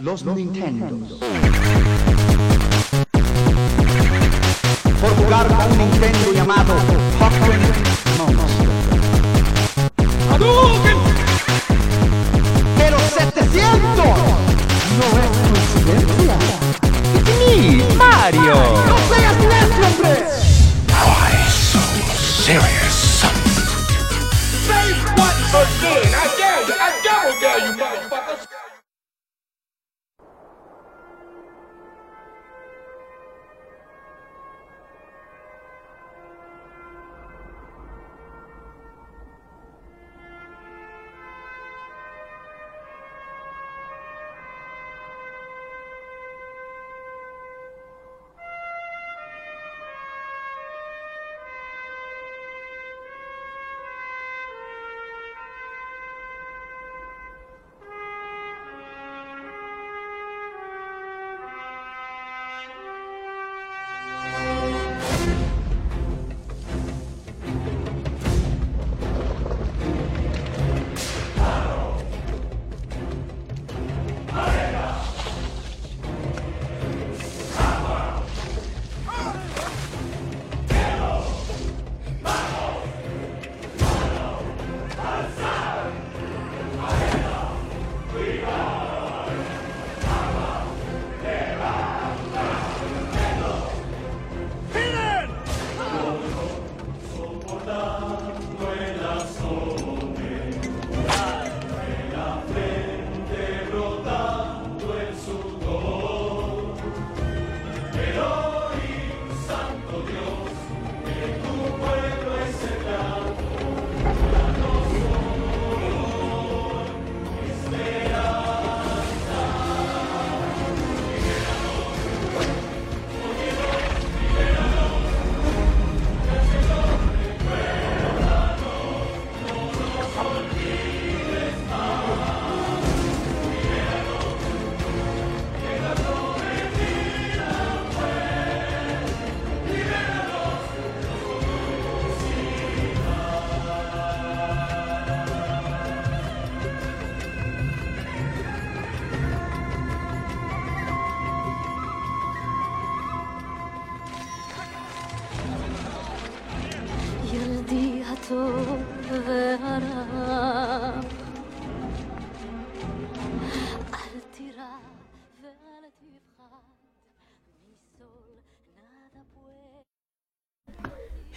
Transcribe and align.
los 0.00 0.24
Nintendo. 0.24 1.18
Por 5.00 5.10
jugar 5.16 5.46
a 5.52 5.66
un 5.66 5.78
Nintendo 5.78 6.32
llamado 6.32 6.74
Pokémon 7.18 8.36
Monster. 8.36 8.68
Pero 12.76 12.98
700 12.98 14.06
no 14.98 15.08
es 15.18 15.30
coincidencia. 15.50 16.36
¡Sí, 17.24 17.82
Mario! 17.96 18.54
¡No 18.86 18.96
seas 19.14 19.36
necio, 19.38 19.86
hombre! 19.86 20.14
Why 21.04 21.32
so 21.48 21.80
serious? 22.44 22.96
Say 24.66 24.88
what 25.16 25.36
again? 25.54 26.10
I 26.14 26.16
dare 26.38 26.62
you. 26.66 26.74
I 26.74 26.82
double 27.02 27.34
dare 27.40 27.60
you, 27.66 27.72
motherfuckers. 27.76 28.47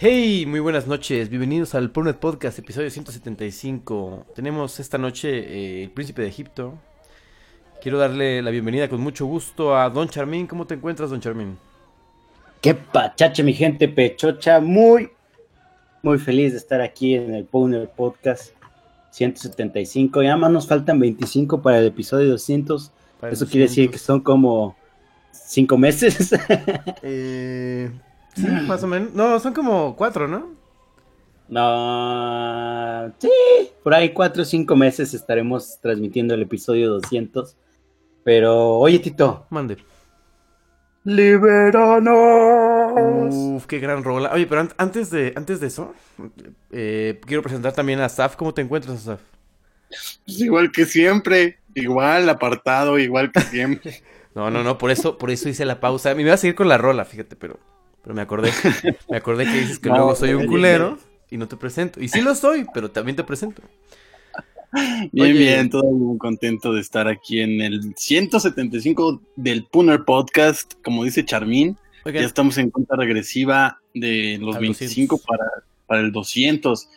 Hey, 0.04 0.46
muy 0.46 0.58
buenas 0.58 0.88
noches, 0.88 1.28
bienvenidos 1.28 1.76
al 1.76 1.92
Pornet 1.92 2.16
Podcast, 2.16 2.58
episodio 2.58 2.90
175. 2.90 4.26
Tenemos 4.34 4.80
esta 4.80 4.98
noche 4.98 5.28
eh, 5.28 5.84
El 5.84 5.90
Príncipe 5.92 6.22
de 6.22 6.28
Egipto. 6.28 6.74
Quiero 7.80 7.98
darle 7.98 8.42
la 8.42 8.50
bienvenida 8.50 8.88
con 8.88 9.00
mucho 9.00 9.26
gusto 9.26 9.76
a 9.76 9.88
Don 9.90 10.08
Charmín. 10.08 10.48
¿Cómo 10.48 10.66
te 10.66 10.74
encuentras, 10.74 11.10
Don 11.10 11.20
Charmín? 11.20 11.56
Qué 12.60 12.74
pachacha, 12.74 13.44
mi 13.44 13.52
gente 13.52 13.86
pechocha. 13.86 14.58
Muy, 14.58 15.08
muy 16.02 16.18
feliz 16.18 16.50
de 16.50 16.58
estar 16.58 16.80
aquí 16.80 17.14
en 17.14 17.32
el 17.36 17.44
Powner 17.44 17.88
Podcast 17.88 18.54
175. 19.10 20.20
Y 20.20 20.26
además 20.26 20.50
nos 20.50 20.66
faltan 20.66 20.98
25 20.98 21.62
para 21.62 21.78
el 21.78 21.86
episodio 21.86 22.28
200. 22.28 22.90
Para 23.20 23.30
el 23.30 23.34
Eso 23.34 23.46
quiere 23.46 23.68
decir 23.68 23.84
que 23.84 23.98
200. 23.98 24.02
son 24.02 24.20
como 24.20 24.76
5 25.30 25.78
meses. 25.78 26.34
Eh, 27.04 27.88
sí, 28.34 28.46
más 28.66 28.82
o 28.82 28.86
menos. 28.86 29.12
No, 29.14 29.38
son 29.40 29.52
como 29.52 29.94
cuatro, 29.96 30.28
¿no? 30.28 30.50
no, 31.48 33.12
sí, 33.18 33.28
por 33.82 33.92
ahí 33.94 34.12
4 34.14 34.42
o 34.42 34.46
5 34.46 34.74
meses 34.74 35.12
estaremos 35.12 35.78
transmitiendo 35.82 36.32
el 36.34 36.42
episodio 36.42 36.88
200. 36.90 37.56
Pero, 38.24 38.78
oye, 38.78 39.00
Tito, 39.00 39.46
Mande. 39.50 39.76
libéranos. 41.04 42.14
Uf, 43.34 43.66
qué 43.66 43.80
gran 43.80 44.02
rola. 44.04 44.30
Oye, 44.32 44.46
pero 44.46 44.60
an- 44.62 44.72
antes 44.78 45.10
de, 45.10 45.32
antes 45.36 45.60
de 45.60 45.66
eso, 45.66 45.92
eh, 46.70 47.20
quiero 47.26 47.42
presentar 47.42 47.72
también 47.72 48.00
a 48.00 48.08
Saf. 48.08 48.36
¿Cómo 48.36 48.54
te 48.54 48.62
encuentras, 48.62 49.00
Saf? 49.02 49.20
Pues 50.24 50.40
igual 50.40 50.70
que 50.72 50.86
siempre, 50.86 51.58
igual 51.74 52.28
apartado, 52.28 52.98
igual 52.98 53.30
que 53.32 53.40
siempre. 53.40 54.02
No, 54.34 54.50
no, 54.50 54.64
no, 54.64 54.78
por 54.78 54.90
eso, 54.90 55.18
por 55.18 55.30
eso 55.30 55.50
hice 55.50 55.66
la 55.66 55.78
pausa. 55.78 56.14
Me 56.14 56.22
iba 56.22 56.32
a 56.32 56.38
seguir 56.38 56.54
con 56.54 56.66
la 56.66 56.78
rola, 56.78 57.04
fíjate, 57.04 57.36
pero, 57.36 57.58
pero 58.02 58.14
me 58.14 58.22
acordé. 58.22 58.50
Me 59.08 59.16
acordé 59.16 59.44
que 59.44 59.52
dices 59.60 59.78
que 59.78 59.88
No, 59.90 59.96
luego 59.96 60.14
soy 60.14 60.34
un 60.34 60.46
culero 60.46 60.98
y 61.30 61.36
no 61.36 61.48
te 61.48 61.56
presento. 61.56 62.00
Y 62.02 62.08
sí 62.08 62.20
lo 62.20 62.34
soy, 62.34 62.66
pero 62.74 62.90
también 62.90 63.16
te 63.16 63.24
presento. 63.24 63.62
Bien, 64.72 65.10
Oye. 65.26 65.32
bien, 65.34 65.68
todo 65.70 65.84
muy 65.90 66.16
contento 66.16 66.72
de 66.72 66.80
estar 66.80 67.06
aquí 67.06 67.40
en 67.40 67.60
el 67.60 67.94
175 67.94 69.20
del 69.36 69.64
Puner 69.66 70.04
Podcast, 70.04 70.74
como 70.82 71.04
dice 71.04 71.24
Charmín. 71.26 71.76
Ya 72.06 72.20
estamos 72.22 72.56
en 72.58 72.70
cuenta 72.70 72.96
regresiva 72.96 73.80
de 73.94 74.38
los 74.40 74.56
Al 74.56 74.62
25 74.62 75.16
200. 75.16 75.26
para, 75.26 75.50
para 75.86 76.00
el 76.00 76.10
200. 76.10 76.88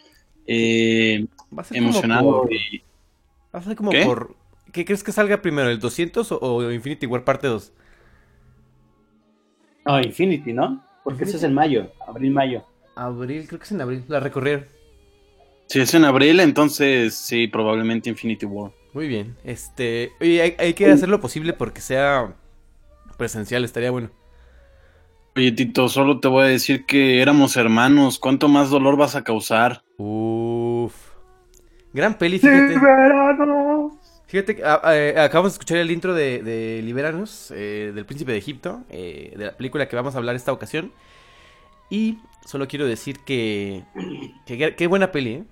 Eh, 0.48 1.25
va 1.58 1.62
a 1.62 1.66
ser 1.66 1.78
como 1.78 1.90
emocionado. 1.90 2.42
por- 2.44 2.54
y- 2.54 2.81
va 3.54 3.60
a 3.60 3.63
ser 3.63 3.75
como 3.75 3.92
¿Qué? 3.92 4.06
por... 4.06 4.36
¿Qué 4.72 4.84
crees 4.86 5.04
que 5.04 5.12
salga 5.12 5.42
primero, 5.42 5.69
el 5.69 5.80
200 5.80 6.31
o, 6.34 6.40
o 6.42 6.72
Infinity 6.72 7.06
War 7.06 7.24
parte 7.24 7.48
2? 7.48 7.72
No, 9.86 10.01
Infinity, 10.01 10.54
¿no? 10.54 10.84
Porque 11.06 11.24
eso 11.24 11.38
es 11.38 11.44
en 11.44 11.54
mayo, 11.54 11.92
abril-mayo. 12.06 12.66
Abril, 12.96 13.46
creo 13.48 13.60
que 13.60 13.66
es 13.66 13.72
en 13.72 13.80
abril, 13.80 14.04
la 14.07 14.19
recorrieron. 14.19 14.66
si 15.68 15.80
es 15.80 15.94
en 15.94 16.04
abril, 16.04 16.40
entonces 16.40 17.13
sí, 17.16 17.48
probablemente 17.48 18.10
Infinity 18.10 18.46
War. 18.46 18.72
Muy 18.92 19.07
bien, 19.07 19.38
este... 19.44 20.12
Oye, 20.19 20.42
hay, 20.42 20.56
hay 20.57 20.74
que 20.74 20.92
hacer 20.92 21.07
lo 21.07 21.22
posible 21.22 21.54
porque 21.54 21.80
sea 21.80 22.34
presencial, 23.18 23.63
estaría 23.63 23.92
bueno. 23.92 24.10
Oye, 25.36 25.52
Tito, 25.52 25.90
solo 25.90 26.19
te 26.19 26.28
voy 26.28 26.46
a 26.46 26.48
decir 26.48 26.86
que 26.86 27.22
éramos 27.22 27.56
hermanos. 27.56 28.18
¿Cuánto 28.18 28.48
más 28.48 28.69
dolor 28.69 28.98
vas 28.98 29.16
a 29.16 29.24
causar? 29.24 29.84
Uf. 29.98 30.94
Gran 31.94 32.18
peli, 32.18 32.40
fíjate. 32.40 32.75
Fíjate, 34.36 34.58
que, 34.58 34.64
ah, 34.66 34.82
eh, 34.94 35.16
acabamos 35.18 35.54
de 35.54 35.56
escuchar 35.56 35.78
el 35.78 35.90
intro 35.92 36.14
de, 36.14 36.44
de 36.44 36.82
Libéranos, 36.84 37.52
eh, 37.52 37.94
del 37.96 38.06
Príncipe 38.06 38.34
de 38.34 38.38
Egipto, 38.38 38.84
eh, 38.90 39.34
de 39.38 39.46
la 39.46 39.56
película 39.56 39.88
que 39.88 39.96
vamos 39.96 40.14
a 40.14 40.18
hablar 40.18 40.36
esta 40.36 40.52
ocasión. 40.52 40.92
Y 41.90 42.18
solo 42.46 42.68
quiero 42.68 42.86
decir 42.86 43.20
que. 43.20 43.84
qué- 44.46 44.88
buena 44.88 45.14
peli, 45.14 45.36
¿eh? 45.36 45.44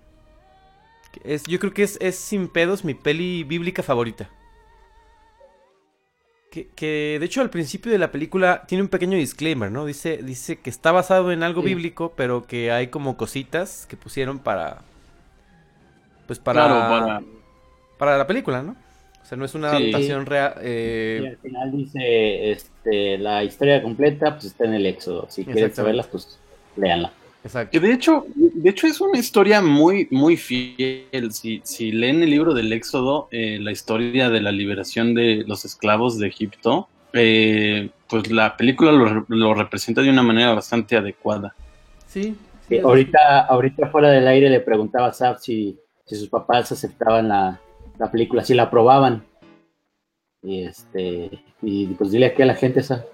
Es, 1.24 1.44
yo 1.44 1.60
creo 1.60 1.74
que 1.74 1.84
es, 1.84 1.98
es 2.02 2.18
sin 2.18 2.50
pedos 2.50 2.84
mi 2.84 2.94
peli 2.94 3.46
bíblica 3.46 3.84
favorita. 3.84 4.30
Que, 6.52 6.68
que, 6.76 7.16
de 7.22 7.26
hecho 7.26 7.40
al 7.40 7.50
principio 7.50 7.90
de 7.90 8.00
la 8.00 8.12
película 8.12 8.66
tiene 8.68 8.82
un 8.82 8.90
pequeño 8.90 9.18
disclaimer, 9.18 9.72
¿no? 9.72 9.86
Dice, 9.86 10.18
dice 10.22 10.58
que 10.60 10.70
está 10.70 10.92
basado 10.92 11.32
en 11.32 11.42
algo 11.42 11.62
Sí. 11.62 11.68
bíblico, 11.68 12.12
pero 12.18 12.46
que 12.46 12.70
hay 12.74 12.88
como 12.88 13.16
cositas 13.16 13.86
que 13.90 13.96
pusieron 13.96 14.40
para... 14.40 14.82
Pues 16.28 16.40
para... 16.40 16.66
Claro, 16.66 16.80
para- 17.06 17.43
para 18.06 18.18
la 18.18 18.28
película, 18.28 18.62
¿no? 18.62 18.76
O 19.22 19.26
sea, 19.26 19.38
no 19.38 19.46
es 19.46 19.56
una 19.56 19.72
Sí. 19.72 19.78
adaptación 19.78 20.26
real. 20.26 20.54
Y 20.58 20.66
eh, 20.66 21.28
al 21.30 21.38
final 21.38 21.72
dice, 21.72 22.52
este, 22.52 23.18
la 23.18 23.44
historia 23.44 23.82
completa 23.82 24.32
pues 24.34 24.46
está 24.46 24.66
en 24.66 24.74
el 24.74 24.86
Éxodo. 24.86 25.28
Si 25.30 25.46
quieren 25.46 25.64
Exactamente. 25.64 25.76
saberla, 25.76 26.04
pues 26.12 26.40
léanla. 26.76 27.12
exacto. 27.44 27.72
Que 27.72 27.80
de 27.80 27.94
hecho, 27.94 28.26
de 28.36 28.70
hecho 28.70 28.88
es 28.88 29.00
una 29.00 29.18
historia 29.18 29.62
muy, 29.62 30.08
muy 30.12 30.36
fiel. 30.38 31.32
Si, 31.32 31.62
si 31.64 31.92
leen 31.94 32.22
el 32.24 32.30
libro 32.32 32.54
del 32.54 32.72
Éxodo, 32.74 33.28
eh, 33.32 33.58
la 33.62 33.72
historia 33.72 34.30
de 34.30 34.42
la 34.42 34.52
liberación 34.52 35.14
de 35.14 35.44
los 35.48 35.64
esclavos 35.66 36.20
de 36.20 36.28
Egipto, 36.28 36.90
eh, 37.14 37.90
pues 38.10 38.30
la 38.32 38.58
película 38.58 38.92
lo, 38.92 39.26
lo 39.30 39.54
representa 39.54 40.02
de 40.02 40.10
una 40.10 40.24
manera 40.24 40.54
bastante 40.54 40.98
adecuada. 40.98 41.54
Sí. 42.08 42.24
Sí, 42.24 42.36
sí, 42.70 42.78
ahorita, 42.80 43.42
ahorita 43.46 43.88
fuera 43.88 44.10
del 44.10 44.28
aire 44.28 44.50
le 44.50 44.60
preguntaba 44.62 45.08
a 45.08 45.14
Saf 45.14 45.40
si, 45.42 45.78
si 46.06 46.16
sus 46.16 46.30
papás 46.30 46.72
aceptaban 46.72 47.28
la, 47.28 47.60
la 48.00 48.12
película, 48.12 48.44
si 48.44 48.54
la 48.54 48.64
aprobaban. 48.64 49.24
Y 50.42 50.64
este, 50.66 51.32
y 51.62 51.88
pues 51.88 52.12
dile 52.12 52.28
aquí 52.28 52.42
a 52.42 52.46
la 52.48 52.56
gente 52.56 52.82
esa. 52.82 53.06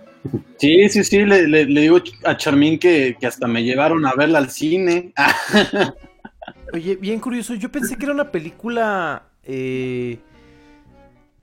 Sí, 0.58 0.90
sí, 0.90 1.04
sí, 1.04 1.26
le, 1.26 1.48
le- 1.48 1.66
le 1.66 1.82
digo 1.82 1.98
a 2.26 2.36
Charmín 2.36 2.78
que, 2.80 3.16
que 3.20 3.28
hasta 3.28 3.48
me 3.48 3.64
llevaron 3.64 4.06
a 4.06 4.14
verla 4.16 4.40
al 4.40 4.50
cine. 4.50 5.14
Oye, 6.74 6.96
bien 6.96 7.20
curioso, 7.20 7.54
yo 7.56 7.72
pensé 7.72 7.98
que 7.98 8.06
era 8.06 8.14
una 8.14 8.32
película, 8.32 9.24
eh, 9.44 10.20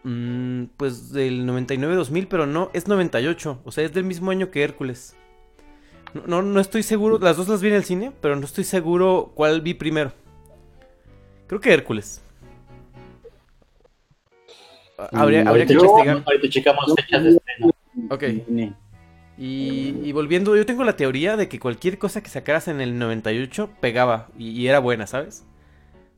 mm, 0.05 0.65
pues 0.77 1.13
del 1.13 1.47
99-2000, 1.47 2.27
pero 2.29 2.47
no, 2.47 2.71
es 2.75 2.87
98, 2.89 3.61
o 3.65 3.73
sea, 3.73 3.85
es 3.85 3.93
del 3.93 4.05
mismo 4.05 4.31
año 4.31 4.51
que 4.51 4.63
Hércules. 4.63 5.17
No, 6.15 6.23
no, 6.27 6.43
no 6.43 6.61
estoy 6.61 6.83
seguro, 6.83 7.19
las 7.19 7.37
dos 7.37 7.49
las 7.49 7.61
vi 7.61 7.69
en 7.69 7.75
el 7.75 7.85
cine, 7.85 8.13
pero 8.21 8.37
no 8.37 8.45
estoy 8.45 8.65
seguro 8.65 9.33
cuál 9.35 9.61
vi 9.61 9.75
primero. 9.75 10.13
Creo 11.47 11.61
que 11.61 11.73
Hércules. 11.73 12.23
Habría, 15.13 15.49
habría 15.49 15.67
que 15.67 15.75
investigar. 15.75 16.23
Ahorita 16.25 16.49
checamos 16.49 16.95
fechas 16.97 17.25
de 17.25 17.31
estreno. 17.31 17.73
Ok. 18.11 18.25
Y, 19.39 19.95
y 20.03 20.13
volviendo, 20.13 20.57
yo 20.57 20.65
tengo 20.65 20.83
la 20.85 20.97
teoría 20.97 21.37
de 21.37 21.49
que 21.49 21.59
cualquier 21.61 21.99
cosa 21.99 22.23
que 22.23 22.31
sacaras 22.31 22.69
en 22.69 22.81
el 22.81 22.99
98 22.99 23.69
pegaba 23.81 24.29
y, 24.39 24.49
y 24.51 24.69
era 24.69 24.79
buena, 24.79 25.07
¿sabes? 25.07 25.45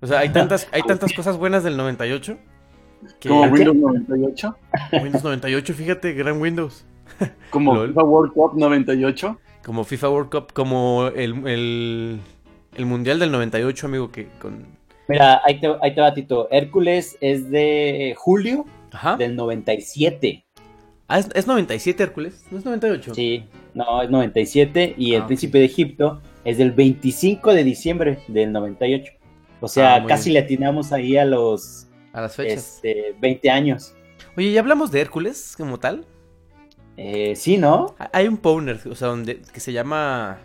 O 0.00 0.06
sea, 0.06 0.20
hay 0.20 0.28
tantas, 0.28 0.68
hay 0.72 0.82
tantas 0.86 1.12
cosas 1.12 1.36
buenas 1.36 1.64
del 1.64 1.76
98 1.76 2.38
que 3.20 3.28
Como. 3.28 3.42
Windows 3.44 3.76
98, 3.76 4.56
Windows 4.92 5.24
98, 5.24 5.74
fíjate, 5.74 6.12
gran 6.12 6.40
Windows. 6.40 6.84
como 7.50 7.74
Lol. 7.74 7.88
FIFA 7.88 8.02
World 8.04 8.32
Cup 8.32 8.52
98. 8.56 9.38
Como 9.64 9.84
FIFA 9.84 10.10
World 10.10 10.30
Cup, 10.30 10.52
como 10.52 11.08
el, 11.14 11.46
el, 11.46 12.20
el 12.76 12.86
Mundial 12.86 13.18
del 13.18 13.32
98, 13.32 13.86
amigo, 13.86 14.10
que 14.10 14.28
con... 14.40 14.77
Mira, 15.08 15.40
ahí 15.44 15.58
te, 15.60 15.68
ahí 15.80 15.94
te 15.94 16.00
va, 16.00 16.12
Tito. 16.14 16.48
Hércules 16.50 17.16
es 17.20 17.50
de 17.50 18.14
julio 18.16 18.64
Ajá. 18.92 19.16
del 19.16 19.34
97. 19.36 20.44
Ah, 21.08 21.18
¿es, 21.20 21.28
es 21.34 21.46
97 21.46 22.02
Hércules, 22.02 22.44
no 22.50 22.58
es 22.58 22.64
98. 22.66 23.14
Sí, 23.14 23.44
no, 23.74 24.02
es 24.02 24.10
97. 24.10 24.94
Y 24.98 25.14
el 25.14 25.20
Ah, 25.20 25.22
ok. 25.22 25.26
príncipe 25.28 25.58
de 25.58 25.64
Egipto 25.64 26.20
es 26.44 26.58
del 26.58 26.72
25 26.72 27.54
de 27.54 27.64
diciembre 27.64 28.18
del 28.28 28.52
98. 28.52 29.12
O 29.60 29.68
sea, 29.68 29.96
Ah, 29.96 30.06
casi 30.06 30.30
bien. 30.30 30.34
le 30.42 30.44
atinamos 30.46 30.92
ahí 30.92 31.16
a 31.16 31.24
los 31.24 31.86
A 32.12 32.20
las 32.20 32.36
fechas. 32.36 32.74
este, 32.76 33.14
20 33.20 33.50
años. 33.50 33.94
Oye, 34.36 34.52
¿ya 34.52 34.60
hablamos 34.60 34.90
de 34.92 35.00
Hércules 35.00 35.54
como 35.56 35.78
tal? 35.78 36.04
Eh, 36.98 37.34
sí, 37.36 37.56
¿no? 37.56 37.94
Hay 38.12 38.28
un 38.28 38.36
Powner, 38.36 38.78
o 38.90 38.94
sea, 38.94 39.08
donde, 39.08 39.40
que 39.40 39.60
se 39.60 39.72
llama... 39.72 40.38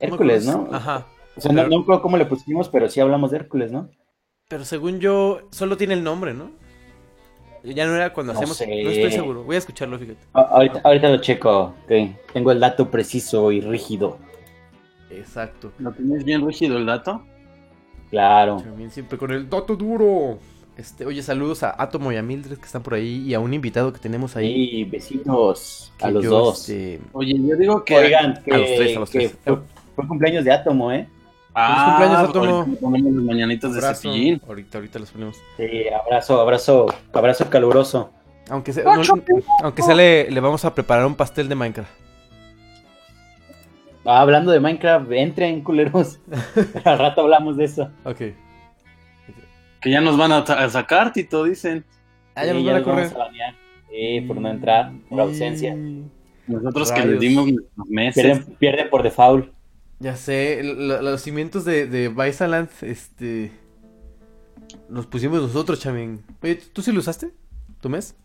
Hércules. 0.00 0.46
¿no? 0.46 0.68
Ajá. 0.72 1.06
O 1.36 1.40
sea, 1.40 1.52
no, 1.52 1.62
Pero- 1.62 1.68
no 1.70 1.80
acuerdo 1.82 2.02
cómo 2.02 2.16
le 2.16 2.26
pusimos, 2.26 2.68
pero 2.68 2.88
sí 2.88 3.00
hablamos 3.00 3.30
de 3.30 3.38
Hércules, 3.38 3.72
¿no? 3.72 3.88
Pero 4.48 4.64
según 4.64 5.00
yo, 5.00 5.40
solo 5.50 5.76
tiene 5.76 5.94
el 5.94 6.04
nombre, 6.04 6.34
¿no? 6.34 6.50
Ya 7.64 7.86
no 7.86 7.94
era 7.96 8.12
cuando 8.12 8.32
No 8.34 8.38
hacemos. 8.38 8.56
sé. 8.58 8.66
No 8.66 8.90
estoy 8.90 9.10
seguro. 9.10 9.42
Voy 9.42 9.56
a 9.56 9.58
escucharlo, 9.58 9.98
fíjate. 9.98 10.18
A- 10.34 10.40
ahorita, 10.42 10.80
ahorita 10.84 11.08
lo 11.08 11.16
checo. 11.18 11.74
ok. 11.84 11.92
Tengo 12.34 12.52
el 12.52 12.60
dato 12.60 12.90
preciso 12.90 13.50
y 13.52 13.60
rígido. 13.62 14.18
Exacto. 15.10 15.72
¿Lo 15.78 15.92
tienes 15.92 16.24
bien 16.24 16.46
rígido 16.46 16.76
el 16.76 16.86
dato? 16.86 17.22
Claro. 18.10 18.58
También 18.58 18.90
siempre 18.90 19.16
con 19.18 19.30
el 19.32 19.48
dato 19.48 19.76
duro. 19.76 20.38
Este, 20.76 21.06
oye, 21.06 21.22
saludos 21.22 21.62
a 21.62 21.74
Atomo 21.80 22.10
y 22.12 22.16
a 22.16 22.22
Mildred 22.22 22.58
que 22.58 22.64
están 22.66 22.82
por 22.82 22.94
ahí 22.94 23.22
y 23.26 23.32
a 23.34 23.40
un 23.40 23.54
invitado 23.54 23.92
que 23.92 23.98
tenemos 24.00 24.36
ahí. 24.36 24.52
Y 24.52 24.84
besitos 24.84 25.92
a 26.00 26.10
los 26.10 26.24
yo, 26.24 26.30
dos. 26.30 26.68
este, 26.68 27.00
Oye, 27.12 27.34
yo 27.40 27.56
digo 27.56 27.84
que... 27.84 27.96
Oigan, 27.96 28.42
que, 28.44 28.52
A 28.52 28.58
los 28.58 28.66
tres, 28.74 28.96
a 28.96 29.00
los 29.00 29.10
que 29.10 29.18
tres. 29.20 29.38
Fue, 29.44 29.58
fue 29.94 30.08
cumpleaños 30.08 30.44
de 30.44 30.52
Átomo, 30.52 30.90
¿eh? 30.92 31.08
Ah, 31.54 31.96
cumpleaños, 31.98 32.30
pues 32.32 32.44
Átomo. 32.48 32.76
ponemos 32.80 33.12
las 33.12 33.24
mañanitas 33.24 33.72
de 33.72 33.78
abrazo. 33.78 34.02
cepillín. 34.02 34.40
Ahorita, 34.46 34.78
ahorita 34.78 34.98
los 34.98 35.10
ponemos. 35.12 35.36
Sí, 35.56 35.64
abrazo, 35.88 36.40
abrazo, 36.40 36.86
abrazo 37.12 37.48
caluroso. 37.50 38.10
Aunque 38.50 38.72
sea, 38.72 38.84
no- 38.84 39.02
aunque 39.62 39.82
sea 39.82 39.94
le, 39.94 40.30
le 40.30 40.40
vamos 40.40 40.64
a 40.64 40.74
preparar 40.74 41.06
un 41.06 41.14
pastel 41.14 41.48
de 41.48 41.54
Minecraft. 41.54 41.90
Ah, 44.04 44.20
hablando 44.20 44.50
de 44.52 44.60
Minecraft, 44.60 45.10
entren, 45.12 45.62
culeros. 45.62 46.18
Al 46.84 46.98
rato 46.98 47.22
hablamos 47.22 47.56
de 47.56 47.64
eso. 47.64 47.90
Ok. 48.04 48.18
Que 49.80 49.90
ya 49.90 50.00
nos 50.00 50.16
van 50.16 50.32
a, 50.32 50.38
a 50.38 50.68
sacar, 50.70 51.12
Tito, 51.12 51.44
dicen. 51.44 51.84
Ah, 52.34 52.44
ya 52.44 52.52
Sí, 52.52 52.58
nos 52.62 52.66
van 52.66 52.76
a 52.76 52.82
correr. 52.84 53.04
vamos 53.04 53.14
a 53.14 53.18
banear. 53.26 53.54
Sí, 53.90 54.20
por 54.22 54.36
no 54.38 54.48
entrar, 54.50 54.92
por 55.08 55.20
ausencia. 55.20 55.76
Nosotros 56.46 56.90
que 56.90 56.98
Rayos. 57.00 57.12
les 57.12 57.20
dimos 57.20 57.46
nuestros 57.46 57.86
meses. 57.88 58.22
Pierden, 58.24 58.56
pierden 58.56 58.90
por 58.90 59.02
default. 59.02 59.53
Ya 60.00 60.16
sé, 60.16 60.62
lo- 60.62 61.00
los 61.02 61.20
cimientos 61.22 61.64
de, 61.64 61.86
de 61.86 62.08
Visaland, 62.08 62.68
este. 62.82 63.52
Los 64.88 65.06
pusimos 65.06 65.40
nosotros, 65.40 65.80
Chamín. 65.80 66.24
Oye, 66.42 66.56
¿tú 66.72 66.82
sí 66.82 66.92
lo 66.92 66.98
usaste? 67.00 67.30
¿Tu 67.80 67.88
mes? 67.88 68.16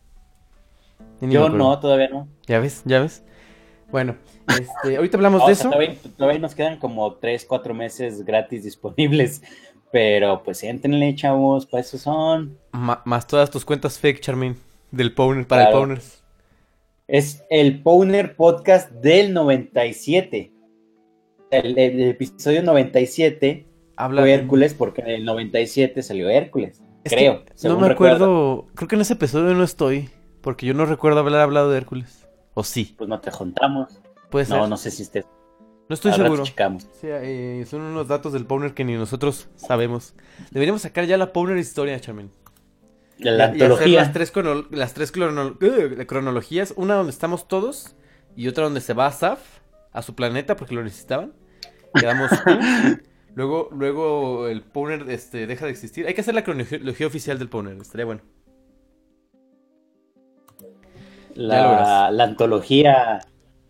Yo 1.21 1.49
no, 1.49 1.79
todavía 1.79 2.09
no. 2.09 2.27
Ya 2.47 2.59
ves, 2.59 2.81
ya 2.85 3.01
ves. 3.01 3.23
Bueno, 3.91 4.15
este, 4.47 4.95
ahorita 4.97 5.17
hablamos 5.17 5.41
de 5.47 5.55
sea, 5.55 5.61
eso. 5.61 5.69
todavía, 5.69 5.95
todavía 6.17 6.39
nos 6.39 6.55
quedan 6.55 6.77
como 6.79 7.13
3, 7.15 7.45
4 7.45 7.73
meses 7.73 8.23
gratis 8.25 8.63
disponibles. 8.63 9.41
Pero 9.91 10.43
pues 10.43 10.63
entrenle, 10.63 11.15
chavos, 11.15 11.65
para 11.65 11.81
eso 11.81 11.97
son. 11.97 12.57
Ma- 12.71 13.01
más 13.05 13.25
todas 13.25 13.49
tus 13.49 13.65
cuentas 13.65 13.97
fake, 13.99 14.19
Charmin. 14.21 14.55
Del 14.91 15.13
Powner, 15.13 15.47
para 15.47 15.63
Claro. 15.63 15.77
el 15.77 15.81
Powners. 15.83 16.23
Es 17.07 17.43
el 17.49 17.81
Powner 17.81 18.35
Podcast 18.35 18.91
del 18.91 19.33
97. 19.33 20.51
El, 21.51 21.77
el 21.77 22.01
episodio 22.09 22.61
97 22.63 23.65
Habla. 23.95 24.21
fue 24.21 24.33
Hércules 24.33 24.73
porque 24.73 25.01
en 25.01 25.07
el 25.09 25.25
97 25.25 26.01
salió 26.03 26.29
Hércules. 26.29 26.81
Es 27.03 27.11
que 27.11 27.15
creo. 27.17 27.43
No 27.63 27.79
me 27.79 27.87
recuerdo. 27.89 28.15
acuerdo. 28.15 28.67
Creo 28.75 28.87
que 28.87 28.95
en 28.95 29.01
ese 29.01 29.13
episodio 29.13 29.53
no 29.53 29.63
estoy. 29.63 30.09
Porque 30.41 30.65
yo 30.65 30.73
no 30.73 30.85
recuerdo 30.85 31.19
haber 31.19 31.35
hablado 31.35 31.69
de 31.71 31.77
Hércules. 31.77 32.27
O 32.53 32.63
sí, 32.63 32.95
Pues 32.97 33.09
no 33.09 33.19
te 33.19 33.31
juntamos. 33.31 33.99
puede 34.29 34.45
ser. 34.45 34.55
No, 34.57 34.63
No, 34.63 34.69
no 34.69 34.77
sé 34.77 34.91
si 34.91 35.03
estés. 35.03 35.25
estoy 35.89 36.11
al 36.11 36.19
rato 36.19 36.45
seguro. 36.45 36.79
Sí, 37.01 37.07
eh, 37.09 37.65
son 37.69 37.81
unos 37.81 38.07
datos 38.07 38.31
del 38.33 38.45
Powner 38.45 38.73
que 38.73 38.83
ni 38.85 38.93
nosotros 38.95 39.47
sabemos. 39.55 40.13
Deberíamos 40.51 40.83
sacar 40.83 41.05
ya 41.05 41.17
la 41.17 41.33
Powner 41.33 41.57
historia, 41.57 41.99
Charmin. 41.99 42.31
La 43.17 43.31
Y- 43.31 43.33
y 43.33 43.41
hacer 43.41 43.51
antología. 43.63 43.99
las 44.01 44.13
tres, 44.13 44.31
crono- 44.31 44.65
las 44.71 44.93
tres 44.93 45.11
crono- 45.11 45.57
uh, 45.61 46.05
cronologías, 46.05 46.73
una 46.77 46.95
donde 46.95 47.11
estamos 47.11 47.47
todos 47.49 47.95
y 48.35 48.47
otra 48.47 48.63
donde 48.65 48.79
se 48.81 48.93
va 48.93 49.07
a 49.07 49.11
Saf 49.11 49.39
a 49.91 50.01
su 50.01 50.15
planeta 50.15 50.55
porque 50.55 50.75
lo 50.75 50.83
necesitaban. 50.83 51.33
Quedamos 51.93 52.29
tú. 52.31 52.51
luego, 53.35 53.69
luego 53.71 54.47
el 54.47 54.61
Powner 54.61 55.09
este, 55.09 55.47
deja 55.47 55.65
de 55.65 55.71
existir. 55.71 56.07
Hay 56.07 56.13
que 56.13 56.21
hacer 56.21 56.35
la 56.35 56.43
cronología 56.43 57.07
oficial 57.07 57.39
del 57.39 57.49
Powner, 57.49 57.77
estaría 57.81 58.05
bueno. 58.05 58.21
La, 61.35 62.11
la 62.11 62.23
antología. 62.23 63.19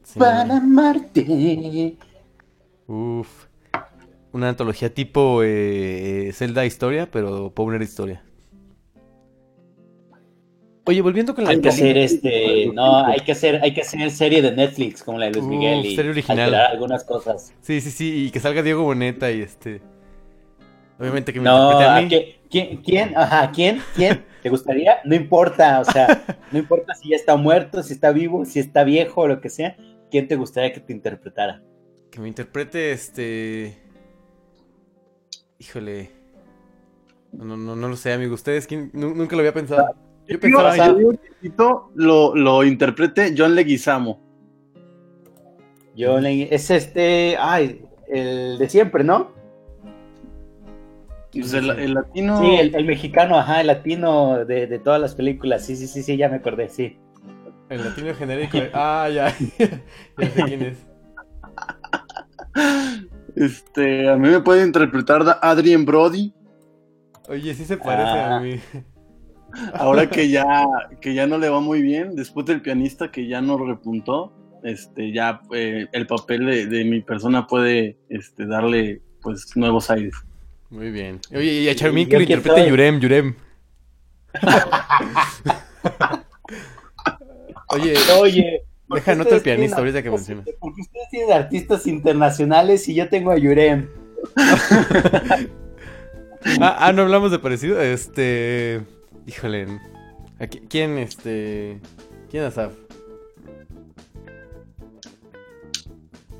Sí. 0.03 0.17
Para 0.17 0.59
Marte. 0.59 1.97
Uf. 2.88 3.45
Una 4.31 4.49
antología 4.49 4.93
tipo 4.93 5.41
eh, 5.43 6.31
Zelda 6.33 6.65
Historia, 6.65 7.09
pero 7.11 7.51
Powner 7.51 7.81
Historia. 7.81 8.23
Oye, 10.89 11.01
volviendo 11.03 11.36
con 11.36 11.43
la 11.43 11.51
Hay 11.51 11.62
que 11.62 11.69
hacer 11.69 12.00
este, 12.00 12.72
no, 12.74 13.05
hay 13.05 13.19
que 13.19 13.34
hacer, 13.34 13.60
hay 13.62 13.75
que 13.75 13.81
hacer 13.81 14.10
serie 14.10 14.41
de 14.41 14.51
Netflix 14.53 15.03
como 15.03 15.19
la 15.19 15.25
de 15.27 15.34
Luis 15.34 15.46
Miguel 15.46 15.86
y 15.86 15.96
serie 15.96 16.10
original. 16.10 16.55
algunas 16.55 17.03
cosas. 17.03 17.53
Sí, 17.62 17.79
sí, 17.79 17.91
sí, 17.91 18.25
y 18.25 18.31
que 18.31 18.39
salga 18.39 18.63
Diego 18.63 18.81
Boneta 18.81 19.29
y 19.29 19.41
este. 19.43 19.81
Obviamente 21.00 21.31
que 21.31 21.39
me 21.39 21.46
No, 21.46 21.58
interprete 21.72 21.84
a 21.84 21.96
¿a 21.96 22.01
mí. 22.01 22.08
qué- 22.08 22.39
¿quién, 22.50 22.77
quién, 22.77 23.15
ajá, 23.15 23.51
quién, 23.51 23.84
quién 23.96 24.25
te 24.41 24.50
gustaría? 24.50 24.98
No 25.05 25.13
importa, 25.13 25.79
o 25.79 25.86
sea, 25.86 26.08
no 26.51 26.58
importa 26.58 26.96
si 26.96 27.10
ya 27.10 27.17
está 27.17 27.36
muerto, 27.36 27.84
si 27.84 27.93
está 27.93 28.12
vivo, 28.12 28.43
si 28.46 28.58
está 28.58 28.84
viejo 28.84 29.22
o 29.22 29.27
lo 29.27 29.41
que 29.41 29.50
sea, 29.51 29.77
¿quién 30.10 30.27
te 30.27 30.38
gustaría 30.38 30.74
que 30.74 30.79
te 30.79 30.91
interpretara? 30.91 31.62
Que 32.10 32.19
me 32.19 32.27
interprete 32.29 32.93
este. 32.93 33.77
Híjole. 35.60 36.10
No, 37.31 37.46
no, 37.46 37.58
no, 37.58 37.75
no 37.75 37.88
lo 37.89 37.96
sé, 37.96 38.12
amigo. 38.12 38.34
¿Ustedes 38.34 38.65
quién? 38.65 38.89
Nu- 38.93 39.13
nunca 39.13 39.36
lo 39.36 39.41
había 39.41 39.53
pensado. 39.53 39.96
Yo 40.29 40.39
pensaba 40.39 40.77
Yo- 40.77 41.00
yo. 41.00 41.12
Tito 41.41 41.91
lo, 41.95 42.36
lo 42.36 42.63
interprete 42.63 43.33
John 43.38 43.55
Leguizamo. 43.55 44.19
Yo 45.95 46.19
le- 46.19 46.53
es 46.53 46.69
este, 46.71 47.36
ay, 47.39 47.81
el 48.07 48.57
de 48.57 48.69
siempre, 48.69 49.03
¿no? 49.03 49.31
Pues 51.31 51.53
el, 51.53 51.69
el 51.71 51.93
latino. 51.93 52.41
Sí, 52.41 52.55
el, 52.55 52.74
el 52.75 52.86
mexicano, 52.86 53.38
ajá, 53.38 53.62
el 53.62 53.67
latino 53.67 54.45
de, 54.45 54.65
de 54.67 54.79
todas 54.79 55.00
las 55.00 55.13
películas. 55.15 55.65
Sí, 55.65 55.75
sí, 55.75 55.88
sí, 55.88 56.01
sí, 56.03 56.17
ya 56.17 56.27
me 56.29 56.38
acordé, 56.38 56.69
sí. 56.69 56.98
El 57.69 57.83
latino 57.86 58.13
genérico. 58.15 58.57
de- 58.57 58.71
Ah, 58.74 59.07
ya. 59.13 59.33
ya 60.17 60.29
sé 60.29 60.43
quién 60.45 60.62
es. 60.63 60.86
Este, 63.36 64.09
a 64.09 64.15
mí 64.17 64.27
me 64.29 64.39
puede 64.41 64.65
interpretar 64.65 65.24
Adrien 65.41 65.86
Brody. 65.86 66.33
Oye, 67.29 67.53
sí 67.53 67.63
se 67.63 67.77
parece 67.77 68.09
a 68.09 68.38
Ah. 68.38 68.39
mí. 68.39 68.59
Ahora 69.74 70.10
que 70.10 70.29
ya, 70.29 70.68
que 71.01 71.13
ya 71.13 71.27
no 71.27 71.38
le 71.38 71.50
va 71.50 71.60
muy 71.60 71.82
bien, 71.82 72.15
después 72.15 72.46
del 72.46 72.62
pianista 72.62 73.12
que 73.12 73.27
ya 73.27 73.41
no 73.41 73.58
repuntó, 73.58 74.34
este, 74.63 75.12
ya 75.12 75.41
eh, 75.53 75.88
el 75.91 76.08
papel 76.08 76.46
de, 76.46 76.65
de 76.68 76.86
mi 76.86 77.01
persona 77.01 77.48
puede 77.48 77.98
este, 78.10 78.46
darle 78.46 79.01
pues 79.22 79.56
nuevos 79.56 79.89
aires. 79.89 80.13
Muy 80.70 80.91
bien. 80.91 81.20
Oye, 81.32 81.62
y 81.62 81.70
a 81.70 81.75
Charmín 81.75 82.08
que 82.08 82.18
lo 82.18 82.22
interprete. 82.22 82.70
Yurem, 82.70 83.00
Yurem. 83.00 83.36
Oye, 87.72 87.96
Oye, 88.20 88.63
deja 88.88 89.15
nota 89.15 89.36
el 89.36 89.41
pianista 89.41 89.77
ahorita 89.77 90.03
que 90.03 90.12
mencionas. 90.12 90.46
Porque 90.60 90.82
ustedes 90.82 91.10
tienen 91.10 91.32
artistas 91.34 91.88
internacionales 91.88 92.88
y 92.88 92.96
yo 92.96 93.10
tengo 93.10 93.32
a 93.32 93.38
Yurem. 93.38 93.89
Ah, 96.62 96.77
ah, 96.79 96.94
no 96.94 97.01
hablamos 97.01 97.32
de 97.32 97.39
parecido. 97.39 97.82
Este. 97.82 98.79
Híjole. 99.29 99.67
¿a 100.39 100.45
qui- 100.48 100.65
¿Quién, 100.67 100.98
este. 100.98 101.79
¿Quién 102.31 102.45
Asaf? 102.45 102.74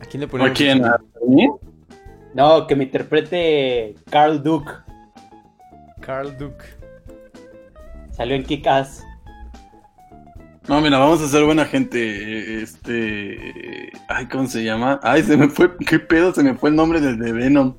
¿A 0.02 0.06
quién 0.06 0.22
le 0.22 0.28
ponemos? 0.28 0.50
¿A 0.52 0.54
quién? 0.56 0.84
¿A 0.84 1.00
mí? 1.28 1.48
No, 2.34 2.66
que 2.66 2.76
me 2.76 2.86
interprete 2.86 3.94
Carl 4.10 4.42
Duke. 4.42 4.72
Carl 6.02 6.36
Duke. 6.36 6.64
Salió 8.12 8.36
en 8.36 8.44
Kick-Ass. 8.44 9.04
No, 10.68 10.82
mira, 10.82 10.98
vamos 10.98 11.22
a 11.22 11.28
ser 11.28 11.44
buena 11.46 11.66
gente. 11.66 12.62
Este. 12.64 13.92
Ay, 14.08 14.26
¿cómo 14.28 14.48
se 14.48 14.64
llama? 14.64 15.00
Ay, 15.04 15.22
se 15.22 15.38
me 15.38 15.48
fue. 15.48 15.76
¿Qué 15.78 16.00
pedo? 16.00 16.34
Se 16.34 16.42
me 16.44 16.56
fue 16.56 16.70
el 16.72 16.76
nombre 16.76 17.00
del 17.02 17.20
de 17.20 17.32
Venom. 17.34 17.76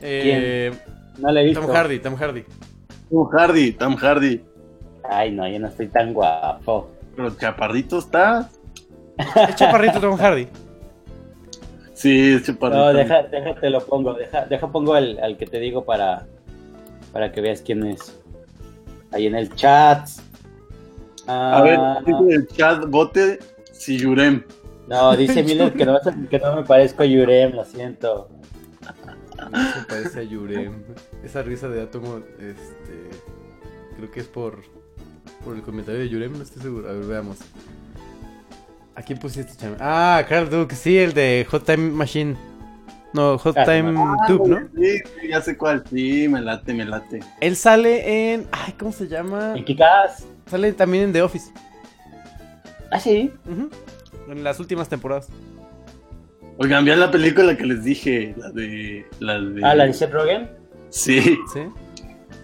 Eh, 0.00 0.72
No 1.18 1.32
la 1.32 1.40
he 1.40 1.44
visto. 1.46 1.60
Tom 1.62 1.70
Hardy, 1.74 1.98
Tom 1.98 2.14
Hardy. 2.16 2.44
Tom 3.10 3.28
Hardy, 3.32 3.72
Tom 3.72 3.96
Hardy. 3.96 4.40
Ay, 5.08 5.30
no, 5.30 5.46
yo 5.46 5.58
no 5.58 5.68
estoy 5.68 5.88
tan 5.88 6.12
guapo. 6.14 6.90
Pero 7.14 7.30
chaparrito 7.36 7.98
está. 7.98 8.48
El 9.48 9.54
chaparrito 9.54 10.00
Tom 10.00 10.16
Hardy. 10.16 10.48
Sí, 11.92 12.32
es 12.34 12.44
chaparrito. 12.44 12.78
No, 12.80 12.92
deja, 12.92 13.22
déjate 13.24 13.70
lo 13.70 13.84
pongo. 13.84 14.14
Deja, 14.14 14.46
deja 14.46 14.70
pongo 14.72 14.94
al, 14.94 15.18
al 15.22 15.36
que 15.36 15.46
te 15.46 15.60
digo 15.60 15.84
para, 15.84 16.26
para 17.12 17.30
que 17.30 17.40
veas 17.40 17.62
quién 17.62 17.84
es. 17.86 18.18
Ahí 19.12 19.26
en 19.26 19.34
el 19.36 19.54
chat. 19.54 20.08
A 21.26 21.62
ver, 21.62 21.78
Ah, 21.80 22.00
dice 22.04 22.34
el 22.34 22.48
chat 22.48 22.84
bote 22.86 23.38
si 23.72 23.98
Yurem. 23.98 24.42
no, 24.88 25.16
dice 25.16 25.42
Miller 25.42 25.72
que 25.72 25.86
no, 25.86 25.98
que 26.28 26.38
no 26.38 26.56
me 26.56 26.62
parezco 26.64 27.02
a 27.02 27.06
Yurem, 27.06 27.52
lo 27.54 27.64
siento. 27.64 28.28
Se 29.36 29.84
parece 29.88 30.20
a 30.20 30.22
Yurem. 30.22 30.72
Esa 31.24 31.42
risa 31.42 31.68
de 31.68 31.82
átomo, 31.82 32.18
este. 32.38 33.10
Creo 33.96 34.10
que 34.10 34.20
es 34.20 34.26
por. 34.26 34.62
Por 35.44 35.56
el 35.56 35.62
comentario 35.62 36.00
de 36.00 36.08
Yurem, 36.08 36.32
no 36.32 36.42
estoy 36.42 36.62
seguro. 36.62 36.88
A 36.88 36.92
ver, 36.92 37.04
veamos. 37.04 37.38
¿A 38.94 39.02
quién 39.02 39.18
pusiste, 39.18 39.52
chame? 39.56 39.76
Ah, 39.80 40.24
Carl 40.28 40.48
Duke, 40.48 40.74
sí, 40.76 40.96
el 40.96 41.12
de 41.14 41.46
Hot 41.50 41.64
Time 41.64 41.90
Machine. 41.90 42.36
No, 43.12 43.38
Hot 43.38 43.56
Ah, 43.58 43.64
Time 43.64 43.94
Tube, 44.26 44.48
¿no? 44.48 44.68
Sí, 44.76 44.98
sí, 45.20 45.28
ya 45.28 45.40
sé 45.40 45.56
cuál. 45.56 45.84
Sí, 45.88 46.26
me 46.28 46.40
late, 46.40 46.74
me 46.74 46.84
late. 46.84 47.20
Él 47.40 47.56
sale 47.56 48.32
en. 48.34 48.46
Ay, 48.52 48.72
¿cómo 48.78 48.92
se 48.92 49.06
llama? 49.08 49.54
En 49.56 49.64
Kick-Ass. 49.64 50.24
Sale 50.46 50.72
también 50.72 51.04
en 51.04 51.12
The 51.12 51.22
Office. 51.22 51.52
Ah, 52.90 53.00
sí. 53.00 53.32
Ujú. 53.48 53.70
En 54.30 54.42
las 54.44 54.58
últimas 54.60 54.88
temporadas. 54.88 55.28
Oigan, 56.58 56.84
vean 56.84 57.00
la 57.00 57.10
película 57.10 57.56
que 57.56 57.66
les 57.66 57.82
dije, 57.84 58.34
la 58.36 58.50
de... 58.50 59.04
La 59.20 59.40
de... 59.40 59.60
Ah, 59.64 59.74
la 59.74 59.86
de 59.86 59.92
Seth 59.92 60.12
Rogen. 60.12 60.48
Sí. 60.90 61.20
¿Sí? 61.52 61.60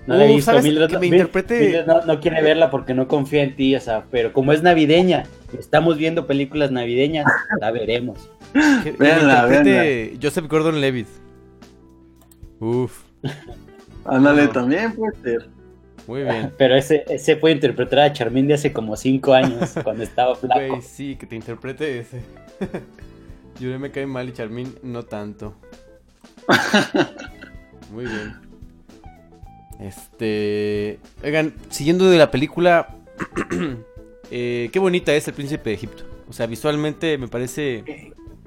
No 0.07 0.17
la 0.17 0.25
he 0.25 0.29
visto. 0.35 0.51
¿sabes? 0.51 0.65
Mildred, 0.65 0.89
Que 0.89 0.99
me 0.99 1.07
interprete- 1.07 1.61
Mildred 1.61 1.87
no, 1.87 2.05
no 2.05 2.21
quiere 2.21 2.43
verla 2.43 2.71
porque 2.71 2.95
no 2.95 3.07
confía 3.07 3.43
en 3.45 3.55
ti, 3.55 3.77
o 3.77 3.81
sea, 3.81 4.05
pero 4.11 4.33
como 4.33 4.53
es 4.53 4.63
navideña, 4.63 5.25
estamos 5.57 5.97
viendo 5.99 6.27
películas 6.27 6.73
navideñas, 6.73 7.27
la 7.61 7.71
veremos. 7.71 8.29
Que, 8.83 8.93
Véanla, 8.93 9.49
Joseph 10.21 10.47
Gordon 10.49 10.81
Levitt. 10.81 11.07
Uf, 12.59 13.03
Ándale, 14.05 14.47
No. 14.47 14.51
también 14.51 14.93
puede 14.95 15.15
ser. 15.23 15.49
muy 16.09 16.23
bien. 16.23 16.53
Pero 16.59 16.75
ese, 16.75 17.05
ese 17.09 17.37
puede 17.37 17.55
interpretar 17.55 18.01
a 18.01 18.13
Charmín 18.13 18.49
de 18.49 18.55
hace 18.55 18.73
como 18.73 18.97
cinco 18.97 19.35
años, 19.35 19.73
cuando 19.85 20.03
estaba 20.03 20.35
flaco. 20.35 20.61
Güey, 20.67 20.83
sí, 20.83 21.15
que 21.17 21.27
te 21.27 21.37
interprete 21.37 22.01
ese. 22.01 22.21
Yure 23.61 23.79
me 23.79 23.91
cae 23.91 24.07
mal 24.07 24.29
y 24.29 24.33
Charmín 24.33 24.75
no 24.83 25.05
tanto. 25.05 25.55
Muy 27.93 28.05
bien. 28.07 28.35
Este. 29.81 30.99
Oigan, 31.25 31.55
siguiendo 31.69 32.09
de 32.11 32.19
la 32.19 32.31
película. 32.31 32.97
eh, 34.31 34.71
qué 34.73 34.79
bonita 34.79 35.15
es 35.15 35.29
el 35.29 35.35
príncipe 35.35 35.71
de 35.71 35.75
Egipto. 35.75 36.05
O 36.29 36.33
sea, 36.33 36.47
visualmente 36.47 37.19
me 37.19 37.29
parece. 37.29 37.85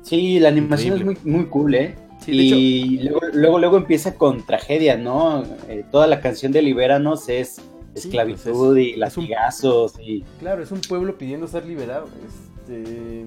Sí, 0.02 0.40
la 0.40 0.50
animación 0.50 0.98
Increíble. 0.98 1.20
es 1.20 1.26
muy, 1.26 1.34
muy 1.42 1.46
cool, 1.50 1.76
¿eh? 1.76 1.96
Sí, 2.20 2.32
y 2.32 3.04
luego, 3.04 3.20
luego, 3.34 3.60
luego 3.60 3.78
empieza 3.78 4.16
con 4.16 4.46
tragedia, 4.46 4.98
¿no? 4.98 5.44
Eh, 5.68 5.84
toda 5.92 6.08
la 6.08 6.22
canción 6.22 6.52
de 6.54 6.62
Libéranos 6.62 7.28
es 7.28 7.56
Sí, 7.96 8.08
esclavitud 8.08 8.74
pues 8.74 8.78
y 8.86 8.90
es 8.92 8.96
un- 8.96 9.00
latigazos 9.00 9.94
y... 10.00 10.24
Claro, 10.40 10.64
es 10.64 10.72
un 10.72 10.80
pueblo 10.82 11.18
pidiendo 11.18 11.48
ser 11.48 11.66
liberado. 11.66 12.08
Este. 12.26 13.26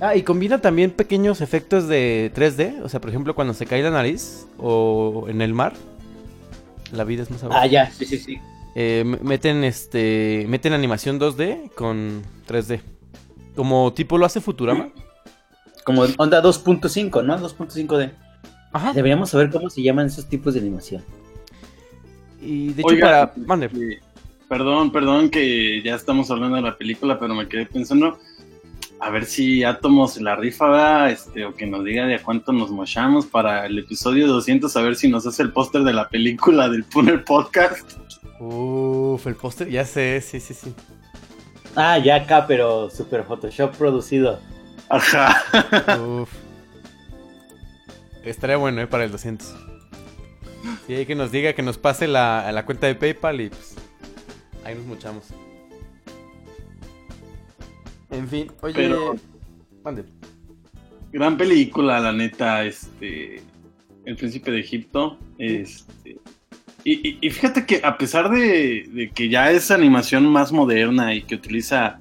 Ah, 0.00 0.14
y 0.14 0.22
combina 0.22 0.60
también 0.60 0.90
pequeños 0.92 1.40
efectos 1.40 1.88
de 1.88 2.30
3D. 2.34 2.82
O 2.82 2.88
sea, 2.88 3.00
por 3.00 3.10
ejemplo, 3.10 3.34
cuando 3.34 3.52
se 3.54 3.66
cae 3.66 3.82
la 3.82 3.90
nariz 3.90 4.46
o 4.58 5.26
en 5.28 5.40
el 5.42 5.54
mar. 5.54 5.74
La 6.92 7.04
vida 7.04 7.22
es 7.22 7.30
más 7.30 7.40
sabrosa. 7.40 7.62
Ah, 7.62 7.66
ya, 7.66 7.90
sí, 7.90 8.04
sí, 8.06 8.18
sí. 8.18 8.38
Eh, 8.74 9.04
meten 9.22 9.64
este 9.64 10.46
meten 10.48 10.72
animación 10.72 11.18
2D 11.18 11.70
con 11.74 12.22
3D. 12.46 12.80
Como 13.56 13.92
tipo 13.92 14.18
lo 14.18 14.26
hace 14.26 14.40
Futurama. 14.40 14.90
Como 15.84 16.02
onda 16.18 16.42
2.5, 16.42 17.24
¿no? 17.24 17.38
2.5D. 17.38 18.12
Ajá. 18.72 18.92
Deberíamos 18.92 19.30
saber 19.30 19.50
cómo 19.50 19.70
se 19.70 19.82
llaman 19.82 20.06
esos 20.06 20.28
tipos 20.28 20.54
de 20.54 20.60
animación. 20.60 21.02
Y 22.40 22.68
de 22.74 22.82
hecho 22.82 22.88
Oiga, 22.88 23.32
para 23.34 23.46
mande. 23.46 23.66
eh, 23.66 23.98
Perdón, 24.48 24.92
perdón 24.92 25.28
que 25.30 25.82
ya 25.82 25.94
estamos 25.94 26.30
hablando 26.30 26.56
de 26.56 26.62
la 26.62 26.76
película, 26.78 27.18
pero 27.18 27.34
me 27.34 27.48
quedé 27.48 27.66
pensando 27.66 28.18
a 29.00 29.10
ver 29.10 29.24
si 29.24 29.64
Átomos 29.64 30.20
la 30.20 30.36
rifa, 30.36 30.68
¿verdad? 30.68 31.10
este, 31.10 31.44
o 31.44 31.54
que 31.54 31.66
nos 31.66 31.84
diga 31.84 32.06
de 32.06 32.16
a 32.16 32.22
cuánto 32.22 32.52
nos 32.52 32.70
mochamos 32.70 33.26
para 33.26 33.66
el 33.66 33.78
episodio 33.78 34.26
200, 34.26 34.76
a 34.76 34.82
ver 34.82 34.96
si 34.96 35.08
nos 35.08 35.26
hace 35.26 35.42
el 35.42 35.52
póster 35.52 35.82
de 35.82 35.92
la 35.92 36.08
película 36.08 36.68
del 36.68 36.84
Puner 36.84 37.24
Podcast. 37.24 37.92
Uf, 38.40 39.26
el 39.26 39.36
póster, 39.36 39.68
ya 39.68 39.84
sé, 39.84 40.20
sí, 40.20 40.40
sí, 40.40 40.54
sí. 40.54 40.74
Ah, 41.76 41.98
ya 41.98 42.16
acá, 42.16 42.46
pero 42.46 42.90
super 42.90 43.24
Photoshop 43.24 43.76
producido. 43.76 44.40
Ajá. 44.88 45.42
Uf. 46.00 46.30
Estaría 48.24 48.56
bueno, 48.56 48.80
eh, 48.80 48.86
para 48.86 49.04
el 49.04 49.12
200. 49.12 49.54
Sí, 50.86 50.94
hay 50.94 51.06
que 51.06 51.14
nos 51.14 51.30
diga, 51.30 51.52
que 51.52 51.62
nos 51.62 51.78
pase 51.78 52.08
la, 52.08 52.50
la 52.52 52.66
cuenta 52.66 52.86
de 52.86 52.94
PayPal 52.94 53.40
y 53.40 53.48
pues 53.50 53.76
ahí 54.64 54.74
nos 54.74 54.86
mochamos. 54.86 55.24
En 58.10 58.26
fin, 58.28 58.50
oye, 58.62 58.74
Pero- 58.74 59.14
mande. 59.84 60.04
Gran 61.12 61.36
película, 61.36 62.00
la 62.00 62.12
neta, 62.12 62.64
este. 62.64 63.42
El 64.04 64.16
Príncipe 64.16 64.50
de 64.50 64.60
Egipto. 64.60 65.18
Este. 65.38 66.18
Y, 66.84 67.08
y- 67.08 67.18
y 67.20 67.30
fíjate 67.30 67.66
que 67.66 67.80
a 67.84 67.98
pesar 67.98 68.30
de, 68.30 68.88
de 68.92 69.10
que 69.14 69.28
ya 69.28 69.50
es 69.50 69.70
animación 69.70 70.26
más 70.26 70.52
moderna 70.52 71.14
y 71.14 71.22
que 71.22 71.34
utiliza 71.34 71.98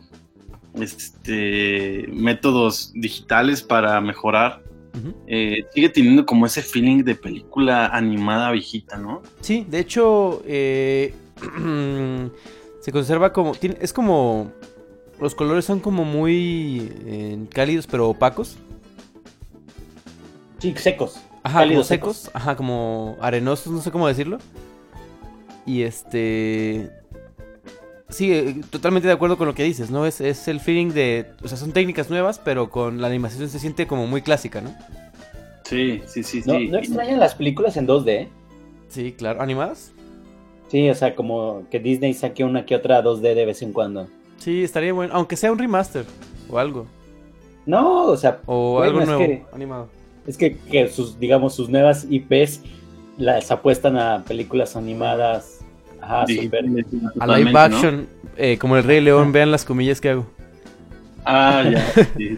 este 0.75 2.05
métodos 2.11 2.91
digitales 2.93 3.61
para 3.63 3.99
mejorar, 4.01 4.63
eh, 5.27 5.65
sigue 5.73 5.89
teniendo 5.89 6.25
como 6.25 6.45
ese 6.45 6.61
feeling 6.61 7.03
de 7.03 7.15
película 7.15 7.87
animada 7.87 8.51
viejita, 8.51 8.97
¿no? 8.97 9.21
Sí, 9.41 9.65
de 9.69 9.79
hecho, 9.79 10.41
eh, 10.45 11.13
se 12.81 12.91
conserva 12.91 13.31
como. 13.33 13.53
tiene- 13.55 13.77
es 13.81 13.93
como. 13.93 14.51
Los 15.19 15.33
colores 15.33 15.65
son 15.65 15.79
como 15.79 16.05
muy 16.05 16.91
eh, 17.05 17.45
cálidos 17.51 17.87
pero 17.87 18.09
opacos. 18.09 18.57
Sí, 20.59 20.73
secos. 20.77 21.21
Ajá, 21.43 21.59
como 21.59 21.65
Cálidos, 21.65 21.87
secos. 21.87 22.31
Ajá, 22.33 22.55
como 22.55 23.17
arenosos, 23.21 23.71
no 23.71 23.81
sé 23.81 23.91
cómo 23.91 24.07
decirlo. 24.07 24.37
Y 25.65 25.83
este. 25.83 26.91
sí, 28.09 28.33
eh, 28.33 28.61
totalmente 28.69 29.07
de 29.07 29.13
acuerdo 29.13 29.37
con 29.37 29.47
lo 29.47 29.55
que 29.55 29.63
dices, 29.63 29.89
¿no? 29.89 30.05
Es, 30.05 30.21
es 30.21 30.47
el 30.47 30.59
feeling 30.59 30.89
de, 30.89 31.27
o 31.43 31.47
sea, 31.47 31.57
son 31.57 31.71
técnicas 31.71 32.09
nuevas, 32.09 32.39
pero 32.39 32.69
con 32.69 33.01
la 33.01 33.07
animación 33.07 33.49
se 33.49 33.59
siente 33.59 33.87
como 33.87 34.07
muy 34.07 34.21
clásica, 34.21 34.61
¿no? 34.61 34.75
Sí, 35.63 36.01
sí, 36.07 36.23
sí, 36.23 36.41
¿No, 36.45 36.57
sí. 36.57 36.69
¿no 36.69 36.77
extrañan 36.77 37.19
las 37.19 37.35
películas 37.35 37.75
en 37.75 37.87
2D? 37.87 38.29
Sí, 38.87 39.11
claro. 39.11 39.41
¿Animadas? 39.41 39.91
Sí, 40.69 40.89
o 40.89 40.95
sea, 40.95 41.15
como 41.15 41.65
que 41.69 41.79
Disney 41.79 42.13
saque 42.13 42.43
una 42.43 42.65
que 42.65 42.75
otra 42.75 43.03
2D 43.03 43.35
de 43.35 43.45
vez 43.45 43.61
en 43.61 43.73
cuando. 43.73 44.07
Sí, 44.37 44.63
estaría 44.63 44.93
bueno, 44.93 45.13
aunque 45.15 45.35
sea 45.35 45.51
un 45.51 45.57
remaster 45.59 46.05
o 46.49 46.57
algo. 46.57 46.85
No, 47.65 48.05
o 48.05 48.17
sea, 48.17 48.39
O 48.45 48.73
bueno, 48.73 48.85
algo 48.87 49.01
es 49.01 49.07
nuevo, 49.07 49.21
que- 49.25 49.45
animado. 49.53 49.89
Es 50.25 50.37
que, 50.37 50.57
que 50.57 50.87
sus, 50.89 51.19
digamos, 51.19 51.55
sus 51.55 51.69
nuevas 51.69 52.05
IPs 52.09 52.61
las 53.17 53.49
apuestan 53.51 53.97
a 53.97 54.23
películas 54.25 54.75
animadas. 54.75 55.59
Ajá, 56.01 56.25
super. 56.27 56.65
A 57.19 57.27
live 57.37 57.51
¿no? 57.51 57.59
action, 57.59 58.07
eh, 58.37 58.57
como 58.57 58.77
el 58.77 58.83
Rey 58.83 59.01
León, 59.01 59.31
vean 59.31 59.51
las 59.51 59.65
comillas 59.65 59.99
que 59.99 60.09
hago. 60.09 60.25
Ah, 61.25 61.63
ya. 61.69 61.85
sí. 62.17 62.37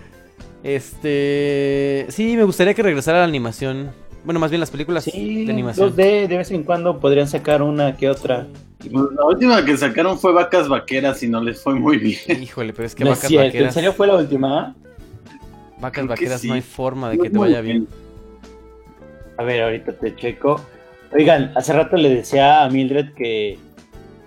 Este. 0.63 2.05
Sí, 2.09 2.35
me 2.37 2.43
gustaría 2.43 2.73
que 2.73 2.83
regresara 2.83 3.19
la 3.19 3.25
animación. 3.25 3.91
Bueno, 4.29 4.41
más 4.41 4.51
bien 4.51 4.59
las 4.59 4.69
películas 4.69 5.05
Sí, 5.05 5.43
de 5.45 5.51
animación. 5.51 5.89
2D 5.91 6.27
de 6.27 6.37
vez 6.37 6.51
en 6.51 6.61
cuando 6.61 6.99
podrían 6.99 7.27
sacar 7.27 7.63
una 7.63 7.97
que 7.97 8.11
otra. 8.11 8.45
La 8.87 9.25
última 9.25 9.65
que 9.65 9.75
sacaron 9.75 10.19
fue 10.19 10.33
Vacas 10.33 10.67
Vaqueras 10.69 11.23
y 11.23 11.27
no 11.27 11.41
les 11.41 11.63
fue 11.63 11.73
muy 11.73 11.97
bien. 11.97 12.19
Híjole, 12.43 12.71
pero 12.73 12.85
es 12.85 12.93
que 12.93 13.03
No 13.05 13.09
es 13.13 13.17
vacas 13.17 13.27
cierto, 13.27 13.45
¿En 13.47 13.51
vaqueras. 13.53 13.73
serio 13.73 13.91
fue 13.91 14.05
la 14.05 14.17
última? 14.17 14.75
Vacas 15.79 16.03
Creo 16.03 16.07
vaqueras 16.09 16.41
sí. 16.41 16.47
no 16.47 16.53
hay 16.53 16.61
forma 16.61 17.09
de 17.09 17.17
que 17.17 17.31
te 17.31 17.39
vaya 17.39 17.59
bien. 17.61 17.87
A 19.39 19.43
ver, 19.43 19.63
ahorita 19.63 19.93
te 19.93 20.15
checo. 20.15 20.61
Oigan, 21.11 21.51
hace 21.55 21.73
rato 21.73 21.97
le 21.97 22.09
decía 22.13 22.63
a 22.63 22.69
Mildred 22.69 23.13
que, 23.15 23.57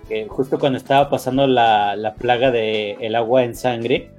que 0.09 0.27
justo 0.27 0.59
cuando 0.59 0.75
estaba 0.79 1.09
pasando 1.09 1.47
la, 1.47 1.95
la 1.95 2.15
plaga 2.15 2.51
de 2.51 2.97
el 2.99 3.15
agua 3.15 3.45
en 3.45 3.55
sangre, 3.55 4.09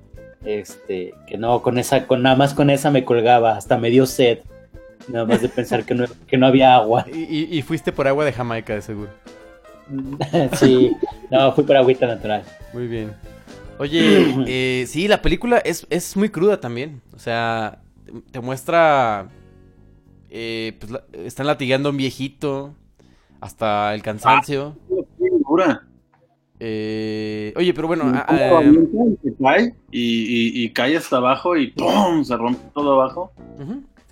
este, 0.46 1.12
que 1.26 1.36
no, 1.36 1.60
con 1.60 1.76
esa, 1.76 2.06
con 2.06 2.22
nada 2.22 2.36
más 2.36 2.54
con 2.54 2.70
esa 2.70 2.90
me 2.90 3.04
colgaba, 3.04 3.54
hasta 3.58 3.76
me 3.76 3.90
dio 3.90 4.06
sed, 4.06 4.38
nada 5.08 5.24
más 5.26 5.42
de 5.42 5.48
pensar 5.48 5.84
que 5.84 5.94
no, 5.94 6.04
que 6.26 6.36
no 6.36 6.46
había 6.46 6.74
agua. 6.76 7.04
Y, 7.12 7.18
y- 7.22 7.58
y 7.58 7.62
fuiste 7.62 7.92
por 7.92 8.06
agua 8.08 8.24
de 8.24 8.32
Jamaica, 8.32 8.74
de 8.74 8.82
seguro. 8.82 9.10
sí, 10.54 10.92
no, 11.30 11.52
fui 11.52 11.64
por 11.64 11.76
agüita 11.76 12.06
natural. 12.06 12.42
Muy 12.72 12.86
bien. 12.88 13.12
Oye, 13.78 14.34
eh, 14.46 14.84
sí, 14.86 15.08
la 15.08 15.20
película 15.22 15.58
es, 15.58 15.86
es 15.90 16.16
muy 16.16 16.28
cruda 16.30 16.60
también. 16.60 17.02
O 17.14 17.18
sea, 17.18 17.80
te 18.30 18.40
muestra. 18.40 19.28
eh, 20.30 20.74
pues, 20.80 20.92
la- 20.92 21.04
están 21.24 21.46
latigando 21.46 21.88
a 21.88 21.92
un 21.92 21.98
viejito. 21.98 22.74
Hasta 23.40 23.94
el 23.94 24.00
cansancio. 24.02 24.74
Qué 24.88 25.28
dura. 25.46 25.82
Eh, 26.60 27.52
oye, 27.56 27.74
pero 27.74 27.88
bueno. 27.88 28.04
ah, 28.06 28.24
Cómo 28.26 28.40
ah, 28.56 28.58
avienta 28.60 28.96
y 29.22 29.28
se 29.28 29.36
cae 29.36 29.74
y, 29.90 30.00
y- 30.00 30.64
y 30.64 30.70
cae 30.72 30.96
hasta 30.96 31.16
abajo 31.18 31.54
y 31.58 31.72
¡pum! 31.72 32.24
se 32.24 32.34
rompe 32.38 32.62
todo 32.72 32.94
abajo. 33.02 33.32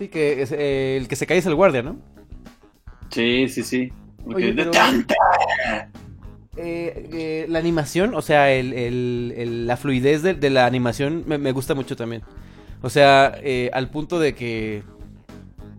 Sí, 0.03 0.09
que 0.09 0.41
es, 0.41 0.51
eh, 0.51 0.97
el 0.97 1.07
que 1.07 1.15
se 1.15 1.25
cae 1.25 1.37
es 1.37 1.45
el 1.45 1.55
guardia, 1.55 1.81
¿no? 1.81 1.97
Sí, 3.09 3.47
sí, 3.49 3.63
sí. 3.63 3.91
Oye, 4.25 4.47
de 4.47 4.53
pero- 4.53 4.71
tanta- 4.71 5.15
Eh, 6.55 7.09
eh, 7.11 7.45
la 7.49 7.57
animación, 7.57 8.13
o 8.13 8.21
sea, 8.21 8.51
el, 8.53 8.73
el- 8.73 9.33
el- 9.35 9.67
la 9.67 9.75
fluidez 9.75 10.21
de, 10.21 10.35
de 10.35 10.49
la 10.51 10.67
animación 10.67 11.23
me, 11.25 11.39
me 11.39 11.51
gusta 11.51 11.73
mucho 11.73 11.95
también. 11.95 12.21
O 12.83 12.91
sea, 12.91 13.33
eh, 13.41 13.71
al 13.73 13.89
punto 13.89 14.19
de 14.19 14.35
que 14.35 14.83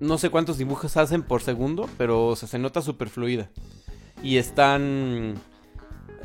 no 0.01 0.19
sé 0.19 0.31
cuántos 0.31 0.59
dibujos 0.59 0.97
hacen 0.97 1.23
por 1.23 1.43
segundo, 1.43 1.89
pero 1.97 2.27
o 2.27 2.35
sea, 2.37 2.49
se 2.49 2.59
nota 2.59 2.83
súper 2.83 3.09
fluida. 3.09 3.51
Y 4.21 4.37
están... 4.39 5.35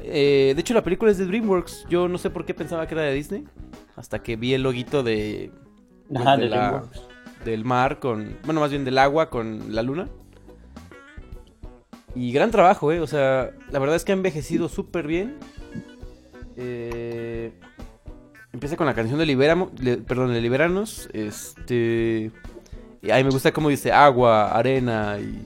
eh, 0.02 0.54
de 0.56 0.62
hecho, 0.62 0.74
la 0.74 0.84
película 0.84 1.12
es 1.12 1.20
de 1.20 1.28
DreamWorks. 1.28 1.86
Yo 1.88 2.08
no 2.08 2.18
sé 2.18 2.32
por 2.32 2.44
qué 2.46 2.56
pensaba 2.56 2.88
que 2.88 2.96
era 2.96 3.04
de 3.04 3.14
Disney. 3.14 3.44
Hasta 3.96 4.24
que 4.24 4.36
vi 4.36 4.56
el 4.56 4.64
loguito 4.64 5.04
de, 5.04 5.52
pues, 6.08 6.22
Ajá, 6.22 6.38
de 6.38 6.44
de 6.46 6.50
la- 6.50 6.58
DreamWorks. 6.72 7.02
Del 7.46 7.66
mar 7.66 8.00
con... 8.00 8.38
Bueno, 8.44 8.60
más 8.62 8.72
bien 8.72 8.86
del 8.86 8.98
agua 8.98 9.30
con 9.30 9.74
la 9.74 9.82
luna. 9.82 10.08
Y 12.16 12.32
gran 12.32 12.52
trabajo, 12.52 12.92
¿eh? 12.92 13.00
O 13.00 13.08
sea, 13.08 13.52
la 13.72 13.80
verdad 13.80 13.96
es 13.96 14.04
que 14.04 14.12
ha 14.12 14.16
envejecido 14.16 14.70
súper 14.70 15.08
bien. 15.08 15.38
Eh, 16.58 17.54
empieza 18.52 18.76
con 18.76 18.88
la 18.88 18.94
canción 18.94 19.20
de 19.20 19.26
Liberamo, 19.26 19.72
le- 19.80 19.98
perdón, 19.98 20.34
de 20.34 20.42
Liberanos. 20.42 21.10
Este... 21.14 22.32
Y 23.02 23.12
ahí 23.12 23.24
me 23.24 23.30
gusta 23.30 23.54
cómo 23.54 23.70
dice 23.70 23.92
agua, 23.92 24.52
arena 24.52 25.18
y... 25.20 25.46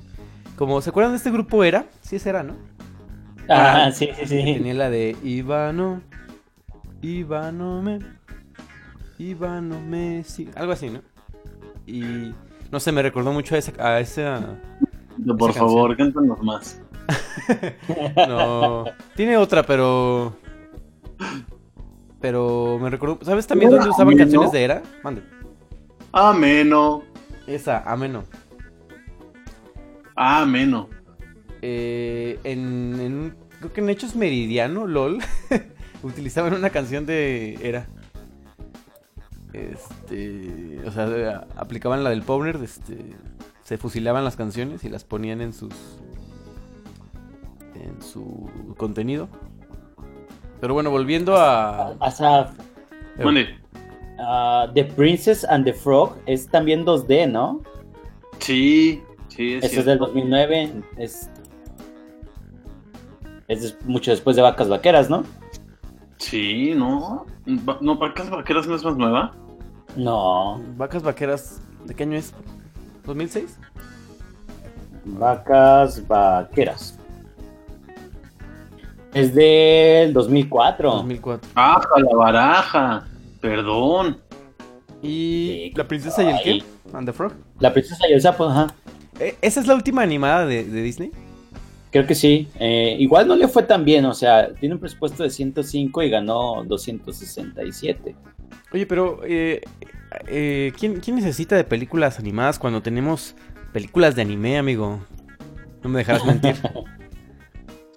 Como, 0.55 0.81
¿se 0.81 0.89
acuerdan 0.89 1.13
de 1.13 1.17
este 1.17 1.31
grupo 1.31 1.63
Era? 1.63 1.85
Sí, 2.01 2.15
ese 2.15 2.29
era, 2.29 2.43
¿no? 2.43 2.55
Ah, 3.49 3.91
sí, 3.93 4.09
sí, 4.15 4.25
sí. 4.25 4.43
Tenía 4.53 4.73
la 4.73 4.89
de 4.89 5.17
Ivano, 5.23 6.01
Ivano 7.01 7.81
me, 7.81 7.99
Ivano 9.19 9.81
me, 9.81 10.23
sí, 10.23 10.49
algo 10.55 10.71
así, 10.71 10.89
¿no? 10.89 11.01
Y 11.85 12.33
no 12.71 12.79
sé, 12.79 12.91
me 12.91 13.01
recordó 13.01 13.31
mucho 13.31 13.55
a 13.55 13.57
esa, 13.57 13.71
a 13.77 13.99
esa, 13.99 14.59
Por 15.37 15.51
Esa 15.51 15.59
favor, 15.59 15.95
cántanos 15.95 16.41
más. 16.41 16.81
no, 18.27 18.85
tiene 19.15 19.37
otra, 19.37 19.63
pero, 19.63 20.35
pero 22.21 22.79
me 22.81 22.89
recordó, 22.89 23.19
¿sabes 23.23 23.45
también 23.45 23.69
dónde 23.71 23.89
usaban 23.89 24.13
¿no? 24.13 24.17
canciones 24.17 24.51
de 24.51 24.63
Era? 24.63 24.81
Mande, 25.03 25.21
Ameno. 26.13 27.03
esa, 27.45 27.83
ameno. 27.85 28.23
Ameno. 30.15 30.89
Eh, 31.61 32.39
en, 32.43 32.99
en 32.99 33.35
creo 33.59 33.73
que 33.73 33.81
en 33.81 33.89
Hechos 33.89 34.15
Meridiano, 34.15 34.87
LOL, 34.87 35.19
utilizaban 36.03 36.53
una 36.53 36.69
canción 36.69 37.05
de 37.05 37.57
Era. 37.61 37.87
Este, 39.53 40.81
o 40.85 40.91
sea, 40.91 41.47
aplicaban 41.55 42.03
la 42.03 42.09
del 42.09 42.23
Powner, 42.23 42.55
este, 42.63 42.97
se 43.63 43.77
fusilaban 43.77 44.23
las 44.23 44.35
canciones 44.35 44.83
y 44.83 44.89
las 44.89 45.03
ponían 45.03 45.41
en 45.41 45.53
sus 45.53 45.73
en 47.75 48.01
su 48.01 48.49
contenido. 48.77 49.29
Pero 50.59 50.73
bueno, 50.73 50.89
volviendo 50.91 51.35
a 51.35 51.89
Asaf, 51.99 52.51
Eh, 53.17 54.67
The 54.73 54.85
Princess 54.85 55.43
and 55.43 55.65
the 55.65 55.73
Frog 55.73 56.17
es 56.25 56.47
también 56.47 56.85
2D, 56.85 57.31
¿no? 57.31 57.61
Sí, 58.39 59.01
sí, 59.27 59.55
es 59.55 59.65
Ese 59.65 59.81
es 59.81 59.85
del 59.85 59.99
2009. 59.99 60.83
Es, 60.97 61.29
es 63.47 63.77
mucho 63.85 64.11
después 64.11 64.35
de 64.35 64.41
Vacas 64.41 64.69
Vaqueras, 64.69 65.09
¿no? 65.09 65.23
Sí, 66.17 66.73
¿no? 66.75 67.25
No, 67.45 67.97
Vacas 67.97 68.29
Vaqueras 68.29 68.67
no 68.67 68.75
es 68.75 68.83
más 68.83 68.95
nueva. 68.95 69.35
No. 69.95 70.61
Vacas 70.77 71.03
Vaqueras, 71.03 71.61
¿de 71.85 71.93
qué 71.93 72.03
año 72.03 72.17
es? 72.17 72.33
¿2006? 73.05 73.47
Vacas 75.05 76.07
Vaqueras. 76.07 76.97
Es 79.13 79.35
del 79.35 80.13
2004. 80.13 80.91
2004. 80.91 81.49
Baja 81.53 81.87
la 81.99 82.15
baraja. 82.15 83.07
Perdón. 83.41 84.17
¿Y 85.01 85.69
Sí, 85.69 85.73
La 85.75 85.87
Princesa 85.87 86.23
y 86.23 86.27
el 86.29 86.37
qué? 86.43 86.63
¿And 86.93 87.05
the 87.05 87.13
Frog? 87.13 87.33
La 87.59 87.73
princesa 87.73 88.07
y 88.09 88.13
el 88.13 88.21
sapo, 88.21 88.45
ajá. 88.45 88.73
Eh, 89.19 89.35
¿Esa 89.41 89.59
es 89.59 89.67
la 89.67 89.75
última 89.75 90.01
animada 90.01 90.45
de, 90.45 90.63
de 90.63 90.81
Disney? 90.81 91.11
Creo 91.91 92.07
que 92.07 92.15
sí. 92.15 92.47
Eh, 92.59 92.95
igual 92.99 93.27
no 93.27 93.35
le 93.35 93.47
fue 93.47 93.63
tan 93.63 93.85
bien, 93.85 94.05
o 94.05 94.13
sea, 94.13 94.51
tiene 94.55 94.75
un 94.75 94.81
presupuesto 94.81 95.23
de 95.23 95.29
105 95.29 96.01
y 96.01 96.09
ganó 96.09 96.63
267. 96.65 98.15
Oye, 98.73 98.85
pero 98.85 99.21
eh, 99.23 99.61
eh, 100.27 100.73
¿quién, 100.77 100.99
quién 100.99 101.15
necesita 101.15 101.55
de 101.55 101.63
películas 101.63 102.19
animadas 102.19 102.57
cuando 102.57 102.81
tenemos 102.81 103.35
películas 103.71 104.15
de 104.15 104.23
anime, 104.23 104.57
amigo? 104.57 104.99
No 105.83 105.89
me 105.89 105.99
dejarás 105.99 106.25
mentir. 106.25 106.55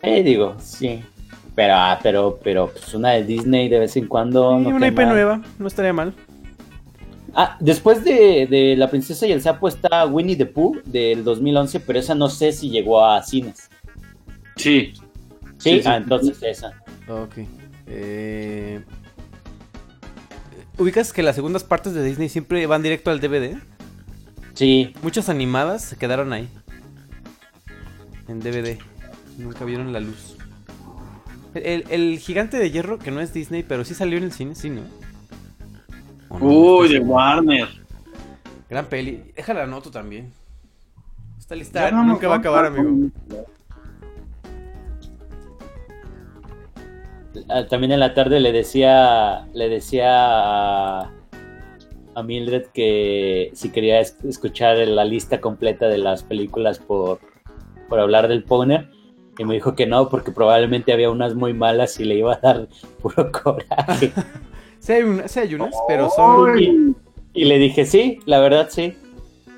Eh, 0.03 0.23
digo, 0.23 0.55
sí. 0.61 1.03
Pero, 1.57 1.75
ah, 1.75 1.99
pero, 2.01 2.39
pero, 2.45 2.69
pues 2.71 2.95
una 2.95 3.13
de 3.13 3.25
Disney 3.25 3.69
de 3.69 3.81
vez 3.81 3.97
en 3.97 4.07
cuando. 4.07 4.61
Y 4.61 4.65
no 4.65 4.77
una 4.77 4.87
IP 4.89 4.97
mal. 4.99 5.09
nueva, 5.09 5.43
no 5.59 5.67
estaría 5.67 5.93
mal. 5.93 6.15
Ah, 7.35 7.57
después 7.61 8.05
de, 8.05 8.47
de 8.49 8.77
La 8.77 8.89
Princesa 8.89 9.27
y 9.27 9.33
el 9.33 9.41
Sapo 9.43 9.67
está 9.67 10.07
Winnie 10.07 10.37
the 10.37 10.47
Pooh 10.47 10.81
del 10.85 11.25
2011, 11.25 11.81
pero 11.81 11.99
esa 11.99 12.15
no 12.15 12.29
sé 12.29 12.53
si 12.53 12.71
llegó 12.71 13.05
a 13.05 13.21
cines. 13.23 13.69
Sí. 14.57 14.93
Sí, 15.59 15.71
Sí, 15.79 15.83
sí. 15.83 15.89
ah, 15.89 15.97
entonces 15.97 16.41
esa. 16.43 16.73
Ok. 17.09 17.39
Eh, 17.89 18.81
¿Ubicas 20.79 21.13
que 21.13 21.23
las 21.23 21.35
segundas 21.35 21.65
partes 21.65 21.95
de 21.95 22.03
Disney 22.05 22.29
siempre 22.29 22.67
van 22.67 22.83
directo 22.83 23.11
al 23.11 23.21
DVD? 23.21 23.57
Sí, 24.55 24.95
Muchas 25.03 25.29
animadas 25.29 25.83
se 25.83 25.97
quedaron 25.97 26.33
ahí. 26.33 26.49
En 28.29 28.41
DVD. 28.41 28.79
Nunca 29.39 29.65
vieron 29.65 29.93
la 29.93 30.01
luz. 30.01 30.37
El, 31.55 31.85
el 31.91 32.19
gigante 32.19 32.59
de 32.59 32.71
hierro, 32.71 32.99
que 32.99 33.11
no 33.11 33.21
es 33.21 33.33
Disney, 33.33 33.63
pero 33.63 33.85
sí 33.85 33.95
salió 33.95 34.19
en 34.19 34.25
el 34.25 34.33
cine, 34.33 34.55
sí, 34.55 34.69
¿no? 34.69 34.83
¿O 36.29 36.39
no? 36.39 36.45
Uy, 36.47 36.89
de. 36.93 36.99
Warner. 36.99 37.69
Gran 38.69 38.87
peli. 38.87 39.33
Déjala 39.35 39.63
anoto 39.63 39.91
también. 39.91 40.33
Esta 41.39 41.55
lista 41.55 41.91
no 41.91 42.05
nunca 42.05 42.29
va 42.29 42.35
a 42.35 42.39
acabar, 42.39 42.67
amigo. 42.67 43.11
También 47.69 47.93
en 47.93 48.01
la 48.01 48.15
tarde 48.15 48.41
le 48.41 48.53
decía, 48.53 49.47
le 49.55 49.69
decía 49.69 50.07
a, 50.11 51.13
a 52.15 52.23
Mildred 52.23 52.67
que 52.73 53.51
si 53.55 53.71
quería 53.71 54.01
es- 54.01 54.17
escuchar 54.25 54.79
la 54.79 55.05
lista 55.05 55.41
completa 55.41 55.89
de 55.89 55.99
las 55.99 56.23
películas 56.23 56.79
por, 56.79 57.21
por 57.89 58.01
hablar 58.01 58.29
del 58.29 58.45
Powner. 58.45 58.89
Y 59.39 59.45
me 59.45 59.55
dijo 59.55 59.75
que 59.75 59.87
no, 59.87 60.09
porque 60.09 60.33
probablemente 60.33 60.93
había 60.95 61.11
unas 61.11 61.35
muy 61.35 61.53
malas 61.53 62.01
y 62.01 62.05
le 62.05 62.15
iba 62.15 62.35
a 62.35 62.39
dar 62.41 62.69
puro 63.03 63.31
coraje. 63.33 64.13
Sí 64.79 64.93
hay, 64.93 65.03
una- 65.03 65.27
sí 65.27 65.41
hay 65.41 65.55
unas, 65.55 65.75
pero 65.89 66.09
son... 66.11 66.59
y, 66.61 66.95
y 67.33 67.45
le 67.47 67.59
dije, 67.59 67.87
sí, 67.87 68.21
la 68.25 68.39
verdad 68.39 68.69
sí. 68.71 68.95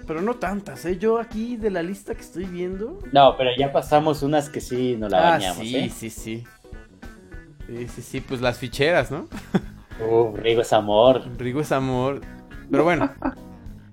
Pero 0.07 0.23
no 0.23 0.35
tantas, 0.37 0.87
¿eh? 0.87 0.97
Yo 0.97 1.19
aquí 1.19 1.57
de 1.57 1.71
la 1.71 1.83
lista 1.83 2.15
que 2.15 2.23
estoy 2.23 2.45
viendo... 2.47 2.99
No, 3.13 3.37
pero 3.37 3.51
ya 3.59 3.71
pasamos 3.71 4.23
unas 4.23 4.49
que 4.49 4.61
sí 4.63 4.97
nos 4.97 5.11
la 5.11 5.19
ah, 5.19 5.31
bañamos, 5.33 5.59
sí, 5.67 5.77
¿eh? 5.77 5.91
sí, 5.95 6.09
sí. 6.09 6.45
Sí, 7.69 7.87
sí, 7.89 8.03
sí, 8.03 8.21
pues 8.21 8.41
las 8.41 8.59
ficheras, 8.59 9.11
¿no? 9.11 9.29
Uf, 10.11 10.39
Rigo 10.41 10.63
es 10.63 10.73
amor. 10.73 11.23
Rigo 11.39 11.61
es 11.61 11.71
amor. 11.71 12.23
Pero 12.71 12.83
bueno. 12.85 13.11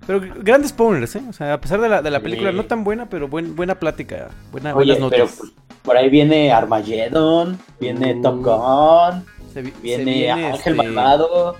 Pero 0.06 0.20
grandes 0.40 0.72
poners, 0.72 1.16
¿eh? 1.16 1.22
O 1.28 1.32
sea, 1.32 1.52
a 1.54 1.60
pesar 1.60 1.80
de 1.80 1.88
la, 1.88 2.00
de 2.02 2.10
la 2.10 2.18
Sí. 2.18 2.24
película 2.24 2.52
no 2.52 2.64
tan 2.64 2.84
buena, 2.84 3.08
pero 3.08 3.28
buen, 3.28 3.54
buena 3.56 3.74
plática. 3.74 4.30
Buena, 4.52 4.74
Oye, 4.74 4.92
buenas 4.94 5.10
pero 5.10 5.24
notas. 5.26 5.52
por 5.82 5.96
ahí 5.96 6.08
viene 6.08 6.52
Armageddon, 6.52 7.58
viene 7.80 8.14
Uh, 8.14 8.22
Top 8.22 8.36
Gun, 8.42 9.24
Se, 9.52 9.62
vi- 9.62 9.70
se 9.72 9.76
viene, 10.04 10.30
Ángel 10.30 10.54
este, 10.54 10.74
Malvado, 10.74 11.56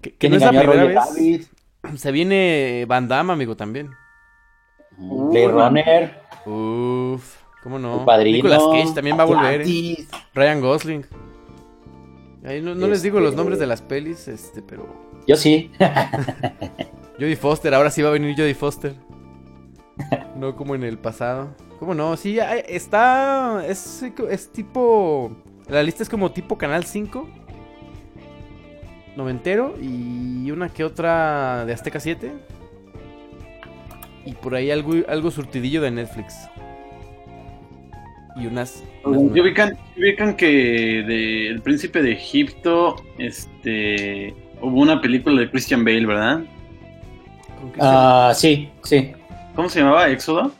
Que, 0.00 0.12
que 0.12 0.16
¿quién 0.18 0.32
no 0.32 0.38
es 0.38 0.42
la 0.44 0.48
primera 0.60 0.84
vez. 0.84 0.94
Rabbit? 0.96 1.46
Se 1.96 2.10
viene 2.12 2.84
Van 2.88 3.06
Damme, 3.06 3.32
amigo, 3.34 3.54
también. 3.56 3.90
Blade 4.96 5.48
Runner, 5.48 6.20
Uf, 6.46 7.36
¿cómo 7.62 7.78
no? 7.78 8.00
El 8.00 8.04
Padrino, 8.04 8.36
Nicolas 8.36 8.62
Cage 8.72 8.94
también 8.94 9.18
va 9.18 9.22
a 9.22 9.26
volver, 9.26 9.62
¿eh? 9.62 10.06
Ryan 10.34 10.60
Gosling. 10.60 11.06
Ahí 12.44 12.60
no, 12.62 12.74
no 12.74 12.86
les 12.86 13.02
digo 13.02 13.20
los 13.20 13.34
nombres 13.34 13.58
de 13.58 13.66
las 13.66 13.82
pelis, 13.82 14.26
este, 14.28 14.62
pero... 14.62 14.86
Yo 15.26 15.36
sí. 15.36 15.70
Jodie 17.18 17.36
Foster, 17.36 17.74
ahora 17.74 17.90
sí 17.90 18.00
va 18.02 18.08
a 18.08 18.12
venir 18.12 18.34
Jodie 18.36 18.54
Foster. 18.54 18.94
No 20.36 20.56
como 20.56 20.74
en 20.74 20.82
el 20.84 20.96
pasado. 20.98 21.54
¿Cómo 21.78 21.94
no? 21.94 22.16
Sí, 22.16 22.40
hay- 22.40 22.62
está. 22.66 23.62
Es, 23.66 24.02
es 24.30 24.50
tipo. 24.52 25.30
La 25.68 25.82
lista 25.82 26.02
es 26.02 26.08
como 26.08 26.32
tipo 26.32 26.56
Canal 26.56 26.84
5. 26.84 27.28
Noventero. 29.16 29.74
Y 29.80 30.50
una 30.50 30.70
que 30.70 30.84
otra 30.84 31.64
de 31.66 31.74
Azteca 31.74 32.00
7. 32.00 32.32
Y 34.24 34.32
por 34.32 34.54
ahí 34.54 34.70
algo, 34.70 34.94
algo 35.08 35.30
surtidillo 35.30 35.82
de 35.82 35.90
Netflix. 35.90 36.34
Y 38.36 38.46
unas. 38.46 38.82
unas 39.04 39.36
¿Y 39.36 39.40
ubican, 39.40 39.76
ubican 39.96 40.36
que 40.36 40.46
de 40.46 41.48
El 41.48 41.60
Príncipe 41.62 42.02
de 42.02 42.12
Egipto, 42.12 42.96
este, 43.18 44.34
hubo 44.60 44.80
una 44.80 45.00
película 45.00 45.40
de 45.40 45.50
Christian 45.50 45.84
Bale, 45.84 46.06
¿verdad? 46.06 46.40
Ah, 47.78 48.32
sí, 48.34 48.70
sí. 48.84 49.12
¿Cómo 49.54 49.68
se 49.68 49.80
llamaba? 49.80 50.08
¿Éxodo? 50.08 50.52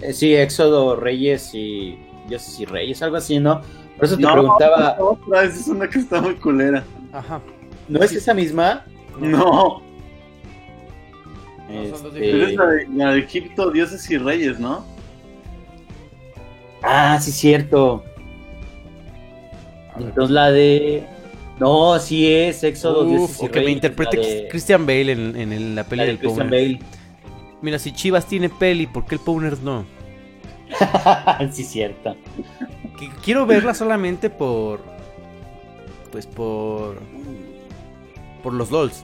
Eh, 0.00 0.12
Sí, 0.12 0.34
Éxodo, 0.34 0.96
Reyes 0.96 1.54
y. 1.54 1.98
Dioses 2.28 2.58
y 2.58 2.64
Reyes, 2.64 3.02
algo 3.02 3.16
así, 3.16 3.38
¿no? 3.38 3.60
Por 3.96 4.04
eso 4.06 4.16
te 4.16 4.22
No, 4.22 4.32
preguntaba, 4.32 4.96
Otra, 4.98 5.44
esa 5.44 5.60
es 5.60 5.68
una 5.68 5.88
que 5.88 6.00
está 6.00 6.20
muy 6.20 6.34
culera. 6.34 6.84
Ajá. 7.12 7.40
¿no 7.88 8.02
es 8.02 8.12
esa 8.12 8.34
misma? 8.34 8.84
No, 9.18 9.80
No, 11.68 11.96
son 11.96 12.02
dos 12.02 12.14
Este, 12.14 12.20
pero 12.32 12.46
es 12.46 12.54
la 12.54 12.66
de, 12.66 12.88
la 12.94 13.12
de 13.12 13.18
Egipto, 13.20 13.70
dioses 13.70 14.10
y 14.10 14.18
reyes, 14.18 14.58
¿no? 14.58 14.84
Ah, 16.86 17.18
sí, 17.20 17.32
cierto. 17.32 18.04
Entonces 19.98 20.30
la 20.30 20.50
de. 20.50 21.04
No, 21.58 21.98
sí 21.98 22.30
es 22.30 22.62
Éxodo, 22.62 23.04
Uf, 23.06 23.42
o 23.42 23.50
que 23.50 23.60
me 23.60 23.70
interprete 23.70 24.18
de- 24.18 24.48
Christian 24.48 24.84
Bale 24.86 25.12
en, 25.12 25.36
en 25.36 25.74
la 25.74 25.84
peli 25.84 25.98
la 25.98 26.02
de 26.04 26.08
del 26.08 26.18
Christian. 26.18 26.50
Bale. 26.50 26.78
Mira, 27.62 27.78
si 27.78 27.92
Chivas 27.92 28.26
tiene 28.26 28.50
peli, 28.50 28.86
¿por 28.86 29.06
qué 29.06 29.14
el 29.14 29.20
Powner 29.22 29.58
no? 29.60 29.84
sí, 31.52 31.64
cierto. 31.64 32.14
Que 32.98 33.08
quiero 33.24 33.46
verla 33.46 33.72
solamente 33.74 34.28
por. 34.30 34.80
Pues 36.12 36.26
por. 36.26 37.00
Por 38.42 38.52
los 38.52 38.70
LOLs, 38.70 39.02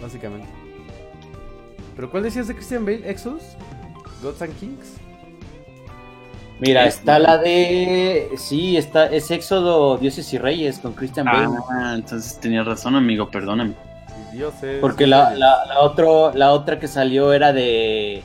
básicamente. 0.00 0.48
¿Pero 1.94 2.10
cuál 2.10 2.22
decías 2.22 2.48
de 2.48 2.54
Christian 2.54 2.84
Bale? 2.86 3.08
¿Exodus? 3.08 3.42
¿Gods 4.22 4.40
and 4.42 4.58
Kings? 4.58 4.94
Mira, 6.60 6.86
está 6.86 7.18
la 7.18 7.38
de. 7.38 8.30
Sí, 8.36 8.76
está, 8.76 9.06
es 9.06 9.30
Éxodo, 9.30 9.96
Dioses 9.96 10.32
y 10.34 10.38
Reyes 10.38 10.78
con 10.78 10.92
Christian 10.92 11.24
Bale. 11.24 11.48
Ah, 11.70 11.92
entonces 11.94 12.38
tenía 12.38 12.62
razón, 12.62 12.96
amigo, 12.96 13.30
perdóname. 13.30 13.74
Dioses. 14.32 14.78
Porque 14.80 15.06
la, 15.06 15.34
la, 15.34 15.64
la, 15.66 15.80
otro, 15.80 16.32
la 16.34 16.52
otra 16.52 16.78
que 16.78 16.86
salió 16.86 17.32
era 17.32 17.52
de. 17.52 18.22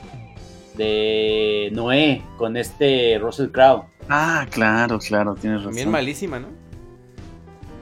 De 0.74 1.70
Noé, 1.72 2.22
con 2.36 2.58
este 2.58 3.18
Russell 3.18 3.48
Crowe. 3.48 3.84
Ah, 4.10 4.46
claro, 4.50 4.98
claro, 4.98 5.34
tienes 5.34 5.60
razón. 5.60 5.70
También 5.70 5.90
malísima, 5.90 6.38
¿no? 6.38 6.48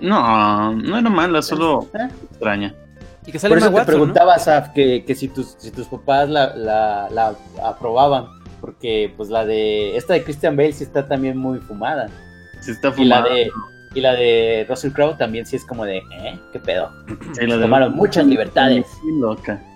No, 0.01 0.73
no 0.73 0.99
era 0.99 1.11
mala, 1.11 1.43
solo 1.43 1.89
¿Eh? 1.95 2.09
extraña. 2.31 2.73
Y 3.27 3.33
que 3.33 3.39
sale 3.41 3.51
Por 3.51 3.59
eso 3.59 3.69
te 3.69 3.75
Watson, 3.75 3.87
preguntaba, 3.87 4.39
Saf, 4.39 4.69
que, 4.69 5.05
que 5.05 5.15
si, 5.17 5.29
tus, 5.29 5.57
si 5.59 5.73
tus 5.73 5.89
papás 5.89 6.29
la, 6.29 6.55
la, 6.55 7.09
la 7.11 7.35
aprobaban. 7.69 8.27
Porque, 8.65 9.13
pues, 9.17 9.29
la 9.29 9.45
de. 9.45 9.95
Esta 9.97 10.15
de 10.15 10.25
Christian 10.25 10.57
Bale 10.57 10.73
sí 10.73 10.85
está 10.85 11.07
también 11.07 11.37
muy 11.37 11.59
fumada. 11.59 12.09
Sí 12.61 12.71
está 12.71 12.89
Y 12.97 13.05
la 13.05 13.19
fumada. 13.19 13.35
de. 13.35 13.51
Y 13.95 14.01
la 14.01 14.15
de 14.15 14.65
Russell 14.69 14.91
Crowe 14.93 15.17
también 15.19 15.45
sí 15.45 15.55
es 15.57 15.65
como 15.67 15.85
de, 15.85 15.99
¿eh? 15.99 16.39
¿Qué 16.53 16.59
pedo? 16.59 16.91
Sí, 17.39 17.47
la 17.47 17.57
de- 17.57 17.63
tomaron 17.63 17.95
muchas 17.95 18.27
libertades. 18.27 18.87
Muy 19.03 19.21
loca. 19.21 19.55
¿no? 19.55 19.75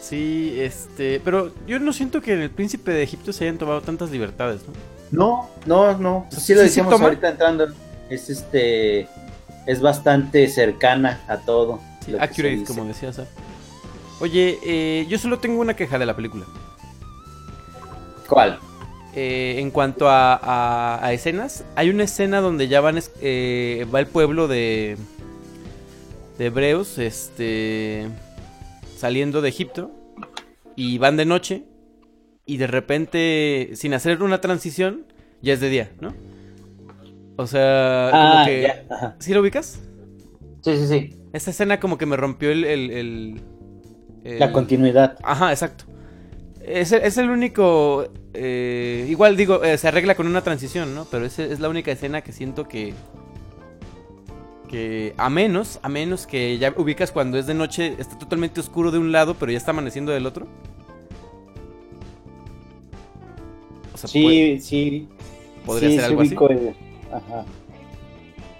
Sí, 0.00 0.56
este. 0.60 1.20
Pero 1.24 1.52
yo 1.66 1.78
no 1.78 1.92
siento 1.92 2.20
que 2.20 2.32
en 2.34 2.40
el 2.40 2.50
príncipe 2.50 2.90
de 2.90 3.02
Egipto 3.04 3.32
se 3.32 3.44
hayan 3.44 3.56
tomado 3.58 3.80
tantas 3.80 4.10
libertades, 4.10 4.62
¿no? 4.66 4.72
No, 5.12 5.50
no, 5.66 5.96
no. 5.98 6.26
Pues 6.28 6.42
sí 6.42 6.52
lo 6.54 6.60
¿Sí 6.60 6.68
se 6.68 6.80
decíamos 6.82 7.00
ahorita 7.00 7.28
entrando. 7.30 7.68
Es 8.10 8.28
este. 8.28 9.08
Es 9.66 9.80
bastante 9.80 10.46
cercana 10.48 11.20
a 11.28 11.38
todo. 11.38 11.80
Sí, 12.04 12.14
accurate, 12.18 12.64
como 12.66 12.84
decía 12.84 13.12
Saf. 13.12 13.28
Oye, 14.24 14.58
eh, 14.64 15.06
yo 15.06 15.18
solo 15.18 15.38
tengo 15.38 15.60
una 15.60 15.76
queja 15.76 15.98
de 15.98 16.06
la 16.06 16.16
película. 16.16 16.46
¿Cuál? 18.26 18.58
Eh, 19.14 19.56
en 19.58 19.70
cuanto 19.70 20.08
a, 20.08 20.34
a- 20.34 21.04
a 21.04 21.12
escenas, 21.12 21.62
hay 21.76 21.90
una 21.90 22.04
escena 22.04 22.40
donde 22.40 22.66
ya 22.66 22.80
van, 22.80 22.98
eh, 23.20 23.86
va 23.94 24.00
el 24.00 24.06
pueblo 24.06 24.48
de, 24.48 24.96
de 26.38 26.46
hebreos, 26.46 26.96
este, 26.96 28.08
saliendo 28.96 29.42
de 29.42 29.50
Egipto, 29.50 29.90
y 30.74 30.96
van 30.96 31.18
de 31.18 31.26
noche, 31.26 31.64
y 32.46 32.56
de 32.56 32.66
repente, 32.66 33.72
sin 33.74 33.92
hacer 33.92 34.22
una 34.22 34.40
transición, 34.40 35.04
ya 35.42 35.52
es 35.52 35.60
de 35.60 35.68
día, 35.68 35.92
¿no? 36.00 36.14
O 37.36 37.46
sea, 37.46 38.08
como 38.10 38.22
Ah, 38.22 38.44
que... 38.46 38.62
ya. 38.62 38.84
Ajá. 38.88 39.16
¿Sí 39.18 39.34
lo 39.34 39.42
ubicas? 39.42 39.80
Sí, 40.62 40.78
sí, 40.78 40.86
sí. 40.88 41.16
Esta 41.34 41.50
escena 41.50 41.78
como 41.78 41.98
que 41.98 42.06
me 42.06 42.16
rompió 42.16 42.50
el... 42.50 42.64
el- 42.64 42.90
el- 42.90 43.42
el- 44.24 44.38
La 44.38 44.52
continuidad. 44.52 45.18
Ajá, 45.22 45.50
exacto. 45.52 45.84
Es, 46.66 46.92
el- 46.92 47.02
es 47.02 47.16
el 47.18 47.30
único. 47.30 48.08
eh, 48.32 49.06
igual 49.08 49.36
digo, 49.36 49.62
eh, 49.62 49.76
se 49.78 49.86
arregla 49.88 50.14
con 50.16 50.26
una 50.26 50.40
transición, 50.42 50.94
¿no? 50.94 51.04
Pero 51.10 51.24
es, 51.26 51.38
es 51.38 51.60
la 51.60 51.68
única 51.68 51.92
escena 51.92 52.22
que 52.22 52.32
siento 52.32 52.66
que. 52.66 52.94
Que 54.68 55.14
a 55.18 55.28
menos, 55.30 55.78
a 55.82 55.88
menos 55.88 56.26
que 56.26 56.58
ya 56.58 56.72
ubicas 56.76 57.12
cuando 57.12 57.38
es 57.38 57.46
de 57.46 57.54
noche, 57.54 57.94
está 57.98 58.18
totalmente 58.18 58.58
oscuro 58.60 58.90
de 58.90 58.98
un 58.98 59.12
lado, 59.12 59.34
pero 59.34 59.52
ya 59.52 59.58
está 59.58 59.70
amaneciendo 59.70 60.10
del 60.10 60.26
otro. 60.26 60.48
O 63.92 63.96
sea, 63.98 64.10
puede- 64.10 64.58
Sí, 64.58 64.60
sí. 64.60 65.08
podría 65.64 65.90
sí, 65.90 65.96
ser 65.96 66.04
algo 66.06 66.22
así. 66.22 66.34
el- 66.50 66.74
Ajá. 67.12 67.44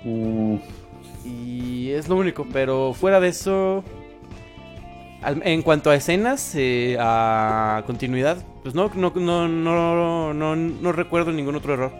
Mm, 0.04 0.56
Y 1.26 1.90
es 1.90 2.08
lo 2.08 2.16
único, 2.16 2.46
pero 2.52 2.92
fuera 2.92 3.18
de 3.18 3.28
eso. 3.28 3.82
En 5.26 5.62
cuanto 5.62 5.90
a 5.90 5.94
escenas, 5.94 6.54
eh, 6.56 6.96
a 7.00 7.82
continuidad, 7.86 8.38
pues 8.62 8.74
no, 8.74 8.90
no, 8.94 9.10
no, 9.14 9.48
no, 9.48 10.34
no, 10.34 10.56
no 10.56 10.92
recuerdo 10.92 11.32
ningún 11.32 11.54
otro 11.56 11.74
error. 11.74 11.92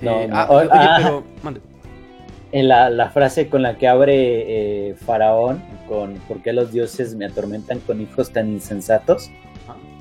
No, 0.00 0.20
Eh, 0.20 0.28
no. 0.28 0.36
ah, 0.36 0.46
oye, 0.50 0.68
ah. 0.72 0.94
pero. 1.02 1.24
mande. 1.42 1.60
en 2.52 2.68
la, 2.68 2.88
la 2.90 3.10
frase 3.10 3.48
con 3.48 3.62
la 3.62 3.76
que 3.76 3.88
abre 3.88 4.88
eh, 4.88 4.94
Faraón, 4.94 5.62
con 5.88 6.14
¿por 6.28 6.40
qué 6.42 6.52
los 6.52 6.72
dioses 6.72 7.14
me 7.14 7.26
atormentan 7.26 7.80
con 7.80 8.00
hijos 8.00 8.30
tan 8.32 8.48
insensatos? 8.48 9.30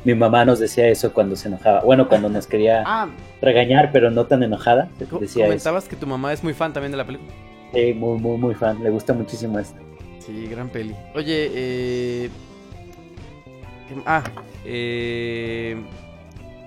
Mi 0.06 0.14
mamá 0.14 0.46
nos 0.46 0.60
decía 0.60 0.88
eso 0.88 1.12
cuando 1.14 1.36
se 1.36 1.50
enojaba. 1.50 1.82
Bueno, 1.82 2.08
cuando 2.08 2.30
nos 2.30 2.48
quería 2.48 2.84
Ah, 2.86 3.10
regañar, 3.42 3.92
pero 3.92 4.10
no 4.12 4.26
tan 4.26 4.44
enojada. 4.44 4.88
Decía 5.00 5.18
eso. 5.26 5.40
comentabas 5.42 5.88
que 5.90 5.96
tu 5.96 6.08
mamá 6.08 6.32
es 6.32 6.44
muy 6.44 6.54
fan 6.54 6.72
también 6.72 6.92
de 6.92 6.98
la 6.98 7.06
película. 7.06 7.32
Sí, 7.74 7.94
muy, 7.94 8.18
muy, 8.20 8.38
muy 8.38 8.56
fan. 8.56 8.82
Le 8.82 8.90
gusta 8.90 9.14
muchísimo 9.14 9.60
esto. 9.60 9.82
Sí, 10.28 10.46
gran 10.48 10.70
peli. 10.70 10.94
Oye, 11.16 11.50
eh. 11.54 12.30
¿qué- 13.88 14.04
Ah, 14.06 14.24
eh. 14.66 15.82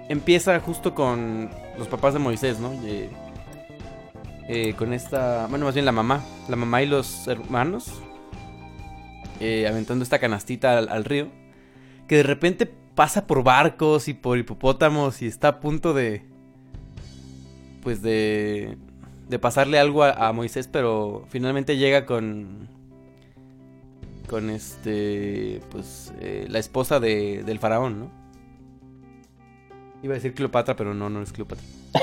Empieza 0.09 0.59
justo 0.61 0.95
con 0.95 1.51
los 1.79 1.87
papás 1.87 2.15
de 2.15 2.21
Moisés, 2.21 2.59
¿no? 2.59 2.73
Eh, 2.85 3.11
eh, 4.49 4.75
con 4.77 4.93
esta, 4.95 5.47
bueno, 5.49 5.67
más 5.67 5.75
bien 5.75 5.85
la 5.87 5.93
mamá, 5.93 6.25
la 6.49 6.57
mamá 6.57 6.83
y 6.83 6.87
los 6.87 7.29
hermanos, 7.29 7.93
eh, 9.39 9.69
aventando 9.69 10.03
esta 10.03 10.19
canastita 10.19 10.79
al, 10.79 11.05
río, 11.05 11.29
que 12.09 12.17
de 12.17 12.23
repente 12.25 12.67
pasa 12.67 13.27
por 13.29 13.45
barcos 13.45 14.09
y 14.09 14.15
por 14.15 14.39
hipopótamos 14.39 15.23
y 15.23 15.27
está 15.27 15.49
a 15.49 15.61
punto 15.61 15.95
de, 15.95 16.25
pues 17.85 18.03
de, 18.03 18.77
de 19.29 19.39
pasarle 19.39 19.79
algo 19.79 20.03
a 20.03 20.33
Moisés, 20.33 20.67
pero 20.67 21.25
finalmente 21.29 21.77
llega 21.77 22.05
con, 22.05 22.69
con 24.31 24.49
este, 24.49 25.61
pues, 25.73 26.15
eh, 26.21 26.47
la 26.49 26.61
esposa 26.61 27.01
de- 27.01 27.43
del 27.45 27.59
faraón, 27.59 27.99
¿no? 27.99 28.11
Iba 30.05 30.13
a 30.13 30.15
decir 30.15 30.35
Cleopatra, 30.35 30.77
pero 30.77 30.95
no, 30.95 31.11
no 31.11 31.21
es 31.21 31.33
Cleopatra. 31.33 31.65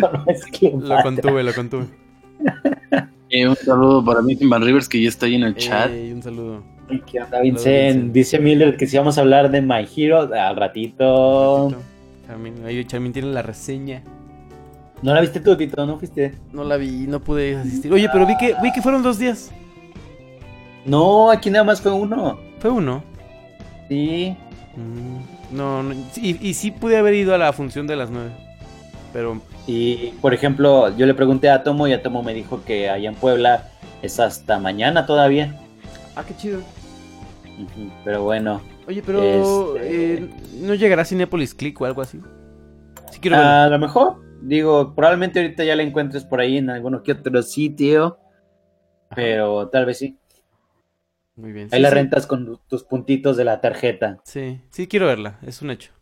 No, 0.00 0.24
es 0.26 0.44
que 0.46 0.72
lo 0.76 0.96
contuve, 1.02 1.42
lo 1.44 1.54
contuve. 1.54 1.84
Eh, 3.30 3.48
un 3.48 3.54
saludo 3.56 4.04
para 4.04 4.20
Vincent 4.20 4.50
Van 4.50 4.62
Rivers 4.62 4.88
que 4.88 5.00
ya 5.00 5.08
está 5.08 5.26
ahí 5.26 5.36
en 5.36 5.44
el 5.44 5.54
chat. 5.54 5.90
Ey, 5.90 6.12
un 6.12 6.22
saludo. 6.22 6.62
¿Qué 7.10 7.20
onda, 7.20 7.40
Vincent? 7.40 8.12
Dice 8.12 8.38
Miller 8.40 8.76
que 8.76 8.86
si 8.86 8.96
vamos 8.96 9.18
a 9.18 9.20
hablar 9.20 9.50
de 9.50 9.62
My 9.62 9.86
Hero 9.96 10.22
al 10.34 10.56
ratito. 10.56 11.72
También, 12.26 12.64
ahí 12.66 12.84
también 12.84 13.12
tiene 13.12 13.28
la 13.28 13.42
reseña. 13.42 14.02
¿No 15.02 15.14
la 15.14 15.20
viste 15.20 15.40
tú, 15.40 15.56
Tito? 15.56 15.84
¿No 15.86 15.98
fuiste? 15.98 16.34
No 16.52 16.64
la 16.64 16.76
vi, 16.76 17.06
no 17.06 17.20
pude 17.20 17.56
asistir. 17.56 17.92
Oye, 17.92 18.08
pero 18.12 18.26
vi 18.26 18.36
que, 18.38 18.54
vi 18.62 18.72
que 18.72 18.80
fueron 18.82 19.02
dos 19.02 19.18
días. 19.18 19.50
No, 20.84 21.30
aquí 21.30 21.50
nada 21.50 21.64
más 21.64 21.80
fue 21.80 21.92
uno. 21.92 22.38
Fue 22.60 22.70
uno. 22.70 23.02
Sí. 23.88 24.36
Mm, 24.76 25.54
No, 25.56 25.82
no 25.82 25.94
y, 26.16 26.38
y 26.48 26.54
sí 26.54 26.70
pude 26.70 26.96
haber 26.96 27.14
ido 27.14 27.34
a 27.34 27.38
la 27.38 27.52
función 27.52 27.86
de 27.86 27.96
las 27.96 28.10
nueve. 28.10 28.30
Pero 29.12 29.40
Y, 29.66 30.12
por 30.22 30.32
ejemplo, 30.34 30.94
yo 30.96 31.06
le 31.06 31.14
pregunté 31.14 31.50
a 31.50 31.62
Tomo 31.62 31.86
y 31.88 31.92
a 31.92 32.02
Tomo 32.02 32.22
me 32.22 32.34
dijo 32.34 32.62
que 32.64 32.88
allá 32.90 33.08
en 33.08 33.14
Puebla 33.14 33.68
es 34.02 34.18
hasta 34.20 34.58
mañana 34.58 35.06
todavía. 35.06 35.58
Ah, 36.16 36.24
qué 36.26 36.34
chido. 36.36 36.60
Pero 38.04 38.22
bueno. 38.24 38.60
Oye, 38.88 39.02
pero 39.04 39.74
Este- 39.74 40.14
eh, 40.14 40.30
¿no 40.60 40.74
llegará 40.74 41.04
Cinepolis 41.04 41.54
Click 41.54 41.80
o 41.80 41.84
algo 41.86 42.02
así? 42.02 42.20
Sí 43.10 43.18
quiero 43.20 43.36
verlo. 43.38 43.50
A 43.52 43.68
lo 43.68 43.78
mejor, 43.78 44.16
digo, 44.42 44.94
probablemente 44.94 45.40
ahorita 45.40 45.64
ya 45.64 45.76
la 45.76 45.82
encuentres 45.82 46.24
por 46.24 46.40
ahí 46.40 46.58
en 46.58 46.70
alguno 46.70 47.02
que 47.02 47.12
otro 47.12 47.42
sitio. 47.42 48.18
Pero 49.14 49.68
tal 49.68 49.86
vez 49.86 49.98
sí. 49.98 50.18
Muy 51.36 51.52
bien. 51.52 51.68
Ahí 51.70 51.78
Sí, 51.78 51.82
la 51.82 51.88
sí. 51.90 51.94
rentas 51.94 52.26
con 52.26 52.60
tus 52.68 52.82
puntitos 52.84 53.36
de 53.36 53.44
la 53.44 53.60
tarjeta. 53.60 54.18
Sí, 54.24 54.60
sí 54.70 54.88
quiero 54.88 55.06
verla, 55.06 55.38
es 55.42 55.62
un 55.62 55.70
hecho. 55.70 55.92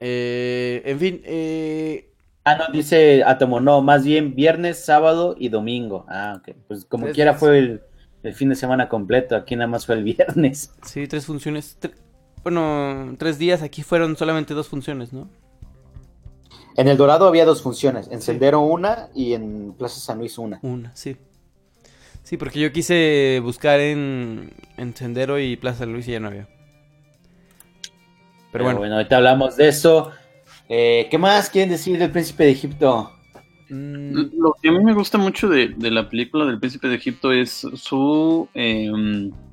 Eh, 0.00 0.82
en 0.84 0.98
fin, 0.98 1.20
eh, 1.24 2.10
Ah, 2.46 2.56
no, 2.58 2.68
dice 2.70 3.22
Atomo, 3.24 3.58
no, 3.60 3.80
más 3.80 4.04
bien 4.04 4.34
viernes, 4.34 4.84
sábado 4.84 5.34
y 5.38 5.48
domingo. 5.48 6.04
Ah, 6.08 6.36
ok. 6.40 6.54
Pues 6.68 6.84
como 6.84 7.04
Tres 7.04 7.14
quiera 7.14 7.32
fue 7.34 7.58
el, 7.58 7.82
el 8.22 8.34
fin 8.34 8.50
de 8.50 8.54
semana 8.54 8.88
completo. 8.90 9.34
Aquí 9.34 9.56
nada 9.56 9.66
más 9.66 9.86
fue 9.86 9.94
el 9.94 10.04
viernes. 10.04 10.74
sí, 10.82 11.06
tres 11.08 11.24
funciones. 11.24 11.78
tre- 11.80 11.94
bueno, 12.42 13.14
tres 13.18 13.38
días, 13.38 13.62
aquí 13.62 13.82
fueron 13.82 14.14
solamente 14.16 14.52
dos 14.52 14.68
funciones, 14.68 15.14
¿no? 15.14 15.30
En 16.76 16.88
El 16.88 16.96
Dorado 16.96 17.26
había 17.28 17.44
dos 17.44 17.62
funciones. 17.62 18.08
En 18.10 18.20
Sendero 18.20 18.60
una 18.60 19.08
y 19.14 19.32
en 19.34 19.74
Plaza 19.78 20.00
San 20.00 20.18
Luis 20.18 20.38
una. 20.38 20.58
Una, 20.62 20.94
sí. 20.96 21.16
Sí, 22.22 22.36
porque 22.36 22.58
yo 22.60 22.72
quise 22.72 23.40
buscar 23.42 23.80
en, 23.80 24.52
en 24.76 24.94
Sendero 24.96 25.38
y 25.38 25.56
Plaza 25.56 25.80
San 25.80 25.92
Luis 25.92 26.08
y 26.08 26.12
ya 26.12 26.20
no 26.20 26.28
había. 26.28 26.48
Pero, 28.50 28.64
bueno, 28.64 28.94
ahorita 28.94 29.16
hablamos 29.16 29.56
de 29.56 29.68
eso. 29.68 30.10
Eh, 30.68 31.08
¿Qué 31.10 31.18
más 31.18 31.50
quieren 31.50 31.70
decir 31.70 31.98
del 31.98 32.10
Príncipe 32.10 32.44
de 32.44 32.50
Egipto? 32.52 33.10
mm, 33.68 34.12
Lo 34.38 34.54
que 34.60 34.68
a 34.68 34.72
mí 34.72 34.82
me 34.82 34.94
gusta 34.94 35.18
mucho 35.18 35.48
de, 35.48 35.68
de 35.76 35.90
la 35.90 36.08
película 36.08 36.44
del 36.46 36.58
Príncipe 36.60 36.88
de 36.88 36.94
Egipto 36.96 37.32
es 37.32 37.50
su. 37.74 38.48
eh, 38.54 38.90
ah, 38.92 39.43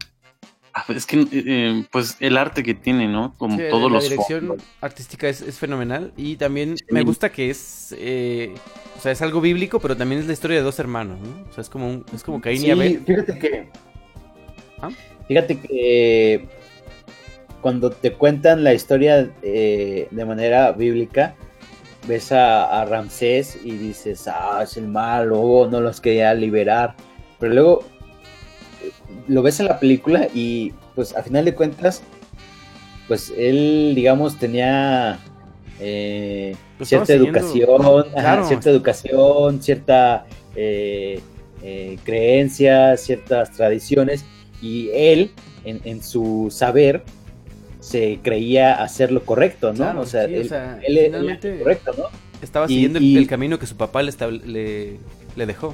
es 0.89 1.05
que, 1.05 1.25
eh, 1.31 1.86
pues, 1.91 2.17
el 2.19 2.38
arte 2.38 2.63
que 2.63 2.73
tiene, 2.73 3.07
¿no? 3.07 3.34
Como 3.38 3.57
sí, 3.57 3.63
todos 3.69 3.91
la 3.91 3.95
los 3.97 4.03
dirección 4.10 4.47
fondos. 4.47 4.65
artística 4.81 5.27
es, 5.29 5.41
es 5.41 5.57
fenomenal 5.60 6.13
y 6.17 6.36
también 6.38 6.77
Sí. 6.77 6.86
me 6.91 7.03
gusta 7.03 7.31
que 7.31 7.49
es, 7.49 7.95
eh, 7.97 8.53
o 8.97 9.01
sea, 9.01 9.12
es 9.12 9.21
algo 9.21 9.41
bíblico, 9.41 9.79
pero 9.79 9.95
también 9.97 10.21
es 10.21 10.27
la 10.27 10.34
historia 10.34 10.57
de 10.57 10.63
dos 10.63 10.79
hermanos, 10.79 11.19
¿no? 11.19 11.49
O 11.49 11.53
sea, 11.53 11.62
es 11.62 11.69
como, 11.69 11.88
un- 11.89 12.05
es 12.13 12.23
como 12.23 12.39
Caín 12.41 12.63
y 12.63 12.71
Abel. 12.71 13.01
fíjate 13.05 13.39
que. 13.39 13.69
¿Ah? 14.81 14.89
Fíjate 15.27 15.60
que 15.60 16.47
cuando 17.62 17.91
te 17.91 18.13
cuentan 18.13 18.63
la 18.63 18.73
historia 18.73 19.29
eh, 19.43 20.07
de 20.10 20.25
manera 20.25 20.71
bíblica, 20.71 21.36
ves 22.07 22.31
a, 22.31 22.81
a 22.81 22.86
Ramsés 22.86 23.60
y 23.63 23.71
dices, 23.73 24.27
ah, 24.27 24.62
es 24.63 24.75
el 24.77 24.88
malo, 24.88 25.67
no 25.71 25.79
los 25.81 26.01
quería 26.01 26.34
liberar. 26.34 26.95
Pero 27.39 27.53
luego 27.53 27.86
lo 29.28 29.41
ves 29.41 29.60
en 29.60 29.67
la 29.67 29.80
película 29.80 30.28
y, 30.34 30.74
pues, 30.95 31.15
a 31.15 31.24
final 31.24 31.45
de 31.45 31.54
cuentas, 31.56 32.02
pues 33.08 33.34
él, 33.38 33.93
digamos, 33.95 34.38
tenía 34.38 35.19
eh, 35.80 36.56
Pues 36.78 36.89
cierta 36.89 37.13
educación, 37.13 38.06
ajá, 38.15 38.43
cierta 38.45 38.69
educación, 38.69 39.62
cierta 39.62 40.26
eh, 40.56 41.19
eh, 41.63 41.97
creencias, 42.04 43.02
ciertas 43.02 43.52
tradiciones, 43.52 44.24
y 44.62 44.89
él, 44.93 45.32
en, 45.65 45.82
en 45.86 46.04
su 46.04 46.47
saber, 46.52 47.04
se 47.80 48.19
creía 48.21 48.82
hacer 48.84 49.12
lo 49.12 49.24
correcto, 49.26 49.69
¿no? 49.71 49.78
Claro, 49.78 50.02
o 50.02 50.06
sea, 50.06 50.28
sí, 50.28 50.36
o 50.36 50.41
él, 50.41 50.50
sea, 50.50 50.80
él- 50.84 50.97
él 50.97 51.06
finalmente- 51.06 51.50
era 51.50 51.60
correcto, 51.60 51.91
¿no? 51.97 52.04
Estaba 52.41 52.65
Y- 52.67 52.69
siguiendo 52.69 53.00
el, 53.00 53.06
y- 53.06 53.17
el 53.17 53.28
camino 53.28 53.58
que 53.60 53.65
su 53.65 53.76
papá 53.76 54.04
le, 54.04 54.97
le 55.36 55.45
dejó. 55.45 55.74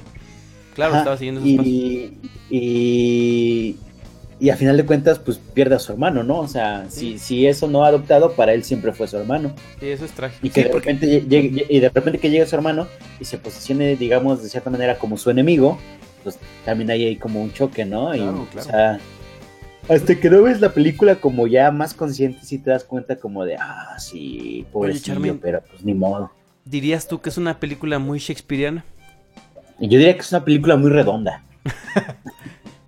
Claro, 0.78 0.92
Ajá, 0.94 1.00
estaba 1.02 1.18
siguiendo 1.18 1.42
sus 1.42 1.52
pasos. 1.52 1.68
y, 1.68 2.14
y, 2.50 3.76
y 4.40 4.50
a 4.52 4.56
final 4.56 4.78
de 4.78 4.86
cuentas, 4.86 5.18
pues 5.20 5.38
pierde 5.40 5.76
a 5.76 5.80
su 5.80 5.92
hermano, 5.92 6.24
¿no? 6.24 6.40
O 6.40 6.48
sea, 6.48 6.86
si, 6.90 7.18
si 7.18 7.48
eso 7.48 7.68
no 7.68 7.84
ha 7.84 7.88
adoptado, 7.88 8.34
para 8.34 8.54
él 8.54 8.64
siempre 8.64 8.94
fue 8.94 9.08
su 9.08 9.18
hermano. 9.18 9.52
Sí, 9.80 9.88
eso 9.88 10.06
es 10.06 10.12
trágico. 10.12 10.46
Y 10.46 10.50
que 10.52 10.62
Sí, 10.62 10.64
de 10.68 10.70
porque- 10.72 10.92
repente 10.94 11.22
llegue, 11.28 11.66
y 11.68 11.80
de 11.80 11.90
repente 11.90 12.20
que 12.20 12.30
llegue 12.30 12.46
su 12.46 12.56
hermano 12.56 12.88
y 13.20 13.26
se 13.26 13.38
posicione, 13.38 13.96
digamos, 13.96 14.44
de 14.44 14.50
cierta 14.50 14.70
manera 14.70 14.98
como 15.00 15.18
su 15.18 15.30
enemigo, 15.32 15.80
pues 16.24 16.38
también 16.66 16.92
hay 16.92 17.06
ahí 17.06 17.16
como 17.16 17.42
un 17.42 17.52
choque, 17.52 17.84
¿no? 17.84 18.14
Y, 18.16 18.20
Claro, 18.20 18.48
o 18.56 18.62
sea, 18.62 19.00
hasta 19.90 20.20
que 20.20 20.30
no 20.30 20.44
ves 20.44 20.62
la 20.62 20.74
película 20.74 21.16
como 21.16 21.48
ya 21.48 21.72
más 21.72 21.94
consciente, 21.96 22.40
sí 22.44 22.60
te 22.60 22.70
das 22.70 22.84
cuenta 22.84 23.16
como 23.16 23.44
de, 23.46 23.56
ah, 23.56 23.96
sí, 23.98 24.66
pobrecillo, 24.72 25.06
Charmin. 25.16 25.40
pero 25.40 25.62
pues 25.68 25.84
ni 25.84 25.94
modo. 25.96 26.30
¿Dirías 26.66 27.08
tú 27.08 27.22
que 27.22 27.30
es 27.30 27.38
una 27.38 27.60
película 27.60 27.98
muy 27.98 28.20
shakespeariana? 28.20 28.84
Yo 29.80 29.98
diría 29.98 30.14
que 30.16 30.22
es 30.22 30.32
una 30.32 30.44
película 30.44 30.76
muy 30.76 30.90
redonda. 30.90 31.42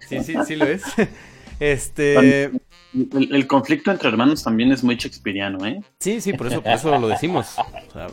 Sí, 0.08 0.24
sí, 0.24 0.34
sí 0.48 0.56
lo 0.56 0.66
es. 0.66 0.82
Este... 1.60 2.46
El, 2.46 3.36
el 3.36 3.46
conflicto 3.48 3.92
entre 3.92 4.10
hermanos 4.10 4.42
también 4.44 4.72
es 4.72 4.84
muy 4.84 4.96
shakespeariano, 4.96 5.64
¿eh? 5.68 5.82
Sí, 6.00 6.20
sí, 6.22 6.34
por 6.34 6.48
eso, 6.48 6.64
por 6.64 6.72
eso 6.72 6.98
lo 6.98 7.08
decimos. 7.08 7.56
O 7.60 7.94
sea, 7.94 8.08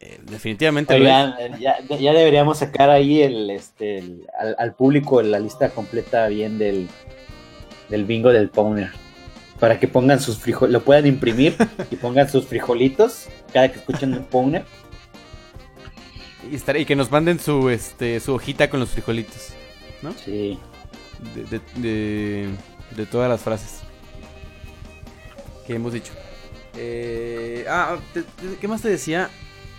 eh, 0.00 0.18
definitivamente 0.28 0.98
lo 0.98 1.04
ya, 1.04 1.36
ya 2.00 2.12
deberíamos 2.12 2.58
sacar 2.58 2.90
ahí 2.90 3.22
el, 3.22 3.50
este, 3.50 3.98
el- 3.98 4.26
al, 4.40 4.56
al 4.58 4.74
público 4.74 5.22
la 5.22 5.38
lista 5.38 5.68
completa 5.70 6.26
bien 6.26 6.58
del, 6.58 6.88
del 7.90 8.04
bingo 8.06 8.30
del 8.32 8.48
Powner. 8.48 8.90
Para 9.60 9.78
que 9.78 9.86
pongan 9.86 10.18
sus 10.18 10.38
frijoles, 10.38 10.72
lo 10.72 10.82
puedan 10.82 11.06
imprimir 11.06 11.54
y 11.92 11.96
pongan 11.96 12.28
sus 12.28 12.46
frijolitos 12.46 13.28
cada 13.52 13.70
que 13.70 13.78
escuchen 13.78 14.12
un 14.14 14.24
Powner. 14.24 14.64
Y, 16.50 16.54
estar- 16.56 16.76
y 16.78 16.84
que 16.84 16.96
nos 16.96 17.10
manden 17.10 17.38
su, 17.40 17.68
este, 17.70 18.20
su 18.20 18.34
hojita 18.34 18.68
con 18.70 18.80
los 18.80 18.90
frijolitos. 18.90 19.52
Sí. 20.24 20.58
De, 21.34 21.44
de, 21.44 21.60
de, 21.80 22.48
de 22.96 23.06
todas 23.06 23.28
las 23.28 23.40
frases 23.40 23.80
que 25.66 25.74
hemos 25.74 25.92
dicho. 25.92 26.12
Eh, 26.76 27.64
ah, 27.68 27.96
te- 28.12 28.22
te- 28.22 28.56
¿qué 28.60 28.68
más 28.68 28.82
te 28.82 28.88
decía? 28.88 29.30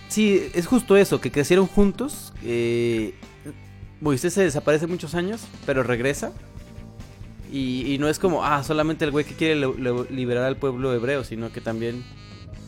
Sí, 0.09 0.49
es 0.53 0.65
justo 0.67 0.97
eso, 0.97 1.21
que 1.21 1.31
crecieron 1.31 1.67
juntos. 1.67 2.33
eh, 2.43 3.13
Moisés 4.01 4.33
se 4.33 4.41
desaparece 4.43 4.85
muchos 4.87 5.15
años, 5.15 5.41
pero 5.65 5.83
regresa. 5.83 6.31
Y, 7.51 7.93
y 7.93 7.97
no 7.97 8.09
es 8.09 8.19
como, 8.19 8.43
ah, 8.43 8.63
solamente 8.63 9.05
el 9.05 9.11
güey 9.11 9.23
que 9.25 9.33
quiere 9.35 9.55
liberar 10.09 10.43
al 10.43 10.57
pueblo 10.57 10.93
hebreo, 10.93 11.23
sino 11.23 11.51
que 11.51 11.61
también 11.61 12.03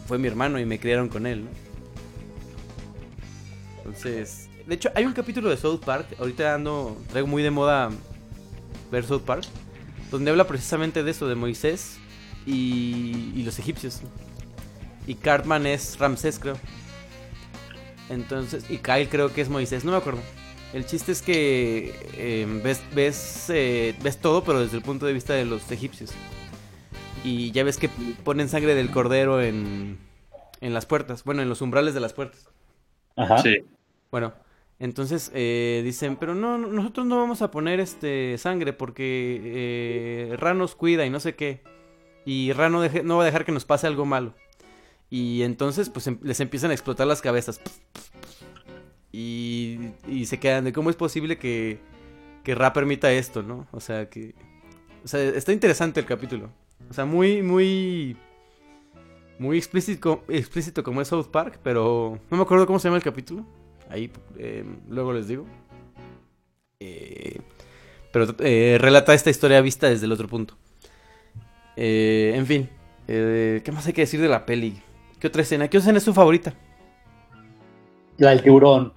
fue 0.08 0.18
mi 0.18 0.28
hermano 0.28 0.60
y 0.60 0.66
me 0.66 0.80
criaron 0.80 1.10
con 1.10 1.28
él, 1.28 1.44
¿no? 1.46 1.50
Entonces, 3.90 4.50
de 4.68 4.76
hecho, 4.76 4.92
hay 4.94 5.06
un 5.06 5.14
capítulo 5.14 5.50
de 5.50 5.58
South 5.58 5.82
Park, 5.84 6.06
ahorita 6.20 6.54
ando, 6.54 6.96
traigo 7.10 7.28
muy 7.28 7.42
de 7.42 7.50
moda 7.50 7.90
ver 8.92 9.04
South 9.04 9.24
Park, 9.24 9.46
donde 10.12 10.30
habla 10.30 10.46
precisamente 10.46 11.04
de 11.04 11.10
eso, 11.10 11.28
de 11.28 11.34
Moisés 11.34 11.98
y, 12.46 13.34
y 13.36 13.44
los 13.44 13.58
egipcios. 13.58 14.02
Y 15.08 15.16
Cartman 15.16 15.66
es 15.66 15.98
Ramsés, 15.98 16.38
creo. 16.38 16.56
Entonces, 18.10 18.70
y 18.70 18.78
Kyle 18.78 19.10
creo 19.10 19.34
que 19.34 19.42
es 19.42 19.50
Moisés, 19.50 19.84
no 19.84 19.92
me 19.92 19.98
acuerdo. 19.98 20.22
El 20.72 20.86
chiste 20.86 21.12
es 21.12 21.24
que 21.24 21.96
eh, 22.14 22.62
ves, 22.64 22.84
ves, 22.94 23.50
eh, 23.50 23.96
ves 24.04 24.18
todo, 24.18 24.44
pero 24.44 24.60
desde 24.60 24.78
el 24.78 24.84
punto 24.84 25.08
de 25.08 25.14
vista 25.14 25.34
de 25.34 25.46
los 25.46 25.72
egipcios. 25.72 26.12
Y 27.24 27.52
ya 27.52 27.64
ves 27.64 27.78
que 27.78 27.90
ponen 28.24 28.50
sangre 28.50 28.76
del 28.76 28.92
cordero 28.92 29.42
en, 29.42 29.98
en 30.62 30.74
las 30.76 30.86
puertas, 30.86 31.24
bueno, 31.24 31.42
en 31.42 31.50
los 31.50 31.62
umbrales 31.62 31.96
de 31.96 32.02
las 32.02 32.14
puertas. 32.14 32.48
Ajá. 33.16 33.40
Sí. 33.40 33.66
Bueno, 34.12 34.34
entonces 34.80 35.32
eh, 35.34 35.82
dicen, 35.84 36.16
pero 36.16 36.36
no, 36.36 36.58
no, 36.58 36.68
nosotros 36.68 37.06
no 37.06 37.18
vamos 37.18 37.42
a 37.42 37.52
poner 37.52 37.80
este 37.80 38.38
sangre 38.38 38.74
porque 38.74 39.42
eh, 40.32 40.36
Ra 40.38 40.54
nos 40.54 40.76
cuida 40.76 41.06
y 41.06 41.10
no 41.10 41.20
sé 41.20 41.36
qué. 41.36 41.62
Y 42.26 42.52
Ra 42.54 42.70
no, 42.70 42.84
deje- 42.84 43.04
no 43.04 43.18
va 43.18 43.24
a 43.24 43.26
dejar 43.26 43.46
que 43.46 43.52
nos 43.52 43.66
pase 43.66 43.88
algo 43.88 44.06
malo. 44.06 44.34
Y 45.10 45.42
entonces, 45.44 45.90
pues 45.90 46.08
em- 46.08 46.20
les 46.24 46.40
empiezan 46.40 46.72
a 46.72 46.74
explotar 46.74 47.08
las 47.08 47.22
cabezas. 47.22 47.60
Y, 49.12 49.80
y 50.08 50.26
se 50.26 50.40
quedan 50.40 50.64
de 50.66 50.74
cómo 50.74 50.90
es 50.90 50.96
posible 50.96 51.38
que, 51.38 51.80
que 52.44 52.56
Ra 52.56 52.74
permita 52.74 53.12
esto, 53.12 53.42
¿no? 53.44 53.68
O 53.72 53.80
sea, 53.80 54.10
que... 54.10 54.36
O 55.04 55.08
sea, 55.08 55.22
está 55.22 55.52
interesante 55.54 56.00
el 56.00 56.06
capítulo. 56.06 56.50
O 56.90 56.94
sea, 56.94 57.06
muy, 57.06 57.42
muy... 57.42 58.18
Muy 59.40 59.58
explícito, 59.58 60.24
explícito 60.28 60.84
como 60.84 61.02
es 61.02 61.08
South 61.08 61.28
Park, 61.32 61.60
pero 61.64 62.20
no 62.30 62.38
me 62.38 62.44
acuerdo 62.44 62.68
cómo 62.68 62.78
se 62.78 62.90
llama 62.90 62.98
el 62.98 63.04
capítulo. 63.04 63.46
Ahí 63.90 64.12
eh, 64.38 64.64
luego 64.88 65.14
les 65.14 65.28
digo. 65.28 65.46
Eh, 66.80 67.40
pero 68.12 68.28
eh, 68.40 68.78
relata 68.80 69.14
esta 69.14 69.30
historia 69.30 69.62
vista 69.62 69.90
desde 69.90 70.06
el 70.06 70.12
otro 70.12 70.28
punto. 70.28 70.56
Eh, 71.76 72.34
en 72.36 72.46
fin, 72.46 72.70
eh, 73.08 73.62
¿qué 73.64 73.72
más 73.72 73.86
hay 73.88 73.94
que 73.94 74.02
decir 74.02 74.22
de 74.22 74.28
la 74.28 74.46
peli? 74.46 74.82
¿Qué 75.20 75.28
otra 75.28 75.42
escena? 75.42 75.68
¿Qué 75.68 75.78
escena 75.78 75.98
es 75.98 76.04
su 76.04 76.14
favorita? 76.14 76.54
La 78.18 78.32
del 78.32 78.42
tiburón. 78.42 78.94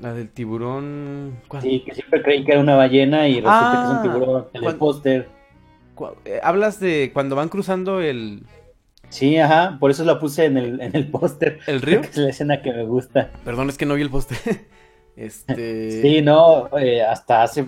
La 0.00 0.14
del 0.14 0.30
tiburón. 0.30 1.40
¿Cuál? 1.48 1.62
Sí, 1.62 1.80
que 1.84 1.94
siempre 1.94 2.22
creí 2.22 2.44
que 2.44 2.52
era 2.52 2.60
una 2.60 2.76
ballena 2.76 3.28
y 3.28 3.34
resulta 3.34 3.70
que 3.72 3.76
es 3.76 3.84
Ah, 3.84 4.02
un 4.02 4.02
tiburón. 4.02 4.46
En 4.54 4.64
el 4.64 4.76
póster. 4.76 5.28
Eh, 6.24 6.40
Hablas 6.42 6.80
de 6.80 7.10
cuando 7.12 7.36
van 7.36 7.50
cruzando 7.50 8.00
el, 8.00 8.42
Sí, 9.10 9.36
ajá, 9.36 9.76
por 9.78 9.90
eso 9.90 10.04
la 10.04 10.18
puse 10.18 10.46
en 10.46 10.56
el, 10.56 10.80
en 10.80 10.96
el 10.96 11.08
póster. 11.08 11.58
el 11.66 11.82
río. 11.82 12.00
Es 12.00 12.16
la 12.16 12.30
escena 12.30 12.62
que 12.62 12.72
me 12.72 12.84
gusta. 12.84 13.30
Perdón, 13.44 13.68
es 13.68 13.76
que 13.76 13.84
no 13.84 13.94
vi 13.94 14.02
el 14.02 14.10
poste. 14.10 14.36
este. 15.16 16.00
Sí, 16.00 16.22
no, 16.22 16.70
eh, 16.78 17.02
hasta 17.02 17.42
hace 17.42 17.66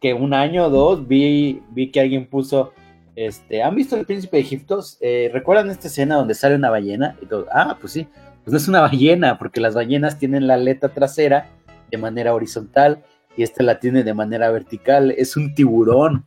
que 0.00 0.14
un 0.14 0.32
año 0.32 0.66
o 0.66 0.70
dos 0.70 1.06
vi, 1.06 1.62
vi 1.70 1.90
que 1.90 2.00
alguien 2.00 2.26
puso, 2.26 2.72
este, 3.16 3.62
¿han 3.62 3.74
visto 3.74 3.96
el 3.96 4.06
príncipe 4.06 4.36
de 4.36 4.42
Egipto? 4.42 4.80
Eh, 5.00 5.30
¿Recuerdan 5.32 5.70
esta 5.70 5.88
escena 5.88 6.16
donde 6.16 6.34
sale 6.34 6.54
una 6.56 6.70
ballena? 6.70 7.16
Y 7.20 7.26
todo, 7.26 7.46
ah, 7.52 7.76
pues 7.80 7.92
sí, 7.92 8.06
pues 8.44 8.52
no 8.52 8.56
es 8.58 8.68
una 8.68 8.82
ballena, 8.82 9.38
porque 9.38 9.60
las 9.60 9.74
ballenas 9.74 10.18
tienen 10.18 10.46
la 10.46 10.54
aleta 10.54 10.90
trasera 10.90 11.48
de 11.90 11.98
manera 11.98 12.34
horizontal 12.34 13.02
y 13.36 13.42
esta 13.42 13.62
la 13.62 13.80
tiene 13.80 14.04
de 14.04 14.14
manera 14.14 14.50
vertical, 14.50 15.10
es 15.16 15.36
un 15.36 15.54
tiburón. 15.54 16.26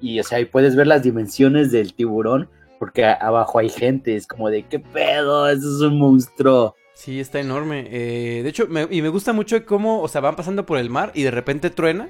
Y 0.00 0.18
o 0.18 0.24
sea, 0.24 0.38
ahí 0.38 0.46
puedes 0.46 0.74
ver 0.74 0.86
las 0.86 1.02
dimensiones 1.02 1.70
del 1.70 1.92
tiburón, 1.94 2.48
porque 2.80 3.04
abajo 3.04 3.58
hay 3.58 3.68
gente, 3.68 4.16
es 4.16 4.26
como 4.26 4.48
de, 4.48 4.62
¿qué 4.64 4.78
pedo? 4.80 5.48
Eso 5.50 5.68
es 5.76 5.82
un 5.82 5.98
monstruo. 5.98 6.74
Sí, 6.94 7.20
está 7.20 7.38
enorme. 7.38 7.86
Eh, 7.90 8.42
de 8.42 8.48
hecho, 8.48 8.66
me- 8.68 8.88
y 8.90 9.02
me 9.02 9.10
gusta 9.10 9.34
mucho 9.34 9.64
cómo, 9.66 10.00
o 10.00 10.08
sea, 10.08 10.22
van 10.22 10.34
pasando 10.34 10.64
por 10.64 10.78
el 10.78 10.88
mar 10.88 11.12
y 11.14 11.22
de 11.22 11.30
repente 11.30 11.68
truena 11.68 12.08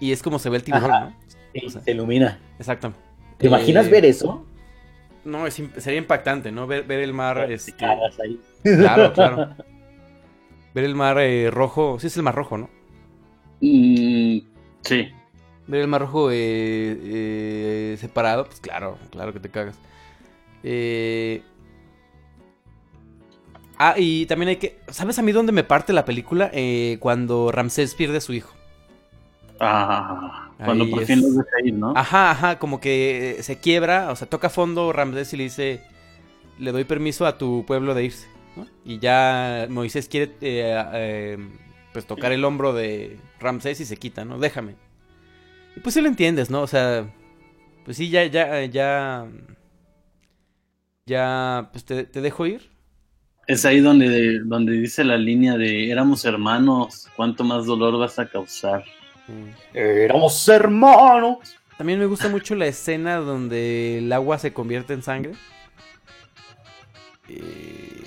y 0.00 0.12
es 0.12 0.22
como 0.22 0.38
se 0.38 0.48
ve 0.48 0.56
el 0.56 0.64
tiburón, 0.64 0.90
Ajá. 0.90 1.04
¿no? 1.10 1.16
Sí, 1.52 1.66
O 1.66 1.70
sea, 1.70 1.82
se 1.82 1.90
ilumina. 1.90 2.40
Exacto. 2.58 2.94
¿Te 3.36 3.46
imaginas 3.48 3.86
Eh, 3.86 3.90
ver 3.90 4.04
eso? 4.06 4.46
No, 5.24 5.46
es 5.46 5.62
sería 5.76 5.98
impactante, 5.98 6.50
¿no? 6.50 6.66
Ver, 6.66 6.84
ver 6.84 7.00
el 7.00 7.12
mar, 7.12 7.46
Te 7.46 7.54
este, 7.54 7.72
cagas 7.72 8.18
ahí. 8.20 8.40
claro, 8.62 9.12
claro. 9.12 9.54
Ver 10.74 10.84
el 10.84 10.94
mar 10.94 11.18
eh, 11.18 11.50
rojo, 11.50 11.98
sí 12.00 12.06
es 12.06 12.16
el 12.16 12.22
mar 12.22 12.34
rojo, 12.34 12.56
¿no? 12.56 12.70
Mm, 13.60 14.38
sí. 14.82 15.08
Ver 15.66 15.82
el 15.82 15.88
mar 15.88 16.00
rojo 16.02 16.30
eh, 16.30 16.36
eh, 17.02 17.96
separado, 18.00 18.46
pues 18.46 18.60
claro, 18.60 18.96
claro 19.10 19.32
que 19.32 19.40
te 19.40 19.50
cagas. 19.50 19.78
Eh... 20.62 21.42
Ah, 23.78 23.94
y 23.96 24.26
también 24.26 24.48
hay 24.50 24.56
que... 24.56 24.80
¿Sabes 24.88 25.18
a 25.18 25.22
mí 25.22 25.32
dónde 25.32 25.52
me 25.52 25.64
parte 25.64 25.92
la 25.92 26.04
película? 26.04 26.50
Eh, 26.52 26.98
cuando 27.00 27.52
Ramsés 27.52 27.94
pierde 27.94 28.18
a 28.18 28.20
su 28.20 28.32
hijo. 28.32 28.54
Ah, 29.60 30.52
cuando 30.64 30.84
Ahí 30.84 30.90
por 30.90 31.02
es. 31.02 31.08
fin 31.08 31.20
los 31.20 31.34
deja 31.36 31.56
ir, 31.64 31.74
¿no? 31.74 31.92
Ajá, 31.96 32.30
ajá, 32.30 32.58
como 32.58 32.80
que 32.80 33.38
eh, 33.38 33.42
se 33.42 33.58
quiebra, 33.58 34.10
o 34.12 34.16
sea, 34.16 34.28
toca 34.28 34.50
fondo 34.50 34.92
Ramsés 34.92 35.32
y 35.32 35.36
le 35.36 35.44
dice, 35.44 35.82
le 36.58 36.72
doy 36.72 36.84
permiso 36.84 37.26
a 37.26 37.38
tu 37.38 37.64
pueblo 37.66 37.94
de 37.94 38.04
irse, 38.04 38.28
¿no? 38.56 38.66
Y 38.84 38.98
ya 39.00 39.66
Moisés 39.68 40.08
quiere, 40.08 40.32
eh, 40.40 40.84
eh, 40.94 41.38
pues, 41.92 42.06
tocar 42.06 42.32
el 42.32 42.44
hombro 42.44 42.72
de 42.72 43.18
Ramsés 43.40 43.80
y 43.80 43.84
se 43.84 43.96
quita, 43.96 44.24
¿no? 44.24 44.38
Déjame. 44.38 44.76
Y 45.76 45.80
pues 45.80 45.94
sí 45.94 46.00
lo 46.00 46.08
entiendes, 46.08 46.50
¿no? 46.50 46.62
O 46.62 46.66
sea, 46.68 47.06
pues 47.84 47.96
sí, 47.96 48.10
ya, 48.10 48.24
ya, 48.26 48.64
ya, 48.66 49.26
ya, 51.08 51.70
pues 51.72 51.84
te, 51.84 52.04
te 52.04 52.20
dejo 52.20 52.46
ir. 52.46 52.70
Es 53.46 53.64
ahí 53.64 53.80
donde, 53.80 54.40
donde 54.44 54.72
dice 54.72 55.02
la 55.04 55.16
línea 55.16 55.56
de 55.56 55.90
éramos 55.90 56.24
hermanos, 56.26 57.08
cuánto 57.16 57.44
más 57.44 57.64
dolor 57.64 57.98
vas 57.98 58.18
a 58.18 58.28
causar. 58.28 58.84
Éramos 59.72 60.46
hermanos. 60.48 61.38
También 61.78 61.98
me 61.98 62.06
gusta 62.06 62.28
mucho 62.28 62.54
la 62.54 62.66
escena 62.66 63.16
donde 63.16 63.98
el 63.98 64.12
agua 64.12 64.38
se 64.38 64.52
convierte 64.52 64.92
en 64.92 65.02
sangre. 65.02 65.32
Eh, 67.28 68.02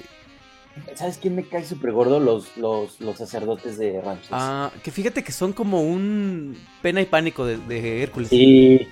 ¿Sabes 0.95 1.17
quién 1.17 1.35
me 1.35 1.43
cae 1.43 1.63
súper 1.65 1.91
gordo? 1.91 2.19
Los, 2.19 2.55
los, 2.57 2.99
los 3.01 3.17
sacerdotes 3.17 3.77
de 3.77 3.99
Ramses. 4.01 4.29
Ah, 4.31 4.71
que 4.83 4.91
fíjate 4.91 5.23
que 5.23 5.31
son 5.31 5.53
como 5.53 5.81
un 5.81 6.55
pena 6.81 7.01
y 7.01 7.05
pánico 7.05 7.45
de, 7.45 7.57
de 7.57 8.03
Hércules. 8.03 8.29
Sí, 8.29 8.87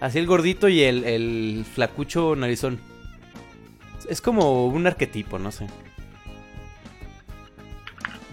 Así 0.00 0.18
el 0.18 0.26
gordito 0.26 0.68
y 0.68 0.82
el, 0.82 1.04
el 1.04 1.64
flacucho 1.64 2.34
narizón. 2.34 2.80
Es 4.12 4.20
como 4.20 4.66
un 4.66 4.86
arquetipo, 4.86 5.38
no 5.38 5.50
sé. 5.50 5.66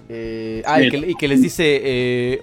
Eh, 0.09 0.61
ah, 0.65 0.81
y 0.81 0.89
que, 0.89 0.97
y 0.97 1.15
que 1.15 1.29
les 1.29 1.41
dice, 1.41 1.79
eh, 1.81 2.41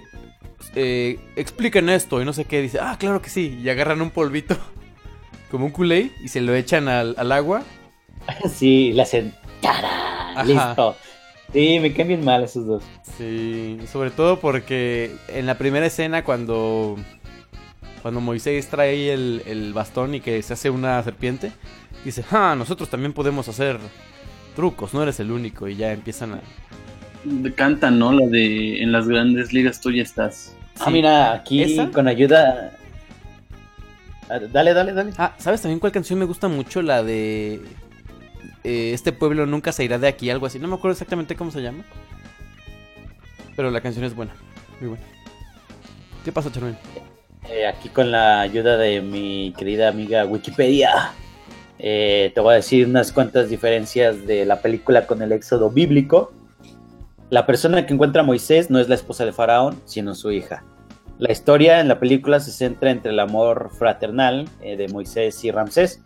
eh, 0.73 1.19
expliquen 1.35 1.87
esto 1.89 2.19
y 2.19 2.25
no 2.25 2.33
sé 2.33 2.45
qué. 2.45 2.63
Dice, 2.63 2.79
ah, 2.81 2.97
claro 2.99 3.21
que 3.21 3.29
sí. 3.29 3.59
Y 3.61 3.69
agarran 3.69 4.01
un 4.01 4.09
polvito, 4.09 4.57
como 5.51 5.67
un 5.67 5.71
culé, 5.71 6.09
y 6.23 6.29
se 6.29 6.41
lo 6.41 6.55
echan 6.55 6.87
al, 6.87 7.13
al 7.15 7.31
agua. 7.31 7.61
sí, 8.51 8.91
le 8.93 9.03
hacen. 9.03 9.35
¡Tarán! 9.61 10.35
Ajá. 10.35 10.43
Listo. 10.43 10.95
Sí, 11.53 11.79
me 11.79 11.93
caen 11.93 12.07
bien 12.07 12.25
mal 12.25 12.43
esos 12.43 12.65
dos. 12.65 12.83
Sí, 13.19 13.77
sobre 13.91 14.09
todo 14.09 14.39
porque 14.39 15.15
en 15.27 15.45
la 15.45 15.59
primera 15.59 15.85
escena 15.85 16.23
cuando 16.23 16.97
cuando 18.01 18.19
Moisés 18.19 18.67
trae 18.67 19.13
el, 19.13 19.43
el 19.45 19.73
bastón 19.73 20.15
y 20.15 20.21
que 20.21 20.41
se 20.41 20.53
hace 20.53 20.69
una 20.69 21.03
serpiente, 21.03 21.51
dice, 22.07 22.23
ah, 22.31 22.55
nosotros 22.57 22.89
también 22.89 23.13
podemos 23.13 23.47
hacer 23.47 23.77
trucos, 24.55 24.93
no 24.93 25.03
eres 25.03 25.19
el 25.19 25.31
único 25.31 25.67
y 25.67 25.75
ya 25.75 25.91
empiezan 25.93 26.33
a... 26.33 26.41
Cantan, 27.55 27.99
¿no? 27.99 28.11
La 28.13 28.25
de 28.27 28.81
en 28.81 28.91
las 28.91 29.07
grandes 29.07 29.51
ligas 29.53 29.81
tú 29.81 29.91
ya 29.91 30.03
estás. 30.03 30.55
Ah, 30.79 30.89
mira, 30.89 31.33
aquí 31.33 31.61
¿Esa? 31.63 31.89
con 31.91 32.07
ayuda. 32.07 32.71
Ah, 34.29 34.39
Dale, 34.39 34.73
dale, 34.73 34.93
dale. 34.93 35.11
Ah, 35.17 35.33
¿sabes 35.37 35.61
también 35.61 35.79
cuál 35.79 35.91
canción 35.91 36.19
me 36.19 36.25
gusta 36.25 36.47
mucho? 36.47 36.81
La 36.81 37.03
de... 37.03 37.61
eh, 38.63 38.91
este 38.93 39.11
pueblo 39.11 39.45
nunca 39.45 39.71
se 39.71 39.83
irá 39.83 39.97
de 39.99 40.07
aquí, 40.07 40.29
algo 40.29 40.45
así. 40.45 40.59
No 40.59 40.67
me 40.67 40.75
acuerdo 40.75 40.93
exactamente 40.93 41.35
cómo 41.35 41.51
se 41.51 41.61
llama. 41.61 41.83
Pero 43.55 43.71
la 43.71 43.81
canción 43.81 44.05
es 44.05 44.15
buena, 44.15 44.33
muy 44.79 44.89
buena. 44.89 45.03
¿Qué 46.23 46.31
pasa, 46.31 46.51
Charmen? 46.51 46.77
Eh, 47.49 47.65
aquí 47.67 47.89
con 47.89 48.11
la 48.11 48.41
ayuda 48.41 48.77
de 48.77 49.01
mi 49.01 49.53
querida 49.57 49.89
amiga 49.89 50.25
Wikipedia. 50.25 51.11
Eh, 51.79 52.31
te 52.33 52.41
voy 52.41 52.53
a 52.53 52.55
decir 52.57 52.87
unas 52.87 53.11
cuantas 53.11 53.49
diferencias 53.49 54.25
de 54.25 54.45
la 54.45 54.61
película 54.61 55.05
con 55.05 55.21
el 55.21 55.31
éxodo 55.31 55.69
bíblico. 55.69 56.31
La 57.29 57.45
persona 57.45 57.85
que 57.85 57.93
encuentra 57.93 58.21
a 58.21 58.25
Moisés 58.25 58.69
no 58.69 58.79
es 58.79 58.89
la 58.89 58.95
esposa 58.95 59.25
de 59.25 59.33
Faraón, 59.33 59.81
sino 59.85 60.15
su 60.15 60.31
hija. 60.31 60.63
La 61.19 61.31
historia 61.31 61.79
en 61.79 61.87
la 61.87 61.99
película 61.99 62.39
se 62.39 62.51
centra 62.51 62.91
entre 62.91 63.11
el 63.11 63.19
amor 63.19 63.71
fraternal 63.77 64.47
eh, 64.61 64.77
de 64.77 64.87
Moisés 64.87 65.43
y 65.43 65.51
Ramsés 65.51 66.01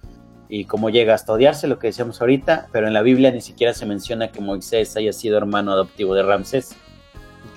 y 0.48 0.66
cómo 0.66 0.90
llega 0.90 1.14
hasta 1.14 1.32
odiarse, 1.32 1.68
lo 1.68 1.80
que 1.80 1.88
decíamos 1.88 2.20
ahorita, 2.20 2.68
pero 2.72 2.88
en 2.88 2.94
la 2.94 3.02
Biblia 3.02 3.32
ni 3.32 3.40
siquiera 3.40 3.74
se 3.74 3.86
menciona 3.86 4.32
que 4.32 4.42
Moisés 4.42 4.98
haya 4.98 5.14
sido 5.14 5.38
hermano 5.38 5.72
adoptivo 5.72 6.14
de 6.14 6.24
Ramsés. 6.24 6.76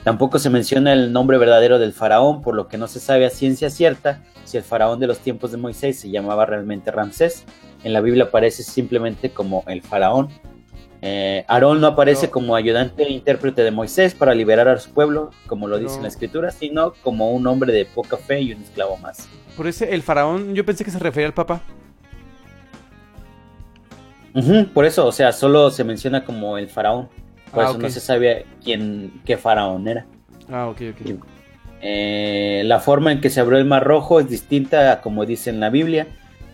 Tampoco 0.04 0.38
se 0.38 0.50
menciona 0.50 0.92
el 0.92 1.12
nombre 1.12 1.38
verdadero 1.38 1.78
del 1.78 1.92
faraón, 1.92 2.42
por 2.42 2.54
lo 2.54 2.68
que 2.68 2.78
no 2.78 2.86
se 2.86 3.00
sabe 3.00 3.26
a 3.26 3.30
ciencia 3.30 3.70
cierta 3.70 4.22
si 4.44 4.56
el 4.56 4.62
faraón 4.62 4.98
de 5.00 5.06
los 5.06 5.18
tiempos 5.18 5.50
de 5.52 5.56
Moisés 5.58 5.98
se 5.98 6.10
llamaba 6.10 6.46
realmente 6.46 6.90
Ramsés. 6.90 7.44
En 7.82 7.92
la 7.92 8.00
Biblia 8.00 8.24
aparece 8.24 8.62
simplemente 8.62 9.30
como 9.30 9.62
el 9.66 9.82
faraón. 9.82 10.28
Eh, 11.06 11.44
Aarón 11.48 11.82
no 11.82 11.88
aparece 11.88 12.26
No. 12.26 12.32
como 12.32 12.56
ayudante 12.56 13.02
e 13.02 13.10
intérprete 13.12 13.62
de 13.62 13.70
Moisés 13.70 14.14
para 14.14 14.34
liberar 14.34 14.68
a 14.68 14.78
su 14.78 14.90
pueblo, 14.90 15.30
como 15.46 15.68
lo 15.68 15.78
dice 15.78 15.96
en 15.96 16.02
la 16.02 16.08
escritura, 16.08 16.50
sino 16.50 16.94
como 17.02 17.30
un 17.32 17.46
hombre 17.46 17.72
de 17.74 17.84
poca 17.84 18.16
fe 18.16 18.40
y 18.40 18.54
un 18.54 18.62
esclavo 18.62 18.96
más. 18.96 19.28
Por 19.54 19.66
ese, 19.66 19.92
el 19.94 20.02
faraón, 20.02 20.54
yo 20.54 20.64
pensé 20.64 20.82
que 20.84 20.90
se 20.90 20.98
refería 20.98 21.26
al. 21.28 21.60
Ujú, 24.34 24.66
por 24.72 24.84
eso, 24.84 25.06
o 25.06 25.12
sea, 25.12 25.32
solo 25.32 25.70
se 25.70 25.84
menciona 25.84 26.24
como 26.24 26.56
el 26.58 26.68
faraón. 26.68 27.08
Por 27.52 27.62
Ah, 27.64 27.68
eso 27.68 27.78
no 27.78 27.88
se 27.88 28.00
sabe 28.00 28.46
quién, 28.64 29.20
qué 29.24 29.36
faraón 29.36 29.86
era. 29.86 30.06
Ah, 30.50 30.66
ok, 30.68 30.80
ok. 30.90 31.18
Eh, 31.86 32.62
la 32.64 32.80
forma 32.80 33.12
en 33.12 33.20
que 33.20 33.28
se 33.28 33.40
abrió 33.40 33.58
el 33.58 33.66
Mar 33.66 33.84
Rojo 33.84 34.18
es 34.18 34.28
distinta 34.30 34.90
a 34.90 35.00
como 35.02 35.26
dice 35.26 35.50
en 35.50 35.60
la 35.60 35.68
Biblia. 35.68 36.06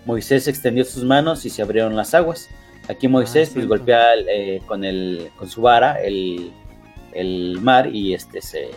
Moisés 0.04 0.48
extendió 0.48 0.84
sus 0.84 1.04
manos 1.04 1.46
y 1.46 1.50
se 1.50 1.62
abrieron 1.62 1.94
las 1.94 2.14
aguas. 2.14 2.48
Aquí 2.88 3.06
Moisés 3.06 3.50
Ah, 3.50 3.52
pues, 3.52 3.52
cierto. 3.52 3.68
golpea 3.68 4.14
eh, 4.28 4.60
con, 4.66 4.84
el, 4.84 5.30
con 5.36 5.48
su 5.48 5.62
vara 5.62 6.02
el, 6.02 6.50
el 7.12 7.58
mar 7.62 7.94
y 7.94 8.12
este 8.12 8.42
se, 8.42 8.70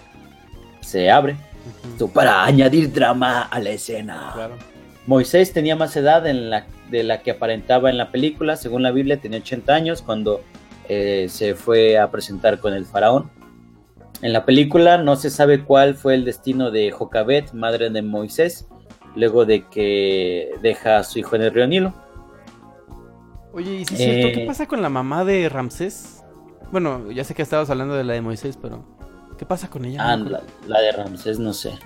se 0.82 1.10
abre. 1.10 1.36
Esto 1.92 2.08
para 2.08 2.44
añadir 2.46 2.94
drama 2.94 3.42
a 3.42 3.60
la 3.60 3.72
escena. 3.72 4.32
Claro. 4.36 4.56
Moisés 5.08 5.54
tenía 5.54 5.76
más 5.76 5.96
edad 5.96 6.28
en 6.28 6.52
la, 6.52 6.68
de 6.92 7.04
la 7.04 7.22
que 7.24 7.32
aparentaba 7.32 7.90
en 7.90 7.98
la 7.98 8.12
película. 8.12 8.58
Según 8.58 8.84
la 8.84 8.92
Biblia, 8.92 9.18
tenía 9.18 9.40
80 9.40 9.74
años 9.74 10.02
cuando 10.04 10.42
eh, 10.88 11.26
se 11.30 11.56
fue 11.56 11.98
a 11.98 12.12
presentar 12.12 12.60
con 12.60 12.76
el 12.76 12.86
faraón. 12.86 13.32
En 14.24 14.32
la 14.34 14.46
película 14.46 14.98
no 14.98 15.16
se 15.18 15.30
sabe 15.30 15.64
cuál 15.66 15.96
fue 15.96 16.16
el 16.16 16.24
destino 16.26 16.72
de 16.72 16.92
Jocabet, 16.92 17.52
madre 17.54 17.90
de 17.90 18.02
Moisés, 18.02 18.68
luego 19.16 19.46
de 19.46 19.68
que 19.68 20.52
deja 20.62 20.98
a 21.00 21.04
su 21.04 21.20
hijo 21.20 21.36
en 21.36 21.42
el 21.44 21.54
río 21.54 21.68
Nilo. 21.68 21.94
Oye, 23.54 23.76
¿y 23.82 23.86
si 23.86 23.94
es 23.96 24.00
cierto? 24.00 24.34
¿Qué 24.34 24.44
Eh. 24.44 24.48
pasa 24.48 24.66
con 24.66 24.82
la 24.82 24.90
mamá 24.90 25.26
de 25.26 25.48
Ramsés? 25.50 26.24
Bueno, 26.72 27.12
ya 27.12 27.24
sé 27.24 27.36
que 27.36 27.42
estabas 27.44 27.70
hablando 27.70 27.94
de 27.96 28.04
la 28.06 28.14
de 28.14 28.22
Moisés, 28.22 28.58
pero 28.60 28.84
¿qué 29.38 29.46
pasa 29.46 29.70
con 29.70 29.86
ella? 29.86 30.00
Ah, 30.02 30.16
la, 30.16 30.80
de 30.80 30.92
Ramsés, 30.94 31.38
no 31.38 31.54
sé. 31.54 31.78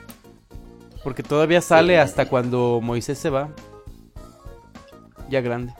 Porque 1.03 1.23
todavía 1.23 1.59
sale 1.59 1.95
Eh. 1.95 1.99
hasta 1.99 2.29
cuando 2.29 2.79
Moisés 2.81 3.17
se 3.17 3.29
va. 3.31 3.49
Ya 5.29 5.41
grande. 5.41 5.73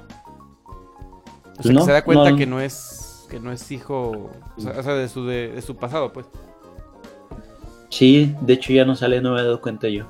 O 1.59 1.63
sea, 1.63 1.71
No, 1.71 1.79
que 1.81 1.85
se 1.85 1.91
da 1.91 2.03
cuenta 2.03 2.31
no. 2.31 2.35
que 2.35 2.45
no 2.47 2.59
es 2.59 2.96
que 3.27 3.39
no 3.39 3.51
es 3.51 3.71
hijo, 3.71 4.31
o 4.57 4.61
sea, 4.61 4.73
o 4.79 4.83
sea, 4.83 4.93
de 4.95 5.07
su 5.09 5.25
de, 5.25 5.49
de 5.49 5.61
su 5.61 5.75
pasado, 5.75 6.11
pues. 6.13 6.25
Sí, 7.89 8.33
de 8.41 8.53
hecho 8.53 8.73
ya 8.73 8.85
no 8.85 8.95
sale, 8.95 9.21
no 9.21 9.33
me 9.33 9.39
he 9.39 9.43
dado 9.43 9.61
cuenta 9.61 9.87
yo. 9.87 10.05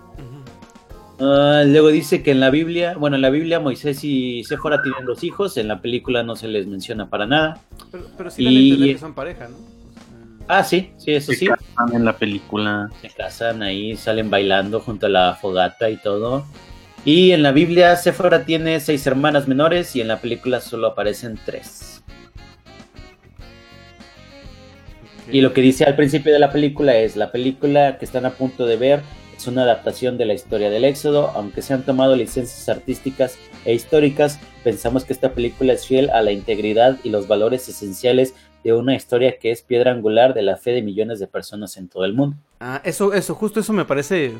Ah, 1.19 1.63
luego 1.65 1.87
dice 1.87 2.21
que 2.21 2.29
en 2.31 2.39
la 2.39 2.51
Biblia, 2.51 2.95
bueno, 2.95 3.15
en 3.15 3.23
la 3.23 3.31
Biblia 3.31 3.59
Moisés 3.59 4.03
y 4.03 4.43
Séfora 4.43 4.83
tienen 4.83 5.05
dos 5.05 5.23
hijos, 5.23 5.57
en 5.57 5.67
la 5.67 5.81
película 5.81 6.21
no 6.21 6.35
se 6.35 6.47
les 6.47 6.67
menciona 6.67 7.09
para 7.09 7.25
nada. 7.25 7.59
Pero, 7.91 8.05
pero 8.17 8.29
sí 8.29 8.43
Y- 8.43 8.69
entender 8.71 8.93
que 8.95 8.99
son 8.99 9.13
pareja, 9.15 9.47
¿no? 9.47 9.55
Ah, 10.47 10.63
sí, 10.63 10.91
sí, 10.97 11.11
eso 11.13 11.31
Se 11.33 11.39
sí. 11.39 11.47
casan 11.47 11.95
en 11.95 12.05
la 12.05 12.17
película. 12.17 12.89
Se 13.01 13.09
casan 13.09 13.63
ahí, 13.63 13.97
salen 13.97 14.29
bailando 14.29 14.79
junto 14.79 15.07
a 15.07 15.09
la 15.09 15.33
fogata 15.35 15.89
y 15.89 15.97
todo. 15.97 16.45
Y 17.03 17.31
en 17.31 17.41
la 17.43 17.51
Biblia 17.51 17.95
Séfora 17.95 18.45
tiene 18.45 18.79
seis 18.79 19.05
hermanas 19.07 19.47
menores 19.47 19.95
y 19.95 20.01
en 20.01 20.07
la 20.07 20.21
película 20.21 20.61
solo 20.61 20.87
aparecen 20.87 21.37
tres. 21.45 21.96
Y 25.31 25.41
lo 25.41 25.53
que 25.53 25.61
dice 25.61 25.83
al 25.85 25.95
principio 25.95 26.31
de 26.33 26.39
la 26.39 26.51
película 26.51 26.95
es, 26.97 27.15
la 27.15 27.31
película 27.31 27.97
que 27.97 28.05
están 28.05 28.25
a 28.25 28.31
punto 28.31 28.65
de 28.65 28.77
ver 28.77 29.01
es 29.35 29.45
una 29.47 29.63
adaptación 29.63 30.17
de 30.17 30.25
la 30.25 30.33
historia 30.33 30.69
del 30.69 30.83
Éxodo, 30.85 31.31
aunque 31.35 31.61
se 31.61 31.73
han 31.73 31.83
tomado 31.83 32.15
licencias 32.15 32.67
artísticas 32.69 33.37
e 33.65 33.73
históricas, 33.73 34.39
pensamos 34.63 35.05
que 35.05 35.13
esta 35.13 35.33
película 35.33 35.73
es 35.73 35.85
fiel 35.85 36.09
a 36.09 36.21
la 36.23 36.31
integridad 36.31 36.97
y 37.03 37.09
los 37.09 37.27
valores 37.27 37.67
esenciales 37.69 38.33
de 38.63 38.73
una 38.73 38.95
historia 38.95 39.37
que 39.37 39.51
es 39.51 39.61
piedra 39.61 39.91
angular 39.91 40.33
de 40.33 40.41
la 40.41 40.57
fe 40.57 40.71
de 40.71 40.81
millones 40.81 41.19
de 41.19 41.27
personas 41.27 41.77
en 41.77 41.87
todo 41.87 42.03
el 42.05 42.13
mundo. 42.13 42.35
Ah, 42.59 42.81
eso, 42.83 43.13
eso, 43.13 43.35
justo 43.35 43.59
eso 43.59 43.71
me 43.73 43.85
parece 43.85 44.33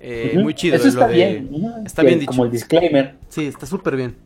eh, 0.00 0.38
muy 0.40 0.52
chido. 0.52 0.76
Eso 0.76 0.84
lo 0.84 0.90
está 0.90 1.08
de- 1.08 1.14
bien. 1.14 1.50
está 1.86 2.02
bien 2.02 2.18
dicho. 2.20 2.30
Como 2.32 2.44
el 2.44 2.50
disclaimer. 2.50 3.14
Sí, 3.28 3.46
está 3.46 3.64
súper 3.66 3.96
bien. 3.96 4.16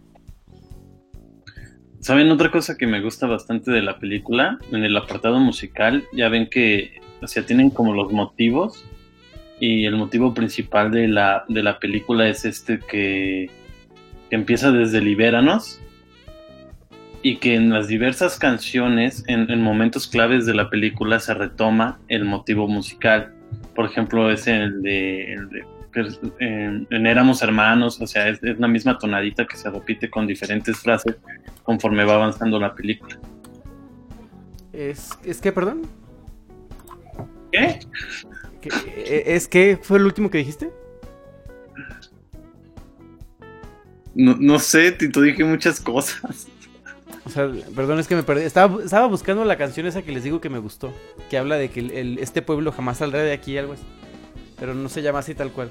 ¿Saben 2.01 2.31
otra 2.31 2.51
cosa 2.51 2.77
que 2.77 2.87
me 2.87 3.01
gusta 3.01 3.27
bastante 3.27 3.73
de 3.73 3.83
la 3.83 3.99
película? 3.99 4.59
En 4.71 4.85
el 4.85 4.97
apartado 4.97 5.41
musical, 5.41 6.05
ya 6.13 6.29
ven 6.29 6.49
que, 6.49 7.01
o 7.21 7.27
sea, 7.27 7.45
tienen 7.45 7.71
como 7.71 7.93
los 7.93 8.13
motivos. 8.13 8.85
Y 9.61 9.85
el 9.85 9.97
motivo 9.97 10.33
principal 10.33 10.93
de 10.93 11.09
la, 11.09 11.45
de 11.49 11.63
la 11.65 11.81
película 11.81 12.29
es 12.29 12.45
este 12.45 12.79
que, 12.79 13.51
que 14.31 14.37
empieza 14.37 14.71
desde 14.71 15.01
Libéranos. 15.01 15.81
Y 17.21 17.39
que 17.39 17.57
en 17.57 17.71
las 17.71 17.89
diversas 17.89 18.39
canciones, 18.39 19.25
en, 19.27 19.51
en 19.51 19.61
momentos 19.61 20.07
claves 20.07 20.47
de 20.47 20.55
la 20.55 20.71
película, 20.71 21.19
se 21.19 21.35
retoma 21.35 21.99
el 22.07 22.25
motivo 22.25 22.69
musical. 22.69 23.35
Por 23.75 23.87
ejemplo, 23.87 24.31
es 24.31 24.47
el 24.47 24.83
de 24.83 25.37
en, 26.39 26.87
Éramos 27.07 27.43
Hermanos, 27.43 28.01
o 28.01 28.07
sea, 28.07 28.29
es, 28.29 28.43
es 28.43 28.59
la 28.59 28.69
misma 28.69 28.99
tonadita 28.99 29.47
que 29.47 29.57
se 29.57 29.71
repite 29.71 30.09
con 30.11 30.27
diferentes 30.27 30.77
frases 30.79 31.17
conforme 31.63 32.05
va 32.05 32.15
avanzando 32.15 32.59
la 32.59 32.75
película. 32.75 33.19
Es, 34.73 35.11
es 35.25 35.41
que, 35.41 35.53
perdón. 35.53 35.83
¿Qué? 37.53 37.81
¿Qué- 38.61 38.71
eh, 38.97 39.23
¿Es 39.35 39.49
que 39.49 39.79
fue 39.81 39.99
el 39.99 40.05
último 40.07 40.31
que 40.31 40.39
dijiste? 40.39 40.71
No, 44.15 44.37
no 44.39 44.59
sé, 44.59 44.93
Tito, 44.93 45.21
dije 45.21 45.45
muchas 45.45 45.81
cosas. 45.81 46.49
O 47.25 47.31
sea, 47.31 47.49
perdón, 47.77 47.99
es 48.01 48.09
que 48.09 48.17
me 48.17 48.23
perdí. 48.23 48.43
Estaba, 48.43 48.83
estaba 48.83 49.07
buscando 49.07 49.45
la 49.45 49.57
canción 49.57 49.87
esa 49.87 50.03
que 50.03 50.13
les 50.13 50.25
digo 50.25 50.41
que 50.41 50.49
me 50.49 50.59
gustó. 50.59 50.93
Que 51.31 51.39
habla 51.39 51.57
de 51.57 51.69
que 51.71 51.81
el- 51.81 51.91
el- 51.93 52.19
este 52.19 52.43
pueblo 52.43 52.73
jamás 52.73 52.99
saldrá 52.99 53.21
de 53.23 53.33
aquí, 53.33 53.57
algo 53.59 53.75
así. 53.75 53.83
Pero 54.59 54.75
no 54.75 54.89
se 54.89 55.03
llama 55.03 55.21
así 55.21 55.35
tal 55.35 55.51
cual. 55.53 55.71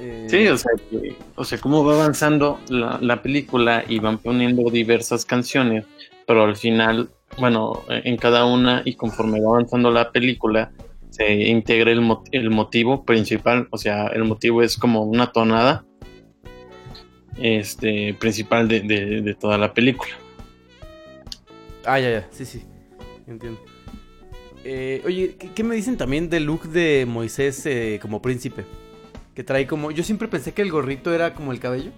Eh, 0.00 0.26
Sí, 0.30 0.46
o 0.46 0.56
sea, 0.56 0.70
que- 0.90 1.16
o 1.34 1.44
sea, 1.44 1.58
cómo 1.58 1.84
va 1.84 1.94
avanzando 1.94 2.60
la, 2.68 2.98
la 3.00 3.20
película 3.22 3.84
y 3.88 3.98
van 3.98 4.18
poniendo 4.18 4.70
diversas 4.70 5.24
canciones, 5.24 5.84
pero 6.26 6.44
al 6.44 6.56
final, 6.56 7.10
bueno, 7.38 7.84
en 7.88 8.16
cada 8.16 8.44
una 8.46 8.82
y 8.84 8.94
conforme 8.94 9.40
va 9.40 9.50
avanzando 9.50 9.90
la 9.90 10.10
película, 10.12 10.70
se 11.10 11.32
integra 11.48 11.90
el, 11.90 12.00
mo- 12.00 12.22
el 12.32 12.50
motivo 12.50 13.04
principal, 13.04 13.66
o 13.70 13.78
sea, 13.78 14.06
el 14.08 14.24
motivo 14.24 14.62
es 14.62 14.76
como 14.76 15.02
una 15.02 15.32
tonada 15.32 15.84
este, 17.36 18.14
principal 18.14 18.68
de, 18.68 18.80
de- 18.80 19.20
de 19.22 19.34
toda 19.34 19.58
la 19.58 19.72
película. 19.74 20.12
Ah, 21.84 21.98
ya, 21.98 22.10
ya. 22.10 22.28
Sí, 22.30 22.44
sí. 22.44 22.62
Entiendo. 23.26 23.60
Eh, 24.70 25.02
oye, 25.06 25.34
¿qué, 25.38 25.50
qué 25.52 25.64
me 25.64 25.74
dicen 25.74 25.96
también 25.96 26.28
del 26.28 26.44
look 26.44 26.64
de 26.64 27.06
Moisés 27.08 27.64
eh, 27.64 27.98
como 28.02 28.20
príncipe? 28.20 28.66
Que 29.34 29.42
trae 29.42 29.66
como... 29.66 29.90
Yo 29.90 30.04
siempre 30.04 30.28
pensé 30.28 30.52
que 30.52 30.60
el 30.60 30.70
gorrito 30.70 31.14
era 31.14 31.32
como 31.32 31.52
el 31.52 31.58
cabello. 31.58 31.90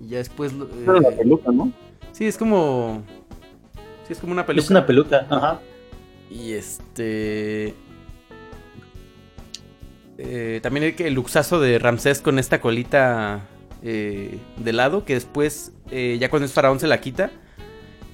Y 0.00 0.08
ya 0.08 0.18
después... 0.18 0.50
eh, 0.50 0.84
la 1.00 1.12
peluca, 1.12 1.52
¿no? 1.52 1.70
Sí, 2.10 2.26
es 2.26 2.36
como... 2.36 3.04
Sí, 4.04 4.14
es 4.14 4.18
como 4.18 4.32
una 4.32 4.44
peluca. 4.44 4.64
Es 4.64 4.70
una 4.70 4.84
peluca. 4.84 5.28
Ajá. 5.30 5.60
Y 6.28 6.54
este. 6.54 7.72
eh, 10.18 10.58
también 10.60 10.92
el, 10.98 11.14
luxazo 11.14 11.60
de 11.60 11.78
Ramsés 11.78 12.20
con 12.20 12.40
esta 12.40 12.60
colita 12.60 13.46
eh, 13.84 14.38
de 14.56 14.72
lado, 14.72 15.04
que 15.04 15.14
después, 15.14 15.72
eh, 15.92 16.16
ya 16.20 16.30
cuando 16.30 16.46
es 16.46 16.52
faraón, 16.52 16.80
se 16.80 16.88
la 16.88 17.00
quita. 17.00 17.30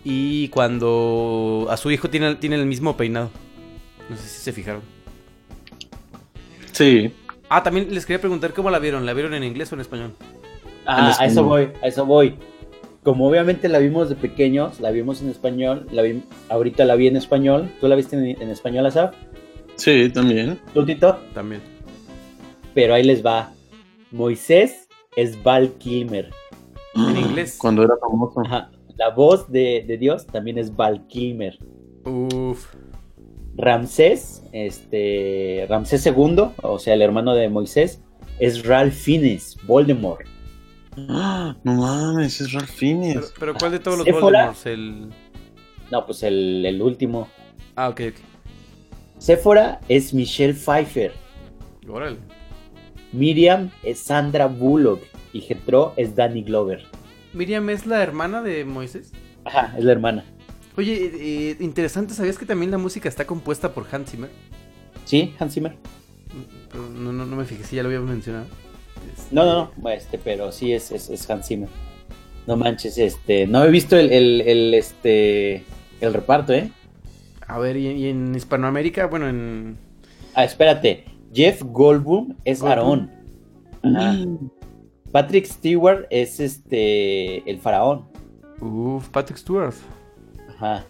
Y 0.05 0.49
cuando 0.49 1.69
a 1.71 1.79
su 1.79 1.91
hijo 1.91 2.11
tiene, 2.11 2.35
tiene 2.35 2.57
el 2.57 2.67
mismo 2.67 2.99
peinado. 2.99 3.31
No 4.13 4.17
sé 4.19 4.29
si 4.29 4.41
se 4.43 4.53
fijaron. 4.53 4.83
Sí. 6.73 7.13
Ah, 7.49 7.63
también 7.63 7.93
les 7.95 8.07
quería 8.07 8.21
preguntar 8.21 8.53
cómo 8.55 8.71
la 8.71 8.79
vieron. 8.79 9.05
¿La 9.07 9.13
vieron 9.13 9.35
en 9.35 9.45
inglés 9.45 9.71
o 9.73 9.75
en 9.75 9.81
español? 9.83 10.13
Ah, 10.87 11.15
En 11.19 11.23
a 11.25 11.27
eso 11.27 11.45
voy, 11.45 11.69
a 11.83 11.87
eso 11.87 12.07
voy. 12.07 12.37
Como 13.03 13.29
obviamente 13.29 13.69
la 13.69 13.79
vimos 13.79 14.09
de 14.09 14.15
pequeños, 14.15 14.81
la 14.81 14.91
vimos 14.91 15.21
en 15.23 15.29
español, 15.29 15.87
la 15.91 16.03
vi- 16.03 16.23
ahorita 16.49 16.85
la 16.85 16.95
vi 16.95 17.09
en 17.09 17.17
español. 17.17 17.71
¿Tú 17.81 17.89
la 17.89 17.97
viste 17.97 18.17
en, 18.17 18.41
en 18.41 18.49
español, 18.49 18.87
Asaf? 18.87 19.15
Sí, 19.77 20.09
también. 20.11 20.59
¿Tú, 20.73 20.85
Tito? 20.87 21.19
También. 21.35 21.61
Pero 22.75 22.95
ahí 22.95 23.03
les 23.03 23.25
va. 23.25 23.53
Moisés 24.13 24.89
es 25.17 25.43
Val 25.43 25.73
Kilmer. 25.79 26.31
En 26.95 27.17
inglés. 27.19 27.57
Cuando 27.59 27.83
era 27.83 27.95
famoso. 28.01 28.41
Ajá. 28.41 28.71
La 28.97 29.11
voz 29.11 29.51
de, 29.51 29.85
de 29.87 29.97
Dios 29.99 30.27
también 30.27 30.59
es 30.59 30.75
Val 30.75 31.07
Kilmer. 31.09 31.59
Uf. 32.05 32.67
Ramsés, 33.57 34.43
este, 34.53 35.67
Ramsés 35.69 36.07
II, 36.07 36.53
o 36.63 36.79
sea, 36.79 36.95
el 36.95 37.03
hermano 37.03 37.35
de 37.35 37.49
Moisés, 37.49 38.03
es 38.39 38.65
Ralph 38.65 38.95
Fiennes, 38.95 39.57
Voldemort. 39.65 40.27
Ah, 41.09 41.57
no 41.65 41.75
mames, 41.75 42.41
es 42.41 42.53
Ralph 42.53 42.71
Fiennes. 42.71 43.15
Pero, 43.15 43.27
pero 43.39 43.55
¿cuál 43.55 43.73
de 43.73 43.79
todos 43.79 43.99
los. 43.99 44.21
Voldemorts? 44.21 44.67
El... 44.67 45.11
No, 45.91 46.07
pues 46.07 46.23
el, 46.23 46.65
el 46.67 46.81
último. 46.81 47.29
Ah, 47.77 47.89
ok, 47.89 48.01
ok. 48.09 48.15
Séfora 49.19 49.81
es 49.89 50.13
Michelle 50.13 50.55
Pfeiffer. 50.55 51.13
Órale. 51.89 52.19
Miriam 53.13 53.71
es 53.83 54.01
Sandra 54.01 54.47
Bullock. 54.47 55.03
Y 55.33 55.41
Jetro 55.41 55.95
es 55.97 56.15
Danny 56.15 56.43
Glover. 56.43 56.85
Miriam 57.33 57.71
es 57.71 57.87
la 57.87 58.03
hermana 58.03 58.43
de 58.43 58.65
Moisés. 58.65 59.13
Ajá, 59.45 59.75
es 59.79 59.85
la 59.85 59.93
hermana. 59.93 60.25
Oye, 60.77 61.13
eh, 61.15 61.57
interesante, 61.61 62.15
¿sabías 62.15 62.39
que 62.39 62.47
también 62.47 62.71
la 62.71 62.79
música 62.79 63.09
está 63.09 63.27
compuesta 63.27 63.73
por 63.75 63.87
Hans 63.93 64.11
Zimmer? 64.11 64.31
¿Sí, 65.05 65.35
Hans 65.39 65.55
Zimmer? 65.55 65.77
Pero 66.71 66.89
no, 66.89 67.13
no, 67.13 67.27
no 67.27 67.37
me 67.37 67.45
fijé 67.45 67.65
si 67.65 67.77
ya 67.77 67.83
lo 67.83 67.89
habíamos 67.89 68.09
mencionado. 68.09 68.47
Este, 69.15 69.35
No, 69.35 69.45
no, 69.45 69.71
no, 69.77 69.89
este, 69.91 70.19
pero 70.19 70.51
sí 70.51 70.73
es, 70.73 70.91
es, 70.91 71.11
es 71.11 71.29
Hans 71.29 71.47
Zimmer. 71.47 71.69
No 72.47 72.57
manches, 72.57 72.97
este, 72.99 73.47
no 73.47 73.65
he 73.65 73.71
visto 73.71 73.97
el, 73.97 74.11
el, 74.11 74.41
el, 74.41 74.75
este, 74.75 75.65
el 76.01 76.15
reparto, 76.15 76.53
¿eh? 76.53 76.71
A 77.47 77.59
ver, 77.59 77.77
y, 77.77 77.89
y 77.89 78.09
en 78.09 78.35
Hispanoamérica, 78.35 79.07
bueno, 79.07 79.29
en... 79.29 79.77
Ah, 80.35 80.45
espérate, 80.45 81.05
Jeff 81.35 81.63
Goldblum 81.63 82.35
es 82.45 82.61
Goldblum. 82.61 83.09
Aarón. 83.83 83.97
Ajá. 83.97 84.17
Patrick 85.13 85.45
Stewart 85.45 86.07
es 86.09 86.41
este 86.41 87.49
el 87.49 87.59
faraón. 87.59 88.07
Uf, 88.61 89.09
Patrick 89.11 89.39
Stewart. 89.39 89.75
Ajá. 90.63 90.85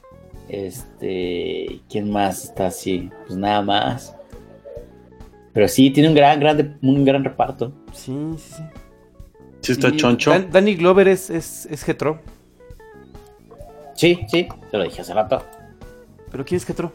Este, 0.48 1.80
¿quién 1.88 2.10
más 2.10 2.44
está 2.44 2.66
así? 2.66 3.10
Pues 3.26 3.38
nada 3.38 3.62
más. 3.62 4.14
Pero 5.54 5.68
sí, 5.68 5.90
tiene 5.90 6.08
un 6.10 6.14
gran, 6.14 6.38
gran, 6.40 6.78
un 6.82 7.04
gran 7.04 7.24
reparto. 7.24 7.72
Sí, 7.92 8.12
sí, 8.38 8.54
sí. 8.56 8.62
Sí 9.60 9.72
está 9.72 9.88
Y 9.88 9.96
choncho. 9.96 10.30
Dan- 10.30 10.50
Danny 10.50 10.74
Glover 10.74 11.08
es, 11.08 11.30
es, 11.30 11.66
es 11.66 11.82
Getro. 11.84 12.20
Sí, 13.94 14.18
sí, 14.28 14.48
te 14.70 14.76
lo 14.76 14.84
dije 14.84 15.00
hace 15.02 15.14
rato. 15.14 15.42
¿Pero 16.30 16.44
quién 16.44 16.56
es 16.56 16.64
Getro? 16.66 16.92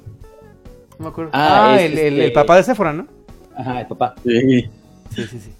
No 1.00 1.06
me 1.06 1.10
acuerdo. 1.10 1.32
Ah, 1.34 1.74
Ah, 1.74 1.82
es 1.82 1.92
el, 1.92 1.98
el- 1.98 2.14
este- 2.14 2.26
el 2.26 2.34
papá 2.34 2.58
de 2.58 2.64
Sephora, 2.64 2.94
¿no? 2.94 3.08
Ajá, 3.56 3.82
el 3.82 3.88
papá. 3.88 4.16
Sí. 4.24 4.70
Sí, 5.16 5.24
sí, 5.24 5.40
sí. 5.40 5.52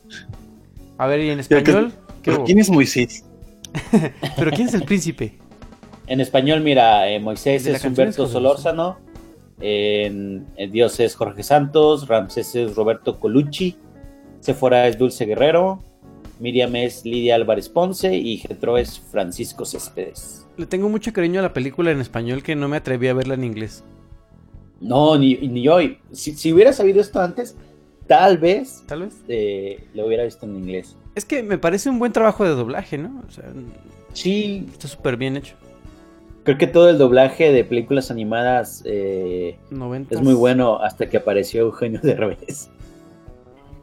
A 0.98 1.08
ver, 1.08 1.22
¿y 1.22 1.30
en 1.30 1.38
que- 1.38 1.56
español? 1.58 1.92
¿Qué 2.22 2.32
¿Pero 2.32 2.38
hubo? 2.38 2.46
quién 2.46 2.60
es 2.60 2.70
Moisés? 2.70 3.24
¿Pero 4.36 4.52
quién 4.52 4.68
es 4.68 4.74
el 4.74 4.84
príncipe? 4.84 5.34
En 6.08 6.22
español, 6.22 6.62
mira, 6.62 7.10
eh, 7.10 7.20
Moisés 7.20 7.66
es 7.68 7.84
Humberto 7.84 8.26
es 8.26 8.32
Solórzano. 8.32 8.98
En, 9.60 10.46
en 10.56 10.72
Dios 10.72 11.00
es 11.00 11.16
Jorge 11.16 11.44
Santos. 11.44 12.08
Ramsés 12.08 12.56
es 12.56 12.76
Roberto 12.76 13.20
Colucci. 13.20 13.76
Sephora 14.40 14.88
es 14.88 14.98
Dulce 14.98 15.26
Guerrero. 15.26 15.84
Miriam 16.40 16.76
es 16.76 17.04
Lidia 17.06 17.36
Álvarez 17.36 17.68
Ponce. 17.68 18.16
Y 18.16 18.38
Getro 18.38 18.78
es 18.78 19.00
Francisco 19.00 19.66
Céspedes. 19.66 20.48
Le 20.58 20.66
tengo 20.66 20.90
mucho 20.90 21.12
cariño 21.12 21.40
a 21.40 21.44
la 21.44 21.54
película 21.54 21.92
en 21.92 22.00
español 22.00 22.42
que 22.44 22.56
no 22.56 22.68
me 22.68 22.78
atreví 22.78 23.08
a 23.08 23.14
verla 23.14 23.34
en 23.34 23.44
inglés. 23.44 23.84
No, 24.80 25.18
ni, 25.18 25.36
ni. 25.36 25.66
Si, 26.12 26.34
si 26.36 26.54
hubiera 26.54 26.72
sabido 26.72 27.02
esto 27.02 27.20
antes, 27.20 27.56
tal 28.08 28.38
vez 28.38 28.84
Tal 28.88 29.02
vez. 29.02 29.16
eh, 29.28 29.84
lo 29.94 30.06
hubiera 30.06 30.24
visto 30.24 30.46
en 30.46 30.56
inglés. 30.56 30.96
Es 31.16 31.26
que 31.26 31.42
me 31.44 31.58
parece 31.58 31.90
un 31.90 31.98
buen 32.00 32.14
trabajo 32.14 32.44
de 32.44 32.52
doblaje, 32.52 32.98
¿no? 32.98 33.24
O 33.28 33.32
sea, 33.32 33.46
Sí, 34.14 34.68
está 34.72 34.88
súper 34.88 35.18
bien 35.18 35.36
hecho. 35.38 35.56
Creo 36.48 36.58
que 36.58 36.68
todo 36.68 36.90
el 36.90 36.98
doblaje 36.98 37.52
de 37.52 37.66
películas 37.66 38.10
animadas 38.10 38.82
eh, 38.86 39.58
90. 39.70 40.16
es 40.16 40.22
muy 40.22 40.34
bueno 40.34 40.78
hasta 40.82 41.10
que 41.10 41.18
apareció 41.18 41.60
Eugenio 41.64 42.00
Derbez. 42.02 42.70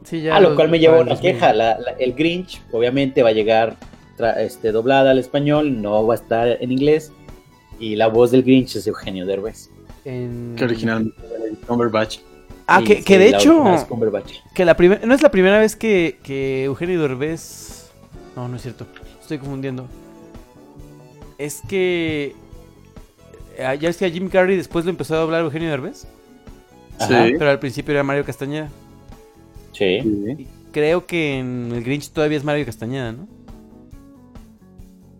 Sí, 0.03 0.23
ya 0.23 0.35
A 0.35 0.39
lo 0.39 0.49
los- 0.49 0.55
cual 0.55 0.69
me 0.69 0.77
el 0.97 1.01
una 1.03 1.11
2000. 1.13 1.21
queja. 1.33 1.53
la- 1.53 1.77
la- 1.79 1.91
el 1.99 2.13
Grinch, 2.13 2.63
obviamente, 2.71 3.21
va 3.21 3.29
a 3.29 3.33
llegar 3.33 3.75
este, 4.39 4.71
doblada 4.71 5.11
al 5.11 5.19
español, 5.19 5.79
no 5.79 6.07
va 6.07 6.15
a 6.15 6.17
estar 6.17 6.47
en 6.59 6.71
inglés. 6.71 7.11
Y 7.79 7.97
la 7.97 8.07
voz 8.07 8.31
del 8.31 8.41
Grinch 8.41 8.75
es 8.77 8.87
Eugenio 8.87 9.27
Derbez. 9.27 9.69
En- 10.03 10.55
Que 10.57 10.63
originalmente 10.63 11.15
Cumberbatch. 11.67 12.17
Ah, 12.65 12.81
que, 12.83 12.95
sí, 12.97 13.03
que 13.03 13.19
de 13.19 13.29
hecho, 13.29 13.63
que 14.55 14.65
la 14.65 14.75
primera, 14.75 15.05
no 15.05 15.13
es 15.13 15.21
la 15.21 15.29
primera 15.29 15.59
vez 15.59 15.75
que, 15.75 16.17
que 16.23 16.63
Eugenio 16.63 16.99
Derbez, 16.99 17.91
no, 18.35 18.47
no 18.47 18.55
es 18.55 18.63
cierto, 18.63 18.87
estoy 19.21 19.37
confundiendo. 19.37 19.85
Es 21.37 21.61
que 21.67 22.33
ya 23.57 23.89
es 23.89 23.97
que 23.97 24.05
a 24.05 24.09
Jim 24.09 24.29
Carrey 24.29 24.55
después 24.57 24.85
lo 24.85 24.91
empezó 24.91 25.15
a 25.15 25.19
doblar 25.19 25.41
Eugenio 25.41 25.69
Derbez, 25.69 26.07
Ajá. 26.99 27.27
Sí. 27.27 27.33
pero 27.37 27.49
al 27.51 27.59
principio 27.59 27.93
era 27.93 28.03
Mario 28.03 28.23
Castañeda. 28.25 28.69
Sí. 29.73 29.83
Y 30.37 30.47
creo 30.71 31.05
que 31.05 31.39
en 31.39 31.71
el 31.73 31.83
Grinch 31.83 32.09
todavía 32.11 32.37
es 32.37 32.43
Mario 32.43 32.65
Castañeda, 32.65 33.11
¿no? 33.13 33.27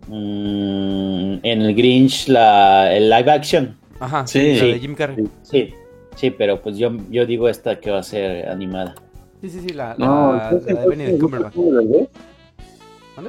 Mm, 0.08 1.40
en 1.42 1.62
el 1.62 1.74
Grinch, 1.74 2.28
la, 2.28 2.94
el 2.96 3.08
live 3.10 3.30
action. 3.30 3.76
Ajá, 3.98 4.26
Sí. 4.26 4.40
sí, 4.40 4.60
la 4.60 4.66
de. 4.74 4.78
Jim 4.78 4.94
Carrey. 4.94 5.26
Sí, 5.42 5.74
sí, 6.14 6.30
pero 6.30 6.60
pues 6.60 6.76
yo, 6.78 6.92
yo 7.10 7.26
digo 7.26 7.48
esta 7.48 7.80
que 7.80 7.90
va 7.90 7.98
a 7.98 8.02
ser 8.02 8.48
animada. 8.48 8.94
Sí, 9.40 9.50
sí, 9.50 9.60
sí, 9.66 9.74
la, 9.74 9.94
No, 9.98 10.34
la, 10.34 10.52
la 10.52 10.58
de 10.58 10.88
Benedict 10.88 11.20
Cumberbatch. 11.20 11.54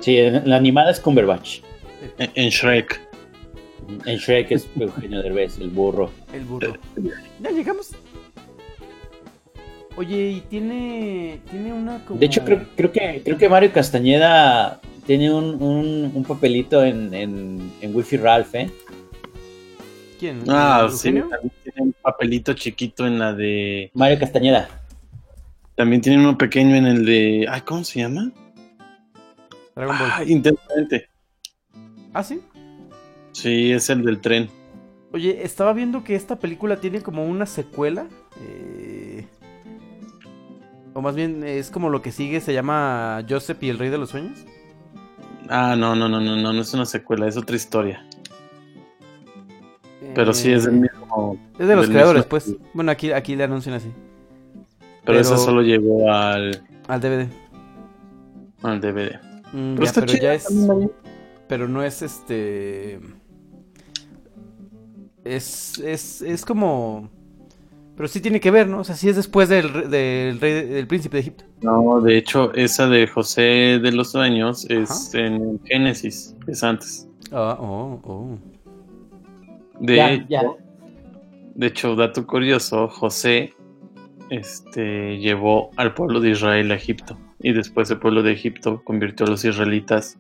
Sí, 0.02 0.18
la 0.46 0.56
animada 0.58 0.92
es 0.92 1.00
Cumberbatch. 1.00 1.60
En, 2.18 2.30
en 2.36 2.50
Shrek. 2.50 3.07
En 4.06 4.18
Shrek 4.18 4.52
es 4.52 4.68
Eugenio 4.78 5.22
Derbez, 5.22 5.60
el 5.60 5.70
burro. 5.70 6.12
El 6.34 6.44
burro. 6.44 6.76
Ya 7.42 7.52
llegamos. 7.52 7.92
Oye, 9.96 10.30
y 10.30 10.42
tiene, 10.42 11.40
tiene 11.50 11.74
una 11.74 12.04
como... 12.06 12.20
De 12.20 12.26
hecho, 12.26 12.44
creo, 12.44 12.68
creo 12.76 12.92
que 12.92 13.22
creo 13.24 13.38
que 13.38 13.50
Mario 13.50 13.72
Castañeda 13.72 14.80
tiene 15.08 15.34
un, 15.34 15.62
un, 15.62 16.12
un 16.14 16.24
papelito 16.24 16.84
en, 16.84 17.14
en, 17.14 17.72
en 17.82 17.96
Wi-Fi 17.96 18.18
Ralph, 18.18 18.54
¿eh? 18.54 18.70
¿Quién? 20.20 20.44
Ah, 20.48 20.88
¿El 20.90 20.92
sí. 20.92 21.14
También 21.14 21.52
tiene 21.64 21.82
un 21.82 21.94
papelito 21.94 22.54
chiquito 22.54 23.08
en 23.08 23.20
la 23.20 23.34
de. 23.34 23.90
Mario 23.94 24.20
Castañeda. 24.20 24.68
También 25.76 26.02
tiene 26.02 26.20
uno 26.20 26.38
pequeño 26.38 26.76
en 26.76 26.86
el 26.86 27.06
de. 27.06 27.48
Ay, 27.50 27.62
¿cómo 27.62 27.84
se 27.84 28.00
llama? 28.00 28.32
Dragon 29.76 29.98
Ball. 29.98 30.10
Ah, 30.12 30.24
intensamente. 30.26 31.08
Ah, 32.14 32.24
sí. 32.24 32.42
Sí, 33.38 33.72
es 33.72 33.90
el 33.92 34.04
del 34.04 34.20
tren. 34.20 34.50
Oye, 35.14 35.44
estaba 35.44 35.72
viendo 35.74 36.04
que 36.04 36.16
esta 36.16 36.38
película 36.40 36.78
tiene 36.78 37.02
como 37.02 37.24
una 37.26 37.46
secuela. 37.46 38.08
eh, 38.42 39.28
O 40.96 41.02
más 41.02 41.16
bien 41.16 41.44
es 41.44 41.70
como 41.70 41.90
lo 41.92 42.02
que 42.02 42.12
sigue, 42.12 42.42
se 42.42 42.54
llama 42.54 43.24
Joseph 43.30 43.62
y 43.62 43.70
el 43.70 43.78
Rey 43.78 43.90
de 43.90 44.00
los 44.00 44.10
Sueños. 44.10 44.40
Ah, 45.50 45.76
no, 45.78 45.96
no, 45.96 46.10
no, 46.10 46.20
no, 46.20 46.36
no, 46.36 46.52
no 46.52 46.62
es 46.62 46.74
una 46.74 46.86
secuela, 46.88 47.28
es 47.28 47.38
otra 47.38 47.56
historia. 47.56 48.04
Pero 50.16 50.34
sí 50.34 50.52
es 50.52 50.66
del 50.66 50.78
Eh, 50.78 50.80
mismo. 50.92 51.38
Es 51.60 51.68
de 51.68 51.76
los 51.76 51.88
creadores, 51.88 52.22
mismo 52.24 52.30
pues. 52.30 52.56
Bueno, 52.74 52.92
aquí, 52.92 53.12
aquí 53.12 53.36
le 53.36 53.44
anuncian 53.44 53.76
así. 53.76 53.92
Pero, 55.06 55.20
esa 55.20 55.32
pero- 55.36 55.44
solo 55.44 55.62
llegó 55.62 56.12
al, 56.12 56.64
Al 56.88 57.00
DVD. 57.02 57.28
al 58.64 58.82
DVD. 58.82 59.20
Mm, 59.54 59.76
Pero 59.76 59.78
ya, 59.78 59.84
está 59.84 60.02
pero 60.02 60.14
chida 60.14 60.22
ya 60.24 60.34
es. 60.34 60.48
Pero 61.48 61.68
no 61.68 61.84
es 61.84 62.02
este. 62.02 63.00
Es, 65.36 65.78
es, 65.80 66.22
es 66.22 66.46
como. 66.46 67.10
Pero 67.96 68.08
sí 68.08 68.22
tiene 68.22 68.40
que 68.40 68.52
ver, 68.52 68.68
¿no? 68.68 68.80
O 68.82 68.84
sea, 68.84 68.96
sí 68.96 69.10
es 69.10 69.16
después 69.16 69.50
del, 69.50 69.90
del 69.90 70.40
rey 70.40 70.66
del 70.68 70.86
príncipe 70.88 71.18
de 71.18 71.22
Egipto. 71.22 71.46
No, 71.62 72.00
de 72.02 72.18
hecho, 72.18 72.54
esa 72.54 72.88
de 72.88 73.08
José 73.08 73.80
de 73.82 73.92
los 73.92 74.12
Sueños 74.12 74.68
es 74.70 75.14
en 75.16 75.60
Génesis, 75.66 76.36
es 76.48 76.64
antes. 76.64 77.08
Ah, 77.32 77.58
oh, 77.60 78.00
oh. 78.04 78.38
De, 79.80 79.96
Ya, 79.96 80.12
hecho, 80.12 80.26
ya. 80.30 80.42
de 81.56 81.68
hecho, 81.68 81.96
dato 81.96 82.26
curioso, 82.28 82.88
José 82.88 83.54
este, 84.30 85.18
llevó 85.18 85.72
al 85.78 85.94
pueblo 85.94 86.20
de 86.20 86.32
Israel 86.32 86.72
a 86.72 86.76
Egipto. 86.76 87.18
Y 87.40 87.54
después 87.54 87.90
el 87.90 88.00
pueblo 88.00 88.22
de 88.24 88.34
Egipto 88.34 88.82
convirtió 88.84 89.26
a 89.26 89.30
los 89.30 89.44
israelitas 89.46 90.18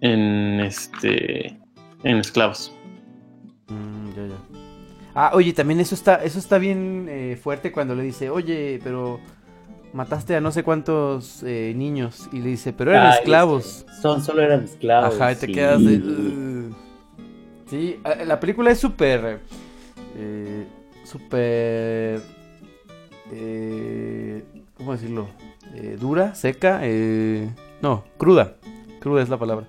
en 0.00 0.60
este 0.60 1.58
en 2.04 2.18
esclavos. 2.18 2.75
Mm, 3.68 4.08
ya, 4.16 4.26
ya. 4.28 4.36
Ah, 5.14 5.30
oye, 5.34 5.52
también 5.52 5.80
eso 5.80 5.94
está, 5.94 6.16
eso 6.16 6.38
está 6.38 6.58
bien 6.58 7.06
eh, 7.08 7.38
fuerte 7.42 7.72
cuando 7.72 7.94
le 7.94 8.02
dice, 8.02 8.28
oye, 8.30 8.80
pero 8.84 9.18
mataste 9.94 10.36
a 10.36 10.40
no 10.42 10.52
sé 10.52 10.62
cuántos 10.62 11.42
eh, 11.42 11.72
niños. 11.74 12.28
Y 12.32 12.40
le 12.40 12.50
dice, 12.50 12.72
pero 12.72 12.90
eran 12.90 13.12
esclavos. 13.14 13.86
es- 13.88 14.00
Son, 14.02 14.22
solo 14.22 14.42
eran 14.42 14.64
esclavos. 14.64 15.14
Ajá, 15.14 15.32
y 15.32 15.36
te 15.36 15.46
sí. 15.46 15.52
quedas 15.52 15.82
de... 15.84 16.70
Sí, 17.68 17.98
la 18.26 18.38
película 18.38 18.70
es 18.70 18.78
súper... 18.78 19.40
eh, 20.16 20.66
súper... 21.04 22.20
eh, 23.32 24.44
¿Cómo 24.76 24.92
decirlo? 24.92 25.28
Eh, 25.74 25.96
dura, 25.98 26.34
seca, 26.34 26.80
eh, 26.82 27.50
no, 27.82 28.04
cruda. 28.18 28.54
Cruda 29.00 29.22
es 29.22 29.28
la 29.28 29.38
palabra. 29.38 29.66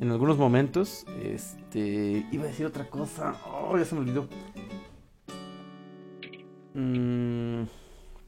En 0.00 0.10
algunos 0.10 0.36
momentos, 0.38 1.06
este... 1.24 1.63
Iba 1.74 2.44
a 2.44 2.46
decir 2.48 2.66
otra 2.66 2.88
cosa. 2.88 3.36
Oh, 3.46 3.76
ya 3.78 3.84
se 3.84 3.94
me 3.94 4.00
olvidó. 4.02 4.28
Mm, 6.74 7.64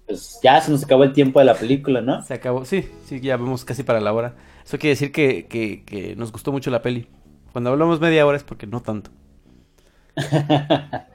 Pues 0.07 0.39
ya 0.43 0.61
se 0.61 0.71
nos 0.71 0.85
acabó 0.85 1.05
el 1.05 1.13
tiempo 1.13 1.39
de 1.41 1.47
la 1.47 1.55
película, 1.55 2.01
¿no? 2.01 2.23
se 2.23 2.35
acabó. 2.35 2.65
Sí, 2.65 2.89
sí, 3.05 3.21
ya 3.21 3.37
vemos 3.37 3.65
casi 3.65 3.83
para 3.83 4.01
la 4.01 4.13
hora. 4.13 4.37
Eso 4.65 4.79
quiere 4.79 4.91
decir 4.95 5.13
que, 5.13 5.47
que, 5.49 5.85
que 5.85 6.17
nos 6.17 6.33
gustó 6.33 6.53
mucho 6.53 6.71
la 6.71 6.83
peli. 6.83 7.09
Cuando 7.53 7.71
hablamos 7.71 8.01
media 8.01 8.27
hora 8.27 8.37
es 8.37 8.45
porque 8.45 8.67
no 8.67 8.83
tanto. 8.83 9.11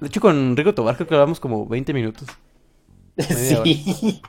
De 0.00 0.08
hecho, 0.08 0.20
con 0.20 0.56
Rico 0.56 0.74
Tobar 0.74 0.96
creo 0.96 1.06
que 1.08 1.14
hablamos 1.14 1.40
como 1.40 1.66
20 1.66 1.94
minutos. 1.94 2.28
Sí. 3.18 4.20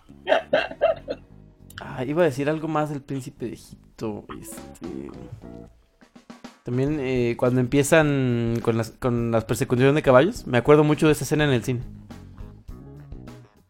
Ah, 1.80 2.04
iba 2.06 2.22
a 2.24 2.26
decir 2.26 2.50
algo 2.50 2.68
más 2.68 2.90
del 2.90 3.02
príncipe 3.02 3.46
de 3.48 3.54
Egipto. 3.54 4.26
Este... 4.40 5.14
También 6.64 6.98
eh, 7.02 7.36
cuando 7.38 7.60
empiezan 7.60 8.60
con 8.62 8.78
las, 8.78 8.92
con 8.92 9.32
las 9.32 9.44
persecuciones 9.44 9.96
de 9.96 10.02
caballos, 10.02 10.48
me 10.48 10.58
acuerdo 10.58 10.84
mucho 10.86 11.08
de 11.08 11.12
esa 11.12 11.26
escena 11.26 11.44
en 11.44 11.52
el 11.52 11.64
cine. 11.64 11.82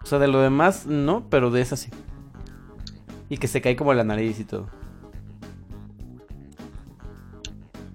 O 0.04 0.06
sea, 0.06 0.20
de 0.20 0.28
lo 0.28 0.41
demás 0.41 0.86
no, 0.86 1.28
pero 1.30 1.50
de 1.50 1.62
esa 1.62 1.76
sí. 1.76 1.89
Y 3.30 3.38
que 3.38 3.48
se 3.48 3.62
cae 3.62 3.76
como 3.76 3.94
la 3.96 4.04
nariz 4.04 4.39
y 4.39 4.44
todo. 4.44 4.68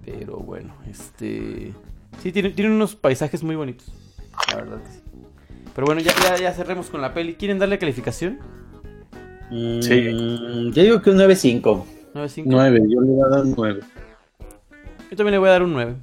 Pero 0.03 0.37
bueno, 0.37 0.73
este... 0.89 1.73
Sí, 2.21 2.31
tiene, 2.33 2.49
tiene 2.49 2.71
unos 2.71 2.95
paisajes 2.95 3.43
muy 3.43 3.55
bonitos. 3.55 3.93
La 4.49 4.57
verdad 4.57 4.83
que 4.83 4.91
sí. 4.91 4.99
Pero 5.75 5.85
bueno, 5.85 6.01
ya, 6.01 6.11
ya, 6.23 6.35
ya 6.37 6.51
cerremos 6.53 6.89
con 6.89 7.01
la 7.01 7.13
peli. 7.13 7.35
¿Quieren 7.35 7.59
darle 7.59 7.79
calificación? 7.79 8.39
Mm, 9.49 9.81
Sí. 9.81 10.71
Yo 10.73 10.83
digo 10.83 11.01
que 11.01 11.11
un 11.11 11.17
9.5. 11.17 11.61
9.5. 12.15 12.43
9, 12.45 12.81
yo 12.89 13.01
le 13.01 13.11
voy 13.11 13.21
a 13.21 13.27
dar 13.29 13.45
9. 13.45 13.79
Yo 15.09 15.17
también 15.17 15.33
le 15.33 15.37
voy 15.39 15.49
a 15.49 15.53
dar 15.53 15.63
un 15.63 15.73
9. 15.73 15.95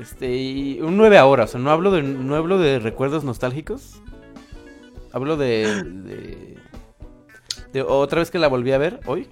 Este, 0.00 0.36
y 0.36 0.80
un 0.80 0.96
9 0.96 1.18
ahora, 1.18 1.44
o 1.44 1.46
sea, 1.46 1.60
no 1.60 1.70
hablo 1.70 1.90
de, 1.90 2.02
no 2.02 2.36
hablo 2.36 2.58
de 2.58 2.78
recuerdos 2.78 3.24
nostálgicos. 3.24 4.02
Hablo 5.12 5.36
de, 5.36 5.82
de, 5.84 6.58
de 7.72 7.82
otra 7.82 8.20
vez 8.20 8.30
que 8.30 8.38
la 8.38 8.48
volví 8.48 8.72
a 8.72 8.78
ver 8.78 9.00
hoy. 9.06 9.28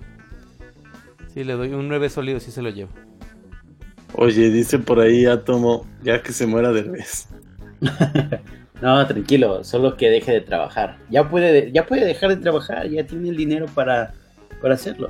Sí, 1.34 1.44
le 1.44 1.52
doy 1.52 1.72
un 1.72 1.88
9 1.88 2.08
sólido, 2.08 2.40
sí 2.40 2.50
se 2.50 2.62
lo 2.62 2.70
llevo. 2.70 2.90
Oye, 4.14 4.50
dice 4.50 4.78
por 4.78 5.00
ahí 5.00 5.26
Átomo, 5.26 5.86
ya 6.02 6.22
que 6.22 6.32
se 6.32 6.46
muera 6.46 6.72
del 6.72 6.90
mes. 6.90 7.28
No, 8.82 9.06
tranquilo, 9.06 9.64
solo 9.64 9.96
que 9.96 10.10
deje 10.10 10.32
de 10.32 10.40
trabajar. 10.42 10.98
Ya 11.08 11.28
puede, 11.28 11.72
ya 11.72 11.86
puede 11.86 12.04
dejar 12.04 12.28
de 12.30 12.36
trabajar, 12.36 12.88
ya 12.88 13.06
tiene 13.06 13.30
el 13.30 13.36
dinero 13.36 13.66
para, 13.74 14.12
para 14.60 14.74
hacerlo. 14.74 15.08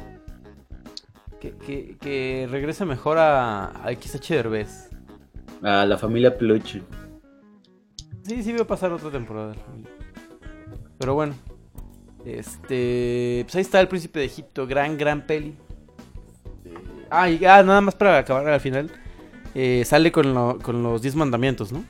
Que, 1.40 1.52
que, 1.52 1.96
que 2.00 2.48
regrese 2.50 2.84
mejor 2.84 3.18
a, 3.18 3.66
a 3.84 3.92
XH 3.92 4.28
Derbez. 4.34 4.88
A 5.62 5.84
la 5.84 5.98
familia 5.98 6.36
Peluche. 6.36 6.82
Sí, 8.22 8.42
sí, 8.42 8.52
voy 8.52 8.62
a 8.62 8.66
pasar 8.66 8.92
otra 8.92 9.10
temporada. 9.10 9.54
Pero 10.98 11.14
bueno. 11.14 11.34
Este. 12.24 13.42
Pues 13.44 13.54
ahí 13.54 13.62
está 13.62 13.80
el 13.80 13.88
príncipe 13.88 14.18
de 14.20 14.24
Egipto. 14.26 14.66
Gran, 14.66 14.96
gran 14.98 15.26
peli. 15.26 15.54
Ah, 17.10 17.30
y 17.30 17.44
ah, 17.44 17.62
nada 17.62 17.80
más 17.80 17.94
para 17.94 18.18
acabar 18.18 18.48
al 18.48 18.60
final. 18.60 18.90
eh, 19.54 19.84
sale 19.84 20.10
con, 20.10 20.34
lo- 20.34 20.58
con 20.58 20.82
los 20.82 21.00
10 21.02 21.14
mandamientos, 21.16 21.70
¿no? 21.72 21.84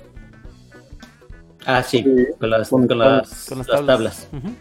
Ah, 1.64 1.82
sí, 1.82 2.04
con 2.38 2.50
las, 2.50 2.68
Con- 2.68 2.86
con 2.86 2.98
las, 2.98 3.46
Con 3.48 3.58
las 3.58 3.66
las 3.68 3.76
tablas. 3.78 4.28
tablas. 4.30 4.52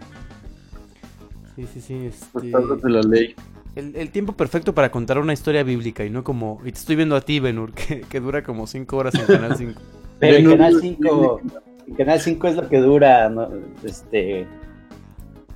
Sí, 1.56 1.68
sí, 1.74 1.82
sí. 1.82 2.00
Las 2.06 2.16
Este, 2.36 2.52
tablas 2.52 2.82
de 2.82 2.90
la 2.90 3.02
ley. 3.02 3.36
El, 3.76 3.96
el 3.96 4.10
tiempo 4.12 4.34
perfecto 4.34 4.74
para 4.74 4.90
contar 4.92 5.18
una 5.20 5.34
historia 5.34 5.64
bíblica 5.64 6.06
y 6.06 6.10
no 6.10 6.24
como. 6.24 6.60
Y 6.66 6.72
te 6.72 6.80
estoy 6.80 6.96
viendo 6.96 7.16
a 7.16 7.22
ti, 7.22 7.40
Benur, 7.40 7.74
que, 7.74 8.02
que 8.02 8.20
dura 8.20 8.44
como 8.44 8.68
5 8.68 8.98
horas 8.98 9.16
en 9.16 9.26
Canal 9.26 9.56
5. 9.58 9.82
Pero 10.20 10.38
en 10.38 10.46
Benur- 10.46 10.52
Canal 10.58 10.82
5, 10.82 11.42
en 11.88 11.96
Canal 11.96 12.20
5 12.22 12.48
es 12.48 12.56
lo 12.56 12.70
que 12.70 12.78
dura, 12.80 13.30
¿no? 13.30 13.50
este... 13.84 14.48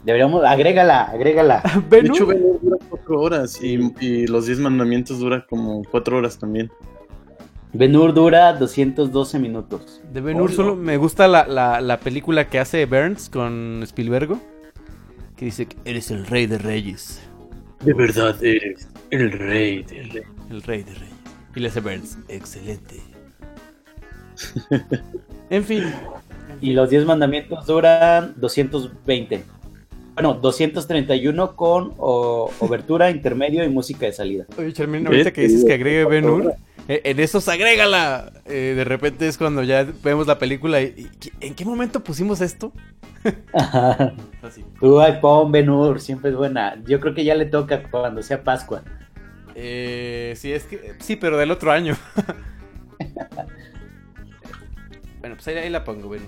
Deberíamos, 0.05 0.45
agrégala, 0.45 1.03
agrégala. 1.03 1.61
De 1.89 2.01
Benur, 2.01 2.15
hecho, 2.15 2.25
Ben 2.27 2.41
Hur 2.41 2.61
dura 2.61 2.77
4 2.89 3.19
horas 3.21 3.61
y, 3.61 3.79
y 3.99 4.27
los 4.27 4.45
10 4.45 4.59
mandamientos 4.59 5.19
dura 5.19 5.45
como 5.49 5.83
4 5.91 6.17
horas 6.17 6.37
también. 6.39 6.71
Benur 7.73 8.13
dura 8.13 8.53
212 8.53 9.39
minutos. 9.39 10.01
De 10.11 10.21
Ben 10.21 10.39
Hur 10.39 10.51
solo 10.53 10.75
me 10.77 10.95
gusta 10.97 11.27
la, 11.27 11.45
la, 11.47 11.81
la 11.81 11.99
película 11.99 12.47
que 12.47 12.59
hace 12.59 12.85
Burns 12.85 13.29
con 13.29 13.81
Spielberg. 13.83 14.37
Que 15.35 15.45
dice 15.45 15.67
que 15.67 15.75
eres 15.85 16.11
el 16.11 16.25
rey 16.25 16.47
de 16.47 16.57
reyes. 16.57 17.21
De 17.81 17.93
verdad 17.93 18.43
eres 18.43 18.87
el 19.09 19.31
rey 19.31 19.83
del 19.83 20.09
rey. 20.11 20.23
El 20.49 20.61
rey 20.63 20.83
de 20.83 20.93
reyes. 20.93 21.13
Y 21.55 21.59
le 21.61 21.67
hace 21.69 21.79
Burns. 21.79 22.17
Excelente. 22.27 22.95
en 25.49 25.63
fin. 25.63 25.83
Y 26.61 26.73
los 26.73 26.89
10 26.89 27.05
mandamientos 27.05 27.65
duran 27.65 28.33
220. 28.37 29.43
Bueno, 30.13 30.33
231 30.33 31.55
con 31.55 31.93
o- 31.97 32.51
obertura, 32.59 33.09
intermedio 33.09 33.63
y 33.63 33.69
música 33.69 34.05
de 34.05 34.11
salida. 34.11 34.45
Oye, 34.57 34.73
Charmin, 34.73 35.07
ahorita 35.07 35.31
que 35.31 35.41
dices 35.41 35.63
que 35.63 35.73
agregue 35.73 36.03
Ben 36.05 36.25
Hur. 36.25 36.53
Eh, 36.89 37.01
En 37.05 37.19
esos 37.21 37.47
agrégala. 37.47 38.33
Eh, 38.45 38.73
de 38.75 38.83
repente 38.83 39.25
es 39.27 39.37
cuando 39.37 39.63
ya 39.63 39.85
vemos 40.03 40.27
la 40.27 40.37
película 40.37 40.81
y, 40.81 40.93
y- 40.97 41.09
¿En 41.45 41.55
qué 41.55 41.63
momento 41.63 42.03
pusimos 42.03 42.41
esto? 42.41 42.73
Así. 44.41 44.65
Tú, 44.79 44.99
ay, 44.99 45.19
pon 45.21 45.51
Benur, 45.51 46.01
siempre 46.01 46.31
es 46.31 46.35
buena. 46.35 46.75
Yo 46.85 46.99
creo 46.99 47.13
que 47.13 47.23
ya 47.23 47.35
le 47.35 47.45
toca 47.45 47.83
cuando 47.83 48.21
sea 48.21 48.43
Pascua. 48.43 48.83
Eh, 49.55 50.33
sí, 50.37 50.51
es 50.53 50.63
que. 50.65 50.93
Sí, 50.99 51.15
pero 51.15 51.37
del 51.37 51.51
otro 51.51 51.71
año. 51.71 51.95
bueno, 55.19 55.35
pues 55.35 55.47
ahí, 55.49 55.57
ahí 55.57 55.69
la 55.69 55.83
pongo, 55.83 56.07
bueno. 56.07 56.25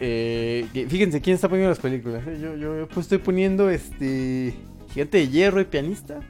Eh, 0.00 0.66
fíjense 0.88 1.20
quién 1.20 1.34
está 1.34 1.48
poniendo 1.48 1.70
las 1.70 1.80
películas. 1.80 2.22
eh. 2.26 2.38
Yo, 2.40 2.54
yo 2.56 2.86
pues 2.88 3.06
estoy 3.06 3.18
poniendo 3.18 3.68
este. 3.70 4.54
Gigante 4.92 5.18
de 5.18 5.28
hierro 5.28 5.60
y 5.60 5.64
pianista. 5.64 6.20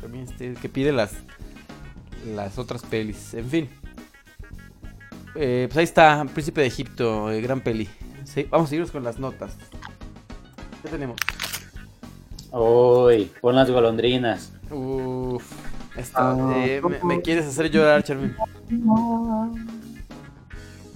También 0.00 0.24
este 0.24 0.48
el 0.48 0.56
que 0.56 0.68
pide 0.68 0.92
las. 0.92 1.12
Las 2.34 2.58
otras 2.58 2.82
pelis. 2.82 3.34
En 3.34 3.48
fin. 3.48 3.68
Eh, 5.34 5.66
pues 5.68 5.76
ahí 5.78 5.84
está, 5.84 6.24
Príncipe 6.32 6.62
de 6.62 6.66
Egipto, 6.66 7.30
eh, 7.30 7.40
gran 7.40 7.60
peli. 7.60 7.88
Sí, 8.24 8.46
vamos 8.50 8.70
a 8.70 8.74
irnos 8.74 8.90
con 8.90 9.04
las 9.04 9.18
notas. 9.18 9.56
¿Qué 10.82 10.88
tenemos? 10.88 11.16
Uy, 12.50 13.30
pon 13.40 13.54
las 13.54 13.70
golondrinas. 13.70 14.52
Uf, 14.70 15.44
esta, 15.96 16.34
eh, 16.56 16.80
me, 16.82 17.16
me 17.16 17.22
quieres 17.22 17.46
hacer 17.46 17.70
llorar, 17.70 18.02
Charmin. 18.02 18.34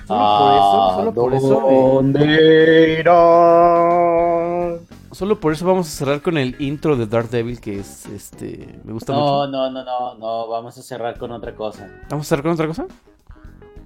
Solo 0.07 0.33
por 0.39 0.53
eso, 0.55 0.93
solo 0.97 1.15
por 1.15 1.35
eso, 1.35 1.71
eh, 1.71 1.93
¿Dónde 1.95 2.99
irán? 3.01 4.90
Solo 5.13 5.41
por 5.41 5.53
eso 5.53 5.67
vamos 5.67 5.87
a 5.89 5.91
cerrar 5.91 6.23
con 6.23 6.39
el 6.39 6.57
intro 6.61 6.97
de 6.97 7.07
Daredevil, 7.07 7.61
que 7.61 7.81
es, 7.81 8.07
este, 8.07 8.81
me 8.85 8.93
gusta 8.93 9.13
No, 9.13 9.19
mucho. 9.21 9.51
no, 9.51 9.71
no, 9.71 9.85
no, 9.85 10.15
no, 10.17 10.49
vamos 10.49 10.77
a 10.79 10.83
cerrar 10.83 11.19
con 11.19 11.31
otra 11.33 11.55
cosa. 11.55 11.89
¿Vamos 12.09 12.27
a 12.27 12.29
cerrar 12.29 12.43
con 12.45 12.53
otra 12.53 12.67
cosa? 12.67 12.87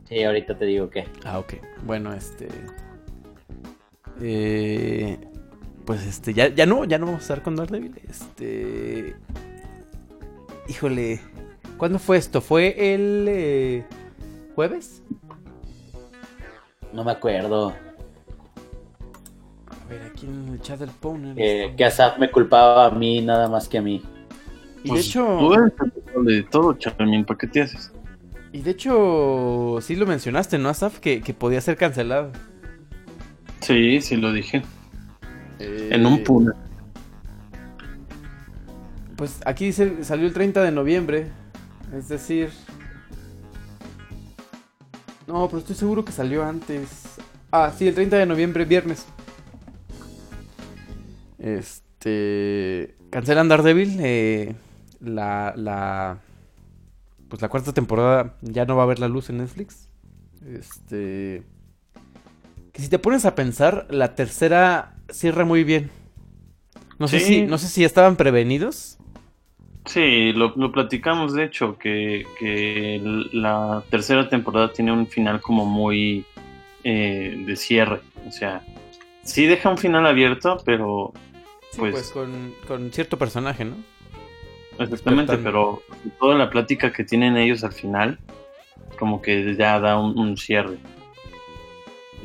Sí, 0.09 0.23
ahorita 0.23 0.57
te 0.57 0.65
digo 0.67 0.91
qué. 0.91 1.07
Ah, 1.25 1.39
ok. 1.39 1.55
Bueno, 1.85 2.13
este, 2.13 2.49
eh, 4.21 5.19
pues 5.85 6.05
este, 6.07 6.35
ya, 6.35 6.49
ya 6.49 6.67
no, 6.67 6.85
ya 6.85 6.99
no 6.99 7.07
vamos 7.07 7.23
a 7.25 7.27
cerrar 7.27 7.43
con 7.43 7.57
Daredevil. 7.57 8.01
Este, 8.09 9.17
híjole, 10.69 11.21
¿cuándo 11.79 11.99
fue 11.99 12.17
esto? 12.19 12.41
¿Fue 12.41 12.95
el 12.95 13.27
eh, 13.29 13.85
jueves? 14.55 15.03
No 16.93 17.03
me 17.03 17.13
acuerdo. 17.13 17.75
Ver, 19.95 20.11
aquí 20.11 20.27
en 20.27 20.49
el 20.55 20.61
chat 20.61 20.81
del 20.81 20.91
Powner. 20.91 21.35
Eh, 21.39 21.75
que 21.77 21.85
Asaf 21.85 22.19
me 22.19 22.31
culpaba 22.31 22.87
a 22.87 22.91
mí 22.91 23.21
nada 23.21 23.49
más 23.49 23.69
que 23.69 23.79
a 23.79 23.83
mí. 23.83 24.03
Y 24.83 24.83
de 24.83 24.89
Pues, 24.89 25.07
hecho... 25.07 25.25
Tú 25.39 25.55
eres 25.55 25.73
el 26.17 26.25
de 26.25 26.43
todo, 26.43 26.73
Charmin, 26.75 27.25
¿para 27.25 27.39
qué 27.39 27.47
te 27.47 27.63
haces? 27.63 27.93
Y 28.53 28.61
de 28.61 28.71
hecho, 28.73 29.79
sí 29.81 29.97
lo 29.97 30.07
mencionaste, 30.07 30.59
¿no, 30.59 30.69
Asaf? 30.69 30.99
Que, 30.99 31.21
que 31.21 31.33
podía 31.35 31.61
ser 31.61 31.77
cancelado. 31.77 32.31
Sí, 33.61 34.01
sí 34.01 34.17
lo 34.17 34.33
dije. 34.33 34.63
Eh, 35.59 35.91
En 35.93 36.07
un 36.07 36.23
puna. 36.23 36.55
Pues 39.17 39.41
aquí 39.47 39.67
dice, 39.67 40.03
salió 40.05 40.27
el 40.27 40.33
30 40.35 40.63
de 40.63 40.73
noviembre. 40.73 41.29
Es 41.97 42.09
decir... 42.09 42.51
No, 45.27 45.47
pero 45.47 45.59
estoy 45.59 45.77
seguro 45.77 46.05
que 46.05 46.13
salió 46.13 46.45
antes. 46.45 47.17
Ah, 47.51 47.73
sí, 47.77 47.89
el 47.89 47.95
30 47.95 48.19
de 48.19 48.27
noviembre, 48.27 48.65
viernes. 48.65 49.07
Este... 51.45 52.95
Cancelan 53.11 53.49
Daredevil. 53.49 53.99
Eh, 54.01 54.55
la, 55.01 55.53
la... 55.57 56.19
Pues 57.29 57.43
la 57.43 57.49
cuarta 57.49 57.75
temporada 57.75 58.37
ya 58.41 58.65
no 58.65 58.77
va 58.77 58.85
a 58.85 58.87
ver 58.87 58.99
la 58.99 59.09
luz 59.09 59.29
en 59.29 59.39
Netflix. 59.39 59.91
Este... 60.47 61.43
Que 62.73 62.83
si 62.83 62.89
te 62.89 62.99
pones 62.99 63.25
a 63.25 63.35
pensar, 63.35 63.87
la 63.91 64.15
tercera 64.15 64.95
cierra 65.11 65.45
muy 65.45 65.63
bien. 65.63 65.91
No 66.99 67.09
sé 67.09 67.21
si, 67.21 67.43
no 67.43 67.59
sé 67.59 67.69
si 67.69 67.85
estaban 67.85 68.17
prevenidos. 68.17 68.99
Sí, 69.87 70.33
lo, 70.33 70.55
lo 70.57 70.73
platicamos 70.73 71.35
de 71.35 71.45
hecho, 71.45 71.77
que, 71.79 72.25
que 72.39 73.29
la 73.33 73.85
tercera 73.91 74.29
temporada 74.29 74.73
tiene 74.73 74.93
un 74.93 75.07
final 75.07 75.41
como 75.41 75.67
muy 75.67 76.25
eh, 76.83 77.45
de 77.47 77.55
cierre. 77.57 78.01
O 78.27 78.33
sea, 78.33 78.65
sí 79.23 79.47
deja 79.47 79.69
un 79.69 79.79
final 79.79 80.07
abierto, 80.07 80.57
pero 80.65 81.13
Sí, 81.75 81.81
Pues- 81.81 81.93
pues, 81.93 82.11
con, 82.11 82.55
con 82.69 82.93
cierto 82.93 83.19
personaje, 83.19 83.65
¿no? 83.65 83.77
exactamente, 84.79 85.33
Despertando. 85.37 85.43
pero 85.45 86.11
toda 86.19 86.35
la 86.37 86.51
plática 86.51 86.93
que 86.93 87.05
tienen 87.05 87.37
ellos 87.37 87.63
al 87.65 87.73
final, 87.73 88.19
como 88.99 89.23
que 89.23 89.55
ya 89.57 89.79
da 89.81 89.99
un, 89.99 90.19
un 90.19 90.37
cierre. 90.37 90.77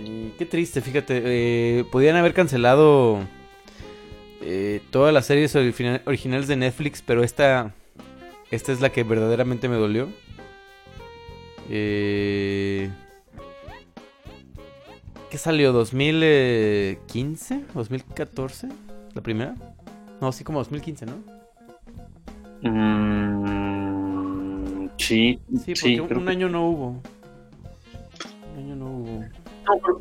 Y 0.03 0.29
qué 0.37 0.45
triste, 0.45 0.81
fíjate. 0.81 1.21
eh, 1.25 1.85
podían 1.91 2.15
haber 2.15 2.33
cancelado 2.33 3.19
eh, 4.41 4.81
todas 4.91 5.13
las 5.13 5.25
series 5.25 5.55
origina- 5.55 6.01
originales 6.05 6.47
de 6.47 6.55
Netflix, 6.55 7.01
pero 7.05 7.23
esta, 7.23 7.73
esta 8.49 8.71
es 8.71 8.81
la 8.81 8.91
que 8.91 9.03
verdaderamente 9.03 9.67
me 9.69 9.75
dolió. 9.75 10.09
Eh, 11.69 12.89
¿Qué 15.29 15.37
salió? 15.37 15.71
¿2015? 15.73 16.97
¿2014? 17.75 18.71
¿La 19.13 19.21
primera? 19.21 19.55
No, 20.21 20.31
sí, 20.31 20.43
como 20.43 20.59
2015, 20.59 21.05
¿no? 21.05 21.13
Mm, 23.99 24.89
sí, 24.97 25.39
Sí, 25.47 25.57
porque 25.57 25.75
sí, 25.75 25.99
un, 25.99 26.07
que- 26.25 26.29
año 26.31 26.49
no 26.49 26.67
hubo. 26.69 27.01
Un 28.53 28.59
año 28.63 28.75
no 28.75 28.85
hubo. 28.97 29.23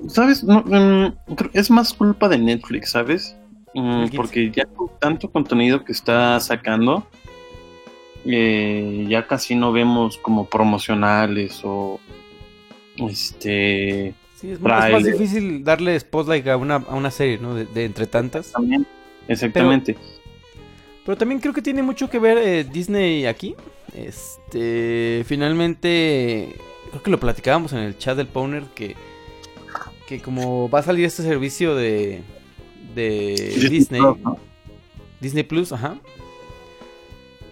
¿Sabes? 0.08 0.42
No, 0.44 0.62
mm, 0.64 1.12
es 1.52 1.70
más 1.70 1.92
culpa 1.94 2.28
de 2.28 2.38
Netflix, 2.38 2.90
¿sabes? 2.90 3.36
Mm, 3.74 3.90
El 3.90 4.10
15. 4.10 4.16
porque 4.16 4.50
ya 4.50 4.64
con 4.66 4.88
tanto 4.98 5.30
contenido 5.30 5.84
que 5.84 5.92
está 5.92 6.40
sacando, 6.40 7.06
eh, 8.24 9.06
ya 9.08 9.26
casi 9.26 9.54
no 9.54 9.72
vemos 9.72 10.16
como 10.18 10.46
promocionales 10.46 11.60
o 11.64 12.00
este 12.96 14.14
Sí, 14.34 14.50
es, 14.52 14.60
más- 14.60 14.86
es 14.86 14.92
más 14.92 15.02
Trailer. 15.02 15.12
difícil 15.18 15.64
darle 15.64 15.98
spotlight 16.00 16.46
a 16.48 16.56
una, 16.56 16.76
a 16.76 16.94
una 16.94 17.10
serie, 17.10 17.38
¿no? 17.38 17.54
De, 17.54 17.66
de 17.66 17.84
entre 17.84 18.06
tantas. 18.06 18.52
también. 18.52 18.86
Exactamente. 19.28 19.96
Pero 21.04 21.16
también 21.16 21.40
creo 21.40 21.54
que 21.54 21.62
tiene 21.62 21.82
mucho 21.82 22.10
que 22.10 22.18
ver 22.18 22.36
eh, 22.38 22.64
Disney 22.64 23.26
aquí. 23.26 23.54
Este, 23.94 25.24
finalmente, 25.26 26.56
creo 26.90 27.02
que 27.02 27.10
lo 27.10 27.18
platicábamos 27.20 27.72
en 27.72 27.78
el 27.78 27.96
chat 27.96 28.16
del 28.16 28.26
Powner 28.26 28.64
que, 28.74 28.94
que 30.06 30.20
como 30.20 30.68
va 30.68 30.80
a 30.80 30.82
salir 30.82 31.04
este 31.06 31.22
servicio 31.22 31.74
de, 31.74 32.20
de 32.94 33.68
Disney. 33.70 34.02
Disney 35.20 35.44
Plus, 35.44 35.72
ajá. 35.72 35.98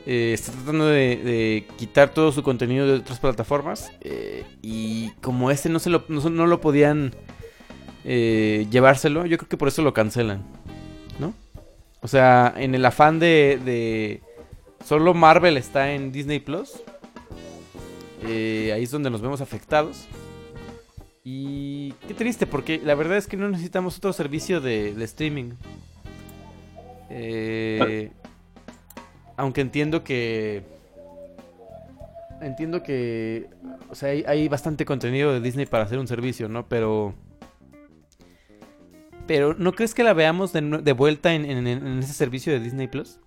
eh, 0.07 0.33
está 0.35 0.53
tratando 0.53 0.87
de, 0.87 1.17
de 1.17 1.67
quitar 1.77 2.11
todo 2.11 2.31
su 2.33 2.43
contenido 2.43 2.87
de 2.87 2.95
otras 2.95 3.19
plataformas. 3.19 3.91
eh, 4.03 4.45
y 4.63 5.11
como 5.21 5.51
este 5.51 5.69
no, 5.69 5.79
se 5.79 5.91
lo, 5.91 6.05
no, 6.09 6.21
no 6.31 6.47
lo 6.47 6.61
podían 6.61 7.15
eh, 8.05 8.67
llevárselo, 8.71 9.27
yo 9.27 9.37
creo 9.39 9.49
que 9.49 9.57
por 9.57 9.69
eso 9.69 9.83
lo 9.83 9.93
cancelan. 9.93 10.45
¿No? 11.19 11.35
O 12.07 12.09
sea, 12.09 12.55
en 12.57 12.73
el 12.77 12.85
afán 12.85 13.19
de, 13.19 13.61
de 13.65 14.21
solo 14.85 15.13
Marvel 15.13 15.57
está 15.57 15.91
en 15.93 16.13
Disney 16.13 16.39
Plus. 16.39 16.81
eh, 18.23 18.71
ahí 18.73 18.85
es 18.85 18.93
donde 18.93 19.11
nos 19.11 19.23
vemos 19.23 19.41
afectados. 19.41 20.07
Y 21.25 21.95
qué 22.07 22.15
triste, 22.15 22.47
porque 22.47 22.81
la 22.81 22.95
verdad 22.95 23.17
es 23.17 23.27
que 23.27 23.37
no 23.37 23.49
necesitamos 23.49 23.97
otro 23.99 24.13
servicio 24.13 24.61
de, 24.61 24.95
streaming. 25.03 25.55
Eh, 27.11 28.13
aunque 29.37 29.63
entiendo 29.63 30.05
que. 30.05 30.63
Entiendo 32.41 32.85
que. 32.85 33.51
O 33.91 33.97
sea, 33.97 34.11
hay 34.11 34.47
bastante 34.47 34.85
contenido 34.85 35.33
de 35.33 35.41
Disney 35.41 35.67
para 35.67 35.83
hacer 35.83 35.99
un 35.99 36.07
servicio, 36.07 36.49
¿no? 36.49 36.69
Pero. 36.69 37.15
Pero, 39.27 39.55
¿no 39.55 39.73
crees 39.73 39.93
que 39.95 40.05
la 40.05 40.13
veamos 40.13 40.53
de, 40.53 40.93
vuelta 40.93 41.35
en, 41.35 41.45
en- 41.45 41.67
en 41.67 41.99
ese 41.99 42.13
servicio 42.13 42.53
de 42.53 42.61
Disney 42.61 42.87
Plus? 42.89 43.19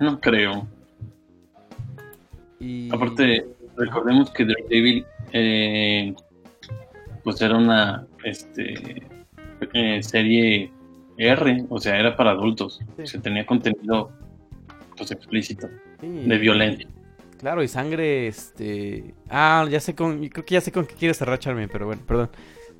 No 0.00 0.20
creo. 0.20 0.66
Y... 2.60 2.88
Aparte, 2.94 3.46
recordemos 3.76 4.30
que 4.30 4.44
Daredevil 4.44 5.04
eh, 5.32 6.14
pues 7.24 7.40
era 7.40 7.56
una 7.56 8.06
este 8.24 9.02
eh, 9.74 10.02
serie 10.02 10.70
R, 11.16 11.64
o 11.68 11.80
sea, 11.80 11.98
era 11.98 12.16
para 12.16 12.30
adultos. 12.30 12.80
Sí. 12.96 13.06
Se 13.06 13.18
tenía 13.18 13.44
contenido 13.46 14.10
pues 14.96 15.10
explícito 15.10 15.68
Sí, 16.00 16.08
de 16.26 16.38
violencia. 16.38 16.88
Claro, 17.38 17.62
y 17.62 17.68
sangre, 17.68 18.26
este... 18.28 19.14
Ah, 19.28 19.64
ya 19.70 19.78
sé 19.78 19.94
con... 19.94 20.26
Creo 20.28 20.44
que 20.44 20.54
ya 20.54 20.60
sé 20.60 20.72
con 20.72 20.86
qué 20.86 20.94
quieres 20.94 21.22
arracharme, 21.22 21.68
pero 21.68 21.86
bueno, 21.86 22.02
perdón. 22.04 22.30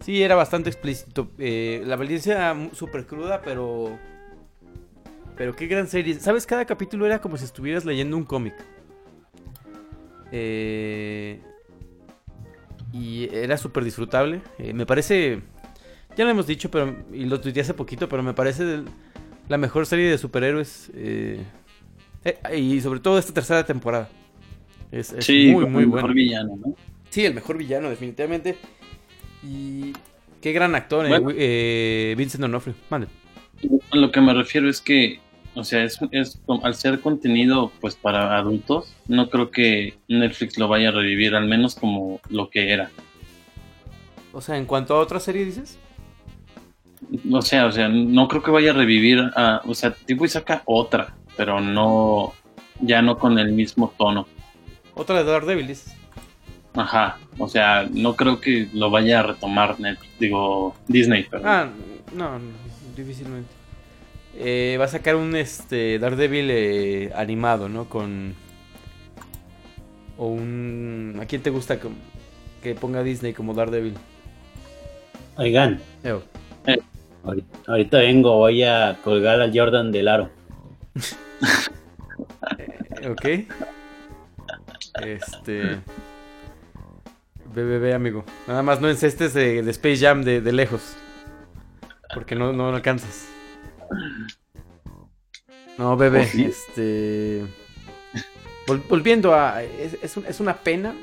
Sí, 0.00 0.22
era 0.22 0.34
bastante 0.34 0.70
explícito. 0.70 1.30
eh, 1.38 1.82
la 1.86 1.96
violencia 1.96 2.56
súper 2.72 3.06
cruda, 3.06 3.42
pero... 3.42 3.98
Pero 5.36 5.54
qué 5.54 5.66
gran 5.66 5.86
serie. 5.86 6.14
¿Sabes? 6.14 6.46
Cada 6.46 6.64
capítulo 6.64 7.06
era 7.06 7.20
como 7.20 7.36
si 7.36 7.44
estuvieras 7.44 7.84
leyendo 7.84 8.16
un 8.16 8.24
cómic. 8.24 8.54
Eh, 10.32 11.40
Y 12.92 13.28
era 13.34 13.56
súper 13.56 13.84
disfrutable. 13.84 14.40
Eh, 14.58 14.72
me 14.72 14.86
parece... 14.86 15.42
Ya 16.16 16.24
lo 16.24 16.30
hemos 16.30 16.46
dicho, 16.46 16.70
pero... 16.70 16.96
Y 17.12 17.26
lo 17.26 17.40
tuiteé 17.40 17.62
hace 17.62 17.74
poquito, 17.74 18.08
pero 18.08 18.22
me 18.22 18.34
parece 18.34 18.64
del- 18.64 18.84
la 19.48 19.58
mejor 19.58 19.86
serie 19.86 20.10
de 20.10 20.18
superhéroes. 20.18 20.90
eh, 20.94 21.44
eh, 22.24 22.58
y 22.58 22.80
sobre 22.80 23.00
todo 23.00 23.18
esta 23.18 23.32
tercera 23.32 23.64
temporada. 23.64 24.08
Es, 24.90 25.12
es 25.12 25.24
Sí, 25.26 25.48
muy, 25.52 25.66
muy 25.66 25.82
el 25.82 25.88
bueno. 25.88 26.06
mejor 26.06 26.14
villano, 26.14 26.56
¿no? 26.56 26.74
Sí, 27.10 27.24
el 27.24 27.34
mejor 27.34 27.56
villano, 27.58 27.90
definitivamente. 27.90 28.56
Y 29.42 29.92
qué 30.40 30.52
gran 30.52 30.74
actor, 30.74 31.06
eh, 31.06 31.08
Bueno. 31.08 31.30
Eh, 31.36 32.14
Vincent 32.16 32.40
D'Onofrio. 32.40 32.74
Mande. 32.90 33.08
A 33.90 33.96
lo 33.96 34.10
que 34.10 34.20
me 34.20 34.34
refiero 34.34 34.68
es 34.68 34.80
que, 34.80 35.20
o 35.54 35.64
sea, 35.64 35.82
es, 35.84 35.98
al 36.62 36.74
ser 36.74 37.00
contenido 37.00 37.72
pues 37.80 37.96
para 37.96 38.36
adultos, 38.36 38.94
no 39.06 39.30
creo 39.30 39.50
que 39.50 39.94
Netflix 40.08 40.58
lo 40.58 40.68
vaya 40.68 40.90
a 40.90 40.92
revivir, 40.92 41.34
al 41.34 41.46
menos 41.46 41.74
como 41.74 42.20
lo 42.30 42.50
que 42.50 42.70
era. 42.72 42.90
O 44.32 44.40
sea, 44.40 44.56
en 44.56 44.66
cuanto 44.66 44.94
a 44.94 45.00
otra 45.00 45.18
serie, 45.18 45.44
dices. 45.44 45.78
O 47.30 47.42
sea, 47.42 47.66
o 47.66 47.72
sea, 47.72 47.88
no 47.88 48.28
creo 48.28 48.42
que 48.42 48.50
vaya 48.50 48.70
a 48.70 48.74
revivir 48.74 49.18
a, 49.34 49.62
o 49.64 49.74
sea, 49.74 49.92
tipo 49.92 50.24
y 50.24 50.28
saca 50.28 50.62
otra, 50.66 51.16
pero 51.36 51.60
no, 51.60 52.34
ya 52.80 53.02
no 53.02 53.18
con 53.18 53.38
el 53.38 53.52
mismo 53.52 53.92
tono. 53.96 54.26
Otra 54.94 55.22
de 55.22 55.30
Daredevil, 55.30 55.66
dices. 55.66 55.94
Ajá, 56.74 57.18
o 57.38 57.48
sea, 57.48 57.88
no 57.92 58.14
creo 58.14 58.40
que 58.40 58.68
lo 58.72 58.90
vaya 58.90 59.20
a 59.20 59.22
retomar 59.24 59.80
Netflix, 59.80 60.18
digo 60.18 60.74
Disney, 60.86 61.24
perdón. 61.24 61.48
Ah, 61.48 61.68
no, 62.14 62.38
no, 62.38 62.44
difícilmente. 62.96 63.50
Eh, 64.36 64.76
va 64.78 64.84
a 64.84 64.88
sacar 64.88 65.16
un 65.16 65.34
este 65.34 65.98
Daredevil 65.98 66.48
eh, 66.50 67.12
animado, 67.14 67.68
¿no? 67.68 67.88
Con. 67.88 68.34
O 70.16 70.28
un. 70.28 71.18
¿A 71.20 71.26
quién 71.26 71.42
te 71.42 71.50
gusta 71.50 71.80
que, 71.80 71.88
que 72.62 72.74
ponga 72.74 73.02
Disney 73.02 73.32
como 73.32 73.54
Daredevil? 73.54 73.94
Oigan, 75.36 75.80
Eo. 76.04 76.22
ahorita, 77.24 77.46
ahorita 77.66 77.98
vengo, 77.98 78.36
voy 78.36 78.62
a 78.62 78.98
colgar 79.02 79.40
al 79.40 79.56
Jordan 79.56 79.90
del 79.90 80.08
aro. 80.08 80.30
Ok. 83.06 83.26
Este. 85.00 85.78
Ve, 87.58 87.64
ve, 87.64 87.78
ve, 87.80 87.92
amigo. 87.92 88.24
Nada 88.46 88.62
más 88.62 88.80
no 88.80 88.88
encestes 88.88 89.34
de, 89.34 89.62
de 89.64 89.70
Space 89.72 89.96
Jam 89.98 90.22
de, 90.22 90.40
de 90.40 90.52
lejos. 90.52 90.94
Porque 92.14 92.36
no, 92.36 92.52
no 92.52 92.68
alcanzas. 92.68 93.26
No, 95.76 95.96
bebé. 95.96 96.20
¿Oh, 96.20 96.24
sí? 96.24 96.44
Este. 96.44 97.42
vol- 98.68 98.82
volviendo 98.88 99.34
a. 99.34 99.62
Es, 99.64 99.96
es 100.02 100.16
un- 100.16 100.26
es 100.26 100.38
una 100.38 100.56
pena. 100.58 100.94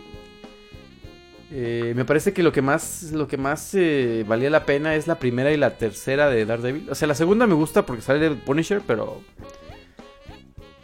Eh, 1.51 1.91
me 1.93 2.05
parece 2.05 2.31
que 2.31 2.41
lo 2.41 2.53
que 2.53 2.61
más. 2.61 3.11
Lo 3.11 3.27
que 3.27 3.35
más 3.35 3.73
eh, 3.75 4.23
valía 4.25 4.49
la 4.49 4.65
pena 4.65 4.95
es 4.95 5.07
la 5.07 5.19
primera 5.19 5.51
y 5.51 5.57
la 5.57 5.77
tercera 5.77 6.29
de 6.29 6.45
Daredevil. 6.45 6.89
O 6.89 6.95
sea, 6.95 7.07
la 7.09 7.15
segunda 7.15 7.47
me 7.47 7.53
gusta 7.53 7.85
porque 7.85 8.01
sale 8.01 8.25
el 8.27 8.37
Punisher, 8.37 8.81
pero. 8.87 9.21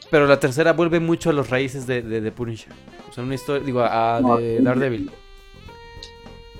Pero 0.09 0.27
la 0.27 0.41
tercera 0.41 0.73
vuelve 0.73 0.99
mucho 0.99 1.29
a 1.29 1.33
los 1.33 1.49
raíces 1.49 1.87
de, 1.87 2.01
de, 2.01 2.19
de 2.19 2.31
Punisher. 2.33 2.73
O 3.09 3.13
sea, 3.13 3.23
una 3.23 3.35
historia, 3.35 3.65
digo, 3.65 3.79
a, 3.81 4.17
a 4.17 4.21
de 4.37 4.59
Daredevil. 4.59 5.09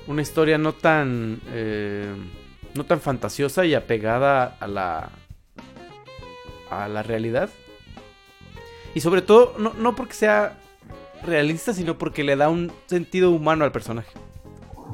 Una 0.08 0.22
historia 0.22 0.58
no 0.58 0.74
tan, 0.74 1.40
eh, 1.50 2.14
no 2.74 2.86
tan 2.86 3.00
fantasiosa 3.00 3.66
y 3.66 3.74
apegada 3.76 4.58
a 4.60 4.68
la, 4.68 5.10
a 6.70 6.88
la 6.88 7.04
realidad. 7.04 7.50
Y 8.94 9.02
sobre 9.02 9.22
todo, 9.22 9.56
no, 9.58 9.74
no 9.74 9.96
porque 9.96 10.14
sea 10.14 10.58
realista, 11.24 11.74
sino 11.74 11.98
porque 11.98 12.24
le 12.24 12.36
da 12.36 12.50
un 12.50 12.72
sentido 12.88 13.32
humano 13.32 13.64
al 13.64 13.72
personaje. 13.72 14.12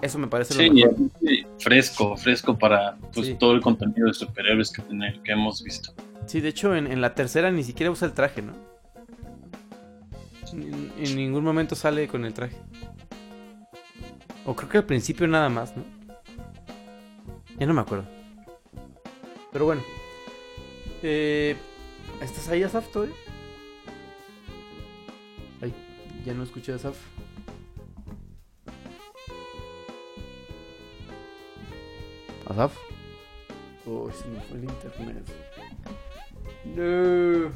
Eso 0.02 0.20
me 0.20 0.28
parece 0.28 0.54
Sí, 0.54 0.70
lo 0.70 0.92
sí, 1.22 1.46
fresco, 1.58 2.16
fresco 2.18 2.56
para 2.60 2.98
pues, 3.14 3.28
Sí. 3.28 3.36
todo 3.40 3.54
el 3.54 3.62
contenido 3.62 4.08
de 4.08 4.14
superhéroes 4.14 4.72
que, 4.72 4.84
tener- 4.84 5.20
que 5.24 5.32
hemos 5.32 5.64
visto. 5.64 5.94
Sí, 6.28 6.42
de 6.42 6.50
hecho, 6.50 6.76
en, 6.76 6.86
en 6.92 7.02
la 7.02 7.16
tercera 7.16 7.50
ni 7.50 7.64
siquiera 7.64 7.90
usa 7.92 8.08
el 8.08 8.14
traje, 8.14 8.42
¿no? 8.44 8.54
En, 10.54 10.92
en 11.00 11.16
ningún 11.16 11.44
momento 11.44 11.76
sale 11.76 12.08
con 12.08 12.26
el 12.26 12.34
traje. 12.34 12.58
O 14.48 14.56
creo 14.56 14.70
que 14.70 14.78
al 14.78 14.86
principio 14.86 15.28
nada 15.28 15.50
más, 15.50 15.76
¿no? 15.76 15.84
Ya 17.60 17.68
no 17.68 17.74
me 17.74 17.82
acuerdo. 17.82 18.06
Pero 19.52 19.66
bueno. 19.66 19.82
Eh, 21.04 21.58
¿Estás 22.22 22.48
ahí, 22.48 22.64
Asaf, 22.64 22.88
todavía? 22.90 23.14
Ay, 25.62 25.74
ya 26.26 26.34
no 26.34 26.44
escuché 26.44 26.72
a 26.72 26.76
Asaf. 26.76 26.96
¿Asaf? 32.50 32.74
Oh, 33.86 34.10
se 34.12 34.28
me 34.30 34.40
fue 34.40 34.60
el 34.60 34.64
internet. 34.64 35.26
No. 36.74 37.52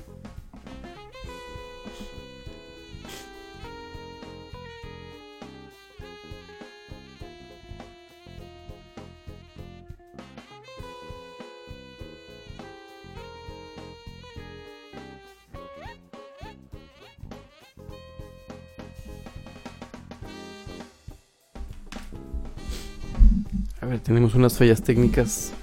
Tenemos 23.99 24.35
unas 24.35 24.57
fallas 24.57 24.81
técnicas. 24.81 25.53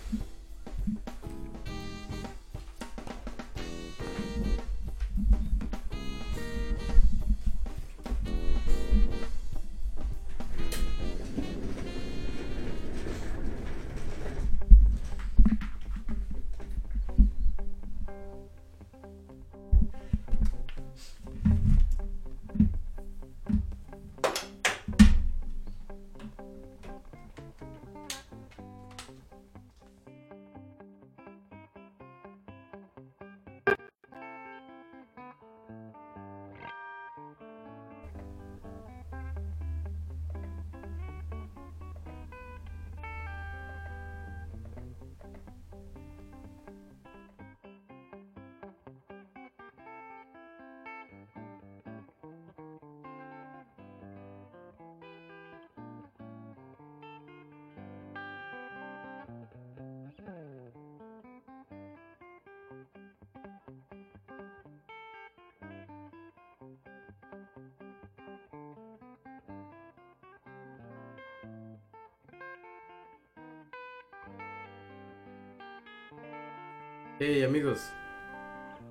Hey 77.19 77.43
amigos, 77.43 77.91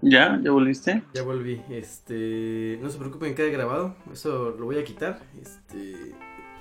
¿Ya? 0.02 0.40
¿Ya 0.44 0.52
volviste? 0.52 1.02
ya 1.14 1.24
volví. 1.24 1.62
Este, 1.70 2.78
no 2.82 2.90
se 2.90 2.98
preocupen, 3.00 3.34
quede 3.34 3.50
grabado. 3.52 3.96
Eso 4.12 4.56
lo 4.58 4.66
voy 4.66 4.78
a 4.78 4.84
quitar. 4.84 5.22
Este, 5.42 6.14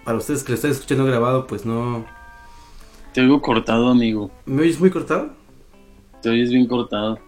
para 0.04 0.16
ustedes 0.18 0.42
que 0.42 0.52
lo 0.52 0.54
están 0.54 0.70
escuchando 0.70 1.04
grabado, 1.04 1.46
pues 1.46 1.66
no. 1.66 2.06
Te 3.12 3.20
oigo 3.20 3.42
cortado, 3.42 3.88
amigo. 3.88 4.30
¿Me 4.46 4.62
oyes 4.62 4.80
muy 4.80 4.90
cortado? 4.90 5.30
Te 6.22 6.30
oyes 6.30 6.50
bien 6.50 6.66
cortado. 6.66 7.18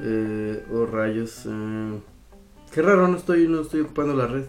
Eh, 0.00 0.64
oh 0.72 0.86
rayos. 0.86 1.44
eh, 1.46 2.00
qué 2.72 2.82
raro, 2.82 3.06
no 3.08 3.16
estoy, 3.16 3.46
no 3.48 3.60
estoy 3.60 3.82
ocupando 3.82 4.14
la 4.14 4.26
red. 4.26 4.46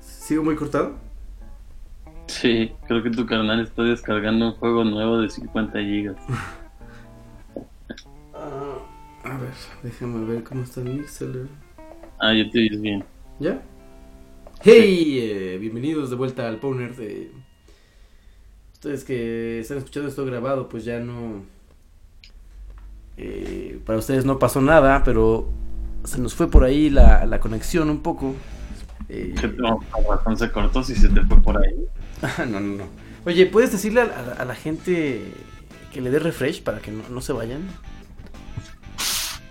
¿Sigo 0.00 0.42
muy 0.42 0.56
cortado? 0.56 0.96
Sí, 2.40 2.70
creo 2.86 3.02
que 3.02 3.10
tu 3.10 3.26
canal 3.26 3.60
está 3.60 3.82
descargando 3.82 4.46
un 4.46 4.52
juego 4.54 4.84
nuevo 4.84 5.18
de 5.20 5.28
50 5.30 5.78
gigas. 5.80 6.16
Ah, 8.32 8.78
a 9.24 9.38
ver, 9.38 9.54
déjame 9.82 10.24
ver 10.24 10.42
cómo 10.44 10.62
está 10.64 10.80
el 10.80 10.88
Mixer. 10.88 11.48
Ah, 12.18 12.32
ya 12.34 12.48
te 12.50 12.58
oyes 12.60 12.80
bien. 12.80 13.04
¿Ya? 13.38 13.62
¡Hey! 14.60 15.18
eh, 15.20 15.58
bienvenidos 15.60 16.10
de 16.10 16.16
vuelta 16.16 16.48
al 16.48 16.58
Powner. 16.60 16.94
De... 16.96 17.32
Ustedes 18.72 19.04
que 19.04 19.60
están 19.60 19.78
escuchando 19.78 20.08
esto 20.08 20.24
grabado, 20.24 20.68
pues 20.68 20.84
ya 20.84 21.00
no. 21.00 21.44
eh, 23.16 23.80
para 23.84 23.98
ustedes 23.98 24.24
no 24.24 24.38
pasó 24.38 24.60
nada, 24.60 25.02
pero 25.04 25.48
se 26.04 26.20
nos 26.20 26.34
fue 26.34 26.50
por 26.50 26.64
ahí 26.64 26.90
la, 26.90 27.26
la 27.26 27.40
conexión 27.40 27.90
un 27.90 28.02
poco. 28.02 28.34
Eh, 29.08 29.34
¿Qué 29.40 29.48
te 29.48 29.56
con 29.56 30.04
razón 30.08 30.36
se 30.36 30.50
cortó 30.52 30.82
si 30.84 30.94
se 30.94 31.08
te 31.08 31.22
fue 31.22 31.40
por 31.40 31.56
ahí? 31.56 31.74
no, 32.50 32.60
no, 32.60 32.76
no. 32.76 32.84
Oye, 33.24 33.46
¿puedes 33.46 33.72
decirle 33.72 34.02
a, 34.02 34.04
a- 34.04 34.42
a 34.42 34.44
la 34.44 34.54
gente 34.54 35.22
que 35.92 36.00
le 36.00 36.10
dé 36.10 36.18
refresh 36.18 36.62
para 36.62 36.80
que 36.80 36.90
no, 36.90 37.02
no 37.08 37.20
se 37.20 37.32
vayan? 37.32 37.62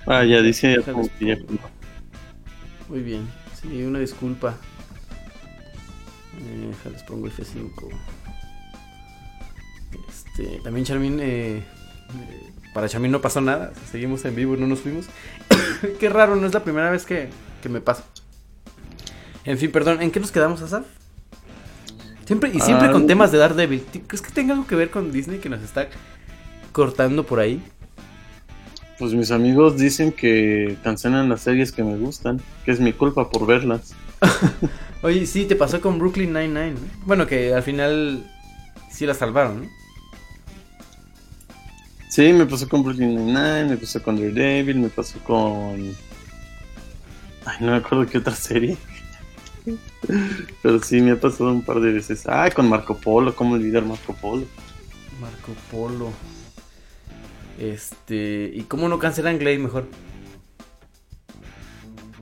Ah, 0.05 0.23
ya 0.23 0.41
dice 0.41 0.77
ya- 1.19 1.37
Muy 2.87 3.01
bien, 3.01 3.27
sí, 3.61 3.83
una 3.83 3.99
disculpa. 3.99 4.55
Eh, 6.39 6.67
déjales 6.69 7.03
pongo 7.03 7.27
F5. 7.27 7.89
Este, 10.07 10.59
también 10.63 10.85
Charmin, 10.85 11.19
eh, 11.19 11.57
eh, 11.57 11.63
para 12.73 12.87
Charmin 12.87 13.11
no 13.11 13.21
pasó 13.21 13.41
nada, 13.41 13.73
seguimos 13.91 14.23
en 14.25 14.35
vivo, 14.35 14.55
no 14.55 14.67
nos 14.67 14.79
fuimos. 14.81 15.07
Qué 15.99 16.09
raro, 16.09 16.35
no 16.35 16.45
es 16.47 16.53
la 16.53 16.63
primera 16.63 16.89
vez 16.91 17.05
que, 17.05 17.29
que 17.61 17.69
me 17.69 17.81
pasa. 17.81 18.03
En 19.47 19.57
fin, 19.57 19.71
perdón, 19.71 20.01
¿en 20.01 20.11
qué 20.11 20.19
nos 20.19 20.31
quedamos, 20.31 20.61
Asaf? 20.61 20.85
Siempre, 22.25 22.51
y 22.53 22.59
siempre 22.59 22.89
Ah, 22.89 22.91
con 22.91 23.07
temas 23.07 23.31
de 23.31 23.37
Daredevil. 23.37 23.81
¿Ti- 23.81 24.01
¿Crees 24.01 24.21
que 24.21 24.31
tenga 24.31 24.53
algo 24.53 24.67
que 24.67 24.75
ver 24.75 24.89
con 24.89 25.11
Disney 25.11 25.39
que 25.39 25.47
nos 25.49 25.61
está 25.63 25.87
cortando 26.73 27.25
por 27.25 27.39
ahí? 27.39 27.63
Pues 28.99 29.13
mis 29.13 29.31
amigos 29.31 29.77
dicen 29.77 30.11
que 30.11 30.77
cancelan 30.83 31.29
las 31.29 31.41
series 31.41 31.71
que 31.71 31.83
me 31.83 31.95
gustan, 31.97 32.41
que 32.65 32.71
es 32.71 32.79
mi 32.81 32.91
culpa 32.91 33.29
por 33.29 33.45
verlas. 33.47 33.93
Oye, 35.03 35.25
sí, 35.25 35.45
te 35.45 35.55
pasó 35.55 35.79
con 35.79 35.97
Brooklyn 35.99 36.33
Nine-Nine. 36.33 36.71
¿no? 36.71 36.79
Bueno, 37.05 37.25
que 37.25 37.53
al 37.53 37.63
final 37.63 38.29
sí 38.91 39.05
la 39.05 39.13
salvaron, 39.13 39.61
¿no? 39.63 39.69
Sí, 42.09 42.33
me 42.33 42.45
pasó 42.47 42.67
con 42.67 42.83
Brooklyn 42.83 43.15
Nine-Nine, 43.15 43.65
me 43.69 43.77
pasó 43.77 44.01
con 44.03 44.17
Daredevil, 44.17 44.79
me 44.79 44.89
pasó 44.89 45.19
con... 45.19 45.95
Ay, 47.45 47.57
no 47.61 47.71
me 47.71 47.77
acuerdo 47.77 48.05
qué 48.07 48.17
otra 48.17 48.35
serie. 48.35 48.75
Pero 50.61 50.81
sí, 50.81 51.01
me 51.01 51.11
ha 51.11 51.19
pasado 51.19 51.51
un 51.51 51.63
par 51.63 51.79
de 51.79 51.91
veces. 51.91 52.23
Ah, 52.27 52.49
con 52.53 52.69
Marco 52.69 52.97
Polo, 52.97 53.35
¿cómo 53.35 53.55
olvidar 53.55 53.83
Marco 53.83 54.13
Polo? 54.13 54.45
Marco 55.19 55.53
Polo. 55.71 56.11
Este. 57.59 58.51
¿Y 58.53 58.63
cómo 58.63 58.87
no 58.87 58.99
cancelan 58.99 59.39
Glade 59.39 59.59
mejor? 59.59 59.87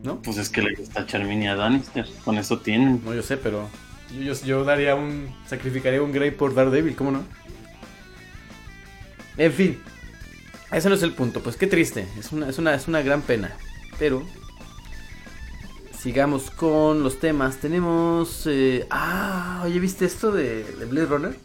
¿No? 0.04 0.22
Pues 0.22 0.38
es 0.38 0.50
que 0.50 0.62
le 0.62 0.76
gusta 0.76 1.02
a 1.02 1.06
Charmin 1.06 1.44
y 1.44 1.48
a 1.48 1.56
Danister, 1.56 2.08
con 2.24 2.38
eso 2.38 2.60
tienen. 2.60 3.02
No, 3.04 3.14
yo 3.14 3.24
sé, 3.24 3.38
pero. 3.38 3.68
Yo, 4.14 4.22
yo, 4.22 4.46
yo 4.46 4.64
daría 4.64 4.96
un. 4.96 5.34
Sacrificaría 5.48 6.02
un 6.02 6.12
Grey 6.12 6.32
por 6.32 6.54
Daredevil, 6.54 6.96
¿cómo 6.96 7.12
no? 7.12 7.24
En 9.38 9.52
fin. 9.52 9.80
Ese 10.72 10.90
no 10.90 10.96
es 10.96 11.04
el 11.04 11.14
punto. 11.14 11.42
Pues 11.42 11.58
qué 11.58 11.68
triste. 11.68 12.08
Es 12.18 12.32
una, 12.32 12.50
es 12.50 12.58
una, 12.58 12.76
es 12.76 12.88
una 12.88 13.02
gran 13.02 13.22
pena. 13.22 13.56
Pero. 14.00 14.24
Sigamos 16.06 16.52
con 16.52 17.02
los 17.02 17.20
temas. 17.20 17.60
Tenemos. 17.60 18.44
eh, 18.46 18.86
ah, 18.92 19.64
oye, 19.66 19.80
¿viste 19.80 20.06
esto 20.06 20.32
de, 20.32 20.76
de 20.76 20.86
Blade 20.86 21.08
Runner? 21.08 21.40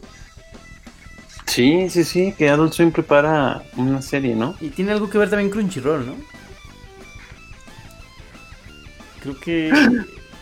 Sí, 1.47 1.89
sí, 1.89 2.03
sí, 2.03 2.33
que 2.37 2.47
Adult 2.49 2.73
Swim 2.73 2.91
prepara 2.91 3.63
una 3.75 4.01
serie, 4.01 4.35
¿no? 4.35 4.55
Y 4.59 4.69
tiene 4.69 4.91
algo 4.91 5.09
que 5.09 5.17
ver 5.17 5.29
también 5.31 5.49
Crunchyroll, 5.49 6.05
¿no? 6.05 6.15
Creo 9.19 9.39
que. 9.39 9.71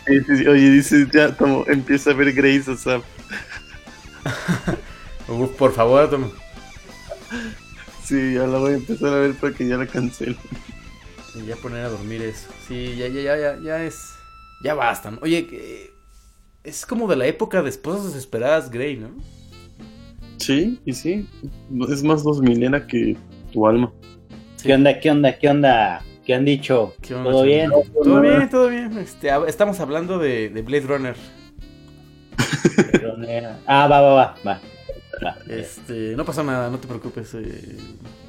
Sí, 0.08 0.20
sí, 0.26 0.38
sí. 0.38 0.48
Oye, 0.48 0.72
dice 0.72 1.08
ya, 1.14 1.38
como 1.38 1.64
empieza 1.68 2.10
a 2.10 2.14
ver 2.16 2.34
Grace, 2.34 2.72
Uf, 5.28 5.52
por 5.56 5.72
favor, 5.74 6.10
Tom. 6.10 6.32
sí, 8.04 8.34
ya 8.34 8.48
la 8.48 8.58
voy 8.58 8.74
a 8.74 8.78
empezar 8.78 9.10
a 9.14 9.20
ver 9.20 9.36
para 9.36 9.54
que 9.54 9.68
ya 9.68 9.78
la 9.78 9.86
cancelen. 9.86 10.36
Y 11.36 11.46
ya 11.46 11.56
poner 11.56 11.86
a 11.86 11.90
dormir 11.90 12.22
eso. 12.22 12.50
Sí, 12.68 12.96
ya, 12.98 13.08
ya, 13.08 13.22
ya, 13.22 13.38
ya, 13.38 13.60
ya 13.62 13.84
es. 13.84 14.14
Ya 14.64 14.74
basta. 14.74 15.12
¿no? 15.12 15.20
Oye, 15.22 15.48
que- 15.48 15.92
es 16.64 16.86
como 16.86 17.08
de 17.08 17.16
la 17.16 17.26
época 17.26 17.62
de 17.62 17.70
esposas 17.70 18.06
desesperadas 18.08 18.70
Grey, 18.70 18.98
¿no? 18.98 19.10
Sí, 20.38 20.80
y 20.86 20.94
sí, 20.94 21.28
es 21.90 22.04
más 22.04 22.24
dos 22.24 22.42
milena 22.42 22.86
que 22.88 23.16
tu 23.52 23.68
alma. 23.68 23.92
¿Qué 24.64 24.74
onda? 24.74 25.00
¿Qué 25.00 25.12
onda? 25.12 25.38
¿Qué 25.38 25.50
onda? 25.50 26.04
¿Qué 26.26 26.34
han 26.34 26.46
dicho? 26.46 26.94
¿Qué 27.02 27.16
onda, 27.16 27.32
¿Todo 27.32 27.44
bien? 27.44 27.72
Todo 28.04 28.22
bien, 28.22 28.50
todo 28.50 28.70
bien. 28.70 28.98
Este, 28.98 29.30
estamos 29.48 29.80
hablando 29.80 30.20
de, 30.20 30.50
de 30.50 30.62
Blade 30.62 30.86
Runner. 30.86 31.16
Ah, 33.66 33.88
va, 33.88 34.02
va, 34.02 34.14
va. 34.14 34.36
va. 34.46 34.62
va. 35.26 35.38
Este, 35.48 36.16
no 36.16 36.26
pasa 36.26 36.44
nada, 36.44 36.70
no 36.70 36.78
te 36.80 36.88
preocupes. 36.88 37.34
eh, 37.36 37.78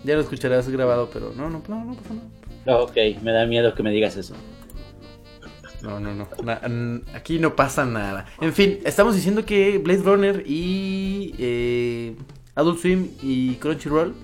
ya 0.05 0.14
lo 0.14 0.20
escucharás 0.20 0.68
grabado, 0.68 1.11
pero 1.12 1.32
no, 1.36 1.48
no, 1.51 1.62
no, 1.68 1.84
no 1.84 1.94
pasa 1.94 2.14
nada. 2.14 2.28
Ok, 2.66 2.96
me 3.22 3.32
da 3.32 3.46
miedo 3.46 3.74
que 3.74 3.82
me 3.82 3.90
digas 3.90 4.16
eso. 4.16 4.34
No, 5.82 5.98
no, 5.98 6.14
no. 6.14 6.28
Aquí 7.14 7.38
no 7.38 7.56
pasa 7.56 7.86
nada. 7.86 8.26
En 8.40 8.52
fin, 8.52 8.80
estamos 8.84 9.14
diciendo 9.14 9.44
que 9.46 9.78
Blade 9.78 10.02
Runner 10.02 10.44
y 10.46 11.34
eh, 11.38 12.16
Adult 12.54 12.78
Swim 12.80 13.08
y 13.22 13.54
Crunchyroll 13.54 14.14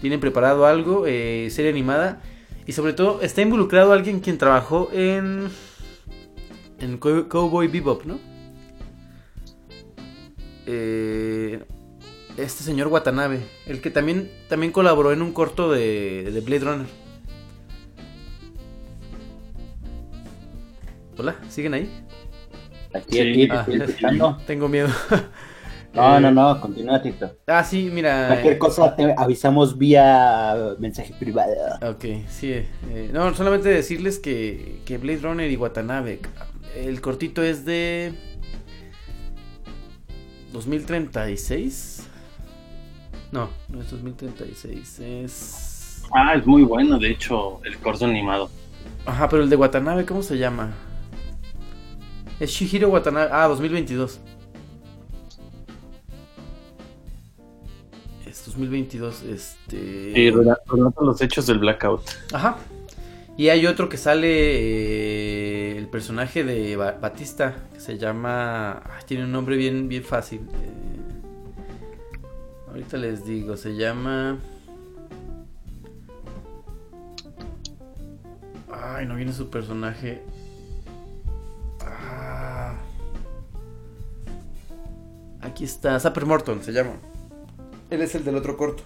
tienen 0.00 0.20
preparado 0.20 0.64
algo, 0.66 1.04
eh, 1.06 1.48
serie 1.50 1.70
animada. 1.72 2.22
Y 2.66 2.72
sobre 2.72 2.92
todo 2.92 3.20
está 3.22 3.42
involucrado 3.42 3.92
alguien 3.92 4.20
quien 4.20 4.38
trabajó 4.38 4.88
en, 4.92 5.48
en 6.80 6.98
Cow- 7.00 7.26
Cowboy 7.28 7.68
Bebop, 7.68 8.04
¿no? 8.04 8.18
eh, 10.66 11.64
este 12.36 12.64
señor 12.64 12.88
Watanabe, 12.88 13.40
el 13.66 13.80
que 13.80 13.90
también, 13.90 14.30
también 14.48 14.72
colaboró 14.72 15.12
en 15.12 15.22
un 15.22 15.32
corto 15.32 15.70
de, 15.70 16.30
de 16.32 16.40
Blade 16.40 16.64
Runner. 16.64 16.86
Hola, 21.18 21.36
¿siguen 21.48 21.74
ahí? 21.74 21.90
Aquí, 22.94 23.12
Sí. 23.16 23.20
aquí, 23.20 23.48
te 23.48 23.52
Ah, 23.54 23.60
estoy 23.60 23.80
escuchando. 23.82 24.36
tengo 24.46 24.68
miedo. 24.68 24.88
No, 25.94 26.18
Eh, 26.18 26.20
no, 26.20 26.30
no, 26.30 26.60
continúa, 26.60 27.00
Tito. 27.00 27.38
Ah, 27.46 27.64
sí, 27.64 27.88
mira. 27.90 28.26
Cualquier 28.28 28.58
cosa 28.58 28.94
te 28.94 29.14
avisamos 29.16 29.78
vía 29.78 30.54
mensaje 30.78 31.14
privado. 31.18 31.54
Ok, 31.90 32.04
sí. 32.28 32.52
eh, 32.52 33.10
no, 33.14 33.32
solamente 33.34 33.70
decirles 33.70 34.18
que, 34.18 34.82
que 34.84 34.98
Blade 34.98 35.20
Runner 35.22 35.50
y 35.50 35.56
Watanabe. 35.56 36.20
El 36.76 37.00
cortito 37.00 37.42
es 37.42 37.64
de. 37.64 38.12
2036. 40.52 42.06
No, 43.32 43.48
no 43.70 43.80
es 43.80 43.90
2036. 43.90 44.98
Es. 45.00 46.02
Ah, 46.14 46.34
es 46.34 46.44
muy 46.46 46.62
bueno, 46.64 46.98
de 46.98 47.10
hecho, 47.12 47.62
el 47.64 47.78
corto 47.78 48.04
animado. 48.04 48.50
Ajá, 49.06 49.30
pero 49.30 49.42
el 49.44 49.48
de 49.48 49.56
Watanabe, 49.56 50.04
¿cómo 50.04 50.22
se 50.22 50.36
llama? 50.36 50.74
Es 52.40 52.50
Shihiro 52.50 52.88
Watanabe. 52.90 53.28
Ah, 53.32 53.46
2022. 53.48 54.20
Es 58.26 58.44
2022, 58.46 59.22
este... 59.22 60.12
Y 60.14 60.30
relata 60.30 60.62
los 61.02 61.20
hechos 61.22 61.46
del 61.46 61.58
blackout. 61.58 62.02
Ajá. 62.32 62.58
Y 63.38 63.48
hay 63.48 63.66
otro 63.66 63.88
que 63.88 63.96
sale 63.96 64.28
eh, 64.30 65.78
el 65.78 65.88
personaje 65.88 66.42
de 66.44 66.76
Ba- 66.76 66.98
Batista, 67.00 67.54
que 67.72 67.80
se 67.80 67.98
llama... 67.98 68.82
ay, 68.84 69.02
tiene 69.06 69.24
un 69.24 69.32
nombre 69.32 69.56
bien, 69.56 69.88
bien 69.88 70.02
fácil. 70.04 70.40
eh, 70.40 71.00
ahorita 72.68 72.96
les 72.98 73.24
digo, 73.24 73.56
se 73.56 73.76
llama... 73.76 74.38
Ay, 78.72 79.06
no 79.06 79.16
viene 79.16 79.32
su 79.32 79.48
personaje. 79.48 80.22
Aquí 85.56 85.64
está, 85.64 85.98
Zapper 85.98 86.26
Morton 86.26 86.62
se 86.62 86.70
llama. 86.70 86.90
Él 87.88 88.02
es 88.02 88.14
el 88.14 88.26
del 88.26 88.36
otro 88.36 88.58
corto. 88.58 88.82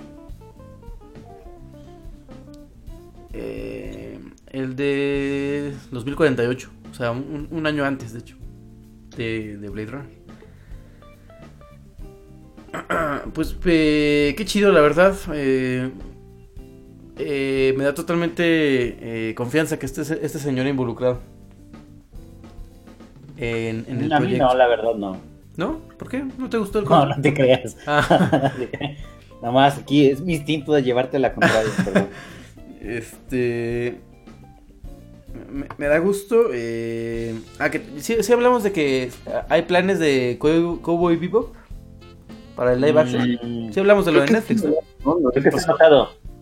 Eh, 3.33 4.21
el 4.53 4.77
de 4.77 5.75
2048. 5.91 6.71
O 6.89 6.95
sea, 6.95 7.11
un, 7.11 7.49
un 7.51 7.66
año 7.66 7.85
antes, 7.85 8.12
de 8.12 8.21
hecho. 8.21 8.37
De, 9.16 9.57
de 9.57 9.68
Blade 9.68 9.91
Runner. 9.91 10.21
Pues 13.35 13.57
eh, 13.64 14.33
qué 14.39 14.45
chido, 14.45 14.71
la 14.71 14.81
verdad. 14.81 15.16
Eh, 15.35 15.91
eh, 17.18 17.75
me 17.77 17.83
da 17.83 17.95
totalmente 17.95 18.45
eh, 19.31 19.35
confianza 19.35 19.77
que 19.77 19.87
esté 19.87 20.03
este 20.03 20.39
señor 20.39 20.68
involucrado. 20.68 21.18
En, 23.37 23.87
en 23.89 24.03
el 24.03 24.12
a 24.12 24.21
mí 24.21 24.27
proyecto. 24.27 24.47
no, 24.47 24.55
la 24.55 24.68
verdad 24.68 24.95
no. 24.95 25.30
¿No? 25.61 25.81
¿Por 25.99 26.09
qué? 26.09 26.25
¿No 26.39 26.49
te 26.49 26.57
gustó 26.57 26.79
el 26.79 26.85
No, 26.87 26.91
corto? 26.91 27.17
no 27.17 27.21
te 27.21 27.35
creas. 27.35 27.77
Ah. 27.87 28.51
Nada 29.43 29.53
más 29.53 29.77
aquí 29.77 30.07
es 30.07 30.23
mi 30.23 30.35
instinto 30.37 30.73
de 30.73 30.83
llevarte 30.83 31.19
la 31.19 31.35
contraria. 31.35 31.71
Este. 32.81 34.01
Me, 35.53 35.67
me 35.77 35.87
da 35.87 35.99
gusto. 35.99 36.45
eh, 36.55 37.35
Ah, 37.59 37.71
que 37.71 37.83
sí, 37.99 38.17
sí 38.23 38.33
hablamos 38.33 38.63
de 38.63 38.73
que 38.73 39.11
hay 39.51 39.63
planes 39.63 39.99
de 39.99 40.39
Cow- 40.41 40.81
Cowboy 40.81 41.17
Bebop 41.17 41.55
para 42.57 42.73
el 42.73 42.81
live 42.81 42.99
action. 42.99 43.29
Mm, 43.43 43.71
Sí 43.73 43.81
hablamos 43.81 44.07
de 44.07 44.13
lo 44.13 44.23
de 44.23 44.31
Netflix, 44.33 44.65
¿no? 44.65 44.71
No, 45.05 45.17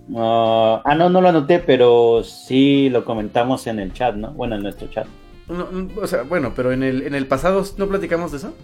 no. 0.09 0.83
Ah, 0.85 0.95
no, 0.97 1.11
no 1.11 1.21
lo 1.21 1.29
anoté, 1.29 1.59
pero 1.59 2.23
sí 2.23 2.89
lo 2.89 3.05
comentamos 3.05 3.67
en 3.67 3.81
el 3.81 3.93
chat, 3.93 4.15
¿no? 4.15 4.31
Bueno, 4.33 4.55
en 4.55 4.63
nuestro 4.63 4.87
chat. 4.89 5.07
No, 5.49 5.71
no, 5.73 5.89
o 6.01 6.07
sea, 6.07 6.23
bueno, 6.23 6.53
pero 6.55 6.71
en 6.73 6.83
el, 6.85 7.03
en 7.03 7.15
el 7.17 7.27
pasado 7.27 7.65
no 7.79 7.89
platicamos 7.89 8.31
de 8.31 8.39
eso. 8.39 8.55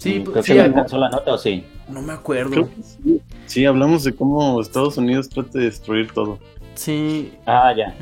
Sí, 0.00 0.20
pues, 0.20 0.32
creo 0.32 0.42
sí, 0.42 0.52
que 0.52 0.54
le 0.54 0.62
ah, 0.62 0.64
alcanzó 0.64 0.98
la 0.98 1.10
nota 1.10 1.34
o 1.34 1.38
sí. 1.38 1.66
no 1.86 2.02
me 2.02 2.12
acuerdo. 2.12 2.50
Creo 2.50 2.70
que 2.74 2.82
sí. 2.82 3.22
Sí, 3.46 3.64
hablamos 3.66 4.04
de 4.04 4.14
cómo 4.14 4.60
Estados 4.60 4.96
Unidos 4.96 5.28
trata 5.28 5.58
de 5.58 5.66
destruir 5.66 6.12
todo. 6.12 6.42
Sí, 6.74 7.38
Ah, 7.46 7.74
ya. 7.76 8.00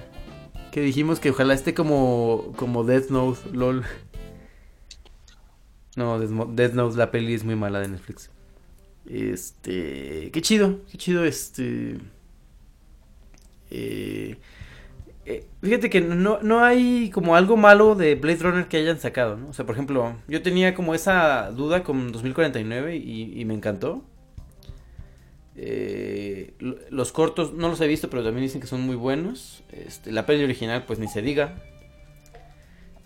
que 0.71 0.81
dijimos 0.83 1.21
que 1.21 1.31
ojalá 1.31 1.55
esté 1.55 1.75
como, 1.75 2.53
como 2.57 2.85
Death 2.85 3.11
Note, 3.11 3.41
lol. 3.53 3.85
No, 5.97 6.19
Death 6.21 6.75
Note, 6.75 6.97
la 6.97 7.11
peli 7.11 7.35
es 7.35 7.45
muy 7.45 7.57
mala 7.57 7.81
de 7.81 7.89
Netflix. 7.89 8.31
Este, 9.07 10.31
qué 10.33 10.43
chido, 10.43 10.81
qué 10.91 10.99
chido, 10.99 11.25
este... 11.25 11.99
eh, 13.71 14.39
eh, 15.31 15.45
fíjate 15.63 15.91
que 15.91 16.01
no, 16.01 16.39
no 16.43 16.65
hay 16.65 17.11
como 17.11 17.37
algo 17.37 17.57
malo 17.59 17.95
de 17.95 18.15
Blade 18.15 18.39
Runner 18.39 18.67
que 18.67 18.79
hayan 18.79 18.99
sacado, 18.99 19.37
¿no? 19.37 19.49
O 19.51 19.53
sea, 19.53 19.67
por 19.67 19.75
ejemplo, 19.75 20.17
yo 20.27 20.41
tenía 20.43 20.75
como 20.75 20.95
esa 20.95 21.51
duda 21.51 21.83
con 21.85 22.13
2049 22.13 22.97
y, 22.97 23.45
me 23.45 23.53
encantó. 23.53 24.03
Eh, 25.55 26.55
lo- 26.61 26.77
los 26.91 27.13
cortos 27.13 27.53
no 27.53 27.69
los 27.69 27.79
he 27.81 27.87
visto, 27.87 28.09
pero 28.09 28.23
también 28.25 28.45
dicen 28.47 28.61
que 28.61 28.67
son 28.67 28.81
muy 28.81 28.97
buenos. 28.97 29.63
Este, 29.73 30.13
la 30.13 30.25
peli 30.25 30.45
original, 30.45 30.85
pues 30.87 30.99
ni 30.99 31.09
se 31.09 31.21
diga. 31.21 31.63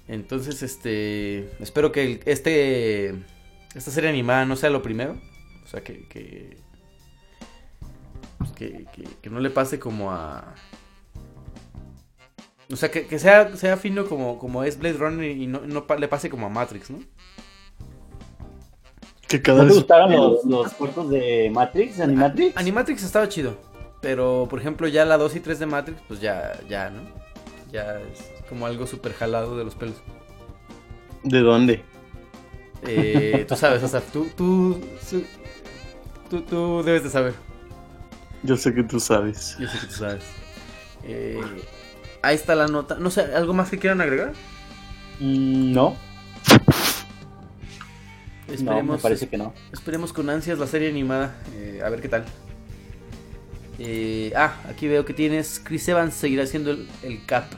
Entonces, 0.06 0.62
este, 0.62 1.48
espero 1.60 1.90
que 1.90 2.20
este, 2.26 3.14
esta 3.74 3.90
serie 3.90 4.10
animada 4.10 4.44
no 4.44 4.54
sea 4.56 4.70
lo 4.70 4.82
primero. 4.82 5.18
O 5.64 5.66
sea, 5.66 5.82
que, 5.82 6.06
que, 6.08 6.56
pues, 8.38 8.52
que 8.52 9.30
no 9.30 9.40
le 9.40 9.50
pase 9.50 9.78
como 9.80 10.12
a... 10.12 10.54
O 12.72 12.76
sea, 12.76 12.90
que, 12.90 13.06
que 13.06 13.18
sea, 13.18 13.54
sea 13.56 13.76
fino 13.76 14.06
como, 14.06 14.38
como 14.38 14.64
es 14.64 14.78
Blade 14.78 14.96
Runner 14.98 15.30
y 15.30 15.46
no, 15.46 15.60
no 15.60 15.86
pa- 15.86 15.96
le 15.96 16.08
pase 16.08 16.30
como 16.30 16.46
a 16.46 16.48
Matrix, 16.48 16.90
¿no? 16.90 17.00
Que 19.28 19.40
cada 19.42 19.62
¿No 19.62 19.66
te 19.66 19.72
vez 19.72 19.74
gustaron 19.74 20.10
los, 20.12 20.44
los 20.44 20.72
cortos 20.74 21.10
de 21.10 21.50
Matrix, 21.52 22.00
Animatrix? 22.00 22.56
Animatrix 22.56 23.02
estaba 23.02 23.28
chido. 23.28 23.56
Pero, 24.00 24.46
por 24.50 24.58
ejemplo, 24.60 24.88
ya 24.88 25.04
la 25.04 25.16
2 25.16 25.36
y 25.36 25.40
3 25.40 25.58
de 25.58 25.66
Matrix, 25.66 26.00
pues 26.08 26.20
ya, 26.20 26.58
ya, 26.68 26.90
¿no? 26.90 27.02
Ya 27.70 28.00
es 28.00 28.32
como 28.48 28.66
algo 28.66 28.86
súper 28.86 29.12
jalado 29.14 29.56
de 29.56 29.64
los 29.64 29.74
pelos. 29.74 30.02
¿De 31.24 31.40
dónde? 31.40 31.84
Eh, 32.82 33.44
tú 33.48 33.54
sabes, 33.56 33.82
o 33.82 33.88
sea, 33.88 34.00
tú, 34.00 34.26
tú, 34.36 34.80
tú, 36.28 36.42
tú 36.42 36.82
debes 36.82 37.04
de 37.04 37.10
saber. 37.10 37.34
Yo 38.42 38.56
sé 38.56 38.74
que 38.74 38.82
tú 38.84 39.00
sabes. 39.00 39.56
Yo 39.58 39.68
sé 39.68 39.78
que 39.80 39.86
tú 39.86 39.92
sabes. 39.94 40.24
Eh, 41.02 41.68
ahí 42.22 42.34
está 42.36 42.54
la 42.54 42.68
nota. 42.68 42.96
No 42.98 43.10
sé, 43.10 43.22
¿algo 43.34 43.54
más 43.54 43.70
que 43.70 43.78
quieran 43.78 44.00
agregar? 44.00 44.36
Mm, 45.18 45.72
no, 45.72 46.02
no, 48.56 48.80
Esperemos, 48.80 48.96
me 48.96 48.98
parece 48.98 49.28
que 49.28 49.38
no. 49.38 49.56
esperemos 49.72 50.12
con 50.12 50.28
ansias 50.30 50.58
la 50.58 50.66
serie 50.66 50.88
animada. 50.90 51.42
eh, 51.46 51.80
a 51.84 51.88
ver 51.90 52.00
qué 52.02 52.08
tal. 52.08 52.24
Eh, 53.78 54.32
ah, 54.36 54.62
aquí 54.68 54.88
veo 54.88 55.04
que 55.04 55.14
tienes. 55.14 55.60
Chris 55.62 55.88
Evans 55.88 56.14
seguirá 56.14 56.46
siendo 56.46 56.70
el, 56.70 56.96
el 57.02 57.24
Cap. 57.26 57.54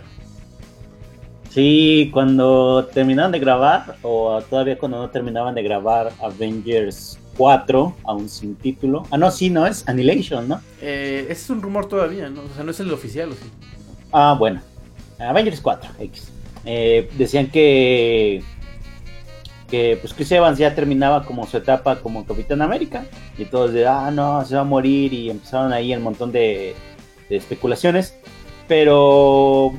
Sí, 1.48 2.10
cuando 2.12 2.88
terminaban 2.92 3.30
de 3.32 3.38
grabar, 3.38 3.98
o 4.02 4.42
todavía 4.42 4.78
cuando 4.78 4.98
no 4.98 5.10
terminaban 5.10 5.54
de 5.54 5.62
grabar 5.62 6.16
Avengers 6.20 7.20
4, 7.36 8.00
aún 8.04 8.28
sin 8.28 8.56
título. 8.58 9.06
Ah, 9.10 9.18
no, 9.18 9.30
sí, 9.30 9.50
no, 9.50 9.66
es 9.66 9.86
Annihilation, 9.88 10.48
¿no? 10.48 10.64
Eh, 10.78 11.24
ese 11.30 11.42
es 11.44 11.50
un 11.50 11.62
rumor 11.62 11.88
todavía, 11.88 12.28
¿no? 12.30 12.42
O 12.44 12.48
sea, 12.54 12.64
no 12.64 12.70
es 12.72 12.80
el 12.80 12.92
oficial, 12.92 13.32
¿o 13.32 13.36
sí? 13.36 13.54
Ah, 14.16 14.36
bueno. 14.38 14.60
Avengers 15.18 15.60
4, 15.60 15.90
X. 15.98 16.30
Eh, 16.64 17.10
decían 17.18 17.50
que 17.50 18.42
que 19.68 19.98
pues 20.00 20.14
Chris 20.14 20.30
Evans 20.30 20.58
ya 20.58 20.74
terminaba 20.74 21.24
como 21.24 21.46
su 21.46 21.56
etapa 21.56 21.96
como 21.96 22.24
Capitán 22.24 22.62
América 22.62 23.06
y 23.36 23.46
todos 23.46 23.72
de 23.72 23.86
ah 23.86 24.10
no 24.12 24.44
se 24.44 24.54
va 24.54 24.60
a 24.60 24.64
morir 24.64 25.12
y 25.12 25.30
empezaron 25.30 25.72
ahí 25.72 25.94
un 25.94 26.02
montón 26.02 26.30
de, 26.32 26.76
especulaciones 27.30 28.16
pero 28.68 29.72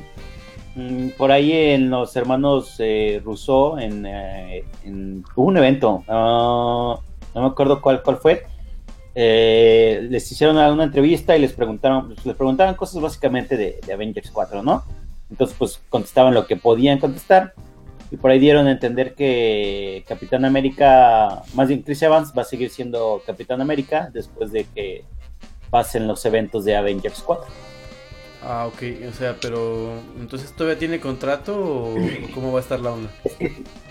mm, 0.74 1.10
por 1.16 1.30
ahí 1.30 1.52
en 1.52 1.88
los 1.88 2.14
hermanos 2.16 2.76
eh, 2.80 3.22
Rousseau 3.24 3.78
en, 3.78 4.04
eh, 4.06 4.64
hubo 5.34 5.46
un 5.46 5.56
evento 5.56 6.04
ah, 6.08 6.98
no 7.34 7.40
me 7.40 7.46
acuerdo 7.46 7.80
cuál 7.80 8.02
cuál 8.02 8.16
fue 8.18 8.44
eh, 9.18 10.06
les 10.10 10.30
hicieron 10.30 10.56
una 10.56 10.84
entrevista 10.84 11.34
y 11.36 11.40
les 11.40 11.54
preguntaron 11.54 12.08
pues, 12.08 12.26
les 12.26 12.36
preguntaban 12.36 12.74
cosas 12.74 13.00
básicamente 13.00 13.56
de, 13.56 13.80
de 13.84 13.92
Avengers 13.92 14.30
4 14.30 14.62
no 14.62 14.84
entonces 15.30 15.56
pues 15.58 15.80
contestaban 15.88 16.34
lo 16.34 16.46
que 16.46 16.56
podían 16.56 16.98
contestar 16.98 17.54
y 18.10 18.16
por 18.16 18.30
ahí 18.30 18.38
dieron 18.38 18.66
a 18.66 18.72
entender 18.72 19.14
que 19.14 20.04
Capitán 20.06 20.44
América, 20.44 21.42
más 21.54 21.68
bien 21.68 21.82
Chris 21.82 22.02
Evans, 22.02 22.32
va 22.36 22.42
a 22.42 22.44
seguir 22.44 22.70
siendo 22.70 23.22
Capitán 23.26 23.60
América 23.60 24.10
después 24.12 24.52
de 24.52 24.64
que 24.64 25.04
pasen 25.70 26.06
los 26.06 26.24
eventos 26.24 26.64
de 26.64 26.76
Avengers 26.76 27.22
4. 27.24 27.46
Ah, 28.44 28.66
ok, 28.68 29.08
o 29.08 29.12
sea, 29.12 29.36
pero 29.40 29.90
entonces 30.20 30.52
todavía 30.52 30.78
tiene 30.78 31.00
contrato 31.00 31.58
o 31.58 31.94
cómo 32.32 32.52
va 32.52 32.60
a 32.60 32.62
estar 32.62 32.78
la 32.78 32.92
onda? 32.92 33.10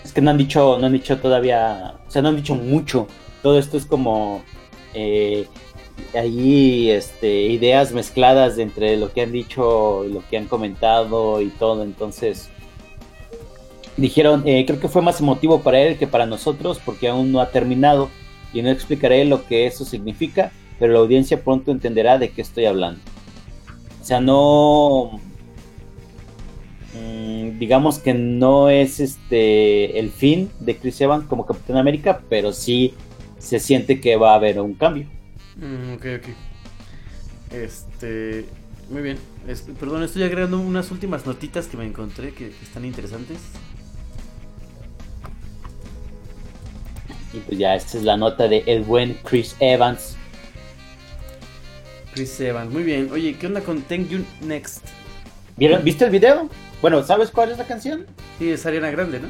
Es 0.02 0.12
que 0.14 0.22
no 0.22 0.30
han 0.30 0.38
dicho, 0.38 0.78
no 0.78 0.86
han 0.86 0.92
dicho 0.92 1.18
todavía, 1.18 1.96
o 2.06 2.10
sea, 2.10 2.22
no 2.22 2.28
han 2.28 2.36
dicho 2.36 2.54
mucho. 2.54 3.06
Todo 3.42 3.58
esto 3.58 3.76
es 3.76 3.84
como 3.84 4.42
eh, 4.96 5.46
ahí 6.14 6.90
este, 6.90 7.42
ideas 7.42 7.92
mezcladas 7.92 8.58
entre 8.58 8.96
lo 8.96 9.12
que 9.12 9.22
han 9.22 9.32
dicho 9.32 10.04
y 10.04 10.12
lo 10.12 10.22
que 10.28 10.38
han 10.38 10.46
comentado 10.46 11.42
y 11.42 11.48
todo. 11.48 11.82
Entonces, 11.82 12.48
dijeron, 13.96 14.42
eh, 14.46 14.64
creo 14.66 14.80
que 14.80 14.88
fue 14.88 15.02
más 15.02 15.20
emotivo 15.20 15.60
para 15.60 15.80
él 15.80 15.98
que 15.98 16.06
para 16.06 16.26
nosotros 16.26 16.80
porque 16.84 17.08
aún 17.08 17.30
no 17.30 17.40
ha 17.40 17.50
terminado 17.50 18.08
y 18.52 18.62
no 18.62 18.70
explicaré 18.70 19.24
lo 19.26 19.44
que 19.46 19.66
eso 19.66 19.84
significa, 19.84 20.50
pero 20.78 20.94
la 20.94 21.00
audiencia 21.00 21.42
pronto 21.42 21.70
entenderá 21.70 22.18
de 22.18 22.30
qué 22.30 22.40
estoy 22.40 22.64
hablando. 22.64 23.00
O 24.00 24.04
sea, 24.04 24.20
no 24.20 25.20
mm, 26.94 27.58
digamos 27.58 27.98
que 27.98 28.14
no 28.14 28.70
es 28.70 29.00
este 29.00 29.98
el 29.98 30.10
fin 30.10 30.50
de 30.60 30.76
Chris 30.76 31.00
Evans 31.02 31.26
como 31.26 31.44
Capitán 31.44 31.76
América, 31.76 32.22
pero 32.30 32.52
sí 32.52 32.94
se 33.46 33.60
siente 33.60 34.00
que 34.00 34.16
va 34.16 34.32
a 34.32 34.36
haber 34.36 34.60
un 34.60 34.74
cambio. 34.74 35.06
Mm, 35.56 35.94
ok, 35.94 36.04
ok. 36.18 36.28
Este. 37.52 38.46
Muy 38.90 39.02
bien. 39.02 39.18
Es- 39.48 39.62
perdón, 39.62 40.02
estoy 40.02 40.22
agregando 40.24 40.58
unas 40.60 40.90
últimas 40.90 41.26
notitas 41.26 41.66
que 41.66 41.76
me 41.76 41.84
encontré 41.86 42.32
que, 42.32 42.50
que 42.50 42.64
están 42.64 42.84
interesantes. 42.84 43.38
Y 47.32 47.38
pues 47.38 47.58
ya 47.58 47.74
esta 47.74 47.98
es 47.98 48.04
la 48.04 48.16
nota 48.16 48.48
de 48.48 48.62
el 48.66 48.82
buen 48.82 49.14
Chris 49.24 49.56
Evans. 49.60 50.16
Chris 52.14 52.40
Evans, 52.40 52.72
muy 52.72 52.82
bien. 52.82 53.10
Oye, 53.12 53.36
¿qué 53.38 53.46
onda 53.46 53.60
con 53.60 53.82
Thank 53.82 54.08
You 54.08 54.24
Next? 54.42 54.84
¿Vieron, 55.56 55.84
¿Viste 55.84 56.04
el 56.04 56.10
video? 56.10 56.48
Bueno, 56.80 57.02
¿sabes 57.02 57.30
cuál 57.30 57.50
es 57.50 57.58
la 57.58 57.66
canción? 57.66 58.06
Sí, 58.38 58.50
es 58.50 58.64
Ariana 58.64 58.90
Grande, 58.90 59.20
¿no? 59.20 59.28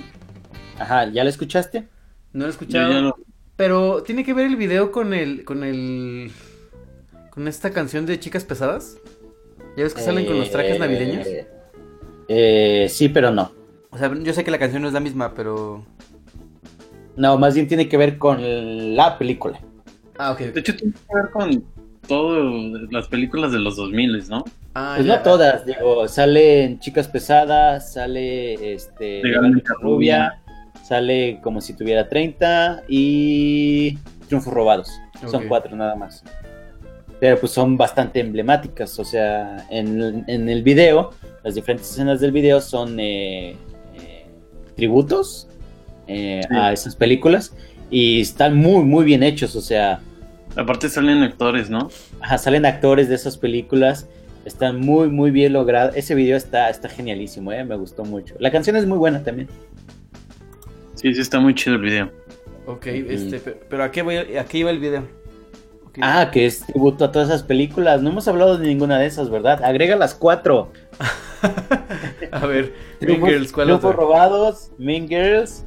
Ajá, 0.79 1.11
¿ya 1.11 1.25
la 1.25 1.31
escuchaste? 1.31 1.89
No 2.33 2.45
lo 2.45 2.45
he 2.45 2.47
Yo 2.47 2.51
escuchado. 2.51 2.93
ya 2.93 3.01
lo- 3.01 3.17
Pero 3.57 4.03
tiene 4.03 4.25
que 4.25 4.35
ver 4.35 4.47
el 4.47 4.57
video 4.57 4.93
con 4.93 5.15
el. 5.15 5.45
con 5.45 5.65
el. 5.65 6.31
con 7.31 7.49
esta 7.49 7.71
canción 7.71 8.07
de 8.07 8.19
chicas 8.21 8.45
pesadas. 8.45 8.99
¿Ya 9.77 9.85
ves 9.85 9.95
que 9.95 10.01
salen 10.03 10.27
con 10.27 10.39
los 10.39 10.51
trajes 10.51 10.79
navideños? 10.79 11.27
Eh, 12.29 12.87
sí, 12.91 13.09
pero 13.09 13.31
no. 13.31 13.53
O 13.91 13.99
sea, 13.99 14.13
yo 14.15 14.33
sé 14.33 14.45
que 14.45 14.51
la 14.51 14.59
canción 14.59 14.83
no 14.83 14.89
es 14.89 14.95
la 14.95 15.01
misma, 15.01 15.33
pero. 15.35 15.85
No, 17.17 17.39
más 17.39 17.55
bien 17.55 17.67
tiene 17.67 17.89
que 17.89 17.97
ver 17.97 18.19
con 18.19 18.95
la 18.97 19.17
película. 19.19 19.61
Ah, 20.19 20.33
ok. 20.33 20.39
De 20.41 20.61
hecho, 20.61 20.77
tiene 20.77 20.93
que 20.93 21.15
ver 21.15 21.31
con 21.31 21.65
todas 22.07 22.45
las 22.91 23.09
películas 23.09 23.53
de 23.53 23.59
los 23.59 23.77
2000, 23.77 24.29
¿no? 24.29 24.45
Ah, 24.75 24.95
Pues 24.97 25.07
ya. 25.07 25.17
no 25.17 25.23
todas, 25.23 25.65
digo, 25.65 26.07
salen 26.09 26.79
Chicas 26.81 27.09
Pesadas, 27.09 27.95
sale 27.95 28.75
este 28.75 29.23
Legalmente 29.23 29.71
Rubia, 29.81 30.43
sale 30.87 31.41
como 31.43 31.61
si 31.61 31.75
tuviera 31.75 32.09
30 32.09 32.85
y 32.89 33.99
Triunfos 34.29 34.53
Robados. 34.53 34.91
Son 35.31 35.49
cuatro 35.49 35.75
nada 35.77 35.95
más. 35.97 36.23
Pero 37.19 37.41
pues 37.41 37.51
son 37.53 37.77
bastante 37.77 38.21
emblemáticas, 38.21 38.99
o 38.99 39.05
sea, 39.05 39.67
en, 39.71 40.25
en 40.29 40.49
el 40.49 40.63
video, 40.63 41.13
las 41.43 41.55
diferentes 41.55 41.91
escenas 41.91 42.21
del 42.21 42.31
video 42.31 42.61
son 42.61 43.01
eh, 43.01 43.57
eh, 43.95 44.27
tributos 44.77 45.49
eh, 46.09 46.43
Sí. 46.49 46.55
a 46.55 46.73
esas 46.73 46.95
películas 46.95 47.55
y 47.91 48.21
están 48.21 48.57
muy, 48.57 48.85
muy 48.85 49.05
bien 49.05 49.23
hechos, 49.23 49.57
o 49.57 49.61
sea, 49.61 50.01
Aparte 50.57 50.89
salen 50.89 51.23
actores, 51.23 51.69
¿no? 51.69 51.91
Ajá, 52.21 52.39
salen 52.39 52.65
actores 52.65 53.11
de 53.11 53.15
esas 53.15 53.37
películas. 53.37 54.09
Están 54.47 54.81
muy, 54.81 55.09
muy 55.09 55.31
bien 55.31 55.53
logrados. 55.53 55.95
Ese 55.97 56.15
video 56.15 56.35
está, 56.37 56.71
está 56.71 56.89
genialísimo, 56.89 57.53
¿eh? 57.53 57.63
me 57.65 57.77
gustó 57.77 58.05
mucho. 58.07 58.35
La 58.39 58.51
canción 58.51 58.75
es 58.77 58.87
muy 58.87 58.97
buena 58.97 59.23
también. 59.23 59.49
Sí, 60.97 61.15
sí, 61.15 61.21
está 61.21 61.39
muy 61.41 61.55
chido 61.55 61.77
el 61.77 61.83
video. 61.83 62.11
Ok, 62.67 62.87
este, 62.87 63.39
pe- 63.39 63.57
pero 63.71 63.85
¿a 63.85 63.91
qué, 63.93 64.03
voy, 64.03 64.17
a 64.17 64.45
qué 64.45 64.59
iba 64.59 64.71
el 64.71 64.81
video? 64.81 65.03
Ok. 65.87 65.99
Ah, 66.03 66.31
que 66.33 66.47
es 66.47 66.67
tributo 66.67 67.05
a 67.05 67.13
todas 67.13 67.29
esas 67.29 67.45
películas. 67.45 68.03
No 68.03 68.11
hemos 68.11 68.27
hablado 68.27 68.59
de 68.59 68.67
ninguna 68.67 68.99
de 68.99 69.07
esas, 69.07 69.31
¿verdad? 69.31 69.63
Agrega 69.65 69.95
las 69.97 70.15
cuatro. 70.15 70.73
A 72.33 72.47
ver, 72.47 72.73
Mean 73.01 73.25
Girls, 73.25 73.53
¿cuál 73.53 73.67
Triunfos 73.69 73.95
robados, 73.95 74.71
Mean 74.79 75.07
Girls, 75.09 75.65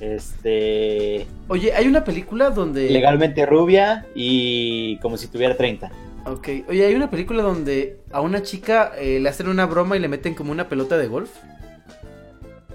este, 0.00 1.26
Oye, 1.48 1.72
hay 1.72 1.86
una 1.86 2.04
película 2.04 2.50
donde. 2.50 2.90
legalmente 2.90 3.46
rubia 3.46 4.06
y 4.14 4.98
como 4.98 5.16
si 5.16 5.28
tuviera 5.28 5.56
30. 5.56 5.90
Ok, 6.26 6.48
oye, 6.68 6.84
hay 6.84 6.94
una 6.94 7.08
película 7.10 7.42
donde 7.42 8.00
a 8.12 8.20
una 8.20 8.42
chica 8.42 8.92
eh, 8.98 9.18
le 9.18 9.28
hacen 9.28 9.48
una 9.48 9.64
broma 9.66 9.96
y 9.96 10.00
le 10.00 10.08
meten 10.08 10.34
como 10.34 10.52
una 10.52 10.68
pelota 10.68 10.98
de 10.98 11.06
golf. 11.08 11.30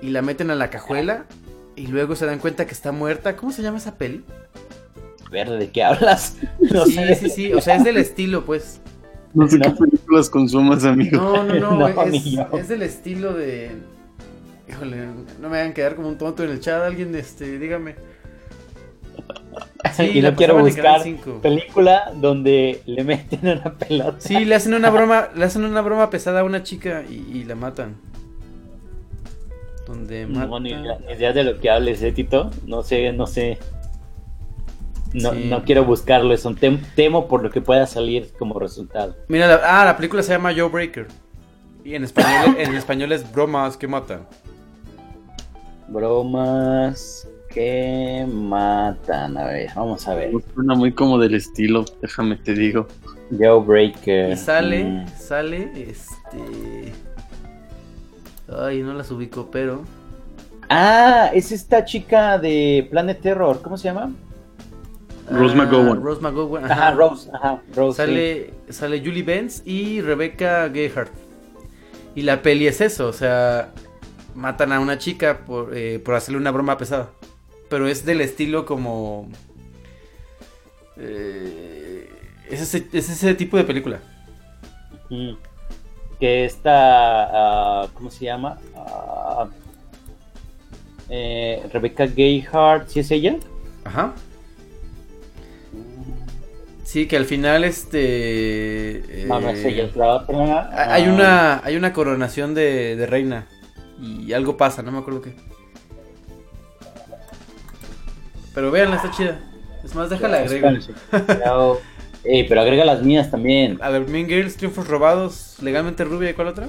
Y 0.01 0.09
la 0.09 0.21
meten 0.21 0.49
a 0.49 0.55
la 0.55 0.69
cajuela. 0.69 1.25
Y 1.75 1.87
luego 1.87 2.15
se 2.15 2.25
dan 2.25 2.39
cuenta 2.39 2.65
que 2.65 2.73
está 2.73 2.91
muerta. 2.91 3.35
¿Cómo 3.35 3.51
se 3.51 3.61
llama 3.61 3.77
esa 3.79 3.97
peli? 3.97 4.23
Verde, 5.31 5.57
¿de 5.57 5.71
qué 5.71 5.83
hablas? 5.83 6.37
No 6.71 6.85
sí, 6.85 6.93
sé. 6.93 7.15
sí, 7.15 7.29
sí. 7.29 7.53
O 7.53 7.61
sea, 7.61 7.75
es 7.75 7.83
del 7.83 7.97
estilo, 7.97 8.45
pues. 8.45 8.79
No 9.33 9.47
sé 9.47 9.57
No. 9.57 9.63
qué 9.65 9.71
películas 9.71 10.29
consumas, 10.29 10.85
amigo. 10.85 11.17
No, 11.17 11.43
no, 11.43 11.55
no. 11.55 11.77
No, 11.89 12.03
es, 12.03 12.25
es 12.53 12.67
del 12.67 12.83
estilo 12.83 13.33
de. 13.33 13.71
Híjole, 14.69 15.07
no 15.41 15.49
me 15.49 15.57
hagan 15.59 15.73
quedar 15.73 15.95
como 15.95 16.07
un 16.07 16.17
tonto 16.17 16.43
en 16.43 16.51
el 16.51 16.59
chat. 16.59 16.81
Alguien, 16.83 17.15
este, 17.15 17.57
dígame. 17.59 17.95
Sí, 19.95 20.03
y 20.13 20.21
no 20.21 20.33
quiero 20.33 20.57
buscar 20.59 21.03
5. 21.03 21.41
película 21.41 22.11
donde 22.15 22.81
le 22.85 23.03
meten 23.03 23.41
una 23.47 23.73
pelota. 23.75 24.15
Sí, 24.19 24.43
le 24.45 24.55
hacen 24.55 24.73
una 24.73 24.89
broma, 24.91 25.27
le 25.35 25.45
hacen 25.45 25.65
una 25.65 25.81
broma 25.81 26.09
pesada 26.09 26.39
a 26.39 26.43
una 26.43 26.63
chica 26.63 27.03
y, 27.07 27.15
y 27.37 27.43
la 27.43 27.53
matan. 27.55 27.95
Donde 29.93 30.25
matan. 30.27 30.49
No, 30.49 30.59
ni 30.59 30.69
idea, 30.71 30.97
ni 31.07 31.13
idea 31.13 31.33
de 31.33 31.43
lo 31.43 31.59
que 31.59 31.69
hables, 31.69 32.01
¿eh, 32.03 32.11
Tito? 32.11 32.49
No 32.65 32.83
sé, 32.83 33.11
no 33.13 33.27
sé. 33.27 33.57
No, 35.13 35.31
Sí. 35.31 35.45
no 35.47 35.63
quiero 35.63 35.85
buscarlo, 35.85 36.33
es 36.33 36.43
un 36.45 36.55
tem- 36.57 36.81
temo 36.95 37.27
por 37.27 37.43
lo 37.43 37.51
que 37.51 37.61
pueda 37.61 37.85
salir 37.85 38.31
como 38.39 38.57
resultado. 38.59 39.15
Mira, 39.27 39.47
la, 39.47 39.61
ah, 39.81 39.85
la 39.85 39.95
película 39.95 40.23
se 40.23 40.31
llama 40.33 40.51
Joe 40.55 40.69
Breaker. 40.69 41.07
Y 41.85 41.93
en 41.95 42.03
español, 42.03 42.55
en 42.57 42.73
español 42.75 43.11
es 43.11 43.31
bromas 43.31 43.77
que 43.77 43.87
matan. 43.87 44.25
Bromas 45.89 47.27
que 47.49 48.25
matan. 48.31 49.37
A 49.37 49.45
ver, 49.45 49.69
vamos 49.75 50.07
a 50.07 50.15
ver. 50.15 50.31
Suena 50.55 50.73
muy 50.73 50.91
como 50.93 51.19
del 51.19 51.35
estilo, 51.35 51.85
déjame 52.01 52.37
te 52.37 52.53
digo. 52.53 52.87
Jailbreaker. 53.37 54.31
Y 54.31 54.35
sale, 54.37 54.83
Mm, 54.83 55.07
sale, 55.17 55.71
este. 55.75 56.91
Ay, 58.59 58.81
no 58.81 58.93
las 58.93 59.11
ubico, 59.11 59.49
pero. 59.51 59.83
Ah, 60.69 61.29
es 61.33 61.51
esta 61.51 61.85
chica 61.85 62.37
de 62.39 62.87
Planet 62.89 63.21
Terror. 63.21 63.61
¿Cómo 63.61 63.77
se 63.77 63.85
llama? 63.85 64.11
Rose 65.29 65.55
Ah, 65.55 65.57
McGowan. 65.57 66.01
Rose 66.03 66.21
McGowan. 66.21 66.65
Ajá, 66.65 66.89
Ajá. 66.89 66.91
Rose. 66.91 67.29
Ajá, 67.33 67.61
Rose. 67.75 68.05
sí. 68.05 68.11
Sale, 68.11 68.53
sale 68.69 68.99
Julie 68.99 69.23
Benz 69.23 69.61
y 69.65 70.01
Rebecca 70.01 70.67
Gayheart. 70.69 71.11
Y 72.15 72.23
la 72.23 72.41
peli 72.41 72.67
es 72.67 72.81
eso, 72.81 73.07
o 73.07 73.13
sea, 73.13 73.71
matan 74.35 74.71
a 74.71 74.79
una 74.79 74.97
chica 74.97 75.39
por, 75.45 75.75
eh, 75.75 75.99
por 75.99 76.15
hacerle 76.15 76.39
una 76.39 76.51
broma 76.51 76.77
pesada. 76.77 77.09
Pero 77.69 77.87
es 77.87 78.05
del 78.05 78.21
estilo 78.21 78.65
como... 78.65 79.29
eh, 80.97 82.09
es, 82.49 82.61
ese, 82.61 82.87
es 82.93 83.09
ese 83.09 83.33
tipo 83.35 83.57
de 83.57 83.63
película. 83.63 83.99
Mm. 85.09 85.33
Que 86.23 86.45
esta, 86.45 86.71
ah, 86.71 87.87
¿cómo 87.93 88.09
se 88.09 88.23
llama? 88.23 88.57
Eh, 91.09 91.61
Rebecca 91.73 92.05
Gayheart, 92.05 92.87
¿sí 92.87 93.01
es 93.01 93.11
ella? 93.11 93.35
Ajá. 93.83 94.13
Sí, 96.85 97.09
que 97.09 97.17
al 97.17 97.25
final 97.25 97.65
este... 97.65 98.99
Es 98.99 99.65
ella, 99.65 99.83
eh, 99.83 99.87
es 99.89 99.95
la 99.97 100.15
otra. 100.15 100.69
hay, 100.93 101.03
Ah, 101.03 101.13
una, 101.13 101.61
hay 101.61 101.75
una 101.75 101.91
coronación 101.91 102.53
de, 102.53 102.95
de 102.95 103.05
reina. 103.05 103.49
Y 104.01 104.31
algo 104.31 104.55
pasa, 104.55 104.81
no 104.81 104.93
me 104.93 104.99
acuerdo 104.99 105.23
qué. 105.23 105.35
Pero 108.55 108.71
véanla, 108.71 108.95
está 108.95 109.11
chida. 109.11 109.41
Es 109.83 109.93
más, 109.93 110.09
déjala 110.09 110.37
agrego. 110.37 110.69
Pero, 112.23 112.35
Ey, 112.35 112.47
pero 112.47 112.61
agrega 112.61 112.85
las 112.85 113.03
mías 113.03 113.29
también. 113.29 113.77
A 113.81 113.89
ver, 113.89 114.07
Mean 114.07 114.27
Girls, 114.27 114.55
Triunfos 114.57 114.87
Robados, 114.87 115.57
Legalmente 115.61 116.03
Rubia 116.05 116.29
y 116.29 116.33
cuál 116.33 116.47
otra? 116.49 116.67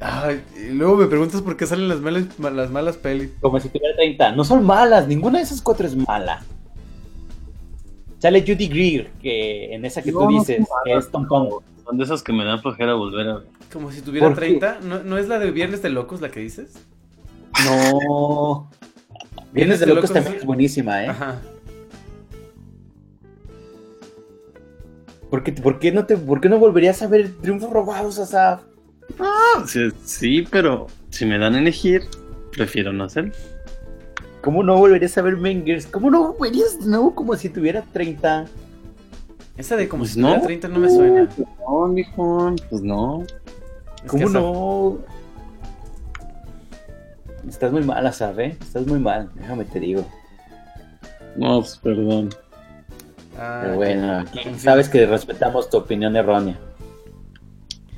Ay, 0.00 0.42
y 0.56 0.72
luego 0.74 0.96
me 0.96 1.06
preguntas 1.06 1.42
por 1.42 1.56
qué 1.56 1.66
salen 1.66 1.88
las 1.88 2.00
malas, 2.00 2.24
las 2.38 2.70
malas 2.70 2.96
pelis. 2.96 3.30
Como 3.40 3.58
si 3.60 3.68
tuviera 3.68 3.96
30. 3.96 4.32
No 4.32 4.44
son 4.44 4.64
malas, 4.64 5.08
ninguna 5.08 5.38
de 5.38 5.44
esas 5.44 5.60
cuatro 5.62 5.86
es 5.86 5.96
mala. 5.96 6.44
Sale 8.20 8.40
Judy 8.42 8.68
Greer, 8.68 9.10
que 9.22 9.74
en 9.74 9.84
esa 9.84 10.02
que 10.02 10.10
No, 10.12 10.20
tú 10.20 10.24
no 10.30 10.38
dices, 10.38 10.56
son 10.58 10.66
que 10.84 10.92
es 10.94 11.10
Tom 11.10 11.26
Tom. 11.28 11.48
Son 11.84 11.96
de 11.98 12.04
esas 12.04 12.22
que 12.22 12.32
me 12.32 12.44
dan 12.44 12.60
flojera 12.60 12.94
volver 12.94 13.28
a 13.28 13.34
ver. 13.38 13.46
Como 13.72 13.90
si 13.92 14.00
tuviera 14.02 14.26
¿Por 14.28 14.34
qué? 14.36 14.58
30. 14.58 14.78
¿No, 14.82 15.02
¿No 15.04 15.18
es 15.18 15.28
la 15.28 15.38
de 15.38 15.50
Viernes 15.50 15.82
de 15.82 15.90
Locos 15.90 16.20
la 16.20 16.28
que 16.30 16.40
dices? 16.40 16.74
No. 17.64 18.68
Vienes 19.52 19.80
de 19.80 19.86
locos 19.86 20.12
también 20.12 20.34
es- 20.34 20.40
es 20.40 20.46
buenísima, 20.46 21.04
¿eh? 21.04 21.08
Ajá. 21.08 21.40
¿Por 25.30 25.42
qué, 25.42 25.52
por 25.52 25.78
qué 25.78 25.92
no 25.92 26.06
te, 26.06 26.16
por 26.16 26.40
qué 26.40 26.48
no 26.48 26.58
volverías 26.58 27.02
a 27.02 27.06
ver 27.06 27.30
Triunfos 27.40 27.70
Robados, 27.70 28.18
Asaf? 28.18 28.62
Ah, 29.18 29.64
sí, 29.66 29.88
sí, 30.04 30.46
pero 30.50 30.86
si 31.10 31.26
me 31.26 31.38
dan 31.38 31.54
a 31.54 31.58
elegir, 31.58 32.02
prefiero 32.52 32.92
no 32.92 33.04
hacerlo. 33.04 33.32
¿Cómo 34.42 34.62
no 34.62 34.76
volverías 34.76 35.16
a 35.18 35.22
ver 35.22 35.36
Mengers? 35.36 35.86
¿Cómo 35.86 36.10
no 36.10 36.32
volverías 36.32 36.78
de 36.80 36.86
nuevo 36.86 37.14
como 37.14 37.34
si 37.36 37.48
tuviera 37.48 37.82
30? 37.92 38.46
Esa 39.56 39.76
de 39.76 39.88
como 39.88 40.02
Pues 40.02 40.12
si 40.12 40.20
tuviera 40.20 40.38
no. 40.38 40.44
30 40.46 40.68
no 40.68 40.78
me 40.78 40.88
suena. 40.88 41.28
No, 41.68 41.88
mijo, 41.88 42.54
pues 42.70 42.82
no. 42.82 43.22
Es 44.04 44.10
¿Cómo 44.10 44.28
no? 44.28 44.98
Estás 47.48 47.72
muy 47.72 47.82
mal, 47.82 48.06
Asaf, 48.06 48.38
¿eh? 48.38 48.56
Estás 48.60 48.86
muy 48.86 49.00
mal, 49.00 49.30
déjame 49.34 49.64
te 49.64 49.80
digo. 49.80 50.06
No, 51.36 51.60
pues 51.60 51.76
perdón. 51.78 52.30
Ah, 53.38 53.60
Pero 53.62 53.76
bueno, 53.76 54.18
aquí 54.18 54.40
sabes 54.58 54.88
que 54.88 55.06
respetamos 55.06 55.70
tu 55.70 55.76
opinión 55.78 56.16
errónea. 56.16 56.58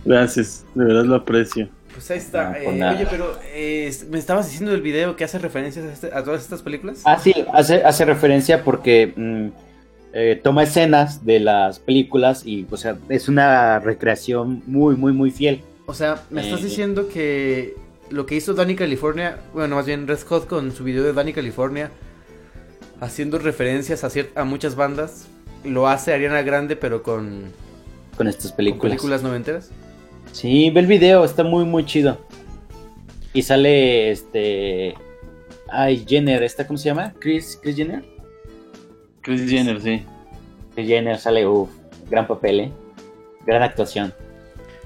Gracias, 0.05 0.65
de 0.75 0.85
verdad 0.85 1.05
lo 1.05 1.17
aprecio. 1.17 1.69
Pues 1.93 2.11
ahí 2.11 2.19
está. 2.19 2.51
No, 2.51 2.57
Eh, 2.57 2.95
oye, 2.95 3.07
pero 3.11 3.37
eh, 3.53 3.93
me 4.11 4.19
estabas 4.19 4.47
diciendo 4.47 4.71
del 4.73 4.81
video 4.83 5.17
que 5.17 5.25
hace 5.25 5.39
referencias 5.39 5.85
a, 5.87 5.93
este- 5.93 6.15
a 6.15 6.23
todas 6.23 6.43
estas 6.43 6.62
películas. 6.62 7.03
Ah, 7.05 7.19
sí, 7.19 7.35
hace, 7.53 7.83
hace 7.85 8.05
referencia 8.05 8.62
porque 8.65 9.12
mm, 9.17 9.49
eh, 10.12 10.41
toma 10.43 10.62
escenas 10.62 11.25
de 11.27 11.41
las 11.41 11.79
películas 11.81 12.47
y, 12.47 12.67
o 12.71 12.77
sea, 12.77 12.97
es 13.09 13.29
una 13.29 13.79
recreación 13.81 14.62
muy, 14.67 14.97
muy, 14.97 15.12
muy 15.12 15.31
fiel. 15.31 15.62
O 15.87 15.95
sea, 15.95 16.23
me 16.31 16.43
estás 16.43 16.62
diciendo 16.62 17.09
que 17.09 17.75
lo 18.11 18.25
que 18.25 18.37
hizo 18.37 18.55
Danny 18.55 18.77
California, 18.77 19.39
bueno, 19.53 19.77
más 19.77 19.87
bien 19.87 20.07
Red 20.07 20.19
Scott 20.19 20.47
con 20.47 20.71
su 20.73 20.85
video 20.85 21.03
de 21.03 21.12
Danny 21.12 21.33
California, 21.33 21.91
haciendo 23.01 23.39
referencias 23.39 24.05
a, 24.05 24.10
a 24.40 24.44
muchas 24.44 24.77
bandas, 24.77 25.27
lo 25.64 25.89
hace 25.89 26.12
Ariana 26.12 26.43
Grande, 26.43 26.77
pero 26.77 27.02
con, 27.02 27.52
con 28.16 28.28
estas 28.28 28.52
con 28.52 28.56
películas. 28.59 28.93
películas 28.93 29.22
noventeras. 29.22 29.70
Sí, 30.32 30.70
ve 30.70 30.81
el 30.81 30.86
video, 30.86 31.24
está 31.24 31.43
muy, 31.43 31.64
muy 31.64 31.85
chido. 31.85 32.18
Y 33.32 33.43
sale 33.43 34.10
este. 34.10 34.94
Ay, 35.68 36.05
Jenner, 36.06 36.43
¿esta 36.43 36.66
cómo 36.66 36.78
se 36.78 36.86
llama? 36.86 37.14
Chris, 37.18 37.59
Chris 37.62 37.77
Jenner. 37.77 38.05
Chris 39.22 39.48
Jenner, 39.48 39.81
sí. 39.81 40.05
Chris 40.74 40.86
Jenner 40.89 41.18
sale, 41.18 41.47
uff, 41.47 41.70
gran 42.10 42.27
papel, 42.27 42.60
¿eh? 42.60 42.72
Gran 43.47 43.62
actuación. 43.62 44.12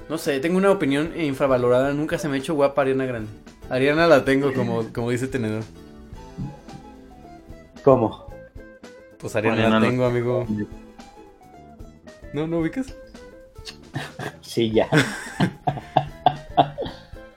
No 0.09 0.19
sé, 0.19 0.39
tengo 0.39 0.57
una 0.57 0.71
opinión 0.71 1.19
infravalorada. 1.19 1.91
Nunca 1.93 2.19
se 2.19 2.27
me 2.29 2.35
ha 2.35 2.39
hecho 2.39 2.53
guapa 2.53 2.83
Ariana 2.83 3.05
Grande. 3.05 3.29
Ariana 3.69 4.05
la 4.05 4.23
tengo, 4.23 4.53
como, 4.53 4.93
como 4.93 5.09
dice 5.09 5.27
Tenedor. 5.27 5.63
¿Cómo? 7.85 8.25
Pues 9.19 9.35
Ariana 9.35 9.55
Ariana 9.57 9.75
la 9.79 9.85
la- 9.85 9.89
tengo, 9.91 10.05
amigo. 10.05 10.45
¿No, 12.33 12.47
no 12.47 12.59
ubicas? 12.59 12.93
Sí, 14.41 14.71
ya. 14.71 14.89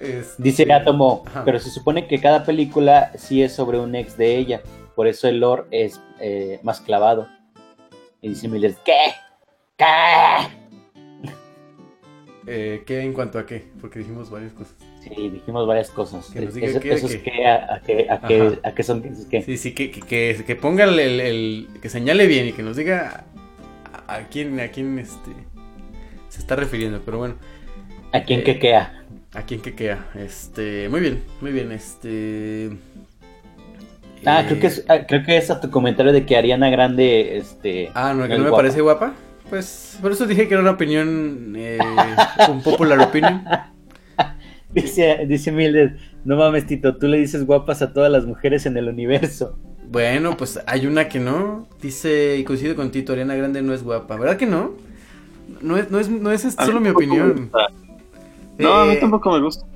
Este- 0.00 0.42
Dice 0.42 0.72
Atomo, 0.72 1.22
Ajá. 1.26 1.44
pero 1.44 1.58
se 1.58 1.70
supone 1.70 2.06
que 2.08 2.18
cada 2.20 2.44
película 2.44 3.12
sí 3.16 3.42
es 3.42 3.52
sobre 3.54 3.78
un 3.78 3.94
ex 3.94 4.16
de 4.16 4.36
ella. 4.38 4.62
Por 4.96 5.06
eso 5.06 5.28
el 5.28 5.40
lore 5.40 5.64
es 5.70 6.00
eh, 6.20 6.60
más 6.62 6.80
clavado. 6.80 7.28
Y 8.22 8.30
dice 8.30 8.48
Miller, 8.48 8.74
¿qué? 8.84 9.12
¿Qué? 9.76 9.84
Eh, 12.46 12.84
¿Qué 12.86 13.00
en 13.02 13.12
cuanto 13.12 13.38
a 13.38 13.44
qué? 13.44 13.70
Porque 13.80 13.98
dijimos 13.98 14.30
varias 14.30 14.52
cosas. 14.54 14.74
Sí, 15.02 15.28
dijimos 15.30 15.66
varias 15.66 15.90
cosas. 15.90 16.26
Que 16.30 16.40
nos 16.40 16.54
diga 16.54 16.66
Eso- 16.66 16.80
qué 16.80 17.22
qué, 17.22 17.46
a, 17.46 17.74
a 17.74 17.80
qué, 17.80 18.06
a 18.10 18.20
qué, 18.20 18.40
Ajá. 18.42 18.58
a 18.64 18.74
qué 18.74 18.82
son, 18.82 19.02
qué. 19.30 19.42
Sí, 19.42 19.56
sí, 19.56 19.72
que, 19.72 19.90
que, 19.90 20.00
que, 20.00 20.44
que 20.46 20.56
ponga 20.56 20.84
el, 20.84 20.98
el- 20.98 21.20
el- 21.20 21.68
que 21.80 21.88
señale 21.88 22.26
bien 22.26 22.48
y 22.48 22.52
que 22.52 22.62
nos 22.62 22.76
diga 22.76 23.24
a, 24.08 24.14
a 24.16 24.18
quién, 24.28 24.58
a 24.60 24.68
quién 24.68 24.98
este, 24.98 25.30
se 26.28 26.40
está 26.40 26.56
refiriendo, 26.56 27.00
pero 27.04 27.18
bueno, 27.18 27.34
¿A 28.12 28.22
quién 28.22 28.40
Eh, 28.40 28.44
qué 28.44 28.58
quea? 28.58 29.04
a 29.34 29.42
quién 29.42 29.60
que 29.60 29.74
queda. 29.74 30.06
Este, 30.14 30.88
muy 30.88 31.00
bien, 31.00 31.22
muy 31.40 31.52
bien, 31.52 31.70
este. 31.72 32.70
Ah, 34.26 34.40
eh, 34.40 34.46
creo 34.48 34.60
que 34.60 34.66
es, 34.66 34.84
ah, 34.88 35.06
creo 35.06 35.22
que 35.24 35.36
es 35.36 35.50
a 35.50 35.60
tu 35.60 35.70
comentario 35.70 36.12
de 36.12 36.24
que 36.26 36.36
Ariana 36.36 36.70
Grande, 36.70 37.36
este. 37.36 37.90
Ah, 37.94 38.12
no, 38.14 38.22
que 38.24 38.30
no 38.30 38.38
me 38.44 38.50
guapa. 38.50 38.56
parece 38.56 38.80
guapa. 38.80 39.14
Pues 39.48 39.96
por 40.02 40.12
eso 40.12 40.26
dije 40.26 40.46
que 40.48 40.54
era 40.54 40.60
una 40.62 40.72
opinión, 40.72 41.54
eh, 41.56 41.78
un 42.50 42.62
popular 42.62 42.98
opinion. 43.00 43.42
Dice, 44.74 45.24
dice 45.27 45.53
Mildred, 45.53 45.97
no 46.24 46.36
mames, 46.36 46.66
Tito, 46.66 46.97
tú 46.99 47.07
le 47.09 47.19
dices 47.19 47.45
guapas 47.47 47.82
a 47.82 47.93
todas 47.93 48.11
las 48.12 48.27
mujeres 48.27 48.66
en 48.66 48.77
el 48.77 48.89
universo. 48.89 49.59
Bueno, 49.82 50.36
pues 50.36 50.61
hay 50.66 50.86
una 50.86 51.09
que 51.09 51.19
no. 51.20 51.69
Dice, 51.81 52.36
y 52.39 52.45
coincido 52.45 52.77
con 52.77 52.90
Tito, 52.90 53.12
Ariana 53.12 53.35
Grande 53.36 53.62
no 53.62 53.73
es 53.74 53.82
guapa. 53.82 54.16
¿Verdad 54.16 54.36
que 54.36 54.47
no? 54.47 54.77
No 55.62 55.77
es, 55.78 55.90
no 55.90 56.01
es, 56.01 56.09
no 56.11 56.31
es 56.32 56.43
solo 56.43 56.81
mi 56.81 56.90
opinión. 56.90 57.53
gusta. 57.53 57.69
No, 58.59 58.74
a 58.74 58.86
mí 58.86 58.95
Eh, 58.95 58.97
tampoco 58.97 59.31
me 59.32 59.40
gusta. 59.40 59.66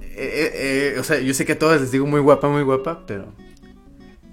Eh, 0.00 0.10
eh, 0.16 0.94
eh, 0.96 0.98
o 0.98 1.04
sea, 1.04 1.20
yo 1.20 1.32
sé 1.34 1.44
que 1.46 1.52
a 1.52 1.58
todas 1.58 1.80
les 1.80 1.92
digo 1.92 2.06
muy 2.06 2.20
guapa, 2.20 2.48
muy 2.48 2.62
guapa, 2.62 3.04
pero 3.06 3.36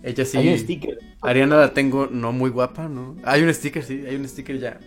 ella 0.04 0.26
sí. 0.26 0.38
Hay 0.38 0.50
un 0.50 0.58
sticker. 0.58 1.04
Ariana 1.22 1.58
la 1.58 1.74
tengo 1.74 2.08
no 2.08 2.32
muy 2.32 2.50
guapa, 2.50 2.88
¿no? 2.88 3.18
Hay 3.24 3.44
un 3.44 3.54
sticker, 3.54 3.84
sí, 3.84 4.04
hay 4.08 4.16
un 4.16 4.28
sticker 4.28 4.60
ya. 4.60 4.80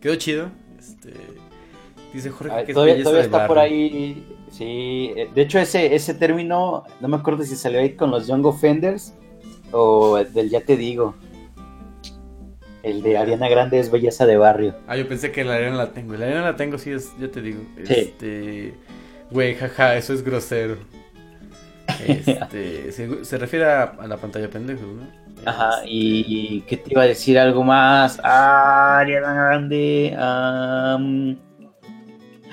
Quedó 0.00 0.16
chido. 0.16 0.52
Este, 0.78 1.33
dice 2.14 2.30
Jorge 2.30 2.52
A 2.52 2.56
ver, 2.56 2.64
que 2.64 2.72
es 2.72 2.74
todavía 2.74 2.94
belleza 2.94 3.10
todavía 3.10 3.28
de 3.28 3.36
está 3.36 3.46
por 3.46 3.58
ahí. 3.58 4.26
Sí, 4.50 5.12
eh, 5.16 5.28
de 5.34 5.42
hecho, 5.42 5.58
ese, 5.58 5.94
ese 5.94 6.14
término, 6.14 6.84
no 7.00 7.08
me 7.08 7.16
acuerdo 7.16 7.42
si 7.44 7.56
salió 7.56 7.80
ahí 7.80 7.94
con 7.94 8.10
los 8.10 8.26
Young 8.26 8.46
Offenders 8.46 9.14
o 9.72 10.16
del 10.16 10.48
Ya 10.48 10.60
Te 10.60 10.76
Digo. 10.76 11.14
El 12.82 13.02
de 13.02 13.16
Ariana 13.16 13.48
Grande 13.48 13.78
es 13.80 13.90
belleza 13.90 14.26
de 14.26 14.36
barrio. 14.36 14.74
Ah, 14.86 14.96
yo 14.96 15.08
pensé 15.08 15.32
que 15.32 15.42
la 15.42 15.54
Ariana 15.54 15.76
la 15.76 15.92
tengo. 15.92 16.14
La 16.14 16.26
Ariana 16.26 16.44
la 16.44 16.56
tengo, 16.56 16.76
sí, 16.78 16.90
es, 16.90 17.12
ya 17.18 17.28
te 17.30 17.40
digo. 17.40 17.62
Sí. 17.84 17.94
Este. 17.94 18.74
Güey, 19.30 19.54
jaja, 19.54 19.96
eso 19.96 20.12
es 20.12 20.22
grosero. 20.22 20.76
Este. 22.06 22.92
se, 22.92 23.24
se 23.24 23.38
refiere 23.38 23.64
a, 23.64 23.82
a 23.84 24.06
la 24.06 24.18
pantalla 24.18 24.50
pendejo, 24.50 24.82
¿no? 24.82 25.24
Ajá, 25.46 25.82
y, 25.86 26.24
y 26.56 26.60
¿qué 26.62 26.76
te 26.76 26.92
iba 26.92 27.02
a 27.02 27.06
decir 27.06 27.38
algo 27.38 27.64
más? 27.64 28.20
Ah, 28.22 28.98
Ariana 28.98 29.34
Grande. 29.34 30.14
am. 30.18 31.36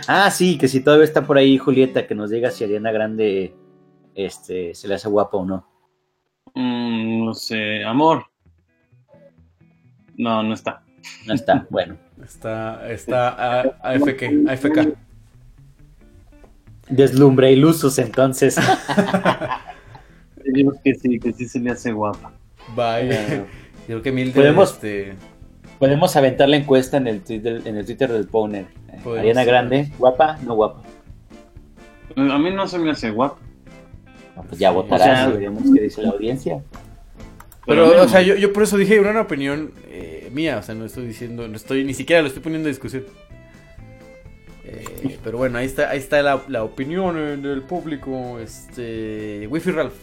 Ah, 0.08 0.30
sí, 0.32 0.58
que 0.58 0.68
si 0.68 0.82
todavía 0.82 1.06
está 1.06 1.26
por 1.26 1.38
ahí 1.38 1.58
Julieta, 1.58 2.08
que 2.08 2.16
nos 2.16 2.30
diga 2.30 2.52
si 2.52 2.64
Ariana 2.64 2.92
Grande 2.92 3.54
este, 4.16 4.74
se 4.74 4.88
le 4.88 4.96
hace 4.96 5.10
guapa 5.10 5.38
o 5.38 5.46
no. 5.46 5.68
Mm, 6.56 7.26
no 7.26 7.34
sé, 7.34 7.84
amor. 7.84 8.26
No, 10.18 10.44
no 10.44 10.54
está. 10.54 10.84
No 11.26 11.34
está, 11.34 11.66
bueno. 11.70 11.98
Está. 12.24 12.90
Está. 12.92 13.30
A, 13.30 13.62
AFK. 13.82 14.24
AFK. 14.48 14.96
Deslumbre 16.90 17.52
ilusos 17.52 17.98
entonces. 18.00 18.58
Digo 20.54 20.74
que 20.84 20.96
sí, 20.96 21.20
que 21.20 21.32
sí 21.34 21.48
se 21.48 21.60
le 21.60 21.72
hace 21.72 21.92
guapa. 21.94 22.34
Bye. 22.76 23.10
Eh, 23.12 23.46
Yo 23.82 23.86
creo 23.88 24.02
que 24.02 24.12
Mildred. 24.12 24.42
podemos- 24.42 24.72
Este, 24.74 25.14
Podemos 25.82 26.16
aventar 26.16 26.48
la 26.48 26.58
encuesta 26.58 26.98
en 26.98 27.08
el 27.08 27.22
Twitter, 27.22 27.60
en 27.66 27.76
el 27.76 27.84
Twitter 27.88 28.12
del 28.12 28.28
Powner. 28.28 28.68
Eh, 28.94 29.20
Ariana. 29.20 29.44
Grande, 29.44 29.92
guapa, 29.98 30.38
no 30.46 30.54
guapa. 30.54 30.84
A 32.16 32.38
mí 32.38 32.52
no 32.52 32.68
se 32.68 32.78
me 32.78 32.92
hace 32.92 33.10
guapa. 33.10 33.40
No, 34.36 34.44
pues 34.44 34.60
ya 34.60 34.70
Sí, 34.70 34.76
votarás 34.76 35.02
o 35.02 35.06
sea- 35.12 35.30
y 35.30 35.34
veremos 35.34 35.64
qué 35.74 35.82
dice 35.82 36.04
la 36.04 36.10
audiencia. 36.12 36.62
Pero, 37.66 38.00
o 38.00 38.08
sea, 38.08 38.22
yo, 38.22 38.36
yo 38.36 38.54
por 38.54 38.62
eso 38.62 38.78
dije, 38.78 38.96
era 38.96 39.10
una 39.10 39.22
opinión 39.22 39.72
eh, 39.88 40.30
mía, 40.32 40.60
o 40.60 40.62
sea, 40.62 40.76
no 40.76 40.86
estoy 40.86 41.08
diciendo, 41.08 41.48
no 41.48 41.56
estoy, 41.56 41.84
ni 41.84 41.96
siquiera 41.96 42.22
lo 42.22 42.28
estoy 42.28 42.44
poniendo 42.44 42.70
en 42.70 42.74
discusión. 42.76 43.06
Eh, 44.64 45.18
pero 45.24 45.40
bueno, 45.40 45.58
ahí 45.58 45.66
está, 45.66 45.90
ahí 45.90 45.98
está 45.98 46.22
la, 46.22 46.44
la 46.48 46.64
opinión 46.64 47.42
del 47.42 47.64
público, 47.64 48.38
este, 48.40 49.48
Wi-Fi 49.50 49.72
Ralph. 49.72 49.96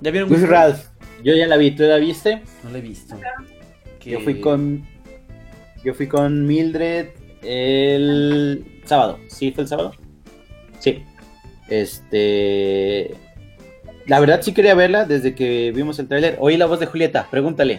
¿Ya 0.00 0.10
vieron 0.10 0.28
Luis 0.28 0.48
Ralph, 0.48 0.80
yo 1.22 1.32
ya 1.34 1.46
la 1.46 1.56
vi, 1.56 1.70
¿tú 1.70 1.84
la 1.84 1.96
viste? 1.98 2.42
No 2.64 2.70
la 2.70 2.78
he 2.78 2.80
visto. 2.80 3.16
Yo 4.04 4.20
fui 4.20 4.40
con. 4.40 4.84
Yo 5.86 5.94
fui 5.94 6.08
con 6.08 6.44
Mildred 6.44 7.10
el 7.44 8.80
sábado. 8.86 9.20
¿Sí 9.28 9.52
fue 9.52 9.62
el 9.62 9.68
sábado? 9.68 9.92
Sí. 10.80 11.04
Este. 11.68 13.14
La 14.06 14.18
verdad 14.18 14.42
sí 14.42 14.52
quería 14.52 14.74
verla 14.74 15.04
desde 15.04 15.36
que 15.36 15.70
vimos 15.70 16.00
el 16.00 16.08
tráiler. 16.08 16.38
Oí 16.40 16.56
la 16.56 16.66
voz 16.66 16.80
de 16.80 16.86
Julieta, 16.86 17.28
pregúntale. 17.30 17.78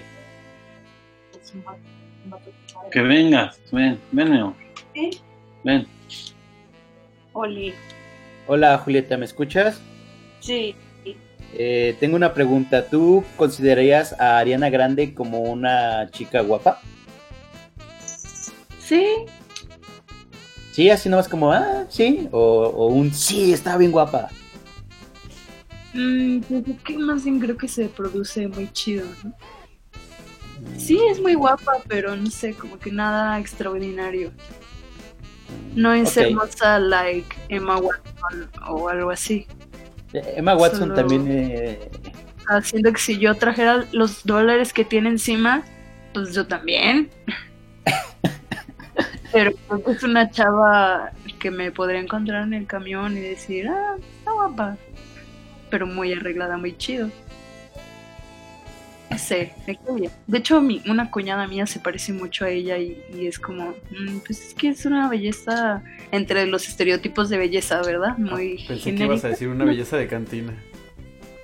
Que 2.89 3.01
vengas, 3.01 3.59
ven, 3.73 3.99
ven. 4.13 4.53
¿Sí? 4.93 5.19
Ven. 5.65 5.85
Oli. 7.33 7.73
Hola 8.47 8.77
Julieta, 8.77 9.17
¿me 9.17 9.25
escuchas? 9.25 9.81
Sí. 10.39 10.73
Eh, 11.57 11.97
tengo 11.99 12.15
una 12.15 12.33
pregunta. 12.33 12.87
¿Tú 12.87 13.25
considerarías 13.35 14.17
a 14.17 14.37
Ariana 14.37 14.69
Grande 14.69 15.13
como 15.13 15.41
una 15.41 16.09
chica 16.11 16.39
guapa? 16.39 16.79
Sí. 18.87 19.05
Sí, 20.71 20.89
así 20.89 21.09
nomás 21.09 21.27
como, 21.27 21.51
ah, 21.51 21.85
sí. 21.89 22.27
O, 22.31 22.39
o 22.39 22.87
un 22.87 23.13
sí, 23.13 23.51
está 23.51 23.77
bien 23.77 23.91
guapa. 23.91 24.29
Mm, 25.93 26.41
pues 26.41 26.67
es 26.67 26.81
que 26.83 26.97
más 26.97 27.23
bien 27.23 27.39
creo 27.39 27.57
que 27.57 27.67
se 27.67 27.89
produce 27.89 28.47
muy 28.47 28.71
chido, 28.71 29.05
¿no? 29.23 29.33
Sí, 30.77 30.99
es 31.09 31.19
muy 31.19 31.33
guapa, 31.33 31.73
pero 31.87 32.15
no 32.15 32.29
sé, 32.29 32.53
como 32.53 32.77
que 32.79 32.91
nada 32.91 33.39
extraordinario. 33.39 34.31
No 35.75 35.93
es 35.93 36.15
hermosa 36.17 36.79
like 36.79 37.35
Emma 37.49 37.77
Watson 37.77 38.49
o 38.67 38.89
algo 38.89 39.11
así. 39.11 39.47
Emma 40.13 40.55
Watson 40.55 40.79
Solo- 40.79 40.93
también 40.95 41.25
eh, 41.29 41.89
Haciendo 42.49 42.91
que 42.93 42.99
si 42.99 43.17
yo 43.19 43.35
trajera 43.35 43.85
los 43.91 44.23
dólares 44.23 44.73
que 44.73 44.85
tiene 44.85 45.09
encima, 45.09 45.63
pues 46.13 46.33
yo 46.33 46.47
también. 46.47 47.09
Pero 49.31 49.53
es 49.87 50.03
una 50.03 50.29
chava 50.29 51.11
que 51.39 51.51
me 51.51 51.71
podría 51.71 51.99
encontrar 51.99 52.43
en 52.43 52.53
el 52.53 52.65
camión 52.65 53.17
y 53.17 53.21
decir, 53.21 53.67
ah, 53.67 53.95
está 54.19 54.31
guapa. 54.31 54.77
Pero 55.69 55.85
muy 55.85 56.13
arreglada, 56.13 56.57
muy 56.57 56.77
chido. 56.77 57.09
No 59.09 59.17
sé. 59.17 59.53
De 60.27 60.37
hecho, 60.37 60.61
mi, 60.61 60.81
una 60.87 61.09
cuñada 61.11 61.47
mía 61.47 61.65
se 61.65 61.79
parece 61.79 62.13
mucho 62.13 62.45
a 62.45 62.49
ella 62.49 62.77
y, 62.77 63.01
y 63.13 63.27
es 63.27 63.39
como, 63.39 63.71
mm, 63.91 64.19
pues 64.25 64.47
es 64.47 64.53
que 64.53 64.69
es 64.69 64.85
una 64.85 65.09
belleza 65.09 65.81
entre 66.11 66.45
los 66.45 66.67
estereotipos 66.67 67.29
de 67.29 67.37
belleza, 67.37 67.81
¿verdad? 67.81 68.17
Muy 68.17 68.63
Pensé 68.67 68.95
que 68.95 69.05
ibas 69.05 69.23
a 69.23 69.29
decir 69.29 69.47
una 69.49 69.65
belleza 69.65 69.97
de 69.97 70.07
cantina. 70.07 70.53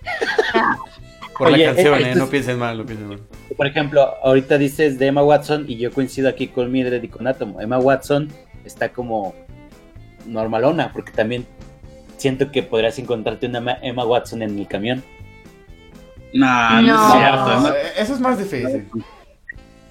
Por 1.38 1.48
Oye, 1.48 1.66
la 1.66 1.74
canción, 1.74 2.00
eh, 2.02 2.12
¿eh? 2.12 2.16
No 2.16 2.28
piensen 2.28 2.60
mal, 2.60 2.78
no 2.78 2.86
piensen 2.86 3.08
mal. 3.08 3.20
Por 3.58 3.66
ejemplo, 3.68 4.14
ahorita 4.24 4.58
dices 4.58 5.00
de 5.00 5.08
Emma 5.08 5.24
Watson 5.24 5.66
y 5.68 5.78
yo 5.78 5.92
coincido 5.92 6.30
aquí 6.30 6.48
con 6.48 6.72
Mildred 6.72 7.02
y 7.04 7.08
con 7.08 7.26
Atomo. 7.28 7.60
Emma 7.62 7.80
Watson 7.80 8.30
está 8.66 8.90
como 8.90 9.34
normalona, 10.26 10.92
porque 10.94 11.12
también 11.12 11.46
siento 12.18 12.52
que 12.52 12.64
podrías 12.64 12.98
encontrarte 13.00 13.48
una 13.48 13.60
Ma- 13.62 13.78
Emma 13.82 14.06
Watson 14.06 14.42
en 14.44 14.58
el 14.60 14.68
camión. 14.68 15.04
Nah, 16.34 16.82
no, 16.82 16.88
No. 16.94 17.08
es 17.08 17.12
cierto. 17.14 17.76
Eh, 17.78 17.92
eso 17.98 18.14
es 18.14 18.20
más 18.20 18.38
difícil. 18.38 18.88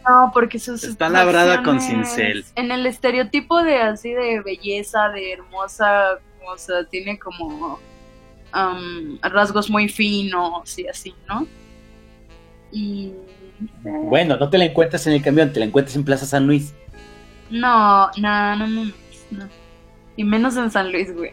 No, 0.09 0.31
porque 0.35 0.59
sus 0.59 0.83
Está 0.83 1.09
labrada 1.09 1.63
con 1.63 1.81
cincel. 1.81 2.45
En 2.57 2.73
el 2.73 2.87
estereotipo 2.87 3.63
de 3.63 3.77
así 3.77 4.11
de 4.13 4.41
belleza, 4.41 5.09
de 5.11 5.33
hermosa, 5.35 6.19
o 6.53 6.59
sea, 6.59 6.85
tiene 6.91 7.19
como 7.19 7.79
am, 8.53 9.19
rasgos 9.23 9.71
muy 9.71 9.89
finos 9.89 10.79
y 10.79 10.87
así, 10.87 11.15
¿no? 11.29 11.47
Y 12.71 13.13
Bueno, 13.83 14.37
no 14.37 14.49
te 14.49 14.59
la 14.59 14.65
encuentras 14.65 15.07
en 15.07 15.15
el 15.15 15.23
camión, 15.23 15.53
te 15.53 15.61
la 15.61 15.67
encuentras 15.67 15.97
en 15.97 16.05
Plaza 16.05 16.27
San 16.27 16.47
Luis. 16.47 16.75
no, 17.51 18.11
no, 18.19 18.57
no, 18.57 18.67
no, 18.67 18.85
no. 19.31 19.49
Y 20.17 20.25
menos 20.25 20.57
en 20.57 20.71
San 20.71 20.93
Luis, 20.93 21.15
güey. 21.15 21.33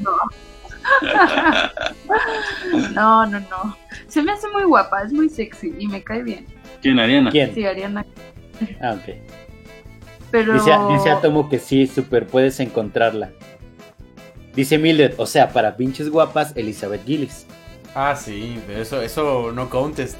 No. 0.00 0.10
No, 2.94 3.26
no, 3.26 3.40
no. 3.40 3.76
Se 4.08 4.22
me 4.22 4.32
hace 4.32 4.48
muy 4.48 4.64
guapa, 4.64 5.02
es 5.02 5.12
muy 5.12 5.28
sexy 5.28 5.74
y 5.78 5.86
me 5.86 6.02
cae 6.02 6.22
bien. 6.22 6.46
¿Quién, 6.82 6.98
Ariana? 6.98 7.30
¿Quién? 7.30 7.54
Sí, 7.54 7.64
Ariana. 7.64 8.04
Ah, 8.80 8.94
ok. 8.94 9.14
Pero 10.30 10.54
Dice, 10.54 10.72
dice 10.92 11.10
Atomo 11.10 11.48
que 11.48 11.58
sí, 11.58 11.86
super 11.86 12.26
puedes 12.26 12.60
encontrarla. 12.60 13.30
Dice 14.56 14.78
Mildred, 14.78 15.14
o 15.18 15.26
sea, 15.26 15.50
para 15.52 15.76
pinches 15.76 16.08
guapas, 16.10 16.52
Elizabeth 16.56 17.04
Gillis. 17.04 17.46
Ah, 17.94 18.14
sí, 18.16 18.60
pero 18.66 18.82
eso, 18.82 19.02
eso 19.02 19.52
no 19.52 19.68
contest. 19.70 20.16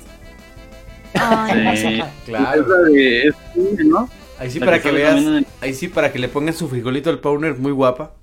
Ay, 1.15 1.77
Sí. 1.77 2.03
Claro. 2.27 2.63
Es 2.63 2.69
la 2.69 2.79
de- 2.89 3.29
es- 3.29 3.85
¿no? 3.87 4.09
Ahí 4.39 4.51
sí 4.51 4.59
La 4.59 4.67
para 4.67 4.81
que 4.83 4.91
veas, 4.91 5.25
ahí 5.61 5.73
sí 5.75 5.87
para 5.89 6.13
que 6.13 6.19
le 6.19 6.29
pongan 6.29 6.55
su 6.55 6.69
frijolito 6.69 7.09
al 7.11 7.21
Powner 7.21 7.57
muy 7.57 7.71
guapa. 7.73 8.15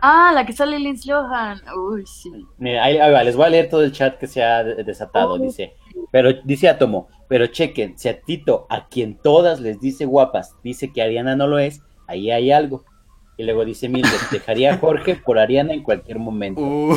Ah, 0.00 0.32
la 0.34 0.44
que 0.46 0.52
sale 0.52 0.78
Lindsay 0.78 1.10
Lohan. 1.12 1.60
Uy, 1.76 2.04
sí. 2.06 2.30
Mira, 2.58 2.84
ahí, 2.84 2.98
ahí 2.98 3.12
va, 3.12 3.22
les 3.24 3.34
voy 3.36 3.46
a 3.46 3.50
leer 3.50 3.68
todo 3.68 3.82
el 3.82 3.92
chat 3.92 4.18
que 4.18 4.26
se 4.26 4.42
ha 4.42 4.62
de- 4.62 4.82
desatado. 4.84 5.34
Oh. 5.34 5.38
Dice, 5.38 5.74
pero 6.12 6.32
dice 6.44 6.68
Atomo, 6.68 7.08
pero 7.28 7.46
chequen, 7.46 7.96
si 7.98 8.08
a 8.08 8.20
Tito, 8.20 8.66
a 8.70 8.88
quien 8.88 9.16
todas 9.16 9.60
les 9.60 9.80
dice 9.80 10.04
guapas, 10.04 10.54
dice 10.62 10.92
que 10.92 11.02
Ariana 11.02 11.34
no 11.36 11.46
lo 11.46 11.58
es, 11.58 11.80
ahí 12.06 12.30
hay 12.30 12.50
algo. 12.52 12.84
Y 13.38 13.44
luego 13.44 13.64
dice 13.64 13.88
Mildred, 13.88 14.18
dejaría 14.30 14.74
a 14.74 14.78
Jorge 14.78 15.14
por 15.16 15.38
Ariana 15.38 15.72
en 15.72 15.82
cualquier 15.82 16.18
momento. 16.18 16.60
Uh, 16.60 16.96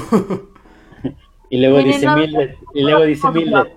Y 1.49 1.57
luego 1.59 1.77
Miren, 1.77 1.91
dice 1.93 2.05
no, 2.05 2.15
Mildred, 2.17 2.55
y 2.73 2.81
luego 2.81 3.03
dice 3.03 3.27
no, 3.27 3.33
Mildred, 3.33 3.67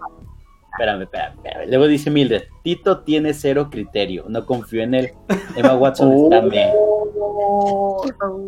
espérame, 0.73 1.03
espérame, 1.03 1.35
espérame. 1.37 1.69
Luego 1.69 1.87
dice 1.89 2.11
Mildred, 2.11 2.43
Tito 2.63 3.01
tiene 3.01 3.35
cero 3.35 3.69
criterio, 3.71 4.25
no 4.29 4.47
confío 4.47 4.83
en 4.83 4.95
él. 4.95 5.13
Emma 5.57 5.75
Watson 5.75 6.13
está 6.13 6.41
bien. 6.41 6.71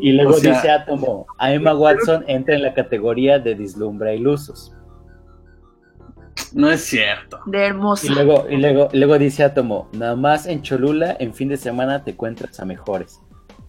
Y 0.00 0.12
luego 0.12 0.30
O 0.30 0.34
sea- 0.34 0.54
dice 0.54 0.70
Atomo, 0.70 1.26
a 1.38 1.52
Emma 1.52 1.74
Watson 1.74 2.24
entra 2.28 2.54
en 2.54 2.62
la 2.62 2.72
categoría 2.72 3.38
de 3.38 3.54
dislumbra 3.54 4.14
ilusos. 4.14 4.72
No 6.52 6.70
es 6.70 6.82
cierto. 6.84 7.40
De 7.46 7.66
hermosa. 7.66 8.06
Y 8.06 8.10
luego, 8.14 8.46
y 8.48 8.56
luego, 8.58 8.88
y 8.92 8.98
luego 8.98 9.18
dice 9.18 9.42
Atomo, 9.42 9.88
nada 9.92 10.14
más 10.16 10.46
en 10.46 10.62
Cholula, 10.62 11.16
en 11.18 11.34
fin 11.34 11.48
de 11.48 11.56
semana 11.56 12.04
te 12.04 12.12
encuentras 12.12 12.60
a 12.60 12.64
mejores. 12.64 13.20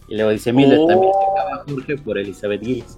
Y 0.08 0.16
luego 0.16 0.32
dice 0.32 0.54
Mildred, 0.54 0.80
Oh. 0.80 0.88
también 0.88 1.12
se 1.14 1.32
acaba 1.42 1.64
Jorge 1.68 1.98
por 1.98 2.18
Elizabeth 2.18 2.62
Gillis. 2.64 2.98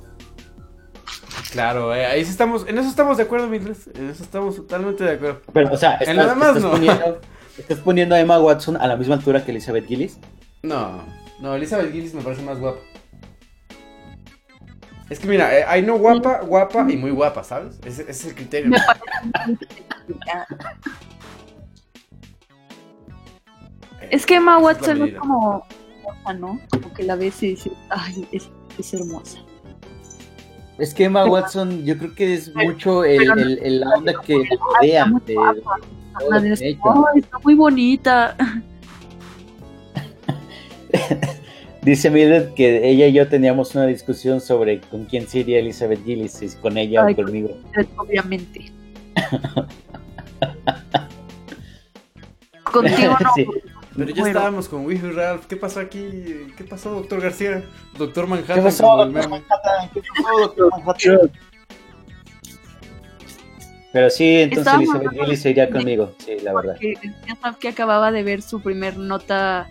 claro, 1.51 1.93
eh, 1.95 2.05
ahí 2.05 2.23
sí 2.23 2.31
estamos, 2.31 2.67
en 2.67 2.77
eso 2.77 2.87
estamos 2.89 3.17
de 3.17 3.23
acuerdo, 3.23 3.47
Mildred. 3.47 3.75
En 3.95 4.09
eso 4.09 4.23
estamos 4.23 4.55
totalmente 4.55 5.03
de 5.03 5.11
acuerdo. 5.11 5.41
Pero, 5.51 5.73
o 5.73 5.77
sea, 5.77 5.97
En 6.01 6.19
estás, 6.19 6.61
no. 6.61 6.71
poniendo, 6.71 7.21
estás 7.57 7.79
poniendo 7.79 8.15
a 8.15 8.19
Emma 8.19 8.39
Watson 8.39 8.77
a 8.77 8.87
la 8.87 8.95
misma 8.95 9.15
altura 9.15 9.43
que 9.43 9.51
Elizabeth 9.51 9.87
Gillis. 9.87 10.19
No, 10.61 11.03
no, 11.39 11.55
Elizabeth 11.55 11.91
Gillis 11.91 12.13
me 12.13 12.21
parece 12.21 12.41
más 12.43 12.59
guapa. 12.59 12.79
Es 15.09 15.17
que 15.19 15.27
mira, 15.27 15.57
eh, 15.57 15.63
hay 15.67 15.81
no 15.81 15.97
guapa, 15.97 16.41
guapa 16.41 16.85
y 16.87 16.95
muy 16.95 17.09
guapa, 17.09 17.43
¿sabes? 17.43 17.79
Ese, 17.83 18.03
ese 18.03 18.11
es 18.11 18.25
el 18.25 18.35
criterio. 18.35 18.71
Es 24.11 24.25
que 24.25 24.35
Emma 24.35 24.57
es 24.57 24.63
Watson 24.63 25.03
es 25.07 25.15
como 25.15 25.65
hermosa, 26.09 26.33
¿no? 26.33 26.59
Como 26.69 26.93
que 26.93 27.03
la 27.03 27.15
ves 27.15 27.41
y 27.43 27.47
dices, 27.49 27.73
ay, 27.89 28.25
es, 28.31 28.49
es 28.77 28.93
hermosa. 28.93 29.39
Es 30.77 30.93
que 30.93 31.03
Emma 31.05 31.25
Watson, 31.25 31.83
yo 31.85 31.97
creo 31.97 32.13
que 32.15 32.33
es 32.35 32.53
mucho 32.55 33.03
el, 33.03 33.29
el- 33.37 33.59
el- 33.63 33.79
la 33.81 33.89
onda 33.97 34.13
que 34.25 34.37
le 34.37 34.47
rodea 34.57 35.05
de, 35.25 35.35
está 37.19 37.37
muy 37.43 37.55
bonita. 37.55 38.35
Dice 41.81 42.09
Mildred 42.09 42.53
que 42.55 42.89
ella 42.89 43.07
y 43.07 43.13
yo 43.13 43.27
teníamos 43.29 43.73
una 43.75 43.85
discusión 43.87 44.41
sobre 44.41 44.81
con 44.81 45.05
quién 45.05 45.27
se 45.27 45.39
iría 45.39 45.59
Elizabeth 45.59 46.03
Gillis, 46.03 46.33
si 46.33 46.49
con 46.57 46.77
ella 46.77 47.05
Ay, 47.05 47.13
o 47.13 47.15
conmigo. 47.17 47.51
Obviamente. 47.97 48.71
Contigo 52.71 53.17
no. 53.21 53.33
Sí. 53.35 53.45
Pero 53.99 54.11
ya 54.11 54.21
Bueno. 54.21 54.37
estábamos 54.37 54.69
con 54.69 54.85
Wifi 54.85 55.11
Ralph. 55.11 55.45
¿Qué 55.45 55.55
pasó 55.55 55.79
aquí? 55.79 56.47
¿Qué 56.57 56.63
pasó, 56.63 56.91
doctor 56.91 57.21
García? 57.21 57.63
Doctor 57.97 58.27
Manhattan. 58.27 58.55
¿Qué 58.57 58.61
pasó, 58.63 58.97
doctor. 58.97 59.29
Manhattan? 59.29 59.89
¿Qué 59.93 60.01
pasó, 60.01 60.39
doctor 60.39 60.71
Manhattan? 60.71 61.31
Pero 63.91 64.09
sí, 64.09 64.35
entonces 64.41 64.73
Elizabeth 64.73 65.11
Gillis 65.11 65.41
se 65.41 65.49
iría 65.49 65.69
conmigo, 65.69 66.13
sí, 66.19 66.37
la 66.43 66.53
verdad. 66.53 66.75
Ya 67.27 67.35
sabes 67.41 67.57
que 67.57 67.69
acababa 67.69 68.11
de 68.11 68.21
ver 68.21 68.41
su 68.43 68.61
primer 68.61 68.97
nota, 68.97 69.67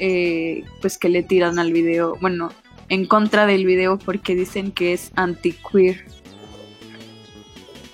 eh, 0.00 0.64
pues 0.80 0.96
que 0.96 1.10
le 1.10 1.22
tiran 1.22 1.58
al 1.58 1.70
video, 1.72 2.16
bueno, 2.22 2.50
en 2.88 3.04
contra 3.06 3.44
del 3.46 3.66
video 3.66 3.98
porque 3.98 4.34
dicen 4.34 4.72
que 4.72 4.94
es 4.94 5.12
anti-queer. 5.16 6.06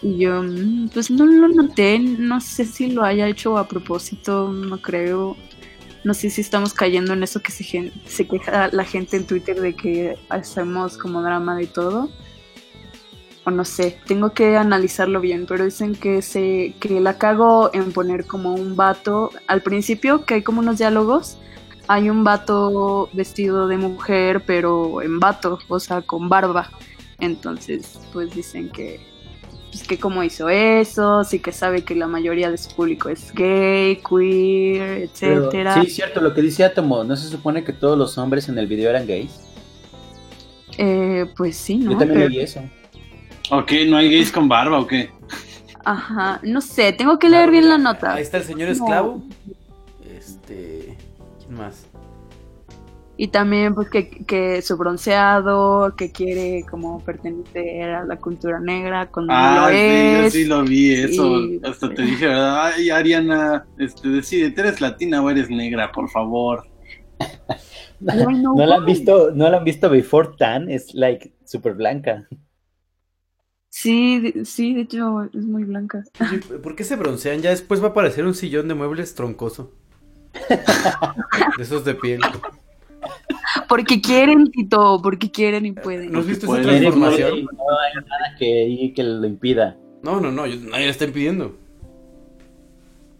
Y 0.02 0.18
yo, 0.18 0.42
mm, 0.42 0.90
pues 0.94 1.10
no 1.10 1.26
lo 1.26 1.48
noté, 1.48 1.98
no 1.98 2.40
sé 2.40 2.64
si 2.64 2.90
lo 2.92 3.02
haya 3.02 3.26
hecho 3.26 3.58
a 3.58 3.66
propósito, 3.66 4.52
no 4.52 4.80
creo. 4.80 5.36
No 6.02 6.14
sé 6.14 6.30
si 6.30 6.40
estamos 6.40 6.72
cayendo 6.72 7.12
en 7.12 7.22
eso 7.22 7.40
que 7.42 7.52
se, 7.52 8.26
queja 8.26 8.68
la 8.72 8.84
gente 8.84 9.16
en 9.16 9.26
Twitter 9.26 9.60
de 9.60 9.74
que 9.74 10.16
hacemos 10.28 10.96
como 10.96 11.22
drama 11.22 11.56
de 11.56 11.66
todo. 11.66 12.08
O 13.44 13.50
no 13.50 13.64
sé, 13.64 13.98
tengo 14.06 14.32
que 14.32 14.56
analizarlo 14.56 15.20
bien, 15.20 15.46
pero 15.46 15.64
dicen 15.64 15.94
que 15.94 16.22
se 16.22 16.74
que 16.78 17.00
la 17.00 17.18
cago 17.18 17.70
en 17.72 17.92
poner 17.92 18.26
como 18.26 18.54
un 18.54 18.76
vato. 18.76 19.30
Al 19.46 19.62
principio, 19.62 20.24
que 20.24 20.34
hay 20.34 20.42
como 20.42 20.60
unos 20.60 20.78
diálogos, 20.78 21.36
hay 21.88 22.08
un 22.08 22.24
vato 22.24 23.08
vestido 23.12 23.66
de 23.66 23.76
mujer, 23.76 24.44
pero 24.46 25.02
en 25.02 25.20
vato, 25.20 25.58
o 25.68 25.80
sea, 25.80 26.02
con 26.02 26.28
barba. 26.28 26.70
Entonces, 27.18 27.98
pues 28.12 28.34
dicen 28.34 28.70
que 28.70 29.00
pues 29.70 29.84
que 29.84 29.98
cómo 29.98 30.22
hizo 30.24 30.48
eso, 30.48 31.22
sí 31.24 31.38
que 31.38 31.52
sabe 31.52 31.82
que 31.84 31.94
la 31.94 32.06
mayoría 32.08 32.50
de 32.50 32.58
su 32.58 32.74
público 32.74 33.08
es 33.08 33.32
gay, 33.32 33.96
queer, 33.96 35.08
Pero, 35.20 35.44
etcétera. 35.44 35.82
sí, 35.82 35.90
cierto, 35.90 36.20
lo 36.20 36.34
que 36.34 36.42
dice 36.42 36.64
Atomo, 36.64 37.04
¿no 37.04 37.16
se 37.16 37.28
supone 37.28 37.62
que 37.62 37.72
todos 37.72 37.96
los 37.96 38.18
hombres 38.18 38.48
en 38.48 38.58
el 38.58 38.66
video 38.66 38.90
eran 38.90 39.06
gays? 39.06 39.40
Eh, 40.78 41.26
pues 41.36 41.56
sí, 41.56 41.76
¿no? 41.76 41.92
Yo 41.92 41.98
también 41.98 42.20
Pero- 42.20 42.30
leí 42.30 42.40
eso. 42.40 42.60
Ok, 43.50 43.72
¿no 43.88 43.96
hay 43.96 44.10
gays 44.10 44.30
con 44.32 44.48
barba 44.48 44.78
o 44.80 44.86
qué? 44.86 45.10
Ajá, 45.84 46.40
no 46.42 46.60
sé, 46.60 46.92
tengo 46.92 47.18
que 47.18 47.28
leer 47.28 47.50
bien 47.50 47.68
la 47.68 47.78
nota. 47.78 48.14
Ahí 48.14 48.22
está 48.22 48.36
el 48.38 48.44
señor 48.44 48.68
esclavo. 48.68 49.22
Este. 50.16 50.96
¿Quién 51.38 51.54
más? 51.54 51.86
Y 53.22 53.28
también 53.28 53.74
pues 53.74 53.90
que, 53.90 54.08
que 54.24 54.62
su 54.62 54.78
bronceado, 54.78 55.94
que 55.94 56.10
quiere 56.10 56.64
como 56.70 57.04
pertenecer 57.04 57.90
a 57.90 58.04
la 58.06 58.16
cultura 58.16 58.58
negra 58.60 59.10
cuando 59.10 59.34
no 59.34 59.38
Ah, 59.38 59.66
lo 59.68 59.68
sí, 59.68 60.10
yo 60.10 60.22
es. 60.22 60.32
sí 60.32 60.44
lo 60.46 60.64
vi, 60.64 60.94
eso. 60.94 61.38
Y, 61.38 61.60
Hasta 61.62 61.92
te 61.92 62.00
dije, 62.00 62.26
¿verdad? 62.26 62.72
Ay, 62.72 62.88
Ariana, 62.88 63.66
este, 63.78 64.08
decide, 64.08 64.54
¿eres 64.56 64.80
latina 64.80 65.22
o 65.22 65.28
eres 65.28 65.50
negra, 65.50 65.92
por 65.92 66.08
favor? 66.08 66.66
No, 68.00 68.54
¿No 68.54 68.64
la 68.64 68.76
han 68.76 68.86
visto, 68.86 69.32
no 69.34 69.50
la 69.50 69.58
han 69.58 69.64
visto 69.64 69.90
Before 69.90 70.30
Tan? 70.38 70.70
Es 70.70 70.94
like 70.94 71.34
super 71.44 71.74
blanca. 71.74 72.26
Sí, 73.68 74.32
sí, 74.44 74.74
de 74.74 74.80
hecho 74.82 75.22
es 75.24 75.44
muy 75.44 75.64
blanca. 75.64 76.02
¿por 76.62 76.74
qué 76.74 76.84
se 76.84 76.96
broncean? 76.96 77.42
Ya 77.42 77.50
después 77.50 77.82
va 77.82 77.88
a 77.88 77.90
aparecer 77.90 78.24
un 78.26 78.34
sillón 78.34 78.68
de 78.68 78.74
muebles 78.74 79.14
troncoso. 79.14 79.72
De 81.56 81.62
esos 81.62 81.84
de 81.84 81.94
piel. 81.94 82.20
Porque 83.68 84.00
quieren, 84.00 84.50
Tito, 84.50 85.00
porque 85.02 85.30
quieren 85.30 85.66
y 85.66 85.72
pueden. 85.72 86.12
¿No 86.12 86.20
has 86.20 86.26
visto 86.26 86.46
esa 86.54 86.62
transformación? 86.62 87.30
No 87.44 87.78
hay 87.78 87.94
nada 87.94 88.36
que, 88.38 88.92
que 88.94 89.02
lo 89.02 89.26
impida. 89.26 89.76
No, 90.02 90.20
no, 90.20 90.30
no, 90.30 90.46
yo- 90.46 90.60
nadie 90.70 90.84
le 90.86 90.90
está 90.90 91.04
impidiendo. 91.04 91.56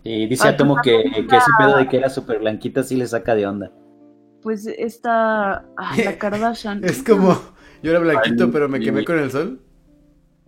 Y 0.03 0.27
dice 0.27 0.49
Ah, 0.49 0.51
Atomo 0.53 0.77
que, 0.83 1.03
que 1.29 1.37
ese 1.37 1.51
pedo 1.59 1.77
de 1.77 1.89
que 1.89 1.97
era 1.99 2.09
super 2.09 2.39
blanquita 2.39 2.83
sí 2.83 2.97
le 2.97 3.07
saca 3.07 3.35
de 3.35 3.47
onda. 3.47 3.71
Pues 4.43 4.67
esta, 4.67 5.67
ah, 5.77 5.97
la 6.03 6.17
Kardashian. 6.19 6.83
Es 6.85 7.03
como, 7.03 7.39
yo 7.83 7.91
era 7.91 8.01
blanquito, 8.01 8.45
Ay, 8.45 8.51
pero 8.53 8.69
me 8.69 8.81
quemé 8.81 9.05
con 9.05 9.19
el 9.19 9.31
sol. 9.31 9.61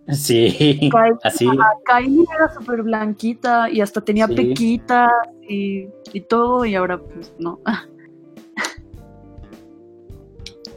Sí, 0.09 0.51
Kylie, 0.91 1.17
así. 1.23 1.47
Kylie 1.85 2.25
era 2.35 2.53
súper 2.53 2.81
blanquita 2.83 3.69
y 3.69 3.79
hasta 3.79 4.01
tenía 4.01 4.27
Sí. 4.27 4.35
pequitas 4.35 5.09
y, 5.47 5.85
y 6.11 6.21
todo 6.21 6.65
y 6.65 6.75
ahora 6.75 6.97
pues 6.97 7.33
no. 7.39 7.59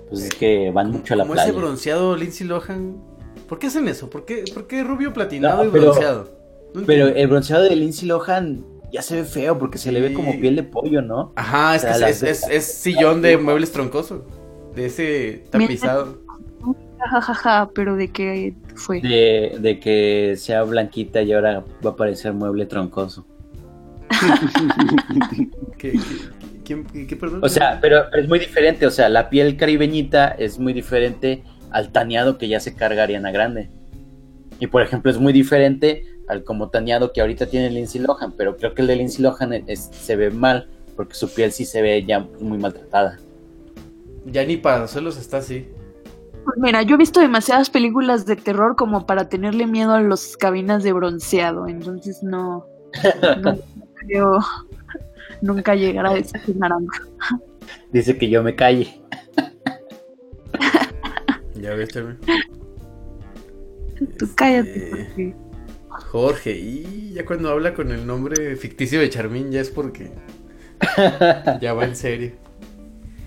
Pues 0.09 0.23
es 0.23 0.31
que 0.35 0.71
van 0.71 0.91
mucho 0.93 1.15
a 1.15 1.17
la 1.17 1.25
Como 1.25 1.35
ese 1.35 1.45
playa. 1.45 1.59
bronceado 1.59 2.17
Lindsay 2.17 2.47
Lohan. 2.47 2.97
¿Por 3.49 3.59
qué 3.59 3.67
hacen 3.69 3.89
eso? 3.89 4.09
¿Por 4.11 4.25
qué, 4.25 4.45
por 4.55 4.67
qué 4.67 4.83
rubio 4.85 5.13
platinado 5.13 5.65
No, 5.65 5.65
y 5.65 5.69
bronceado? 5.69 6.29
No 6.75 6.83
Pero 6.87 7.09
el 7.09 7.27
bronceado 7.29 7.65
de 7.65 7.75
Lindsay 7.77 8.09
Lohan 8.09 8.65
ya 8.93 9.03
se 9.03 9.17
ve 9.17 9.25
feo 9.25 9.59
porque 9.59 9.79
se 9.79 9.91
le 9.93 10.01
ve 10.01 10.13
como 10.13 10.33
piel 10.41 10.57
de 10.57 10.63
pollo, 10.63 11.03
¿no? 11.03 11.33
Ajá, 11.37 11.75
es 11.75 11.83
o 11.83 11.87
sea, 11.87 11.95
que 11.95 12.01
las 12.01 12.11
es, 12.11 12.21
de- 12.21 12.31
es- 12.31 12.47
es 12.51 12.65
sillón 12.75 13.21
de 13.23 13.37
muebles 13.37 13.73
troncoso. 13.73 14.25
De 14.75 14.87
ese 14.87 15.45
tapizado. 15.51 16.19
Ja, 16.99 17.21
ja, 17.21 17.35
ja, 17.35 17.71
pero 17.75 17.95
de 17.97 18.09
qué 18.09 18.55
fue. 18.75 19.01
De, 19.01 19.57
de 19.61 19.81
que 19.81 20.35
sea 20.37 20.63
blanquita 20.65 21.23
y 21.23 21.33
ahora 21.33 21.65
va 21.85 21.91
a 21.91 21.97
parecer 21.97 22.33
mueble 22.33 22.67
troncoso. 22.67 23.27
¿Qué, 25.79 25.93
qué, 25.93 25.99
quién- 26.67 26.85
qué- 27.07 27.17
perdón? 27.17 27.41
O 27.43 27.49
sea, 27.49 27.79
pero 27.81 28.13
es 28.13 28.29
muy 28.29 28.39
diferente. 28.39 28.87
O 28.87 28.91
sea, 28.91 29.09
la 29.09 29.31
piel 29.31 29.57
caribeñita 29.57 30.29
es 30.29 30.59
muy 30.59 30.73
diferente 30.73 31.43
al 31.71 31.93
taneado 31.93 32.37
que 32.39 32.49
ya 32.49 32.61
se 32.61 32.75
carga 32.75 33.05
Ariana 33.05 33.31
Grande. 33.31 33.71
Y 34.61 34.67
por 34.67 34.83
ejemplo, 34.83 35.11
es 35.11 35.19
muy 35.19 35.33
diferente 35.33 36.05
al 36.29 36.43
como 36.45 36.69
taneado 36.71 37.13
que 37.13 37.21
ahorita 37.21 37.47
tiene 37.47 37.71
Lindsay 37.71 38.01
Lohan. 38.01 38.33
Pero 38.37 38.57
creo 38.57 38.75
que 38.75 38.83
el 38.83 38.89
de 38.89 38.97
Lindsay 38.97 39.23
Lohan 39.23 39.53
es- 39.53 39.91
se 39.93 40.17
ve 40.17 40.31
mal 40.31 40.69
porque 40.97 41.15
su 41.15 41.33
piel 41.33 41.53
sí 41.53 41.65
se 41.65 41.83
ve 41.83 42.05
ya 42.05 42.21
muy 42.41 42.59
maltratada. 42.59 43.19
Ya 44.25 44.45
ni 44.45 44.57
para 44.57 44.89
solos 44.89 45.17
está 45.19 45.37
así. 45.39 45.69
Pues 46.45 46.59
mira, 46.59 46.83
yo 46.83 46.95
he 46.95 46.99
visto 46.99 47.21
demasiadas 47.21 47.71
películas 47.71 48.25
de 48.25 48.37
terror 48.37 48.77
como 48.77 49.05
para 49.07 49.29
tenerle 49.29 49.67
miedo 49.67 49.93
a 49.93 50.01
las 50.01 50.37
cabinas 50.37 50.83
de 50.85 50.93
bronceado, 50.93 51.67
entonces 51.67 52.23
no, 52.23 52.65
no 53.43 53.59
creo 53.97 54.39
nunca 55.41 55.75
llegar 55.75 56.07
a 56.07 56.17
ese 56.17 56.39
naranja. 56.55 57.03
Dice 57.93 58.17
que 58.19 58.29
yo 58.29 58.43
me 58.43 58.55
calle. 58.55 59.01
Ya 61.55 61.75
ves, 61.75 61.89
también. 61.89 62.19
Tú 64.19 64.29
cállate. 64.35 64.77
Este, 64.77 64.91
porque- 64.91 65.35
Jorge, 66.11 66.51
y 66.59 67.13
ya 67.15 67.25
cuando 67.25 67.49
habla 67.51 67.73
con 67.73 67.91
el 67.91 68.07
nombre 68.07 68.55
ficticio 68.57 69.01
de 69.01 69.09
Charmín 69.09 69.51
ya 69.51 69.63
es 69.63 69.71
porque 69.71 70.11
ya 71.63 71.73
va 71.73 71.85
en 71.87 71.97
serio. 71.97 72.33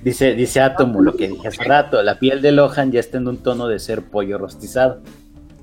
Dice, 0.03 0.35
dice 0.35 0.61
Atomo, 0.61 1.01
lo 1.01 1.15
que 1.15 1.27
dije 1.27 1.47
hace 1.47 1.63
rato, 1.63 2.01
la 2.03 2.19
piel 2.19 2.41
de 2.41 2.51
Lohan 2.51 2.91
ya 2.91 2.99
está 2.99 3.17
en 3.17 3.27
un 3.27 3.37
tono 3.37 3.67
de 3.67 3.79
ser 3.79 4.03
pollo 4.03 4.37
rostizado. 4.37 5.01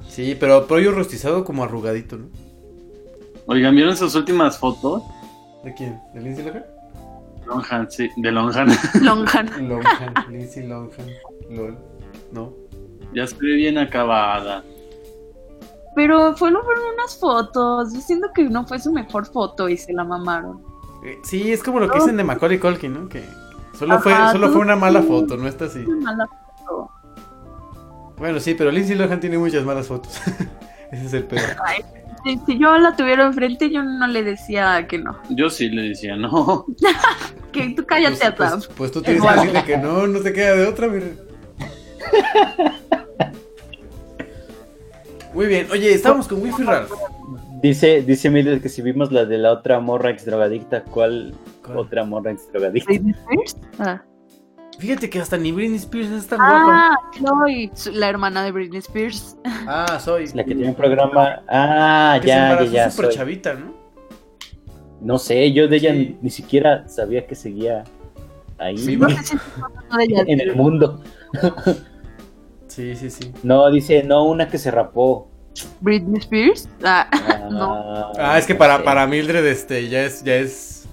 Sí, 0.09 0.37
pero 0.39 0.67
pollo 0.67 0.91
rostizado 0.93 1.45
como 1.45 1.63
arrugadito, 1.65 2.17
¿no? 2.19 2.27
Oigan, 3.47 3.75
¿vieron 3.77 3.97
sus 3.97 4.15
últimas 4.17 4.59
fotos? 4.59 5.03
¿De 5.67 5.75
quién? 5.75 6.01
¿De 6.15 6.21
Lindsay 6.21 6.45
Lohan? 6.45 6.65
Longhand, 7.45 7.91
sí, 7.91 8.09
de 8.19 8.31
Longhand. 8.31 8.71
Longan. 9.03 9.69
Lohan, 9.69 10.15
Lindsay 10.31 10.65
Lohan, 10.65 10.91
lol. 11.51 11.77
No. 12.31 12.53
ya 13.13 13.27
se 13.27 13.35
ve 13.35 13.55
bien 13.55 13.77
acabada. 13.77 14.63
Pero 15.97 16.37
fueron 16.37 16.63
fueron 16.63 16.85
unas 16.95 17.19
fotos. 17.19 17.93
Yo 17.93 18.01
siento 18.01 18.29
que 18.33 18.45
no 18.45 18.65
fue 18.65 18.79
su 18.79 18.93
mejor 18.93 19.27
foto 19.27 19.69
y 19.69 19.77
se 19.77 19.93
la 19.93 20.05
mamaron. 20.05 20.63
Eh, 21.05 21.19
Sí, 21.25 21.51
es 21.53 21.65
como 21.65 21.81
lo 21.81 21.91
que 21.91 21.99
dicen 21.99 22.17
de 22.17 22.23
Macaulay 22.23 22.61
Culkin, 22.61 22.95
¿no? 22.95 23.09
Que 23.09 23.25
solo 23.77 23.99
fue, 23.99 24.15
solo 24.31 24.51
fue 24.53 24.61
una 24.61 24.77
mala 24.77 25.03
foto, 25.03 25.37
no 25.37 25.49
está 25.49 25.65
así. 25.65 25.81
Una 25.81 26.13
mala 26.13 26.29
foto. 26.29 26.91
Bueno, 28.19 28.39
sí, 28.39 28.55
pero 28.55 28.71
Lindsay 28.71 28.95
Lohan 28.95 29.19
tiene 29.19 29.37
muchas 29.37 29.65
malas 29.65 29.89
fotos. 29.89 30.17
Ese 30.93 31.07
es 31.07 31.13
el 31.13 31.25
peor. 31.25 31.57
Ay, 31.65 31.83
si, 32.27 32.39
si 32.47 32.59
yo 32.59 32.77
la 32.79 32.97
tuviera 32.97 33.25
enfrente, 33.27 33.71
yo 33.71 33.83
no 33.83 34.07
le 34.07 34.23
decía 34.23 34.87
que 34.89 34.99
no. 34.99 35.17
Yo 35.31 35.49
sí 35.51 35.69
le 35.71 35.83
decía, 35.91 36.17
no. 36.17 36.67
Que 37.53 37.71
tú 37.71 37.87
cállate, 37.87 38.17
Pues, 38.19 38.51
Atam. 38.51 38.51
pues, 38.61 38.69
pues 38.77 38.93
tú 38.93 39.01
tienes 39.03 39.23
que 39.23 39.31
decirle 39.35 39.65
que 39.65 39.79
no, 39.79 40.07
no 40.07 40.21
te 40.21 40.33
queda 40.33 40.55
de 40.57 40.67
otra, 40.67 40.89
mire. 40.89 41.15
Muy 45.33 45.47
bien, 45.47 45.67
oye, 45.71 45.93
estábamos 45.93 46.29
con 46.29 46.43
Wi-Fi 46.43 46.63
Ralph. 46.65 46.91
Dice, 47.63 48.03
dice 48.03 48.31
Mildred 48.31 48.61
que 48.63 48.69
si 48.69 48.83
vimos 48.83 49.11
la 49.13 49.25
de 49.25 49.39
la 49.39 49.53
otra 49.53 49.81
morra 49.81 50.11
ex 50.11 50.25
drogadicta, 50.25 50.83
¿cuál, 50.85 51.35
¿Cuál? 51.65 51.79
otra 51.79 52.05
morra 52.05 52.33
ex 52.33 52.51
drogadicta? 52.53 52.93
Ah, 53.79 54.03
Fíjate 54.79 55.09
que 55.09 55.21
hasta 55.21 55.37
ni 55.39 55.53
Britney 55.53 55.77
Spears 55.79 56.11
es 56.11 56.27
tan 56.27 56.39
guapa. 56.39 56.91
ah 57.21 57.71
su- 57.75 57.93
la 57.93 58.09
hermana 58.09 58.43
de 58.45 58.53
Britney 58.53 58.79
Spears. 58.81 59.37
Ah, 59.69 59.99
soy. 59.99 60.27
La 60.35 60.45
que 60.45 60.55
tiene 60.55 60.69
un 60.71 60.75
programa. 60.77 61.43
Ah, 61.49 62.19
Que 62.21 62.29
se 62.29 62.29
ya, 62.29 62.37
ya, 62.37 62.51
embarazó 62.51 62.73
ya. 62.73 62.91
súper 62.91 63.07
soy. 63.07 63.15
chavita, 63.17 63.55
¿no? 63.55 63.75
No 65.01 65.19
sé, 65.19 65.53
yo 65.53 65.67
de 65.69 65.77
ella 65.77 65.93
Sí. 65.93 65.99
ni, 65.99 66.19
ni 66.23 66.31
siquiera 66.31 66.89
sabía 66.89 67.27
que 67.27 67.35
seguía 67.35 67.85
ahí 68.59 68.79
Sí, 68.79 68.97
No 68.97 69.09
en 70.29 70.41
el 70.41 70.55
mundo. 70.57 71.03
Sí, 72.67 72.95
sí, 72.97 73.11
sí. 73.11 73.33
No, 73.43 73.71
dice, 73.71 74.03
no, 74.03 74.25
una 74.25 74.49
que 74.49 74.59
se 74.59 74.71
rapó. 74.71 75.29
Britney 75.81 76.19
Spears. 76.21 76.69
Ah, 76.85 77.09
Ah, 77.13 77.49
no. 77.51 78.13
Ah, 78.19 78.39
es 78.39 78.47
que 78.47 78.55
no 78.55 78.59
para, 78.59 78.83
para 78.85 79.07
Mildred, 79.07 79.45
este, 79.47 79.89
ya 79.89 80.03
es, 80.03 80.23
ya 80.23 80.35
es. 80.37 80.87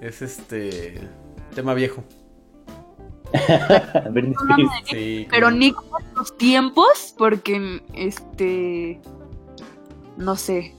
Es 0.00 0.22
este. 0.22 1.00
Tema 1.54 1.74
viejo. 1.74 2.02
Britney 4.10 4.32
No, 4.32 4.44
no, 4.44 4.54
Spears. 4.56 4.70
no, 4.70 4.86
Sí. 4.86 5.26
Pero 5.30 5.46
como- 5.46 5.58
ni 5.58 5.72
con 5.72 5.86
los 6.16 6.36
tiempos, 6.38 7.14
porque 7.18 7.82
este. 7.94 9.00
No 10.16 10.36
sé. 10.36 10.74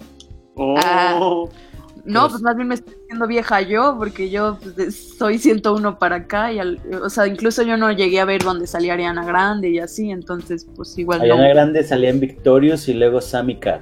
Oh, 0.55 1.49
No, 2.05 2.21
Pero- 2.21 2.29
pues 2.29 2.41
más 2.41 2.55
bien 2.55 2.69
me 2.69 2.75
estoy 2.75 2.95
haciendo 3.03 3.27
vieja 3.27 3.61
yo, 3.61 3.95
porque 3.99 4.29
yo 4.29 4.57
pues, 4.75 5.15
soy 5.17 5.37
101 5.37 5.99
para 5.99 6.15
acá. 6.15 6.51
Y 6.53 6.59
al- 6.59 6.79
o 7.03 7.09
sea, 7.09 7.27
incluso 7.27 7.63
yo 7.63 7.75
no 7.77 7.91
llegué 7.91 8.19
a 8.21 8.25
ver 8.25 8.43
dónde 8.43 8.65
salía 8.65 8.93
Ariana 8.93 9.25
Grande 9.25 9.69
y 9.69 9.79
así, 9.79 10.09
entonces, 10.09 10.65
pues 10.75 10.97
igual 10.97 11.19
Ariana 11.21 11.43
no. 11.47 11.49
Grande 11.53 11.83
salía 11.83 12.09
en 12.09 12.19
Victorious 12.21 12.87
y 12.87 12.93
luego 12.93 13.19
Sammy 13.21 13.59
Cat. 13.59 13.81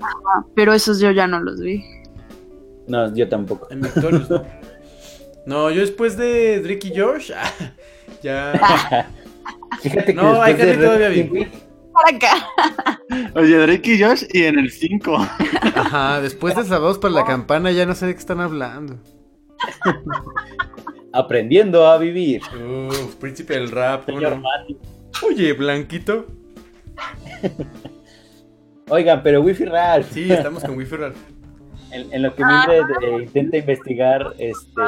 Pero 0.55 0.73
esos 0.73 0.99
yo 0.99 1.11
ya 1.11 1.27
no 1.27 1.39
los 1.39 1.59
vi. 1.61 1.83
No, 2.87 3.13
yo 3.15 3.29
tampoco. 3.29 3.67
En 3.71 3.81
Victorious, 3.81 4.29
¿no? 4.29 4.43
No, 5.45 5.69
yo 5.69 5.81
después 5.81 6.17
de 6.17 6.59
Drake 6.61 6.87
y 6.91 6.99
Josh. 6.99 7.31
ya. 8.25 9.07
Fíjate 9.81 10.05
que 10.05 10.13
No, 10.13 10.41
hay 10.41 10.55
Carly 10.55 10.75
todavía. 10.75 11.09
Pink, 11.31 11.47
Para 11.93 12.17
acá. 12.17 12.49
oye, 13.35 13.57
Drake 13.57 13.93
y 13.93 14.01
Josh 14.03 14.23
y 14.33 14.43
en 14.43 14.59
el 14.59 14.71
5. 14.71 15.15
Ajá, 15.75 16.21
después 16.21 16.55
de 16.55 16.63
Sábados 16.65 16.97
para 16.97 17.13
la 17.13 17.25
Campana 17.25 17.71
ya 17.71 17.85
no 17.85 17.93
sé 17.95 18.07
de 18.07 18.13
qué 18.13 18.19
están 18.19 18.41
hablando. 18.41 18.97
aprendiendo 21.13 21.87
a 21.87 21.97
vivir. 21.97 22.41
Uf, 22.53 23.15
príncipe 23.15 23.53
del 23.53 23.71
rap. 23.71 24.05
Señor 24.05 24.33
uno. 24.33 24.41
Mati. 24.41 24.77
Oye, 25.25 25.53
Blanquito. 25.53 26.25
Oigan, 28.89 29.23
pero 29.23 29.41
Wi-Fi 29.41 29.65
Ralph. 29.65 30.11
Sí, 30.11 30.31
estamos 30.31 30.63
con 30.63 30.77
Wi-Fi 30.77 30.95
Ralph. 30.95 31.17
En, 31.95 32.13
en 32.13 32.21
lo 32.23 32.35
que 32.35 32.43
Mildred 32.43 32.85
eh, 33.01 33.23
intenta 33.23 33.57
investigar, 33.57 34.33
este. 34.37 34.81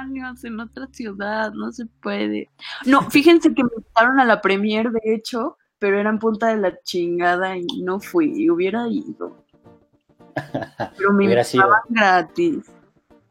Años 0.00 0.44
en 0.44 0.58
otra 0.58 0.88
ciudad, 0.90 1.52
no 1.52 1.70
se 1.70 1.86
puede. 1.86 2.50
No, 2.84 3.08
fíjense 3.10 3.54
que 3.54 3.62
me 3.62 3.70
invitaron 3.76 4.18
a 4.18 4.24
la 4.24 4.40
premier, 4.40 4.90
de 4.90 5.14
hecho, 5.14 5.56
pero 5.78 6.00
era 6.00 6.10
en 6.10 6.18
punta 6.18 6.48
de 6.48 6.56
la 6.56 6.76
chingada 6.82 7.56
y 7.56 7.82
no 7.82 8.00
fui, 8.00 8.50
hubiera 8.50 8.88
ido. 8.88 9.36
Pero 10.96 11.12
me 11.12 11.24
invitaban 11.24 11.80
gratis. 11.90 12.64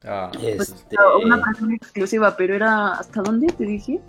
Ah, 0.04 0.30
Pues, 0.34 0.70
Este, 0.70 0.96
Una 1.24 1.42
canción 1.42 1.72
exclusiva, 1.72 2.36
pero 2.38 2.56
era 2.56 2.94
¿hasta 2.94 3.22
dónde 3.22 3.48
te 3.48 3.66
dije? 3.66 4.00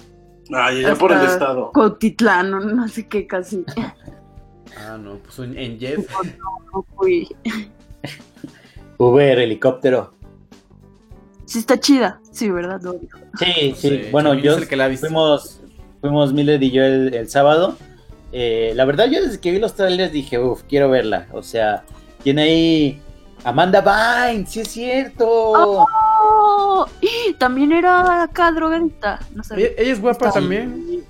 Ay, 0.53 0.85
allá 0.85 0.95
por 0.95 1.11
el 1.11 1.23
estado. 1.23 1.73
Cotitlán, 1.73 2.51
no, 2.51 2.61
no 2.61 2.87
sé 2.89 3.09
qué 3.09 3.27
casi. 3.27 3.65
ah, 4.77 4.99
no, 4.99 5.17
pues 5.19 5.39
en, 5.39 5.57
en 5.57 5.79
Jeff. 5.79 6.07
No 6.73 6.83
fui. 6.97 7.29
Uber, 8.99 9.39
helicóptero. 9.39 10.15
Sí 11.45 11.59
está 11.59 11.79
chida, 11.79 12.21
sí, 12.31 12.51
¿verdad? 12.51 12.81
No, 12.83 12.95
Sí, 13.39 13.75
sí. 13.77 13.89
Sí, 13.89 14.03
bueno, 14.11 14.35
yo 14.35 14.53
es 14.53 14.59
el 14.63 14.69
que 14.69 14.77
la 14.77 14.85
ha 14.85 14.89
visto. 14.89 15.07
fuimos, 15.07 15.61
fuimos 16.01 16.33
Mildred 16.33 16.61
y 16.63 16.71
yo 16.71 16.85
el, 16.85 17.15
el 17.15 17.29
sábado. 17.29 17.77
Eh, 18.33 18.73
la 18.75 18.85
verdad, 18.87 19.07
yo 19.11 19.23
desde 19.23 19.41
que 19.41 19.51
vi 19.51 19.59
los 19.59 19.75
trailers 19.75 20.13
dije, 20.13 20.39
uff, 20.39 20.63
quiero 20.69 20.89
verla. 20.89 21.27
O 21.33 21.43
sea, 21.43 21.85
tiene 22.23 22.43
ahí 22.43 23.01
Amanda 23.45 23.81
Bynes, 23.83 24.49
sí 24.51 24.61
es 24.61 24.69
cierto. 24.69 25.27
¡Oh! 25.29 26.87
¡Y! 27.01 27.35
También 27.35 27.73
era 27.73 28.23
acá 28.23 28.51
drogadicta. 28.53 29.19
No 29.35 29.43
sé. 29.45 29.55
Ella, 29.57 29.69
ella 29.77 29.93
es 29.93 30.01
guapa 30.01 30.29
Está- 30.29 30.41
también. 30.41 31.05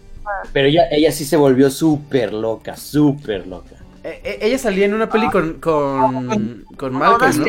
Pero 0.52 0.68
ella, 0.68 0.88
ella 0.90 1.12
sí 1.12 1.24
se 1.24 1.36
volvió 1.36 1.68
súper 1.70 2.32
loca, 2.32 2.76
súper 2.76 3.46
loca. 3.46 3.76
Eh, 4.04 4.20
eh, 4.24 4.38
ella 4.42 4.58
salía 4.58 4.86
en 4.86 4.94
una 4.94 5.08
peli 5.08 5.28
con, 5.30 5.54
con, 5.60 6.64
con 6.76 6.92
Malcolm, 6.94 7.38
¿no? 7.38 7.44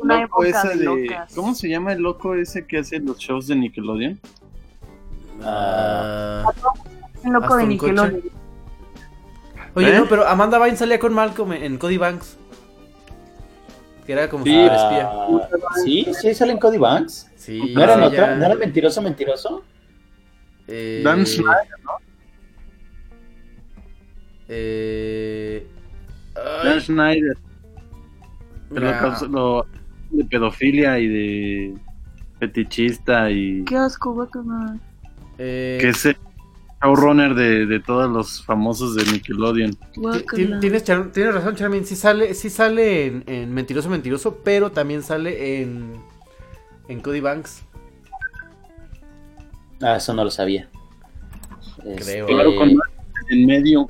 Una 0.00 0.20
Loco 0.22 0.44
época 0.44 0.58
esa 0.60 0.68
de 0.70 0.84
locas. 0.84 1.34
¿Cómo 1.34 1.54
se 1.54 1.68
llama 1.68 1.92
el 1.92 2.02
loco 2.02 2.34
ese 2.34 2.66
que 2.66 2.78
hace 2.78 2.98
los 3.00 3.18
shows 3.18 3.46
de 3.46 3.56
Nickelodeon? 3.56 4.18
Ah. 5.42 6.44
Un 7.24 7.32
loco 7.32 7.56
de 7.56 7.66
Nickelodeon. 7.66 8.22
Oye, 9.74 9.94
¿Eh? 9.94 9.98
no, 9.98 10.06
pero 10.08 10.26
Amanda 10.26 10.58
Bynes 10.58 10.78
salía 10.78 10.98
con 10.98 11.12
Malcolm 11.14 11.52
en, 11.52 11.78
Cody 11.78 11.96
Banks. 11.98 12.36
Que 14.06 14.12
era 14.12 14.28
como 14.30 14.44
Sí. 14.44 14.50
super 14.50 14.72
espía. 14.72 15.10
Ah, 15.12 15.38
sí, 15.84 16.06
sí, 16.20 16.34
sale 16.34 16.52
en 16.52 16.58
Cody 16.58 16.78
Banks. 16.78 17.30
Sí, 17.36 17.74
¿No 17.74 17.82
era 17.82 17.94
en 17.94 17.98
ella- 18.00 18.08
otra? 18.08 18.34
¿No 18.36 18.46
era 18.46 18.54
mentiroso, 18.54 19.02
mentiroso? 19.02 19.62
eh, 20.66 21.00
Dan 21.04 21.24
Schneider, 21.26 21.64
Eh, 24.48 25.66
Dan 26.34 26.80
Schneider. 26.80 27.36
causó- 29.00 29.26
lo- 29.28 29.66
de 30.10 30.24
pedofilia 30.24 30.98
y 30.98 31.08
de 31.08 31.74
fetichista 32.38 33.30
y 33.30 33.64
Qué 33.64 33.76
asco, 33.76 34.12
guacamole. 34.12 34.78
Eh, 35.38 35.78
que 35.80 35.88
es 35.90 36.04
el 36.06 36.16
showrunner 36.82 37.34
de, 37.34 37.66
de 37.66 37.80
todos 37.80 38.10
los 38.10 38.44
famosos 38.44 38.94
de 38.94 39.04
Nickelodeon. 39.12 39.76
Tienes, 40.60 40.84
tienes 40.84 41.34
razón, 41.34 41.56
Charmin. 41.56 41.84
Sí 41.84 41.96
sale, 41.96 42.34
sí 42.34 42.50
sale 42.50 43.06
en, 43.06 43.24
en 43.26 43.52
Mentiroso 43.52 43.90
Mentiroso, 43.90 44.38
pero 44.44 44.70
también 44.70 45.02
sale 45.02 45.62
en, 45.62 45.92
en 46.88 47.00
Cody 47.00 47.20
Banks. 47.20 47.62
Ah, 49.80 49.96
eso 49.96 50.12
no 50.14 50.24
lo 50.24 50.30
sabía. 50.30 50.68
Creo. 51.82 51.96
Este, 51.96 52.24
Claro, 52.24 52.56
con 52.56 52.70
en 53.30 53.46
medio. 53.46 53.88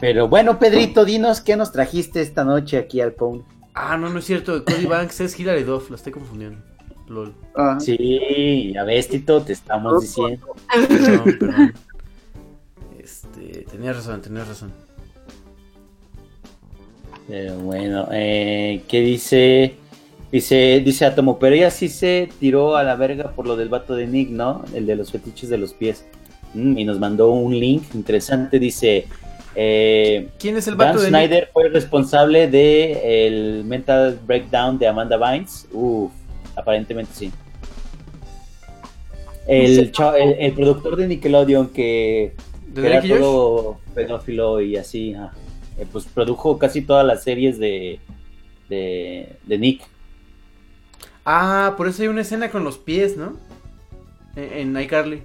Pero 0.00 0.28
bueno, 0.28 0.58
Pedrito, 0.58 1.04
dinos 1.04 1.40
qué 1.40 1.56
nos 1.56 1.72
trajiste 1.72 2.20
esta 2.20 2.44
noche 2.44 2.78
aquí 2.78 3.00
al 3.00 3.12
Pone. 3.12 3.42
Ah, 3.74 3.96
no, 3.96 4.08
no 4.08 4.18
es 4.20 4.24
cierto. 4.24 4.64
Cody 4.64 4.86
Banks 4.86 5.20
es 5.20 5.38
Hilary 5.38 5.64
Duff, 5.64 5.90
lo 5.90 5.96
estoy 5.96 6.12
confundiendo. 6.12 6.58
Lol. 7.08 7.34
Ah, 7.54 7.78
Sí, 7.80 8.72
ya 8.72 8.84
ves, 8.84 9.08
Tito, 9.08 9.42
te 9.42 9.52
estamos 9.52 10.00
diciendo. 10.00 10.54
Perdón, 10.88 11.36
perdón. 11.38 11.74
Este, 12.98 13.66
tenías 13.70 13.96
razón, 13.96 14.22
tenías 14.22 14.48
razón. 14.48 14.72
Pero 17.28 17.56
bueno, 17.58 18.08
eh, 18.12 18.82
¿qué 18.88 19.00
dice? 19.00 19.74
Dice, 20.30 20.82
dice 20.84 21.04
Atomo, 21.04 21.38
pero 21.38 21.54
ella 21.54 21.70
sí 21.70 21.88
se 21.88 22.28
tiró 22.40 22.76
a 22.76 22.82
la 22.82 22.96
verga 22.96 23.30
por 23.32 23.46
lo 23.46 23.56
del 23.56 23.68
vato 23.68 23.94
de 23.94 24.06
Nick, 24.06 24.30
¿no? 24.30 24.64
El 24.74 24.86
de 24.86 24.96
los 24.96 25.12
fetiches 25.12 25.48
de 25.48 25.58
los 25.58 25.74
pies. 25.74 26.04
Mm, 26.54 26.78
y 26.78 26.84
nos 26.84 26.98
mandó 26.98 27.30
un 27.30 27.58
link 27.58 27.84
interesante, 27.94 28.58
dice, 28.58 29.06
eh, 29.54 30.28
¿Quién 30.38 30.56
es 30.56 30.66
el 30.68 30.76
Dan 30.76 30.96
de 30.96 31.02
Nick? 31.02 31.08
Snyder 31.10 31.50
fue 31.52 31.66
el 31.66 31.72
responsable 31.72 32.48
de 32.48 33.26
el 33.26 33.64
mental 33.64 34.18
breakdown 34.26 34.78
de 34.78 34.86
Amanda 34.88 35.16
Bynes. 35.16 35.66
Uf, 35.72 36.12
aparentemente 36.56 37.12
sí. 37.14 37.32
El, 39.46 39.92
el, 40.18 40.32
el 40.38 40.52
productor 40.52 40.96
de 40.96 41.06
Nickelodeon 41.06 41.68
que, 41.68 42.32
¿De 42.68 42.80
que 42.80 42.86
era 42.88 43.00
Josh? 43.02 43.18
todo 43.18 43.78
pedófilo 43.94 44.60
y 44.60 44.76
así, 44.76 45.14
eh, 45.78 45.86
pues 45.92 46.06
produjo 46.06 46.58
casi 46.58 46.80
todas 46.80 47.06
las 47.06 47.22
series 47.22 47.58
de, 47.58 48.00
de, 48.70 49.36
de 49.42 49.58
Nick. 49.58 49.82
Ah, 51.26 51.74
por 51.76 51.88
eso 51.88 52.02
hay 52.02 52.08
una 52.08 52.22
escena 52.22 52.50
con 52.50 52.64
los 52.64 52.78
pies, 52.78 53.16
¿no? 53.16 53.36
En, 54.34 54.76
en 54.76 54.82
iCarly. 54.82 55.22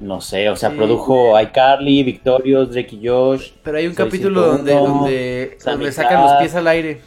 No 0.00 0.20
sé, 0.20 0.48
o 0.48 0.54
sea, 0.56 0.70
Sí. 0.70 0.76
produjo 0.76 1.40
iCarly, 1.40 2.04
Victorious, 2.04 2.70
Drake 2.70 2.94
y 2.96 3.08
Josh. 3.08 3.50
Pero 3.64 3.78
hay 3.78 3.86
un 3.88 3.94
Soy 3.94 4.04
capítulo 4.06 4.54
101, 4.54 4.56
donde, 4.56 4.72
donde, 4.74 5.58
donde 5.64 5.92
sacan 5.92 6.22
los 6.22 6.32
pies 6.34 6.54
al 6.54 6.68
aire. 6.68 7.00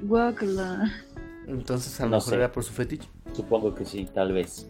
Guácala. 0.00 0.90
Entonces 1.46 1.98
a 2.00 2.04
lo 2.04 2.10
No 2.10 2.16
mejor 2.16 2.30
sé. 2.30 2.36
era 2.36 2.50
por 2.52 2.64
su 2.64 2.72
fetiche. 2.72 3.08
Supongo 3.32 3.74
que 3.74 3.84
sí, 3.84 4.08
tal 4.12 4.32
vez. 4.32 4.66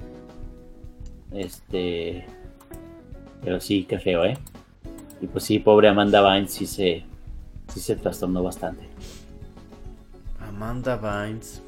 Este. 1.33 2.27
Pero 3.43 3.61
sí, 3.61 3.85
qué 3.89 3.99
feo, 3.99 4.25
¿eh? 4.25 4.37
Y 5.21 5.27
pues 5.27 5.45
sí, 5.45 5.59
pobre 5.61 5.89
Amanda 5.89 6.21
Bynes 6.21 6.53
sí 6.53 6.67
se, 6.67 7.05
sí 7.73 7.81
se 7.81 7.97
trastornó 7.97 8.43
bastante. 8.43 8.85
Amanda 10.47 10.97
Bynes. 10.97 11.63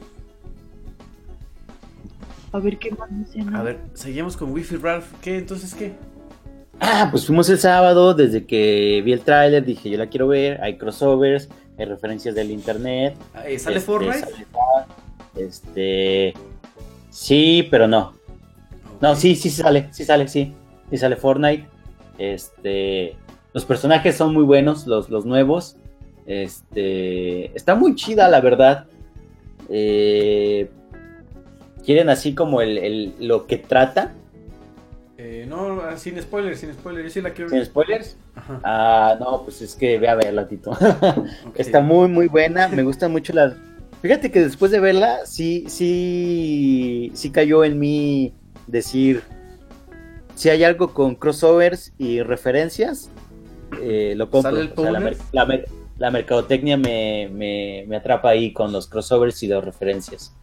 A 2.53 2.59
ver 2.59 2.79
qué 2.79 2.91
más 2.91 3.09
dicen. 3.11 3.55
A 3.55 3.63
ver, 3.63 3.81
seguimos 3.95 4.37
con 4.37 4.53
Wi-Fi 4.53 4.77
Ralph. 4.77 5.07
¿Qué? 5.23 5.39
Entonces, 5.39 5.75
¿qué? 5.75 5.95
Ah, 6.81 7.09
pues 7.11 7.27
fuimos 7.27 7.49
el 7.49 7.59
sábado, 7.59 8.13
desde 8.13 8.45
que 8.45 9.03
vi 9.05 9.13
el 9.13 9.21
tráiler 9.21 9.65
dije 9.65 9.89
yo 9.89 9.99
la 9.99 10.09
quiero 10.09 10.27
ver, 10.27 10.61
hay 10.63 10.79
crossovers, 10.79 11.49
hay 11.79 11.85
referencias 11.85 12.35
del 12.35 12.51
internet. 12.51 13.17
Ah, 13.35 13.43
¿Sale 13.43 13.77
este, 13.77 13.81
Fortnite? 13.81 14.19
sale 14.19 14.47
tal, 14.53 14.87
Este. 15.37 16.35
Sí, 17.11 17.69
pero 17.71 17.87
no. 17.87 18.15
No, 19.01 19.15
sí, 19.17 19.35
sí 19.37 19.49
sale, 19.51 19.89
sí 19.93 20.05
sale, 20.05 20.29
sí. 20.29 20.55
Sí 20.91 20.99
sale 20.99 21.17
Fortnite. 21.17 21.67
Este. 22.19 23.17
Los 23.55 23.65
personajes 23.65 24.17
son 24.17 24.35
muy 24.35 24.45
buenos, 24.45 24.87
los, 24.87 25.09
los 25.09 25.25
nuevos. 25.25 25.77
Este. 26.27 27.57
Está 27.57 27.75
muy 27.75 27.95
chida, 27.95 28.29
la 28.29 28.41
verdad. 28.41 28.87
Eh, 29.69 30.69
Quieren 31.85 32.09
así 32.09 32.35
como 32.35 32.61
el, 32.61 32.79
el- 32.79 33.15
lo 33.21 33.47
que 33.47 33.57
trata. 33.59 34.13
Eh, 35.19 35.47
no, 35.49 35.81
sin 35.99 36.21
spoilers, 36.21 36.59
sin 36.61 36.73
spoilers. 36.73 37.05
Yo 37.07 37.11
sí 37.11 37.21
la 37.23 37.31
quiero 37.31 37.51
¿Sin 37.51 37.65
spoilers? 37.65 38.17
Ajá. 38.35 38.61
Ah, 38.65 39.17
no, 39.21 39.43
pues 39.45 39.63
es 39.63 39.75
que 39.75 39.99
ve 39.99 40.09
a 40.09 40.15
verla, 40.15 40.49
Tito. 40.49 40.73
Está 41.55 41.81
muy, 41.81 42.09
muy 42.09 42.29
buena. 42.29 42.69
Me 42.69 42.83
gustan 42.83 43.13
mucho 43.13 43.33
las. 43.33 43.55
Fíjate 44.01 44.33
que 44.33 44.41
después 44.41 44.73
de 44.73 44.81
verla, 44.81 45.21
sí, 45.27 45.65
sí, 45.69 47.13
sí 47.15 47.31
cayó 47.31 47.65
en 47.65 47.79
mí 47.79 48.35
decir 48.67 49.23
si 50.35 50.49
hay 50.49 50.65
algo 50.65 50.93
con 50.93 51.15
crossovers 51.15 51.93
y 51.99 52.21
referencias, 52.23 53.11
eh, 53.81 54.15
lo 54.17 54.29
compro. 54.29 54.51
¿Sale 54.53 54.63
el 54.63 54.73
O 54.77 54.83
sea, 54.83 54.91
la, 54.93 54.99
Powner? 54.99 55.03
mer- 55.17 55.27
la 55.33 55.45
mer- 55.47 55.69
la 55.99 56.11
mercadotecnia 56.11 56.77
me, 56.77 57.29
me- 57.33 57.85
me 57.87 57.97
atrapa 57.97 58.31
ahí 58.31 58.53
con 58.53 58.73
los 58.73 58.89
crossovers 58.89 59.41
y 59.45 59.47
las 59.47 59.63
referencias. 59.65 60.35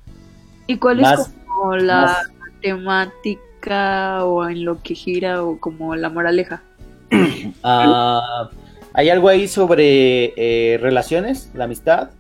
¿Y 0.70 0.78
cuál 0.78 1.02
Más- 1.02 1.20
es 1.22 1.34
como 1.48 1.76
la 1.78 2.02
más- 2.02 2.32
temática 2.62 4.24
o 4.24 4.48
en 4.48 4.66
lo 4.66 4.80
que 4.84 4.94
gira 4.94 5.44
o 5.44 5.60
como 5.60 5.96
la 5.96 6.10
moraleja? 6.10 6.62
Ah, 7.64 8.50
hay 8.94 9.10
algo 9.10 9.28
ahí 9.30 9.48
sobre 9.48 10.34
eh, 10.38 10.78
relaciones, 10.78 11.50
la 11.56 11.64
amistad. 11.64 12.12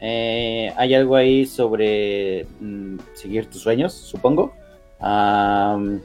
Eh, 0.00 0.72
hay 0.76 0.94
algo 0.94 1.14
ahí 1.14 1.46
sobre 1.46 2.46
mm, 2.60 2.96
seguir 3.14 3.46
tus 3.46 3.62
sueños, 3.62 3.92
supongo. 3.92 4.52
Am, 4.98 6.00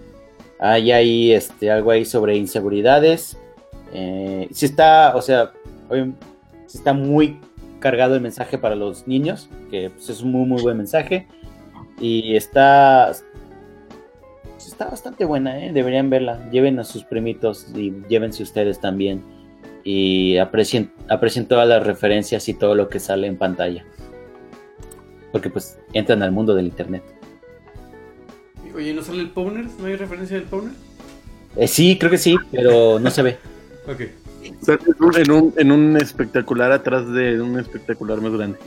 hay 0.60 0.92
ahí 0.92 1.32
este, 1.34 1.72
algo 1.72 1.90
ahí 1.90 2.06
sobre 2.06 2.36
inseguridades. 2.38 3.38
Eh, 3.92 4.48
sí 4.52 4.68
está, 4.68 5.16
o 5.16 5.22
sea, 5.24 5.52
sí 6.68 6.78
está 6.78 6.94
muy 6.94 7.40
cargado 7.80 8.14
el 8.14 8.22
mensaje 8.22 8.60
para 8.60 8.76
los 8.76 9.08
niños, 9.08 9.50
que 9.72 9.90
pues, 9.90 10.10
es 10.10 10.22
un 10.22 10.32
muy, 10.32 10.46
muy 10.46 10.62
buen 10.62 10.78
mensaje. 10.78 11.28
Y 12.00 12.36
está, 12.36 13.12
está 14.60 14.86
bastante 14.90 15.26
buena, 15.26 15.66
¿eh? 15.66 15.72
deberían 15.74 16.10
verla. 16.10 16.48
Lleven 16.52 16.80
a 16.80 16.84
sus 16.84 17.04
primitos 17.04 17.68
y 17.76 17.94
llévense 18.08 18.44
ustedes 18.44 18.80
también. 18.80 19.24
Y 19.84 20.38
aprecien, 20.38 20.92
aprecien 21.08 21.48
todas 21.48 21.68
las 21.68 21.86
referencias 21.86 22.48
y 22.50 22.54
todo 22.54 22.76
lo 22.76 22.90
que 22.90 23.00
sale 23.00 23.28
en 23.28 23.38
pantalla. 23.38 23.86
Porque 25.32 25.50
pues 25.50 25.78
entran 25.94 26.22
al 26.24 26.32
mundo 26.32 26.54
del 26.56 26.66
internet. 26.68 27.04
Oye, 28.76 28.94
¿no 28.94 29.02
sale 29.02 29.22
el 29.22 29.30
Powner? 29.32 29.66
¿No 29.80 29.86
hay 29.88 29.96
referencia 29.96 30.38
del 30.38 30.46
Powner? 30.46 30.74
Eh, 31.56 31.68
sí, 31.68 31.98
creo 31.98 32.12
que 32.12 32.18
sí, 32.20 32.36
pero 32.52 33.00
no 33.00 33.10
se 33.10 33.22
ve. 33.24 33.38
Ok. 33.90 34.02
En 35.18 35.32
un- 35.32 35.54
en 35.58 35.72
un, 35.72 35.98
espectacular 35.98 36.72
atrás 36.74 37.10
de 37.12 37.42
un 37.42 37.58
espectacular 37.58 38.20
más 38.22 38.34
grande. 38.34 38.58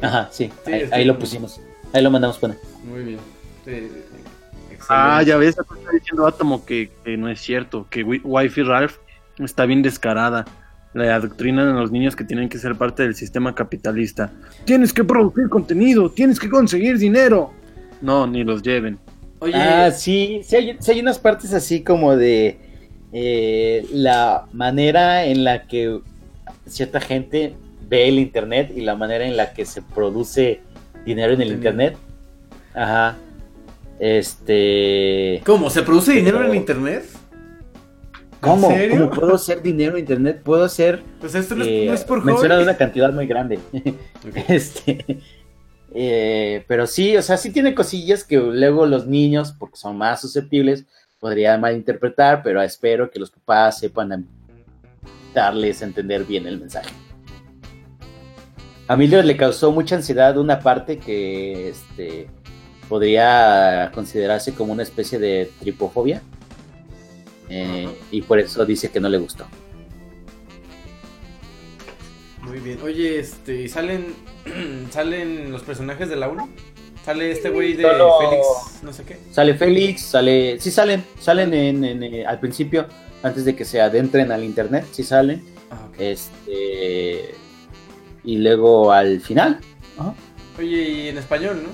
Ajá, 0.00 0.28
sí, 0.30 0.50
Sí, 0.64 0.72
ahí, 0.72 1.04
lo 1.04 1.14
bien. 1.14 1.18
pusimos. 1.18 1.60
Ahí 1.92 2.02
lo 2.02 2.10
mandamos 2.10 2.38
pone. 2.38 2.54
Muy 2.84 3.02
bien. 3.04 3.18
Sí. 3.64 3.88
Ah, 4.88 5.22
ya 5.22 5.36
ves, 5.36 5.58
acá 5.58 5.74
está 5.78 5.92
diciendo 5.92 6.26
Átomo 6.26 6.64
que, 6.64 6.90
que 7.04 7.16
no 7.16 7.28
es 7.28 7.40
cierto, 7.40 7.86
que 7.90 8.02
Wi- 8.02 8.22
Wi-Fi 8.24 8.62
Ralph 8.62 8.96
está 9.38 9.66
bien 9.66 9.82
descarada. 9.82 10.44
Le 10.94 11.10
adoctrinan 11.10 11.68
a 11.68 11.80
los 11.80 11.92
niños 11.92 12.16
que 12.16 12.24
tienen 12.24 12.48
que 12.48 12.58
ser 12.58 12.74
parte 12.74 13.04
del 13.04 13.14
sistema 13.14 13.54
capitalista. 13.54 14.32
Tienes 14.64 14.92
que 14.92 15.04
producir 15.04 15.48
contenido, 15.48 16.10
tienes 16.10 16.40
que 16.40 16.48
conseguir 16.48 16.98
dinero. 16.98 17.52
No, 18.00 18.26
ni 18.26 18.42
los 18.42 18.62
lleven. 18.62 18.98
Oye, 19.38 19.52
Ah, 19.54 19.90
sí, 19.92 20.40
sí 20.42 20.56
hay, 20.56 20.76
sí 20.80 20.90
hay 20.92 21.00
unas 21.00 21.18
partes 21.18 21.52
así 21.54 21.82
como 21.84 22.16
de 22.16 22.58
eh, 23.12 23.86
la 23.92 24.46
manera 24.52 25.24
en 25.26 25.44
la 25.44 25.66
que 25.66 26.00
cierta 26.66 27.00
gente 27.00 27.54
ve 27.88 28.08
el 28.08 28.18
internet 28.18 28.72
y 28.74 28.80
la 28.80 28.96
manera 28.96 29.24
en 29.26 29.36
la 29.36 29.52
que 29.52 29.64
se 29.66 29.82
produce 29.82 30.60
dinero 31.04 31.32
en 31.32 31.40
el 31.42 31.52
internet. 31.52 31.96
Ajá. 32.74 33.16
Este. 33.98 35.42
¿cómo? 35.44 35.70
¿Se 35.70 35.82
produce 35.82 36.12
dinero 36.12 36.42
en 36.42 36.50
el 36.50 36.56
internet? 36.56 37.04
¿Cómo? 38.40 38.68
serio? 38.68 39.10
¿Cómo 39.10 39.10
puedo 39.10 39.34
hacer 39.34 39.60
dinero 39.60 39.92
en 39.92 40.00
internet? 40.00 40.40
Puedo 40.42 40.64
hacer. 40.64 41.02
Pues 41.20 41.34
esto 41.34 41.54
no 41.54 41.62
es, 41.62 41.68
eh, 41.68 41.84
no 41.86 41.94
es 41.94 42.04
por 42.04 42.20
hobby. 42.20 42.32
menciona 42.32 42.60
una 42.60 42.76
cantidad 42.76 43.12
muy 43.12 43.26
grande. 43.26 43.58
Este, 44.48 45.20
eh, 45.92 46.64
pero 46.68 46.86
sí, 46.86 47.16
o 47.16 47.22
sea, 47.22 47.36
sí 47.36 47.52
tiene 47.52 47.74
cosillas 47.74 48.24
que 48.24 48.36
luego 48.36 48.86
los 48.86 49.06
niños, 49.06 49.52
porque 49.58 49.76
son 49.76 49.98
más 49.98 50.20
susceptibles, 50.20 50.86
podrían 51.18 51.60
malinterpretar, 51.60 52.42
pero 52.42 52.62
espero 52.62 53.10
que 53.10 53.18
los 53.18 53.30
papás 53.30 53.78
sepan 53.78 54.26
darles 55.34 55.82
a 55.82 55.84
entender 55.84 56.24
bien 56.24 56.46
el 56.46 56.58
mensaje. 56.58 56.90
A 58.90 58.94
Emilio 58.94 59.22
le 59.22 59.36
causó 59.36 59.70
mucha 59.70 59.94
ansiedad 59.94 60.36
una 60.36 60.58
parte 60.58 60.98
que 60.98 61.68
este, 61.68 62.26
podría 62.88 63.92
considerarse 63.94 64.52
como 64.52 64.72
una 64.72 64.82
especie 64.82 65.20
de 65.20 65.48
tripofobia. 65.60 66.22
eh, 67.48 67.88
y 68.10 68.22
por 68.22 68.40
eso 68.40 68.66
dice 68.66 68.90
que 68.90 68.98
no 68.98 69.08
le 69.08 69.18
gustó. 69.18 69.46
Muy 72.42 72.58
bien. 72.58 72.80
Oye, 72.82 73.20
este, 73.20 73.68
¿salen 73.68 74.06
salen 74.90 75.52
los 75.52 75.62
personajes 75.62 76.08
de 76.08 76.16
la 76.16 76.28
1? 76.28 76.48
¿Sale 77.04 77.30
este 77.30 77.50
güey 77.50 77.74
de 77.74 77.84
Solo- 77.84 78.18
Félix, 78.18 78.82
no 78.82 78.92
sé 78.92 79.04
qué? 79.04 79.18
Sale 79.30 79.54
Félix, 79.54 80.02
sale. 80.02 80.58
Sí 80.58 80.72
salen, 80.72 81.04
salen 81.20 81.54
en, 81.54 81.84
en, 81.84 82.02
eh, 82.02 82.26
al 82.26 82.40
principio, 82.40 82.86
antes 83.22 83.44
de 83.44 83.54
que 83.54 83.64
se 83.64 83.80
adentren 83.80 84.32
al 84.32 84.42
internet, 84.42 84.84
sí 84.90 85.04
salen. 85.04 85.44
Ah. 85.70 85.86
Este. 85.96 87.36
Y 88.24 88.36
luego 88.38 88.92
al 88.92 89.20
final. 89.20 89.58
Ajá. 89.98 90.14
Oye, 90.58 90.90
y 90.90 91.08
en 91.08 91.18
español, 91.18 91.62
¿no? 91.62 91.68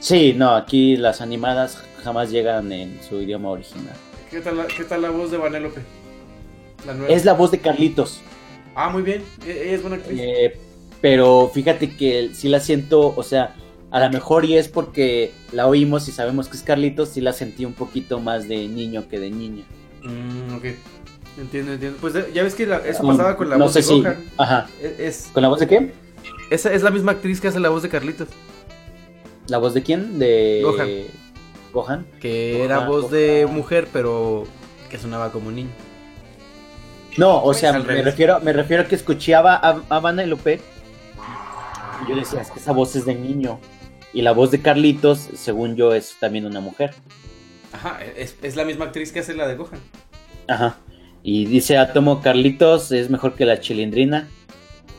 Sí, 0.00 0.34
no, 0.34 0.50
aquí 0.54 0.96
las 0.96 1.20
animadas 1.20 1.82
jamás 2.04 2.30
llegan 2.30 2.70
en 2.72 3.00
su 3.02 3.20
idioma 3.20 3.50
original. 3.50 3.94
¿Qué 4.30 4.40
tal 4.40 4.56
la, 4.58 4.66
qué 4.66 4.84
tal 4.84 5.02
la 5.02 5.10
voz 5.10 5.30
de 5.30 5.36
Vanélope? 5.38 5.80
La 6.86 6.94
nueva. 6.94 7.12
Es 7.12 7.24
la 7.24 7.32
voz 7.32 7.50
de 7.50 7.58
Carlitos. 7.58 8.20
Ah, 8.74 8.90
muy 8.90 9.02
bien. 9.02 9.22
E- 9.46 9.50
Ella 9.64 9.72
es 9.74 9.80
buena 9.82 9.96
actriz. 9.96 10.20
eh, 10.22 10.58
pero 11.00 11.50
fíjate 11.52 11.96
que 11.96 12.30
sí 12.34 12.48
la 12.48 12.60
siento, 12.60 13.14
o 13.16 13.22
sea, 13.22 13.54
a 13.90 14.00
lo 14.00 14.10
mejor 14.10 14.44
y 14.44 14.56
es 14.56 14.68
porque 14.68 15.32
la 15.52 15.66
oímos 15.66 16.08
y 16.08 16.12
sabemos 16.12 16.48
que 16.48 16.56
es 16.56 16.62
Carlitos, 16.62 17.08
sí 17.10 17.20
la 17.20 17.32
sentí 17.32 17.64
un 17.64 17.72
poquito 17.72 18.20
más 18.20 18.46
de 18.48 18.68
niño 18.68 19.08
que 19.08 19.18
de 19.18 19.30
niña. 19.30 19.64
Mm, 20.02 20.54
ok. 20.56 20.64
Entiendo, 21.38 21.72
entiendo. 21.74 21.98
Pues 22.00 22.14
ya 22.32 22.42
ves 22.42 22.54
que 22.54 22.66
la- 22.66 22.78
eso 22.78 23.02
Um, 23.02 23.10
pasaba 23.10 23.36
con 23.36 23.50
la 23.50 23.56
no 23.56 23.64
voz 23.64 23.72
sé 23.74 23.80
de 23.80 23.82
si. 23.84 24.00
Gohan. 24.00 24.24
Ajá. 24.38 24.66
Es, 24.80 24.98
es- 25.00 25.30
¿Con 25.32 25.42
la 25.42 25.48
voz 25.48 25.60
de 25.60 25.66
qué? 25.66 25.92
esa 26.50 26.72
es 26.72 26.82
la 26.82 26.90
misma 26.90 27.12
actriz 27.12 27.40
que 27.40 27.48
hace 27.48 27.60
la 27.60 27.68
voz 27.68 27.82
de 27.82 27.88
Carlitos. 27.88 28.28
¿La 29.48 29.58
voz 29.58 29.74
de 29.74 29.82
quién? 29.82 30.18
De 30.18 30.60
Gohan. 30.64 30.88
Gohan. 31.72 32.06
Que 32.20 32.64
era 32.64 32.78
Gohan, 32.78 32.88
voz 32.88 33.10
de 33.10 33.46
mujer, 33.50 33.88
pero 33.92 34.44
que 34.90 34.98
sonaba 34.98 35.30
como 35.30 35.50
niño. 35.50 35.70
No, 37.16 37.42
o 37.42 37.54
sea, 37.54 37.72
me 37.74 37.80
revés. 37.80 38.04
refiero, 38.04 38.40
me 38.40 38.52
refiero 38.52 38.82
a 38.82 38.86
que 38.86 38.94
escuchaba 38.94 39.54
a, 39.56 39.80
a 39.88 40.00
Vanellope 40.00 40.60
y 42.04 42.10
yo 42.10 42.16
decía, 42.16 42.40
es 42.42 42.50
que 42.50 42.58
esa 42.58 42.72
voz 42.72 42.94
es 42.96 43.04
de 43.06 43.14
niño. 43.14 43.58
Y 44.12 44.22
la 44.22 44.32
voz 44.32 44.50
de 44.50 44.60
Carlitos, 44.60 45.28
según 45.34 45.76
yo, 45.76 45.94
es 45.94 46.16
también 46.20 46.44
una 46.46 46.60
mujer. 46.60 46.94
Ajá, 47.72 47.98
es, 48.16 48.36
es 48.42 48.56
la 48.56 48.64
misma 48.64 48.86
actriz 48.86 49.12
que 49.12 49.20
hace 49.20 49.34
la 49.34 49.46
de 49.46 49.56
Gohan. 49.56 49.80
Ajá. 50.48 50.76
Y 51.28 51.44
dice 51.46 51.76
Átomo, 51.76 52.22
Carlitos 52.22 52.92
es 52.92 53.10
mejor 53.10 53.34
que 53.34 53.44
la 53.44 53.58
chilindrina. 53.58 54.28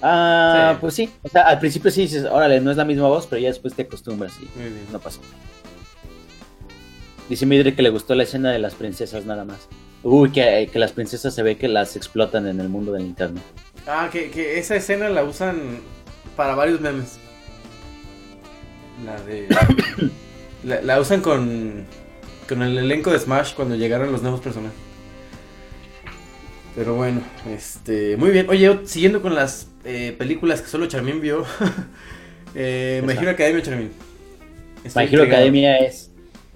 Ah, 0.02 0.72
Sí. 0.74 0.78
pues 0.82 0.94
sí. 0.94 1.10
O 1.24 1.30
sea, 1.30 1.44
al 1.44 1.58
principio 1.60 1.90
sí 1.90 2.02
dices, 2.02 2.26
órale, 2.26 2.60
no 2.60 2.70
es 2.70 2.76
la 2.76 2.84
misma 2.84 3.08
voz, 3.08 3.26
pero 3.28 3.42
ya 3.42 3.48
después 3.48 3.74
te 3.74 3.84
acostumbras 3.84 4.34
y 4.42 4.60
Muy 4.60 4.70
bien. 4.72 4.86
no 4.92 5.00
pasó. 5.00 5.22
Dice 7.30 7.46
Midre 7.46 7.74
que 7.76 7.82
le 7.82 7.90
gustó 7.92 8.14
la 8.14 8.24
escena 8.24 8.52
de 8.52 8.60
las 8.60 8.76
princesas 8.76 9.26
nada 9.26 9.46
más. 9.46 9.70
Uy, 10.04 10.30
que, 10.32 10.70
que 10.72 10.80
las 10.80 10.92
princesas 10.92 11.34
se 11.34 11.44
ve 11.44 11.56
que 11.58 11.70
las 11.70 11.96
explotan 11.96 12.46
en 12.46 12.60
el 12.60 12.68
mundo 12.68 12.92
del 12.92 13.04
internet. 13.04 13.44
Ah, 13.88 14.10
que, 14.12 14.30
que 14.30 14.60
esa 14.60 14.76
escena 14.76 15.08
la 15.08 15.24
usan 15.24 15.80
para 16.36 16.56
varios 16.56 16.82
memes. 16.82 17.20
La 19.06 19.20
de. 19.22 19.48
la, 20.66 20.82
la 20.82 21.00
usan 21.00 21.22
con. 21.22 21.86
Con 22.50 22.62
el 22.64 22.78
elenco 22.78 23.12
de 23.12 23.20
Smash 23.20 23.54
cuando 23.54 23.76
llegaron 23.76 24.12
los 24.12 24.22
nuevos 24.22 24.42
personajes. 24.42 24.78
Pero 26.78 26.94
bueno, 26.94 27.22
este. 27.50 28.16
Muy 28.18 28.30
bien. 28.30 28.48
Oye, 28.48 28.82
siguiendo 28.84 29.20
con 29.24 29.34
las 29.34 29.68
eh, 29.84 30.16
películas 30.16 30.62
que 30.62 30.68
solo 30.68 30.86
Charmin 30.86 31.20
vio. 31.20 31.44
eh, 32.56 33.02
My. 33.04 33.14
Hero 33.14 33.32
Academia 33.32 33.64
Charmin. 33.64 33.90
Estoy 34.84 35.06
My 35.06 35.12
Hero 35.12 35.24
intrigado. 35.24 35.38
Academia 35.38 35.78
es, 35.80 36.12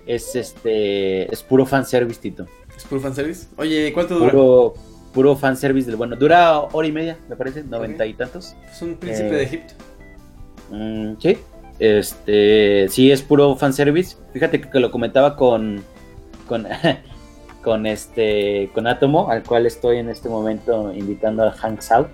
es 0.05 0.35
este, 0.35 1.33
es 1.33 1.41
puro 1.41 1.65
fanservice, 1.65 2.21
Tito. 2.21 2.45
¿Es 2.77 2.83
puro 2.83 3.01
fanservice? 3.01 3.47
Oye, 3.57 3.91
¿cuánto 3.93 4.19
dura? 4.19 4.31
Puro, 4.31 4.73
puro 5.11 5.35
fanservice 5.35 5.87
del 5.87 5.95
bueno. 5.95 6.15
Dura 6.15 6.59
hora 6.59 6.87
y 6.87 6.91
media, 6.91 7.17
me 7.27 7.35
parece, 7.35 7.63
noventa 7.63 8.05
y 8.05 8.13
tantos. 8.13 8.55
Es 8.71 8.79
un 8.83 8.97
príncipe 8.97 9.29
Eh, 9.29 9.31
de 9.31 9.43
Egipto. 9.43 9.73
Mm, 10.69 11.13
sí, 11.19 11.37
este, 11.79 12.85
sí 12.89 13.11
es 13.11 13.23
puro 13.23 13.55
fanservice. 13.55 14.17
Fíjate 14.33 14.61
que, 14.61 14.69
que 14.69 14.79
lo 14.79 14.91
comentaba 14.91 15.35
con, 15.35 15.83
con, 16.47 16.67
con 17.61 17.85
este, 17.85 18.69
con 18.73 18.87
Atomo, 18.87 19.29
al 19.29 19.43
cual 19.43 19.65
estoy 19.65 19.97
en 19.97 20.09
este 20.09 20.29
momento 20.29 20.93
invitando 20.93 21.43
al 21.43 21.53
Hanks 21.59 21.91
Out, 21.91 22.09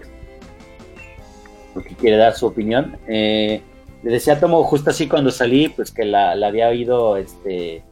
porque 1.73 1.95
quiere 1.95 2.17
dar 2.17 2.33
su 2.33 2.47
opinión. 2.47 2.97
Eh, 3.07 3.61
le 4.03 4.11
decía 4.11 4.33
a 4.33 4.35
Atomo 4.37 4.63
justo 4.63 4.89
así 4.89 5.07
cuando 5.07 5.31
salí, 5.31 5.69
pues 5.69 5.91
que 5.91 6.05
la, 6.05 6.35
la 6.35 6.47
había 6.47 6.69
oído, 6.69 7.17
este, 7.17 7.83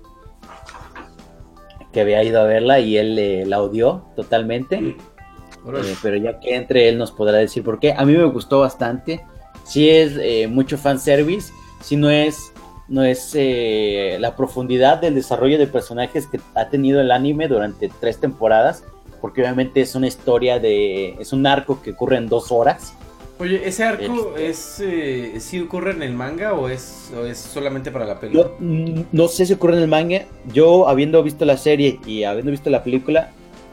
que 1.92 2.02
había 2.02 2.24
ido 2.24 2.42
a 2.42 2.44
verla 2.44 2.80
y 2.80 2.98
él 2.98 3.18
eh, 3.18 3.46
la 3.46 3.62
odió 3.62 4.06
totalmente. 4.16 4.76
Eh, 4.78 5.96
pero 6.04 6.18
ya 6.18 6.40
que 6.40 6.56
entre 6.56 6.90
él 6.90 6.98
nos 6.98 7.12
podrá 7.12 7.38
decir 7.38 7.64
por 7.64 7.80
qué. 7.80 7.94
A 7.94 8.06
mí 8.06 8.14
me 8.14 8.26
gustó 8.26 8.60
bastante. 8.60 9.26
Sí 9.64 9.90
es 9.90 10.48
mucho 10.48 10.78
fanservice, 10.78 11.52
sí 11.82 11.96
no 11.96 12.12
es, 12.12 12.54
no 12.88 13.04
es 13.04 13.32
eh, 13.34 14.18
la 14.20 14.36
profundidad 14.36 15.00
del 15.00 15.16
desarrollo 15.16 15.58
de 15.58 15.68
personajes 15.68 16.28
que 16.28 16.40
ha 16.54 16.70
tenido 16.70 17.02
el 17.02 17.12
anime 17.12 17.48
durante 17.48 17.90
tres 18.00 18.20
temporadas, 18.20 18.84
porque 19.22 19.42
obviamente 19.42 19.82
es 19.82 19.96
una 19.96 20.08
historia 20.08 20.60
de, 20.60 21.16
es 21.20 21.34
un 21.34 21.48
arco 21.48 21.82
que 21.82 21.92
ocurre 21.92 22.18
en 22.18 22.28
dos 22.30 22.52
horas. 22.52 22.94
Oye, 23.38 23.68
¿ese 23.68 23.84
arco 23.84 24.34
Este- 24.38 24.48
es 24.48 24.80
eh, 24.82 25.40
sí 25.40 25.60
ocurre 25.60 25.92
en 25.92 26.04
el 26.04 26.14
manga 26.14 26.54
o 26.54 26.70
es, 26.70 27.12
o 27.18 27.26
es 27.26 27.38
solamente 27.38 27.92
para 27.92 28.06
la 28.06 28.14
Yo, 28.14 28.20
película? 28.20 28.50
mm, 28.60 29.02
no 29.12 29.28
sé 29.28 29.46
si 29.46 29.54
ocurre 29.54 29.76
en 29.76 29.82
el 29.82 29.88
manga, 29.90 30.22
yo 30.54 30.88
habiendo 30.88 31.22
visto 31.22 31.44
la 31.44 31.58
serie 31.58 32.00
y 32.06 32.24
habiendo 32.24 32.52
visto 32.52 32.70
la 32.70 32.84
película, 32.84 33.32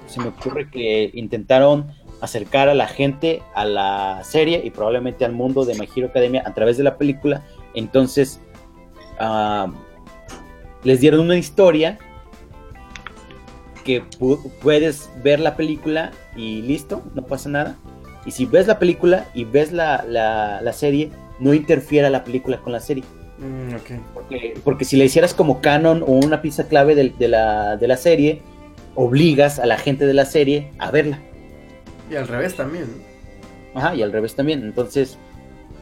se 0.09 0.20
me 0.20 0.28
ocurre 0.28 0.68
que 0.68 1.10
intentaron 1.14 1.86
acercar 2.20 2.68
a 2.68 2.74
la 2.74 2.86
gente 2.89 3.43
a 3.55 3.64
la 3.64 4.20
serie 4.24 4.62
y 4.64 4.70
probablemente 4.70 5.24
al 5.24 5.32
mundo 5.32 5.64
de 5.64 5.74
My 5.74 5.89
Hero 5.94 6.09
Academia 6.09 6.43
a 6.47 6.55
través 6.55 6.76
de 6.76 6.84
la 6.84 6.97
película. 6.97 7.44
Entonces, 7.74 8.40
ah, 9.23 9.73
les 10.85 11.01
dieron 11.01 11.20
una 11.20 11.36
historia 11.39 11.99
que 13.85 14.03
pu- 14.05 14.51
puedes 14.61 15.11
ver 15.23 15.40
la 15.40 15.57
película 15.57 16.12
y 16.36 16.62
listo, 16.62 17.03
no 17.15 17.23
pasa 17.23 17.49
nada. 17.49 17.77
Y 18.24 18.31
si 18.31 18.47
ves 18.47 18.66
la 18.66 18.78
película 18.78 19.27
y 19.35 19.44
ves 19.44 19.73
la, 19.73 20.05
la- 20.09 20.61
la 20.61 20.73
serie, 20.73 21.11
no 21.40 21.55
interfiera 21.55 22.09
la 22.11 22.23
película 22.24 22.59
con 22.61 22.73
la 22.73 22.81
serie. 22.81 23.03
Mm. 23.39 23.74
Porque, 24.15 24.55
porque 24.62 24.85
si 24.85 24.97
la 24.97 25.05
hicieras 25.05 25.35
como 25.35 25.61
canon 25.61 26.03
o 26.03 26.07
una 26.12 26.43
pieza 26.43 26.69
clave 26.69 26.94
del- 26.94 27.16
de, 27.19 27.28
la, 27.28 27.77
de 27.77 27.89
la 27.89 27.97
serie, 27.97 28.43
obligas 28.94 29.59
a 29.59 29.66
la 29.66 29.78
gente 29.78 30.07
de 30.07 30.15
la 30.15 30.24
serie 30.27 30.70
a 30.78 30.90
verla. 30.90 31.19
Y 32.11 32.15
al 32.15 32.28
revés 32.28 32.55
también. 32.55 32.86
Ajá, 33.74 33.94
y 33.97 34.03
al 34.03 34.12
revés 34.12 34.36
también. 34.36 34.62
Entonces, 34.62 35.19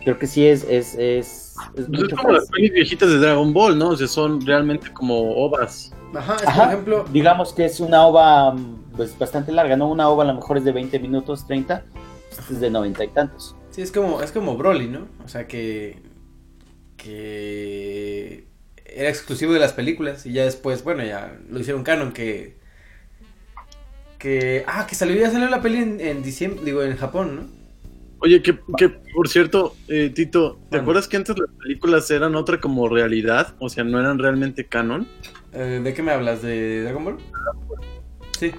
creo 0.04 0.18
que 0.18 0.26
sí 0.26 0.46
es, 0.46 0.64
es, 0.70 0.94
es, 0.94 1.49
es 1.76 1.86
Pues 1.86 2.02
es 2.02 2.14
como 2.14 2.32
las 2.32 2.48
pelis 2.48 2.72
viejitas 2.72 3.08
de 3.08 3.18
Dragon 3.18 3.52
Ball, 3.52 3.78
¿no? 3.78 3.90
O 3.90 3.96
sea, 3.96 4.06
son 4.06 4.44
realmente 4.44 4.92
como 4.92 5.36
ovas. 5.36 5.92
Ajá, 6.14 6.36
es 6.36 6.42
por 6.42 6.66
ejemplo. 6.66 7.04
digamos 7.12 7.52
que 7.52 7.64
es 7.64 7.80
una 7.80 8.06
ova 8.06 8.52
mm, 8.52 8.92
pues, 8.96 9.18
bastante 9.18 9.52
larga, 9.52 9.76
¿no? 9.76 9.88
Una 9.88 10.08
ova 10.08 10.24
a 10.24 10.26
lo 10.26 10.34
mejor 10.34 10.58
es 10.58 10.64
de 10.64 10.72
20 10.72 10.98
minutos, 10.98 11.46
30, 11.46 11.84
esta 12.30 12.52
es 12.52 12.60
de 12.60 12.70
90 12.70 13.04
y 13.04 13.08
tantos. 13.08 13.56
Sí, 13.70 13.82
es 13.82 13.92
como, 13.92 14.20
es 14.22 14.32
como 14.32 14.56
Broly, 14.56 14.88
¿no? 14.88 15.06
O 15.24 15.28
sea 15.28 15.46
que. 15.46 16.02
que 16.96 18.48
era 18.84 19.08
exclusivo 19.08 19.52
de 19.52 19.60
las 19.60 19.72
películas 19.72 20.26
y 20.26 20.32
ya 20.32 20.44
después, 20.44 20.82
bueno, 20.82 21.04
ya 21.04 21.38
lo 21.48 21.60
hicieron 21.60 21.84
canon 21.84 22.12
que 22.12 22.58
que 24.18 24.64
ah, 24.66 24.86
que 24.86 24.94
salió 24.94 25.16
ya 25.16 25.30
salió 25.30 25.48
la 25.48 25.62
peli 25.62 25.78
en, 25.78 26.00
en 26.00 26.22
diciembre, 26.22 26.64
digo, 26.64 26.82
en 26.82 26.96
Japón, 26.96 27.36
¿no? 27.36 27.59
Oye, 28.22 28.42
que, 28.42 28.58
que 28.76 28.88
por 29.14 29.28
cierto, 29.28 29.74
eh, 29.88 30.10
Tito, 30.14 30.54
¿te 30.54 30.60
Bueno. 30.76 30.82
acuerdas 30.82 31.08
que 31.08 31.16
antes 31.16 31.38
las 31.38 31.48
películas 31.58 32.10
eran 32.10 32.34
otra 32.34 32.60
como 32.60 32.88
realidad? 32.88 33.54
O 33.58 33.68
sea, 33.70 33.82
no 33.82 33.98
eran 33.98 34.18
realmente 34.18 34.66
canon. 34.66 35.08
Eh, 35.52 35.80
¿De 35.82 35.94
qué 35.94 36.02
me 36.02 36.12
hablas? 36.12 36.42
¿De 36.42 36.82
Dragon 36.82 37.04
Ball? 37.04 37.16
Sí. 38.38 38.52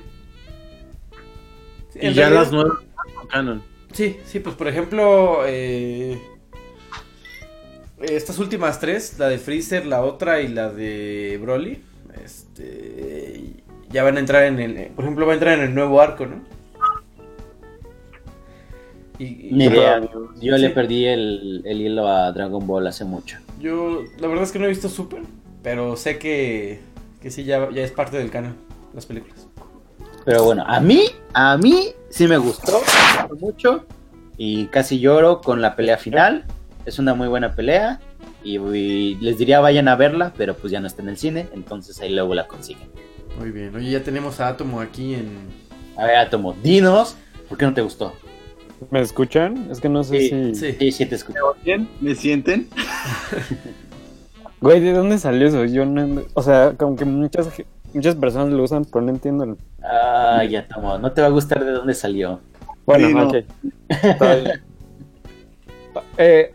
Sí, 1.94 2.00
Y 2.02 2.14
ya 2.14 2.30
realidad- 2.30 2.32
las 2.44 2.52
nuevas 2.52 2.74
son 3.14 3.28
canon. 3.28 3.64
Sí, 3.94 4.18
sí, 4.26 4.40
pues 4.40 4.56
por 4.56 4.68
ejemplo, 4.68 5.42
eh, 5.46 6.20
estas 8.02 8.40
últimas 8.40 8.80
tres, 8.80 9.20
la 9.20 9.28
de 9.30 9.38
Freezer, 9.38 9.86
la 9.86 10.02
otra 10.02 10.42
y 10.42 10.48
la 10.48 10.70
de 10.70 11.38
Broly, 11.42 11.84
este, 12.24 13.64
ya 13.90 14.04
van 14.04 14.18
a 14.18 14.22
entrar 14.22 14.46
en 14.46 14.60
el, 14.60 14.88
por 14.92 15.04
ejemplo, 15.04 15.26
va 15.28 15.34
a 15.34 15.36
entrar 15.36 15.58
en 15.60 15.66
el 15.66 15.76
nuevo 15.76 16.02
arco, 16.02 16.26
¿no? 16.26 16.42
Y, 19.22 19.49
y 19.49 19.52
Ni 19.52 19.65
yo- 19.65 19.72
idea. 19.72 20.02
Yo 20.41 20.57
le 20.57 20.69
perdí 20.72 21.06
el, 21.06 21.61
el 21.64 21.81
hilo 21.81 22.07
a 22.07 22.31
Dragon 22.31 22.65
Ball 22.65 22.88
hace 22.88 23.06
mucho. 23.06 23.38
Yo, 23.60 24.02
la 24.19 24.27
verdad 24.27 24.43
es 24.45 24.52
que 24.52 24.57
no 24.57 24.65
he 24.65 24.69
visto 24.69 24.89
Super, 24.89 25.22
pero 25.61 25.95
sé 25.95 26.18
que, 26.18 26.80
que 27.22 27.30
sí, 27.30 27.43
ya, 27.43 27.69
ya 27.72 27.84
es 27.84 27.91
parte 27.91 28.18
del 28.18 28.31
canon, 28.31 28.56
las 28.95 29.06
películas. 29.06 29.48
Pero 30.26 30.43
bueno, 30.43 30.64
a 30.65 30.80
mí, 30.80 31.03
a 31.34 31.56
mí 31.57 31.89
sí 32.10 32.27
me 32.27 32.38
gustó 32.38 32.73
me 32.73 33.22
gustó 33.30 33.45
mucho 33.45 33.85
y 34.38 34.65
casi 34.68 34.99
lloro 34.99 35.41
con 35.41 35.61
la 35.61 35.76
pelea 35.76 35.98
final. 35.98 36.45
Es 36.88 36.98
una 36.98 37.14
muy 37.14 37.27
buena 37.27 37.53
pelea 37.56 37.99
y, 38.43 38.57
y 38.57 39.15
les 39.22 39.38
diría 39.38 39.60
vayan 39.60 39.88
a 39.88 39.95
verla, 39.95 40.34
pero 40.35 40.56
pues 40.56 40.72
ya 40.72 40.80
no 40.80 40.88
está 40.88 41.03
en 41.03 41.10
el 41.10 41.18
cine, 41.18 41.48
entonces 41.53 41.99
ahí 42.02 42.11
luego 42.11 42.34
la 42.34 42.48
consiguen. 42.48 42.89
Muy 43.38 43.52
bien, 43.52 43.76
oye, 43.76 43.91
ya 43.91 44.03
tenemos 44.03 44.39
a 44.39 44.48
Atomo 44.48 44.81
aquí 44.81 45.14
en... 45.14 45.30
A 45.95 46.06
ver, 46.06 46.15
Atomo, 46.18 46.56
dinos, 46.64 47.15
¿por 47.48 47.57
qué 47.60 47.65
no 47.65 47.73
te 47.76 47.81
gustó? 47.81 48.14
¿Me 48.90 49.02
escuchan? 49.02 49.68
Es 49.72 49.80
que 49.80 49.90
no 49.90 50.03
sé 50.03 50.20
Sí, 50.20 50.30
si. 50.30 50.56
Sí. 50.56 50.76
Sí, 50.80 50.91
sí 50.91 51.06
te 51.06 51.16
escucho. 51.16 51.40
¿Bien? 51.64 51.88
¿Me 52.02 52.16
sienten? 52.16 52.68
Güey, 54.60 54.80
¿de 54.80 54.94
dónde 54.94 55.18
salió 55.18 55.48
eso? 55.48 55.66
Yo 55.66 55.86
no. 55.86 56.24
O 56.34 56.41
sea, 56.41 56.74
como 56.78 56.95
que 56.95 57.06
muchas, 57.06 57.49
muchas 57.94 58.16
personas 58.16 58.49
lo 58.53 58.64
usan, 58.64 58.86
pero 58.86 59.02
no 59.02 59.10
entiendo. 59.12 59.44
el- 59.44 59.58
Ay, 59.84 60.56
Atomo, 60.56 60.98
no 60.98 61.12
te 61.12 61.22
va 61.22 61.28
a 61.28 61.32
gustar 61.32 61.64
de 61.64 61.72
dónde 61.72 61.94
salió. 61.94 62.40
Bueno, 62.86 63.08
Sí, 63.08 63.14
no. 63.14 63.32
Eh, 66.18 66.53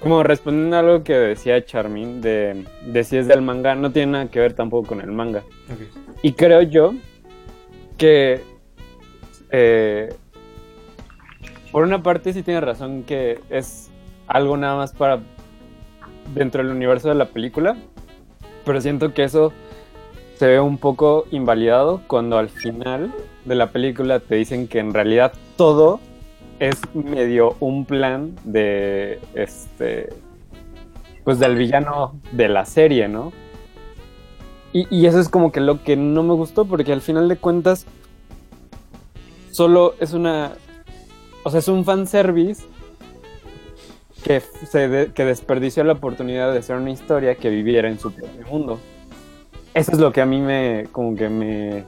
como 0.00 0.22
respondiendo 0.22 0.76
a 0.76 0.80
algo 0.80 1.04
que 1.04 1.14
decía 1.14 1.64
Charmin, 1.64 2.20
de, 2.20 2.64
de 2.86 3.04
si 3.04 3.16
es 3.16 3.26
del 3.28 3.40
manga, 3.40 3.74
no 3.74 3.92
tiene 3.92 4.12
nada 4.12 4.26
que 4.28 4.40
ver 4.40 4.52
tampoco 4.52 4.88
con 4.88 5.00
el 5.00 5.10
manga. 5.12 5.42
Y 6.22 6.32
creo 6.32 6.60
yo 6.62 6.92
que 7.96 8.42
eh, 9.50 10.12
por 11.72 11.82
una 11.82 12.02
parte 12.02 12.32
sí 12.32 12.42
tiene 12.42 12.60
razón 12.60 13.02
que 13.02 13.40
es 13.50 13.90
algo 14.28 14.56
nada 14.56 14.76
más 14.76 14.92
para 14.92 15.20
dentro 16.34 16.62
del 16.62 16.72
universo 16.72 17.08
de 17.08 17.16
la 17.16 17.26
película, 17.26 17.76
pero 18.64 18.80
siento 18.80 19.12
que 19.12 19.24
eso 19.24 19.52
se 20.36 20.46
ve 20.46 20.60
un 20.60 20.78
poco 20.78 21.24
invalidado 21.30 22.02
cuando 22.06 22.38
al 22.38 22.48
final 22.48 23.12
de 23.44 23.54
la 23.54 23.70
película 23.70 24.20
te 24.20 24.36
dicen 24.36 24.68
que 24.68 24.78
en 24.78 24.94
realidad 24.94 25.32
todo 25.56 25.98
es 26.60 26.80
medio 26.94 27.56
un 27.58 27.84
plan 27.84 28.36
de 28.44 29.18
este 29.34 30.10
pues 31.24 31.38
del 31.38 31.56
villano 31.56 32.14
de 32.32 32.48
la 32.48 32.64
serie, 32.64 33.08
¿no? 33.08 33.32
Y, 34.72 34.86
y 34.94 35.06
eso 35.06 35.20
es 35.20 35.28
como 35.28 35.52
que 35.52 35.60
lo 35.60 35.82
que 35.82 35.96
no 35.96 36.22
me 36.22 36.34
gustó, 36.34 36.64
porque 36.64 36.92
al 36.92 37.00
final 37.00 37.28
de 37.28 37.36
cuentas, 37.36 37.86
solo 39.50 39.94
es 40.00 40.12
una. 40.14 40.52
O 41.44 41.50
sea, 41.50 41.60
es 41.60 41.68
un 41.68 41.84
fanservice 41.84 42.64
que, 44.22 44.42
que 45.14 45.24
desperdició 45.24 45.84
la 45.84 45.94
oportunidad 45.94 46.52
de 46.52 46.58
hacer 46.58 46.76
una 46.76 46.90
historia 46.90 47.34
que 47.34 47.50
viviera 47.50 47.88
en 47.88 47.98
su 47.98 48.12
propio 48.12 48.46
mundo. 48.46 48.78
Eso 49.74 49.92
es 49.92 49.98
lo 49.98 50.12
que 50.12 50.20
a 50.20 50.26
mí 50.26 50.40
me. 50.40 50.86
como 50.92 51.16
que 51.16 51.28
me. 51.28 51.84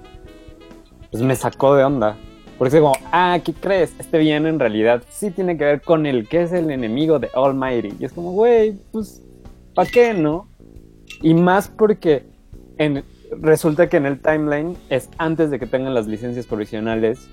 Pues 1.10 1.22
me 1.22 1.36
sacó 1.36 1.74
de 1.76 1.84
onda. 1.84 2.16
Porque 2.58 2.76
es 2.76 2.82
como, 2.82 2.96
ah, 3.12 3.38
¿qué 3.44 3.52
crees? 3.52 3.94
Este 3.98 4.18
villano 4.18 4.48
en 4.48 4.58
realidad 4.58 5.02
sí 5.10 5.30
tiene 5.30 5.58
que 5.58 5.64
ver 5.64 5.80
con 5.80 6.06
el 6.06 6.28
que 6.28 6.42
es 6.42 6.52
el 6.52 6.70
enemigo 6.70 7.18
de 7.18 7.28
Almighty. 7.34 7.94
Y 7.98 8.04
es 8.04 8.12
como, 8.12 8.32
güey, 8.32 8.74
pues, 8.92 9.22
¿para 9.74 9.90
qué 9.90 10.14
no? 10.14 10.48
Y 11.20 11.34
más 11.34 11.68
porque 11.68 12.24
resulta 13.40 13.88
que 13.88 13.96
en 13.96 14.06
el 14.06 14.20
timeline 14.20 14.76
es 14.88 15.10
antes 15.18 15.50
de 15.50 15.58
que 15.58 15.66
tengan 15.66 15.94
las 15.94 16.06
licencias 16.06 16.46
provisionales 16.46 17.28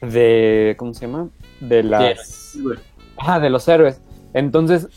de. 0.00 0.74
¿Cómo 0.78 0.94
se 0.94 1.06
llama? 1.06 1.28
De 1.60 1.82
las. 1.82 2.56
Ah, 3.16 3.40
de 3.40 3.50
los 3.50 3.66
héroes. 3.68 4.00
Entonces, 4.34 4.88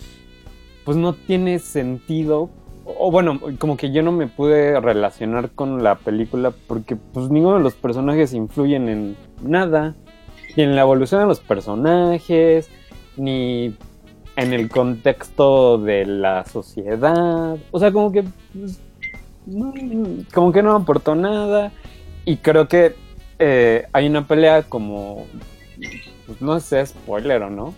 pues 0.85 0.97
no 0.97 1.13
tiene 1.13 1.59
sentido. 1.59 2.49
O 2.85 3.07
o 3.07 3.11
bueno, 3.11 3.39
como 3.59 3.77
que 3.77 3.91
yo 3.91 4.01
no 4.01 4.11
me 4.11 4.27
pude 4.27 4.79
relacionar 4.79 5.51
con 5.51 5.83
la 5.83 5.95
película 5.95 6.51
porque 6.67 6.95
pues 6.95 7.29
ninguno 7.29 7.57
de 7.57 7.63
los 7.63 7.75
personajes 7.75 8.33
influyen 8.33 8.89
en 8.89 9.17
nada. 9.41 9.95
Ni 10.57 10.63
en 10.63 10.75
la 10.75 10.81
evolución 10.81 11.21
de 11.21 11.27
los 11.27 11.39
personajes, 11.39 12.69
ni 13.15 13.75
en 14.35 14.53
el 14.53 14.69
contexto 14.69 15.77
de 15.77 16.05
la 16.05 16.45
sociedad. 16.45 17.57
O 17.71 17.79
sea, 17.79 17.91
como 17.91 18.11
que 18.11 18.23
pues, 18.53 18.81
no, 19.45 19.73
como 20.33 20.51
que 20.51 20.63
no 20.63 20.75
aportó 20.75 21.13
nada. 21.13 21.71
Y 22.25 22.37
creo 22.37 22.67
que 22.67 22.95
eh, 23.39 23.85
hay 23.93 24.07
una 24.07 24.27
pelea 24.27 24.63
como. 24.63 25.25
pues, 26.27 26.41
no 26.41 26.59
sé, 26.59 26.85
spoiler 26.85 27.41
o 27.43 27.49
no. 27.49 27.73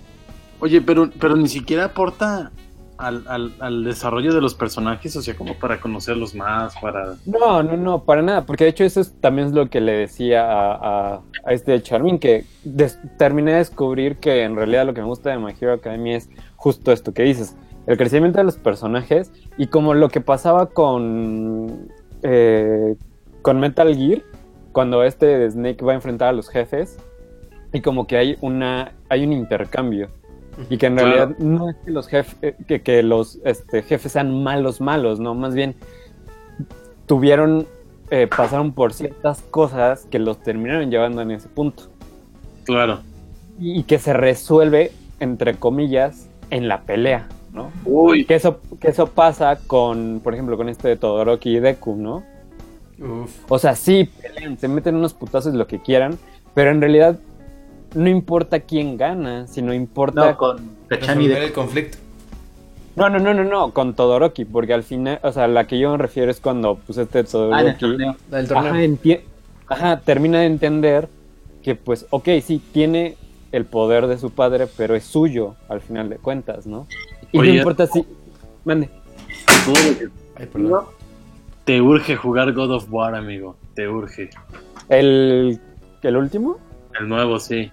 Oye, 0.59 0.81
pero, 0.81 1.09
pero 1.19 1.35
ni 1.35 1.47
siquiera 1.47 1.85
aporta 1.85 2.51
al, 2.97 3.23
al, 3.27 3.53
al 3.59 3.83
desarrollo 3.83 4.31
de 4.31 4.41
los 4.41 4.53
personajes, 4.53 5.15
o 5.15 5.21
sea, 5.23 5.35
como 5.35 5.55
para 5.57 5.79
conocerlos 5.81 6.35
más, 6.35 6.75
para... 6.79 7.15
No, 7.25 7.63
no, 7.63 7.75
no, 7.75 8.03
para 8.03 8.21
nada, 8.21 8.45
porque 8.45 8.65
de 8.65 8.69
hecho 8.69 8.83
eso 8.83 9.01
es, 9.01 9.11
también 9.19 9.47
es 9.47 9.53
lo 9.55 9.67
que 9.71 9.81
le 9.81 9.93
decía 9.93 10.43
a, 10.45 10.73
a- 11.15 11.21
a 11.45 11.53
este 11.53 11.81
Charmin, 11.81 12.19
que 12.19 12.45
des- 12.63 12.99
terminé 13.17 13.53
de 13.53 13.57
descubrir 13.57 14.17
que 14.17 14.43
en 14.43 14.55
realidad 14.55 14.85
lo 14.85 14.93
que 14.93 15.01
me 15.01 15.07
gusta 15.07 15.31
de 15.31 15.39
My 15.39 15.51
Hero 15.59 15.73
Academia 15.73 16.17
es 16.17 16.29
justo 16.57 16.91
esto 16.91 17.11
que 17.11 17.23
dices, 17.23 17.55
el 17.87 17.97
crecimiento 17.97 18.37
de 18.37 18.43
los 18.43 18.57
personajes 18.57 19.31
y 19.57 19.65
como 19.65 19.95
lo 19.95 20.09
que 20.09 20.21
pasaba 20.21 20.67
con, 20.67 21.87
eh, 22.21 22.95
con 23.41 23.59
Metal 23.59 23.95
Gear, 23.95 24.21
cuando 24.71 25.03
este 25.03 25.49
Snake 25.49 25.83
va 25.83 25.91
a 25.93 25.95
enfrentar 25.95 26.29
a 26.29 26.33
los 26.33 26.49
jefes 26.49 26.97
y 27.73 27.81
como 27.81 28.07
que 28.07 28.17
hay, 28.17 28.37
una, 28.41 28.93
hay 29.09 29.23
un 29.25 29.33
intercambio. 29.33 30.09
Y 30.69 30.77
que 30.77 30.87
en 30.87 30.95
Claro. 30.95 31.09
realidad 31.11 31.37
no 31.39 31.69
es 31.69 31.75
que 31.77 31.91
los 31.91 32.07
jefes, 32.07 32.55
que, 32.67 32.81
que 32.81 33.01
los 33.03 33.39
este, 33.45 33.83
jefes 33.83 34.11
sean 34.11 34.43
malos, 34.43 34.81
malos, 34.81 35.19
¿no? 35.19 35.33
Más 35.33 35.53
bien 35.55 35.75
tuvieron, 37.05 37.67
eh, 38.09 38.27
pasaron 38.27 38.73
por 38.73 38.93
ciertas 38.93 39.41
cosas 39.41 40.05
que 40.09 40.19
los 40.19 40.41
terminaron 40.41 40.89
llevando 40.91 41.21
en 41.21 41.31
ese 41.31 41.47
punto. 41.49 41.83
Claro. 42.65 42.99
Y, 43.59 43.79
y 43.79 43.83
que 43.83 43.99
se 43.99 44.13
resuelve, 44.13 44.91
entre 45.19 45.55
comillas, 45.55 46.27
en 46.49 46.67
la 46.67 46.81
pelea, 46.81 47.27
¿no? 47.53 47.71
Uy, 47.85 48.25
Que 48.25 48.35
eso, 48.35 48.59
que 48.79 48.89
eso 48.89 49.07
pasa 49.07 49.59
con, 49.67 50.19
por 50.23 50.33
ejemplo, 50.33 50.57
con 50.57 50.67
este 50.69 50.89
de 50.89 50.95
Todoroki 50.97 51.57
y 51.57 51.59
Deku, 51.59 51.95
¿no? 51.95 52.23
Uf. 53.01 53.31
O 53.49 53.57
sea, 53.59 53.75
sí, 53.75 54.09
pelean, 54.21 54.57
se 54.57 54.67
meten 54.67 54.95
unos 54.95 55.13
putazos 55.13 55.53
lo 55.53 55.67
que 55.67 55.79
quieran, 55.81 56.17
pero 56.53 56.71
en 56.71 56.81
realidad 56.81 57.19
no 57.95 58.09
importa 58.09 58.59
quién 58.61 58.97
gana, 58.97 59.47
sino 59.47 59.73
importa... 59.73 60.31
No, 60.31 60.37
con 60.37 60.57
Kachani 60.87 61.27
Resolver 61.27 61.39
de... 61.39 61.45
el 61.47 61.53
conflicto. 61.53 61.97
No, 62.95 63.09
no, 63.09 63.19
no, 63.19 63.33
no, 63.33 63.43
no, 63.43 63.71
con 63.71 63.93
Todoroki, 63.95 64.45
porque 64.45 64.73
al 64.73 64.83
final, 64.83 65.19
o 65.23 65.31
sea, 65.31 65.47
la 65.47 65.65
que 65.65 65.79
yo 65.79 65.91
me 65.91 65.97
refiero 65.97 66.29
es 66.29 66.39
cuando, 66.39 66.75
pues, 66.75 66.97
este 66.97 67.19
Ah, 67.19 67.21
el 67.21 67.27
Todoroki, 67.27 67.79
torneo. 67.79 68.15
La 68.29 68.37
del 68.37 68.47
torneo. 68.47 68.71
ajá, 68.71 68.81
enti- 68.81 69.21
ajá, 69.67 69.99
termina 70.01 70.39
de 70.39 70.45
entender 70.45 71.07
que, 71.63 71.75
pues, 71.75 72.05
ok, 72.09 72.27
sí, 72.43 72.61
tiene 72.73 73.15
el 73.51 73.65
poder 73.65 74.07
de 74.07 74.17
su 74.17 74.29
padre, 74.31 74.67
pero 74.77 74.95
es 74.95 75.03
suyo, 75.05 75.55
al 75.69 75.81
final 75.81 76.09
de 76.09 76.17
cuentas, 76.17 76.65
¿no? 76.67 76.87
Y 77.31 77.39
Oye. 77.39 77.51
no 77.53 77.57
importa 77.59 77.87
si... 77.87 78.05
Mande. 78.65 78.89
Ay, 80.35 80.45
perdón. 80.47 80.83
Te 81.71 81.81
urge 81.81 82.17
jugar 82.17 82.51
God 82.51 82.71
of 82.71 82.87
War, 82.89 83.15
amigo. 83.15 83.55
Te 83.75 83.87
urge. 83.87 84.29
¿El, 84.89 85.57
¿El 86.01 86.17
último? 86.17 86.57
El 86.99 87.07
nuevo, 87.07 87.39
sí. 87.39 87.71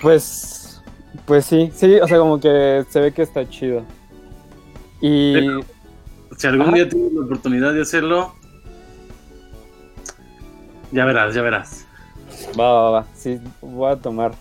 Pues... 0.00 0.82
Pues 1.26 1.44
sí, 1.44 1.70
sí, 1.74 1.96
o 2.00 2.08
sea, 2.08 2.16
como 2.18 2.40
que 2.40 2.86
se 2.88 2.98
ve 2.98 3.12
que 3.12 3.20
está 3.20 3.46
chido. 3.46 3.82
Y... 5.02 5.34
Pero- 5.34 5.60
Si 6.38 6.46
algún 6.46 6.68
Ajá. 6.68 6.76
día 6.76 6.88
tienes 6.88 7.12
la 7.12 7.20
oportunidad 7.26 7.74
de 7.74 7.82
hacerlo, 7.82 8.32
ya 10.92 11.04
verás, 11.04 11.34
ya 11.34 11.42
verás. 11.42 11.86
Va, 12.58 12.72
va, 12.72 12.90
va. 12.90 13.06
Sí, 13.14 13.38
voy 13.60 13.92
a 13.92 13.96
tomar 13.96 14.32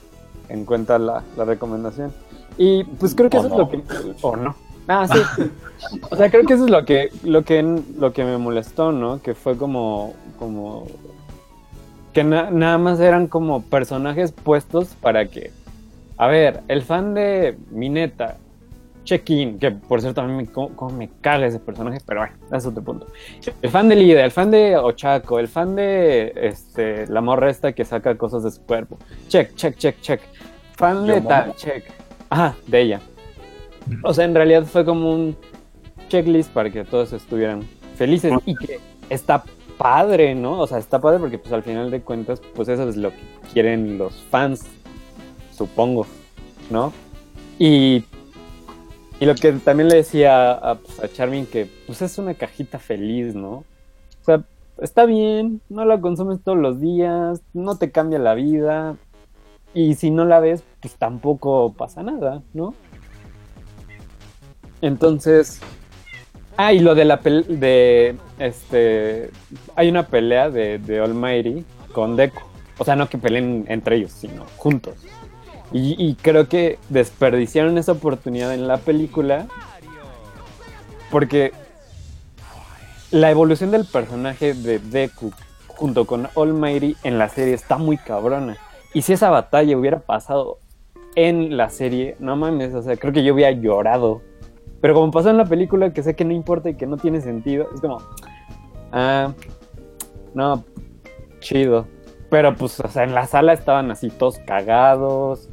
en 0.47 0.63
cuenta 0.63 0.97
la, 0.97 1.21
la 1.35 1.43
recomendación. 1.43 2.13
Y 2.57 2.85
pues 2.85 3.13
creo 3.13 3.29
que 3.29 3.37
O 3.37 3.39
eso 3.41 3.49
no. 3.49 3.55
es 3.55 3.59
lo 3.59 3.69
que. 3.69 3.83
O 4.21 4.37
no. 4.37 4.55
Ah, 4.87 5.07
sí. 5.07 5.19
O 6.11 6.15
sea, 6.15 6.29
creo 6.29 6.45
que 6.45 6.53
eso 6.53 6.65
es 6.65 6.69
lo 6.71 6.85
que, 6.85 7.09
lo 7.23 7.43
que, 7.43 7.61
lo 7.97 8.13
que 8.13 8.23
me 8.23 8.37
molestó, 8.37 8.91
¿no? 8.91 9.21
Que 9.21 9.33
fue 9.33 9.57
como. 9.57 10.13
como 10.37 10.85
que 12.13 12.23
na- 12.23 12.51
nada 12.51 12.77
más 12.77 12.99
eran 12.99 13.27
como 13.27 13.63
personajes 13.63 14.31
puestos 14.31 14.89
para 15.01 15.25
que. 15.25 15.51
A 16.17 16.27
ver, 16.27 16.61
el 16.67 16.83
fan 16.83 17.13
de 17.15 17.57
Mineta, 17.71 18.37
Check-in, 19.05 19.57
que 19.57 19.71
por 19.71 20.01
cierto 20.01 20.21
a 20.21 20.25
mí 20.27 20.33
me, 20.33 20.45
como, 20.45 20.69
como 20.75 20.95
me 20.95 21.09
caga 21.21 21.47
ese 21.47 21.57
personaje, 21.59 21.97
pero 22.05 22.21
bueno, 22.21 22.35
es 22.55 22.65
otro 22.65 22.83
punto. 22.83 23.07
El 23.61 23.69
fan 23.71 23.89
de 23.89 23.95
Lida, 23.95 24.23
el 24.23 24.31
fan 24.31 24.51
de 24.51 24.77
Ochako, 24.77 25.39
el 25.39 25.47
fan 25.47 25.75
de 25.75 26.31
este, 26.35 27.07
la 27.07 27.21
morra 27.21 27.49
esta 27.49 27.73
que 27.73 27.85
saca 27.85 28.15
cosas 28.17 28.43
de 28.43 28.51
su 28.51 28.61
cuerpo. 28.61 28.97
Check, 29.29 29.55
check, 29.55 29.75
check, 29.77 29.99
check. 30.01 30.21
Fan 30.77 31.07
de 31.07 31.21
tal, 31.21 31.55
check. 31.55 31.85
Ajá, 32.29 32.55
de 32.67 32.81
ella. 32.81 33.01
O 34.03 34.13
sea, 34.13 34.25
en 34.25 34.35
realidad 34.35 34.63
fue 34.65 34.85
como 34.85 35.13
un 35.13 35.35
checklist 36.09 36.51
para 36.51 36.69
que 36.69 36.83
todos 36.83 37.13
estuvieran 37.13 37.63
felices 37.95 38.33
y 38.45 38.55
que 38.55 38.79
está 39.09 39.43
padre, 39.77 40.35
¿no? 40.35 40.59
O 40.59 40.67
sea, 40.67 40.77
está 40.77 40.99
padre 40.99 41.19
porque 41.19 41.37
pues 41.37 41.51
al 41.53 41.63
final 41.63 41.89
de 41.89 42.01
cuentas, 42.01 42.41
pues 42.53 42.67
eso 42.69 42.87
es 42.87 42.97
lo 42.97 43.11
que 43.11 43.21
quieren 43.53 43.97
los 43.97 44.13
fans, 44.29 44.65
supongo, 45.55 46.05
¿no? 46.69 46.93
Y, 47.57 48.03
y 49.19 49.25
lo 49.25 49.35
que 49.35 49.51
también 49.53 49.89
le 49.89 49.95
decía 49.95 50.51
a, 50.51 50.75
pues, 50.75 50.99
a 50.99 51.07
Charmin 51.07 51.45
que 51.45 51.69
pues 51.87 52.01
es 52.01 52.17
una 52.17 52.33
cajita 52.33 52.79
feliz, 52.79 53.35
¿no? 53.35 53.63
O 54.21 54.23
sea, 54.23 54.43
está 54.79 55.05
bien, 55.05 55.61
no 55.69 55.85
la 55.85 55.99
consumes 55.99 56.41
todos 56.43 56.57
los 56.57 56.79
días, 56.79 57.41
no 57.53 57.77
te 57.77 57.91
cambia 57.91 58.19
la 58.19 58.33
vida 58.35 58.97
y 59.73 59.95
si 59.95 60.11
no 60.11 60.25
la 60.25 60.39
ves, 60.39 60.63
pues 60.81 60.95
tampoco 60.95 61.73
pasa 61.73 62.03
nada, 62.03 62.41
¿no? 62.53 62.73
Entonces, 64.81 65.59
ah, 66.57 66.73
y 66.73 66.79
lo 66.79 66.95
de 66.95 67.05
la 67.05 67.21
pel- 67.21 67.45
de 67.45 68.15
este 68.39 69.29
hay 69.75 69.89
una 69.89 70.07
pelea 70.07 70.49
de, 70.49 70.79
de 70.79 70.99
Almighty 70.99 71.65
con 71.93 72.15
Deku. 72.15 72.41
O 72.77 72.83
sea, 72.85 72.95
no 72.95 73.07
que 73.07 73.17
peleen 73.17 73.65
entre 73.67 73.97
ellos, 73.97 74.11
sino 74.11 74.45
juntos. 74.57 74.95
Y, 75.71 75.95
y 76.03 76.15
creo 76.15 76.49
que 76.49 76.79
desperdiciaron 76.89 77.77
esa 77.77 77.93
oportunidad 77.93 78.53
en 78.53 78.67
la 78.67 78.77
película 78.77 79.45
porque 81.11 81.51
la 83.11 83.29
evolución 83.29 83.71
del 83.71 83.85
personaje 83.85 84.53
de 84.53 84.79
Deku 84.79 85.31
junto 85.67 86.05
con 86.05 86.27
Almighty 86.35 86.95
en 87.03 87.17
la 87.17 87.29
serie 87.29 87.53
está 87.53 87.77
muy 87.77 87.97
cabrona. 87.97 88.57
Y 88.93 89.03
si 89.03 89.13
esa 89.13 89.29
batalla 89.29 89.77
hubiera 89.77 89.99
pasado 89.99 90.59
en 91.15 91.55
la 91.57 91.69
serie, 91.69 92.15
no 92.19 92.35
mames, 92.35 92.73
o 92.73 92.81
sea, 92.81 92.95
creo 92.97 93.13
que 93.13 93.23
yo 93.23 93.33
hubiera 93.33 93.51
llorado. 93.51 94.21
Pero 94.81 94.95
como 94.95 95.11
pasó 95.11 95.29
en 95.29 95.37
la 95.37 95.45
película, 95.45 95.93
que 95.93 96.03
sé 96.03 96.15
que 96.15 96.25
no 96.25 96.33
importa 96.33 96.69
y 96.69 96.75
que 96.75 96.87
no 96.87 96.97
tiene 96.97 97.21
sentido, 97.21 97.67
es 97.73 97.81
como, 97.81 97.99
ah, 98.91 99.31
no, 100.33 100.63
chido. 101.39 101.87
Pero 102.29 102.55
pues, 102.55 102.79
o 102.79 102.87
sea, 102.87 103.03
en 103.03 103.13
la 103.13 103.27
sala 103.27 103.53
estaban 103.53 103.91
así 103.91 104.09
todos 104.09 104.39
cagados. 104.39 105.49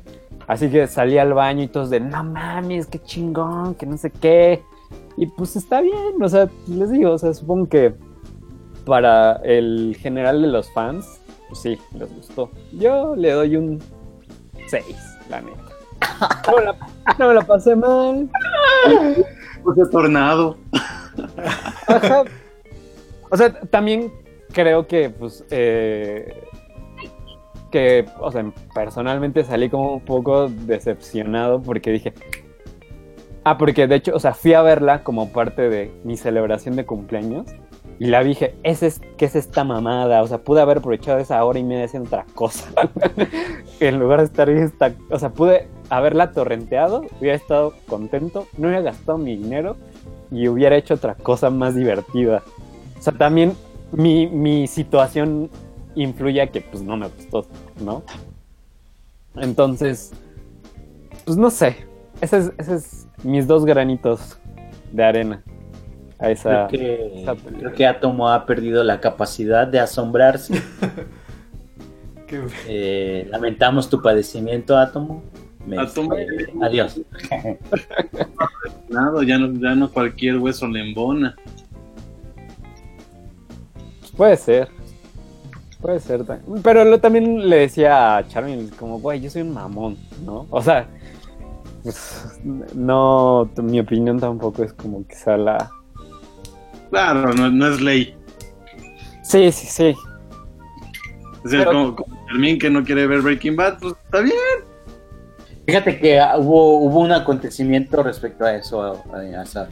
Así 0.46 0.70
que 0.70 0.86
salí 0.86 1.18
al 1.18 1.34
baño 1.34 1.64
y 1.64 1.68
todos 1.68 1.90
de, 1.90 2.00
no 2.00 2.24
mames, 2.24 2.86
qué 2.86 2.98
chingón, 3.00 3.74
que 3.74 3.84
no 3.84 3.98
sé 3.98 4.10
qué. 4.10 4.62
Y 5.18 5.26
pues 5.26 5.56
está 5.56 5.82
bien, 5.82 6.22
o 6.22 6.28
sea, 6.28 6.48
les 6.66 6.90
digo, 6.90 7.12
o 7.12 7.18
sea, 7.18 7.34
supongo 7.34 7.68
que 7.68 7.94
para 8.86 9.36
el 9.44 9.94
general 10.00 10.40
de 10.40 10.48
los 10.48 10.72
fans, 10.72 11.20
pues 11.48 11.60
sí, 11.60 11.78
les 11.92 12.14
gustó. 12.14 12.50
Yo 12.72 13.14
le 13.14 13.32
doy 13.32 13.56
un 13.56 13.78
6, 14.68 14.84
la 15.28 15.42
neta. 15.42 15.67
No 16.46 16.56
me 16.56 16.64
la, 16.64 16.76
no 17.18 17.28
me 17.28 17.34
la 17.34 17.42
pasé 17.42 17.76
mal. 17.76 18.28
Puse 19.62 19.86
tornado. 19.90 20.56
Ajá. 21.86 22.24
O 23.30 23.36
sea, 23.36 23.52
también 23.70 24.12
creo 24.52 24.86
que, 24.86 25.10
pues, 25.10 25.44
eh, 25.50 26.42
que, 27.70 28.06
o 28.20 28.32
sea, 28.32 28.50
personalmente 28.74 29.44
salí 29.44 29.68
como 29.68 29.94
un 29.94 30.04
poco 30.04 30.48
decepcionado 30.48 31.60
porque 31.62 31.90
dije, 31.90 32.14
ah, 33.44 33.58
porque 33.58 33.86
de 33.86 33.96
hecho, 33.96 34.14
o 34.14 34.20
sea, 34.20 34.34
fui 34.34 34.54
a 34.54 34.62
verla 34.62 35.02
como 35.02 35.30
parte 35.30 35.68
de 35.68 35.92
mi 36.04 36.16
celebración 36.16 36.76
de 36.76 36.86
cumpleaños 36.86 37.46
y 37.98 38.06
la 38.06 38.22
dije, 38.22 38.54
¿Ese 38.62 38.86
es, 38.86 39.00
¿qué 39.16 39.24
es 39.24 39.34
esta 39.34 39.64
mamada? 39.64 40.22
O 40.22 40.26
sea, 40.26 40.38
pude 40.38 40.60
haber 40.60 40.78
aprovechado 40.78 41.18
esa 41.18 41.44
hora 41.44 41.58
y 41.58 41.64
media 41.64 41.84
haciendo 41.84 42.08
otra 42.08 42.24
cosa. 42.34 42.70
en 43.80 43.98
lugar 43.98 44.20
de 44.20 44.26
estar 44.26 44.48
ahí, 44.48 44.58
esta, 44.58 44.92
o 45.10 45.18
sea, 45.18 45.30
pude 45.30 45.68
haberla 45.90 46.32
torrenteado, 46.32 47.02
hubiera 47.20 47.36
estado 47.36 47.74
contento, 47.88 48.46
no 48.56 48.68
hubiera 48.68 48.82
gastado 48.82 49.18
mi 49.18 49.36
dinero 49.36 49.76
y 50.30 50.48
hubiera 50.48 50.76
hecho 50.76 50.94
otra 50.94 51.14
cosa 51.14 51.50
más 51.50 51.74
divertida. 51.74 52.42
O 52.98 53.02
sea, 53.02 53.12
también 53.14 53.54
mi, 53.92 54.26
mi 54.26 54.66
situación 54.66 55.48
influye 55.94 56.40
a 56.42 56.46
que 56.48 56.60
pues 56.60 56.82
no 56.82 56.96
me 56.96 57.08
gustó, 57.08 57.46
¿no? 57.80 58.02
Entonces, 59.36 60.12
pues 61.24 61.36
no 61.36 61.50
sé. 61.50 61.76
Ese 62.20 62.38
es, 62.38 62.52
ese 62.58 62.74
es 62.74 63.06
mis 63.22 63.46
dos 63.46 63.64
granitos 63.64 64.38
de 64.92 65.04
arena 65.04 65.42
a 66.18 66.30
esa... 66.30 66.66
Creo 66.68 67.08
que, 67.08 67.22
esa 67.22 67.34
película. 67.34 67.58
creo 67.60 67.72
que 67.74 67.86
Atomo 67.86 68.28
ha 68.28 68.44
perdido 68.44 68.82
la 68.82 69.00
capacidad 69.00 69.66
de 69.68 69.78
asombrarse. 69.80 70.54
Qué- 72.26 72.42
Eh, 72.66 73.26
lamentamos 73.30 73.88
tu 73.88 74.02
padecimiento, 74.02 74.76
Átomo. 74.76 75.22
Me- 75.68 75.76
eh, 75.76 76.46
adiós. 76.62 77.00
Nada, 78.88 79.22
ya 79.24 79.38
no, 79.38 79.52
ya 79.60 79.74
no 79.74 79.90
cualquier 79.90 80.38
hueso 80.38 80.66
le 80.66 80.80
embona. 80.88 81.36
Puede 84.16 84.36
ser. 84.36 84.68
Puede 85.80 86.00
ser. 86.00 86.24
Pero 86.62 86.84
lo, 86.84 86.98
también 86.98 87.48
le 87.48 87.56
decía 87.56 88.16
a 88.16 88.26
Charmin, 88.26 88.68
como, 88.78 88.98
güey, 88.98 89.20
yo 89.20 89.30
soy 89.30 89.42
un 89.42 89.52
mamón, 89.54 89.96
¿no? 90.24 90.46
O 90.50 90.60
sea, 90.62 90.88
pues, 91.82 92.40
no, 92.74 93.48
mi 93.62 93.78
opinión 93.78 94.18
tampoco 94.18 94.64
es 94.64 94.72
como 94.72 95.06
que 95.06 95.14
sea 95.14 95.36
la... 95.36 95.70
Claro, 96.90 97.32
no, 97.34 97.50
no 97.50 97.68
es 97.68 97.80
ley. 97.80 98.14
Sí, 99.22 99.52
sí, 99.52 99.66
sí. 99.66 99.94
O 101.44 101.48
sea, 101.48 101.60
Pero- 101.60 101.72
como, 101.72 101.94
como 101.96 102.26
Fermín 102.26 102.58
que 102.58 102.70
no 102.70 102.82
quiere 102.82 103.06
ver 103.06 103.20
Breaking 103.20 103.54
Bad, 103.54 103.78
pues 103.78 103.94
está 104.04 104.20
bien. 104.20 104.34
Fíjate 105.68 105.98
que 106.00 106.18
hubo, 106.38 106.78
hubo 106.78 107.00
un 107.00 107.12
acontecimiento 107.12 108.02
respecto 108.02 108.46
a 108.46 108.54
eso, 108.54 109.04
eh, 109.22 109.36
Azar. 109.36 109.68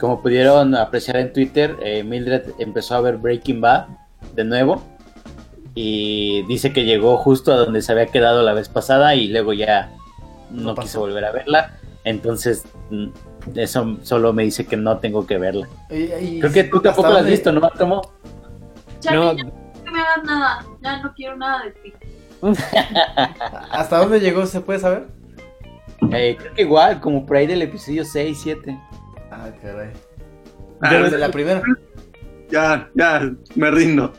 Como 0.00 0.20
pudieron 0.20 0.74
apreciar 0.74 1.18
en 1.18 1.32
Twitter, 1.32 1.76
eh, 1.84 2.02
Mildred 2.02 2.42
empezó 2.58 2.96
a 2.96 3.00
ver 3.00 3.18
Breaking 3.18 3.60
Bad 3.60 3.86
de 4.34 4.42
nuevo 4.42 4.82
y 5.76 6.42
dice 6.48 6.72
que 6.72 6.84
llegó 6.84 7.16
justo 7.16 7.52
a 7.52 7.56
donde 7.58 7.80
se 7.80 7.92
había 7.92 8.06
quedado 8.06 8.42
la 8.42 8.54
vez 8.54 8.68
pasada 8.68 9.14
y 9.14 9.28
luego 9.28 9.52
ya 9.52 9.92
no, 10.50 10.72
No 10.72 10.74
quiso 10.74 10.98
volver 10.98 11.24
a 11.26 11.30
verla. 11.30 11.78
Entonces, 12.02 12.64
mm, 12.90 13.06
eso 13.54 13.96
solo 14.02 14.32
me 14.32 14.42
dice 14.42 14.66
que 14.66 14.76
no 14.76 14.98
tengo 14.98 15.28
que 15.28 15.38
verla. 15.38 15.68
Y- 15.90 16.12
y- 16.12 16.40
Creo 16.40 16.52
que 16.52 16.64
tú 16.64 16.78
¿hasta 16.78 16.88
tampoco 16.88 17.10
la 17.10 17.20
has 17.20 17.26
visto, 17.26 17.52
¿no, 17.52 17.60
Tomo? 17.70 18.02
No. 19.12 19.32
ya 19.32 19.44
no 19.44 19.92
me 19.92 20.00
hagas 20.00 20.24
nada. 20.24 20.66
Ya 20.82 21.02
no 21.02 21.14
quiero 21.14 21.36
nada 21.36 21.62
de 21.66 21.70
ti. 21.70 21.92
¿Hasta 23.70 23.98
dónde 23.98 24.20
llegó? 24.20 24.46
¿Se 24.46 24.60
puede 24.60 24.78
saber? 24.78 25.06
Eh, 26.12 26.36
creo 26.38 26.54
que 26.54 26.62
igual, 26.62 27.00
como 27.00 27.24
por 27.24 27.36
ahí 27.36 27.46
del 27.46 27.62
episodio 27.62 28.04
6, 28.04 28.38
7. 28.42 28.78
Ah, 29.30 29.50
caray. 29.62 29.90
Ah, 30.80 30.94
desde 30.94 31.18
la 31.18 31.30
primera. 31.30 31.62
Ya, 32.50 32.88
ya, 32.94 33.32
me 33.54 33.70
rindo. 33.70 34.12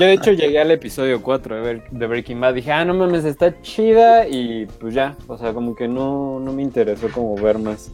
Yo 0.00 0.06
de 0.06 0.14
hecho 0.14 0.32
llegué 0.32 0.60
al 0.60 0.70
episodio 0.70 1.22
4 1.22 1.62
de, 1.90 2.06
Breaking 2.06 2.40
Bad, 2.40 2.54
dije, 2.54 2.72
ah, 2.72 2.84
no 2.84 2.94
mames, 2.94 3.24
está 3.24 3.60
chida 3.62 4.26
y 4.26 4.66
pues 4.80 4.94
ya, 4.94 5.14
o 5.28 5.36
sea, 5.38 5.52
como 5.52 5.76
que 5.76 5.86
no, 5.86 6.40
no 6.40 6.52
me 6.52 6.62
interesó 6.62 7.08
como 7.10 7.36
ver 7.36 7.58
más. 7.58 7.92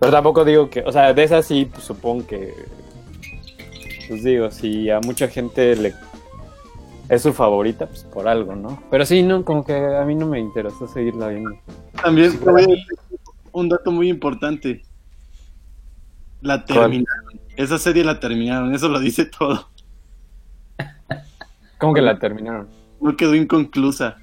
Pero 0.00 0.12
tampoco 0.12 0.44
digo 0.44 0.70
que, 0.70 0.80
o 0.80 0.92
sea, 0.92 1.12
de 1.12 1.24
esa 1.24 1.42
sí, 1.42 1.68
pues 1.70 1.84
supongo 1.84 2.26
que, 2.26 2.54
pues 4.06 4.22
digo, 4.22 4.50
si 4.50 4.88
a 4.90 5.00
mucha 5.00 5.28
gente 5.28 5.74
le 5.76 5.92
es 7.08 7.22
su 7.22 7.32
favorita, 7.32 7.86
pues 7.86 8.04
por 8.04 8.28
algo, 8.28 8.54
¿no? 8.54 8.82
Pero 8.90 9.06
sí, 9.06 9.22
no, 9.22 9.44
como 9.44 9.64
que 9.64 9.74
a 9.74 10.04
mí 10.04 10.14
no 10.14 10.26
me 10.26 10.38
interesó 10.38 10.86
seguirla 10.86 11.28
viendo. 11.28 11.50
También 12.02 12.32
decir 12.32 12.84
un 13.52 13.68
dato 13.68 13.90
muy 13.90 14.08
importante. 14.08 14.82
La 16.40 16.64
terminaron. 16.64 17.40
Esa 17.56 17.78
serie 17.78 18.04
la 18.04 18.20
terminaron, 18.20 18.74
eso 18.74 18.88
lo 18.88 19.00
dice 19.00 19.24
todo. 19.24 19.68
¿Cómo 21.78 21.94
que 21.94 22.02
la 22.02 22.18
terminaron? 22.18 22.68
No 23.00 23.16
quedó 23.16 23.34
inconclusa. 23.34 24.18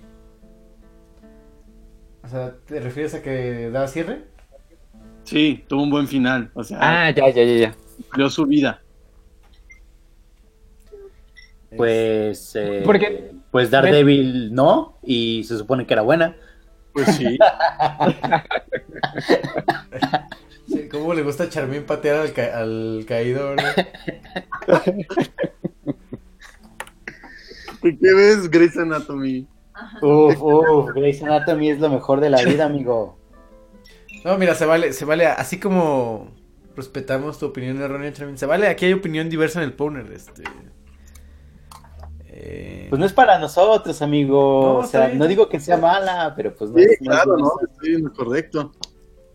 O 2.24 2.28
sea, 2.28 2.56
¿te 2.66 2.80
refieres 2.80 3.14
a 3.14 3.22
que 3.22 3.70
da 3.70 3.88
cierre? 3.88 4.24
Sí, 5.24 5.64
tuvo 5.68 5.84
un 5.84 5.90
buen 5.90 6.08
final. 6.08 6.52
O 6.54 6.64
sea, 6.64 6.78
Ah, 6.82 7.12
ya, 7.12 7.30
ya, 7.30 7.44
ya, 7.44 7.74
ya. 8.18 8.30
su 8.30 8.46
vida. 8.46 8.82
Pues, 11.78 12.56
eh, 12.56 12.82
Porque- 12.86 13.32
pues 13.52 13.72
Daredevil 13.72 14.54
no, 14.54 14.98
y 15.04 15.44
se 15.46 15.58
supone 15.58 15.86
que 15.88 15.94
era 15.94 16.02
buena. 16.02 16.36
Pues 16.94 17.08
sí. 17.16 17.38
Sí, 20.68 20.90
¿Cómo 20.90 21.14
le 21.14 21.22
gusta 21.22 21.44
a 21.44 21.50
Charmín 21.50 21.84
patear 21.84 22.16
al, 22.22 22.34
ca- 22.34 22.58
al 22.58 23.06
caído, 23.08 23.56
no? 23.56 23.62
¿Qué 27.82 27.98
qué 28.00 28.14
ves, 28.14 28.50
Grey's 28.50 28.78
Anatomy? 28.78 29.48
Uf, 30.02 30.42
uf, 30.42 30.90
Grey's 30.96 31.22
Anatomy 31.22 31.70
es 31.70 31.80
lo 31.80 31.90
mejor 31.90 32.20
de 32.20 32.30
la 32.30 32.42
vida, 32.44 32.66
amigo. 32.66 33.20
No, 34.24 34.38
mira, 34.40 34.56
se 34.56 34.66
vale, 34.66 34.92
se 34.94 35.06
vale, 35.06 35.28
así 35.28 35.60
como 35.60 36.32
respetamos 36.76 37.38
tu 37.38 37.46
opinión 37.46 37.80
errónea, 37.82 38.12
Charmín, 38.12 38.38
se 38.40 38.46
vale, 38.48 38.68
aquí 38.68 38.86
hay 38.86 38.94
opinión 38.94 39.30
diversa 39.30 39.60
en 39.62 39.66
el 39.66 39.74
Powner, 39.74 40.12
este... 40.12 40.44
Eh, 42.48 42.86
Pues 42.90 43.00
no 43.00 43.06
es 43.06 43.14
para 43.14 43.40
nosotros, 43.40 44.02
amigo. 44.02 44.62
No, 44.64 44.78
o 44.80 44.84
sea, 44.86 45.08
no 45.10 45.26
digo 45.28 45.50
que 45.50 45.60
sea 45.60 45.78
mala, 45.78 46.34
pero 46.36 46.54
pues 46.54 46.70
no 46.72 46.78
Sí, 46.78 46.84
es. 46.84 47.02
no 47.02 47.12
es 47.14 47.22
claro, 47.22 47.38
¿no? 47.38 47.52
Estoy 47.72 47.96
en 47.96 48.04
lo 48.04 48.14
correcto. 48.14 48.72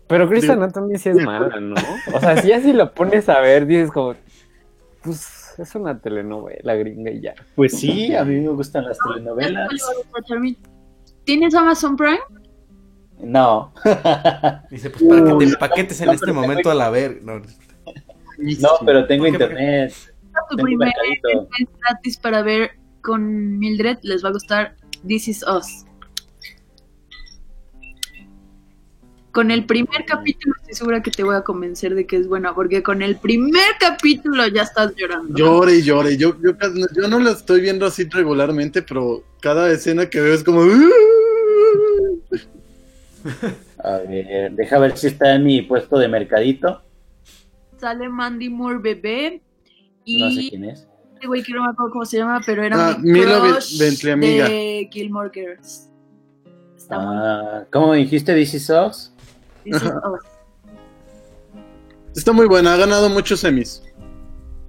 Pero 0.07 0.27
Grey's 0.27 0.43
Digo- 0.43 0.53
Anatomy 0.53 0.97
sí 0.97 1.09
es 1.09 1.17
mala, 1.25 1.59
¿no? 1.59 1.75
O 2.13 2.19
sea, 2.19 2.37
si 2.41 2.51
así 2.51 2.73
lo 2.73 2.93
pones 2.93 3.27
a 3.29 3.39
ver, 3.39 3.65
dices 3.65 3.91
como, 3.91 4.15
pues 5.03 5.53
es 5.57 5.75
una 5.75 5.99
telenovela 5.99 6.75
gringa 6.75 7.11
y 7.11 7.21
ya. 7.21 7.33
Pues 7.55 7.77
sí, 7.79 8.15
a 8.15 8.23
mí 8.23 8.39
me 8.39 8.49
gustan 8.49 8.85
las 8.85 8.97
telenovelas. 8.97 9.69
¿Tienes 11.23 11.53
Amazon 11.55 11.95
Prime? 11.95 12.19
No. 13.19 13.71
dice, 14.71 14.89
pues 14.89 15.03
para 15.03 15.23
que 15.25 15.33
te 15.37 15.43
empaquetes 15.45 16.01
en 16.01 16.07
no, 16.07 16.13
este 16.13 16.25
tengo 16.27 16.41
momento 16.41 16.71
a 16.71 16.75
la 16.75 16.89
ver. 16.89 17.21
No, 17.23 17.39
No, 17.39 18.69
pero 18.85 19.05
tengo 19.05 19.27
internet. 19.27 19.93
Tu 20.49 20.55
primer 20.57 20.91
mes 21.05 21.67
gratis 21.79 22.17
para 22.17 22.41
ver 22.41 22.71
con 23.01 23.59
Mildred. 23.59 23.97
Les 24.03 24.23
va 24.23 24.29
a 24.29 24.33
gustar 24.33 24.75
This 25.05 25.27
Is 25.27 25.43
Us. 25.43 25.85
Con 29.31 29.49
el 29.49 29.65
primer 29.65 30.03
capítulo 30.05 30.55
estoy 30.59 30.73
segura 30.75 31.01
que 31.01 31.09
te 31.09 31.23
voy 31.23 31.35
a 31.35 31.41
convencer 31.41 31.95
de 31.95 32.05
que 32.05 32.17
es 32.17 32.27
buena, 32.27 32.53
porque 32.53 32.83
con 32.83 33.01
el 33.01 33.15
primer 33.15 33.77
capítulo 33.79 34.45
ya 34.47 34.63
estás 34.63 34.93
llorando. 34.95 35.37
Llore 35.37 35.75
y 35.75 35.83
llore. 35.83 36.17
Yo, 36.17 36.35
yo, 36.41 36.51
yo 36.93 37.07
no 37.07 37.17
la 37.19 37.31
estoy 37.31 37.61
viendo 37.61 37.85
así 37.85 38.03
regularmente, 38.09 38.81
pero 38.81 39.23
cada 39.39 39.71
escena 39.71 40.09
que 40.09 40.19
veo 40.19 40.33
es 40.33 40.43
como. 40.43 40.63
A 43.83 43.97
ver, 43.97 44.51
deja 44.51 44.79
ver 44.79 44.97
si 44.97 45.07
está 45.07 45.33
en 45.35 45.45
mi 45.45 45.61
puesto 45.61 45.97
de 45.97 46.09
mercadito. 46.09 46.81
Sale 47.77 48.09
Mandy 48.09 48.49
Moore 48.49 48.79
bebé 48.79 49.41
y 50.03 50.19
No 50.19 50.31
sé 50.31 50.49
quién 50.49 50.65
es. 50.65 50.87
Este 51.21 51.27
güey 51.27 51.43
que 51.43 51.53
no 51.53 51.61
me 51.63 51.69
acuerdo 51.69 51.91
cómo 51.91 52.05
se 52.05 52.17
llama, 52.17 52.41
pero 52.43 52.63
era 52.63 52.89
Ah, 52.89 52.97
mi 52.99 53.11
Milo 53.11 53.39
crush 53.41 53.77
de 53.77 54.89
Gilmore 54.91 55.29
Girls. 55.31 55.87
Está 56.75 56.97
muy 56.97 57.15
Ah, 57.15 57.65
¿Cómo 57.71 57.93
dijiste, 57.93 58.33
DC 58.33 58.59
Sox? 58.59 59.13
This 59.63 59.75
Is 59.75 59.83
Us. 59.83 59.91
Está 62.15 62.31
muy 62.31 62.47
buena, 62.47 62.73
ha 62.73 62.77
ganado 62.77 63.07
muchos 63.09 63.39
semis. 63.39 63.83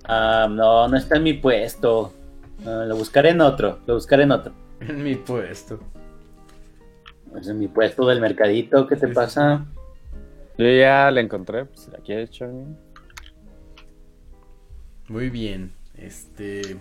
Ah, 0.05 0.47
no, 0.51 0.89
no 0.89 0.97
está 0.99 1.17
en 1.17 1.23
mi 1.23 1.33
puesto. 1.33 2.13
Ah, 2.67 2.85
lo 2.87 2.97
buscaré 2.97 3.31
en 3.31 3.41
otro, 3.41 3.79
lo 3.87 3.95
buscaré 3.95 4.25
en 4.25 4.33
otro. 4.33 4.53
en 4.81 5.03
mi 5.03 5.15
puesto. 5.15 5.81
Es 7.41 7.49
en 7.49 7.59
mi 7.59 7.67
puesto 7.69 8.07
del 8.07 8.21
mercadito, 8.21 8.87
¿qué 8.87 8.97
te 8.97 9.07
Sí, 9.09 9.15
pasa? 9.15 9.65
Yo 10.59 10.67
ya 10.69 11.11
la 11.11 11.23
encontré, 11.23 11.65
pues 11.65 11.89
la 11.89 11.99
quieres, 12.01 12.31
Charmin. 12.31 12.77
Muy 15.09 15.31
bien, 15.31 15.73
este... 16.05 16.77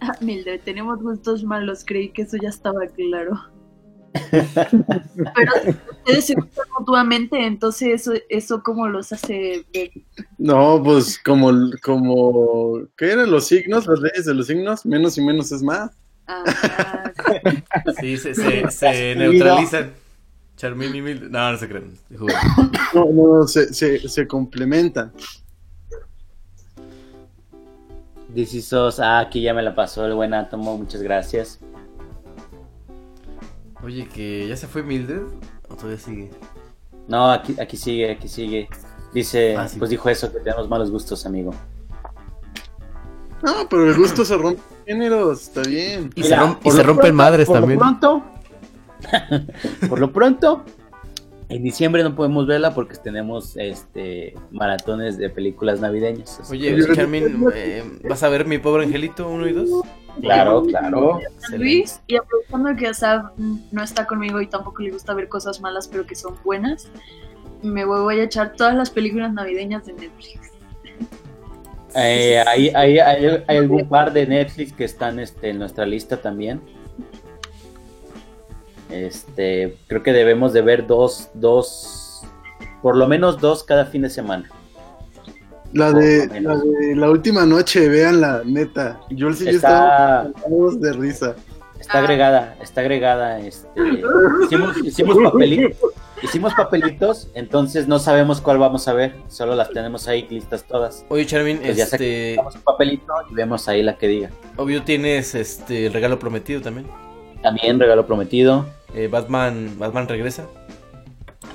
Ah, 0.00 0.16
Mildred, 0.20 0.60
tenemos 0.60 1.02
gustos 1.02 1.42
malos, 1.42 1.82
creí 1.84 2.10
que 2.10 2.22
eso 2.22 2.36
ya 2.36 2.50
estaba 2.50 2.86
claro. 2.86 3.40
Pero 4.30 5.52
ustedes 5.90 6.26
se 6.26 6.34
gustan 6.34 6.66
mutuamente, 6.78 7.44
entonces 7.44 8.00
eso, 8.00 8.12
eso 8.28 8.62
cómo 8.62 8.88
los 8.88 9.12
hace 9.12 9.66
ver. 9.72 9.90
No, 10.38 10.80
pues 10.82 11.18
como, 11.18 11.50
como. 11.82 12.80
¿Qué 12.96 13.12
eran 13.12 13.30
los 13.30 13.46
signos? 13.46 13.86
Las 13.86 14.00
leyes 14.00 14.24
de 14.24 14.34
los 14.34 14.46
signos. 14.46 14.86
Menos 14.86 15.18
y 15.18 15.22
menos 15.22 15.52
es 15.52 15.62
más. 15.62 15.90
Ah, 16.26 17.12
Sí, 18.00 18.16
se, 18.16 18.34
se, 18.34 18.70
se 18.70 19.14
neutralizan. 19.14 19.92
Charmín 20.56 20.94
y 20.94 21.02
Mil... 21.02 21.30
No, 21.30 21.52
no 21.52 21.58
se 21.58 21.68
creen. 21.68 21.92
No, 22.94 23.04
no, 23.12 23.46
se, 23.46 23.72
se, 23.72 24.08
se 24.08 24.26
complementan. 24.26 25.12
DC 28.28 28.60
Sox, 28.62 29.00
ah, 29.00 29.20
aquí 29.20 29.40
ya 29.42 29.54
me 29.54 29.62
la 29.62 29.74
pasó 29.74 30.04
el 30.06 30.14
buen 30.14 30.34
átomo, 30.34 30.76
muchas 30.76 31.02
gracias. 31.02 31.58
Oye, 33.82 34.06
que 34.08 34.46
ya 34.48 34.56
se 34.56 34.66
fue 34.66 34.82
Mildred. 34.82 35.22
¿O 35.68 35.74
todavía 35.76 35.98
sigue? 35.98 36.30
No, 37.06 37.30
aquí, 37.30 37.56
aquí 37.60 37.76
sigue, 37.76 38.10
aquí 38.10 38.28
sigue. 38.28 38.68
Dice, 39.14 39.56
Ah, 39.56 39.68
sí. 39.68 39.78
pues 39.78 39.90
dijo 39.90 40.08
eso, 40.08 40.30
que 40.32 40.40
tenemos 40.40 40.68
malos 40.68 40.90
gustos, 40.90 41.24
amigo. 41.26 41.52
No, 43.42 43.68
pero 43.70 43.88
el 43.88 43.96
gusto 43.96 44.24
se 44.24 44.36
rompe 44.36 44.60
en 44.86 44.96
géneros, 45.00 45.42
está 45.42 45.62
bien. 45.62 46.10
Y 46.16 46.22
Mira, 46.22 46.36
se, 46.38 46.42
rom- 46.44 46.58
y 46.60 46.64
por 46.64 46.72
se 46.72 46.82
rompen 46.82 47.02
pronto- 47.02 47.14
madres 47.16 47.46
por 47.46 47.60
también. 47.60 47.78
Lo 47.78 47.84
pronto, 47.84 48.22
por 49.88 49.98
lo 50.00 50.12
pronto, 50.12 50.64
en 51.48 51.62
diciembre 51.62 52.02
no 52.02 52.14
podemos 52.14 52.46
verla 52.46 52.74
porque 52.74 52.96
tenemos 52.96 53.56
este 53.56 54.34
maratones 54.50 55.16
de 55.16 55.30
películas 55.30 55.80
navideñas. 55.80 56.40
Oye, 56.50 56.76
Charmin, 56.94 57.46
eh, 57.54 57.84
¿vas 58.08 58.22
a 58.22 58.28
ver 58.28 58.46
mi 58.46 58.58
pobre 58.58 58.84
angelito 58.84 59.28
1 59.28 59.46
y 59.48 59.52
2? 59.52 59.68
que, 60.16 60.20
claro, 60.20 60.62
claro. 60.64 61.20
Luis, 61.56 62.02
y 62.06 62.16
aprovechando 62.16 62.76
que 62.76 62.88
Asaf 62.88 63.26
no 63.72 63.82
está 63.82 64.06
conmigo 64.06 64.40
y 64.42 64.46
tampoco 64.46 64.82
le 64.82 64.90
gusta 64.90 65.14
ver 65.14 65.28
cosas 65.28 65.60
malas, 65.60 65.88
pero 65.88 66.06
que 66.06 66.14
son 66.14 66.34
buenas, 66.44 66.90
me 67.62 67.84
voy, 67.84 68.02
voy 68.02 68.20
a 68.20 68.24
echar 68.24 68.52
todas 68.54 68.74
las 68.74 68.90
películas 68.90 69.32
navideñas 69.32 69.86
de 69.86 69.94
Netflix. 69.94 70.52
Eh, 71.94 72.44
hay, 72.46 72.68
hay, 72.74 72.98
hay, 72.98 73.42
hay 73.46 73.56
algún 73.56 73.88
par 73.88 74.12
de 74.12 74.26
Netflix 74.26 74.74
que 74.74 74.84
están 74.84 75.18
este, 75.18 75.50
en 75.50 75.58
nuestra 75.58 75.86
lista 75.86 76.18
también. 76.18 76.60
Este, 78.90 79.76
creo 79.86 80.02
que 80.02 80.12
debemos 80.12 80.52
de 80.52 80.62
ver 80.62 80.86
dos, 80.86 81.28
dos, 81.34 82.22
por 82.82 82.96
lo 82.96 83.06
menos 83.06 83.38
dos 83.40 83.62
cada 83.64 83.86
fin 83.86 84.02
de 84.02 84.10
semana. 84.10 84.48
La 85.72 85.92
de, 85.92 86.40
la 86.40 86.56
de 86.56 86.96
la 86.96 87.10
última 87.10 87.44
noche, 87.44 87.88
vean 87.88 88.22
neta. 88.46 89.00
Yo 89.10 89.32
sí 89.34 89.44
yo 89.44 89.50
estaba 89.50 90.22
Está, 90.28 90.40
cagados 90.42 90.80
de 90.80 90.92
risa. 90.94 91.36
está 91.78 91.98
Ah. 91.98 92.00
agregada, 92.00 92.56
está 92.62 92.80
agregada, 92.80 93.38
este, 93.40 93.68
hicimos, 94.44 94.78
hicimos 94.78 95.16
papelitos, 95.22 95.76
hicimos 96.22 96.54
papelitos, 96.54 97.28
entonces 97.34 97.86
no 97.86 97.98
sabemos 97.98 98.40
cuál 98.40 98.56
vamos 98.58 98.88
a 98.88 98.94
ver, 98.94 99.14
solo 99.28 99.54
las 99.54 99.68
tenemos 99.70 100.08
ahí 100.08 100.26
listas 100.30 100.64
todas. 100.64 101.04
Oye, 101.10 101.26
Charmin, 101.26 101.58
Pues 101.58 101.76
ya 101.76 101.84
este... 101.84 102.36
Un 102.42 102.62
papelito 102.62 103.12
y 103.30 103.34
vemos 103.34 103.68
ahí 103.68 103.82
la 103.82 103.98
que 103.98 104.08
diga. 104.08 104.30
Obvio 104.56 104.82
tienes 104.82 105.34
este 105.34 105.86
el 105.86 105.92
regalo 105.92 106.18
prometido 106.18 106.62
también. 106.62 106.86
También 107.42 107.78
regalo 107.78 108.06
prometido. 108.06 108.66
Eh, 108.94 109.08
Batman, 109.08 109.74
Batman 109.78 110.08
regresa. 110.08 110.46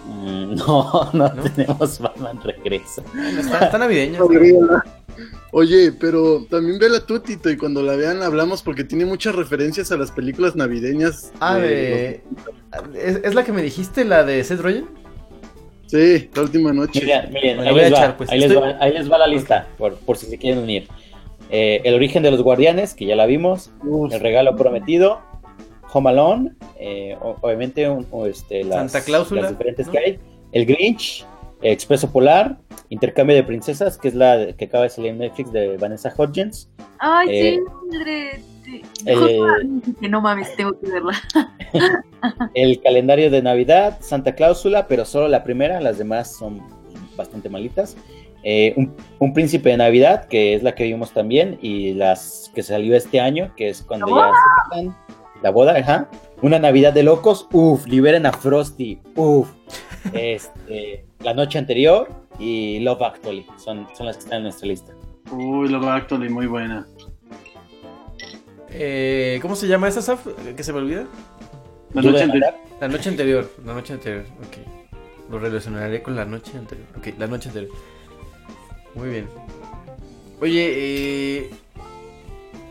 Mm, 0.08 0.56
no, 0.56 1.10
no, 1.14 1.30
¿No? 1.30 1.44
tenemos 1.44 2.00
Batman 2.00 2.40
Regresa. 2.44 3.02
Está, 3.40 3.66
está 3.66 3.78
navideña. 3.78 4.20
Oye, 5.52 5.92
pero 5.92 6.46
también 6.50 6.80
ve 6.80 6.90
la 6.90 7.00
tú, 7.00 7.20
Tito, 7.20 7.50
y 7.50 7.58
cuando 7.58 7.84
la 7.84 7.96
vean 7.96 8.24
hablamos 8.24 8.64
porque 8.64 8.84
tiene 8.84 9.06
muchas 9.06 9.36
referencias 9.36 9.92
a 9.92 9.98
las 9.98 10.12
películas 10.12 10.56
navideñas. 10.56 11.32
Ah, 11.40 11.58
de 11.58 11.68
de... 11.68 12.24
¿Es, 12.96 13.20
es 13.24 13.36
la 13.36 13.44
que 13.44 13.52
me 13.52 13.62
dijiste, 13.62 14.04
la 14.04 14.24
de 14.24 14.44
Seth 14.44 14.62
Rogen? 14.62 14.88
Sí, 15.86 16.30
la 16.34 16.42
última 16.42 16.74
noche. 16.74 17.02
Miren, 17.02 17.32
miren, 17.32 17.60
ahí, 17.60 17.76
les 17.76 17.84
va, 17.94 17.98
echar, 17.98 18.18
pues. 18.18 18.32
ahí, 18.32 18.40
les 18.40 18.52
Estoy- 18.52 18.72
va, 18.74 18.78
ahí 18.84 18.94
les 18.94 19.12
va 19.12 19.18
la 19.20 19.28
lista, 19.28 19.68
por, 19.78 19.94
por 19.96 20.18
si 20.18 20.26
se 20.26 20.40
quieren 20.40 20.64
unir. 20.64 20.88
Eh, 21.52 21.82
el 21.84 21.94
origen 21.94 22.24
de 22.24 22.32
los 22.32 22.42
guardianes, 22.42 22.96
que 22.96 23.06
ya 23.06 23.16
la 23.16 23.28
vimos. 23.28 23.70
Uf, 23.86 24.12
El 24.12 24.20
regalo 24.22 24.56
prometido. 24.56 25.22
Home 25.94 26.10
Alone. 26.10 26.52
eh, 26.80 27.16
obviamente, 27.42 27.88
un- 27.90 28.06
o 28.12 28.26
este, 28.26 28.64
las, 28.64 28.92
Santa 28.92 29.06
Cláusula, 29.06 29.42
las 29.42 29.52
diferentes 29.52 29.86
¿no? 29.88 29.92
que 29.94 30.00
hay. 30.00 30.20
El 30.52 30.66
Grinch. 30.66 31.26
Expreso 31.62 32.12
Polar. 32.12 32.58
Intercambio 32.90 33.36
de 33.38 33.44
princesas, 33.44 33.98
que 33.98 34.10
es 34.10 34.16
la 34.16 34.52
que 34.58 34.66
acaba 34.66 34.84
de 34.84 34.90
salir 34.90 35.12
en 35.12 35.20
Netflix 35.20 35.52
de 35.54 35.78
Vanessa 35.78 36.14
Hudgens. 36.18 36.70
Ay, 37.00 37.28
Eh, 37.32 37.60
sí, 38.66 38.82
eh, 39.06 39.40
Que 40.02 40.10
no 40.10 40.20
mames, 40.22 40.54
tengo 40.58 40.78
que 40.80 40.92
verla. 40.92 41.14
El 42.54 42.82
calendario 42.82 43.30
de 43.32 43.42
Navidad, 43.42 43.98
Santa 44.02 44.36
Cláusula, 44.36 44.88
pero 44.88 45.06
solo 45.06 45.28
la 45.28 45.44
primera, 45.44 45.80
las 45.82 45.98
demás 45.98 46.36
son 46.36 46.62
bastante 47.16 47.50
malitas. 47.50 47.96
Eh, 48.44 48.74
un, 48.76 48.94
un 49.20 49.34
príncipe 49.34 49.70
de 49.70 49.78
Navidad, 49.78 50.26
que 50.28 50.54
es 50.56 50.64
la 50.64 50.76
que 50.76 50.84
vimos 50.84 51.12
también, 51.12 51.58
y 51.62 51.94
las 51.94 52.52
que 52.54 52.62
salió 52.62 52.96
este 52.96 53.20
año, 53.22 53.54
que 53.56 53.70
es 53.70 53.82
cuando 53.82 54.08
¿La 54.16 54.28
ya 54.28 54.32
se 54.34 54.70
casan. 54.70 54.98
La 55.44 55.52
boda, 55.52 55.78
ajá. 55.78 56.10
Una 56.42 56.58
Navidad 56.58 56.94
de 56.94 57.04
locos, 57.04 57.48
uff, 57.52 57.86
liberen 57.86 58.26
a 58.26 58.32
Frosty, 58.32 59.00
uff. 59.16 59.52
Este, 60.14 61.06
la 61.20 61.34
noche 61.34 61.58
anterior 61.58 62.10
y 62.38 62.80
Love 62.80 63.02
Actually, 63.04 63.46
son, 63.58 63.88
son 63.96 64.06
las 64.06 64.18
que 64.18 64.24
están 64.24 64.38
en 64.38 64.44
nuestra 64.44 64.68
lista. 64.68 64.94
Uy, 65.32 65.70
Love 65.70 65.88
Actually, 65.88 66.30
muy 66.30 66.46
buena. 66.46 66.86
Eh, 68.70 69.40
¿Cómo 69.42 69.56
se 69.56 69.68
llama 69.68 69.88
esa, 69.88 70.02
Saf? 70.02 70.28
Que 70.56 70.64
se 70.64 70.74
me 70.74 70.80
olvida. 70.80 71.06
La 71.94 72.02
¿Duro 72.02 72.14
noche 72.14 72.24
anterior. 72.24 72.54
La 72.82 72.88
noche 72.88 73.10
anterior, 73.10 73.52
la 73.66 73.74
noche 73.74 73.94
anterior, 73.94 74.26
ok. 74.40 75.32
Lo 75.32 75.40
relacionaré 75.40 76.02
con 76.02 76.16
la 76.16 76.26
noche 76.26 76.58
anterior. 76.58 76.88
Ok, 76.98 77.18
la 77.18 77.28
noche 77.28 77.50
anterior. 77.50 77.72
Muy 78.96 79.10
bien. 79.10 79.28
Oye, 80.42 80.74
eh, 80.76 81.50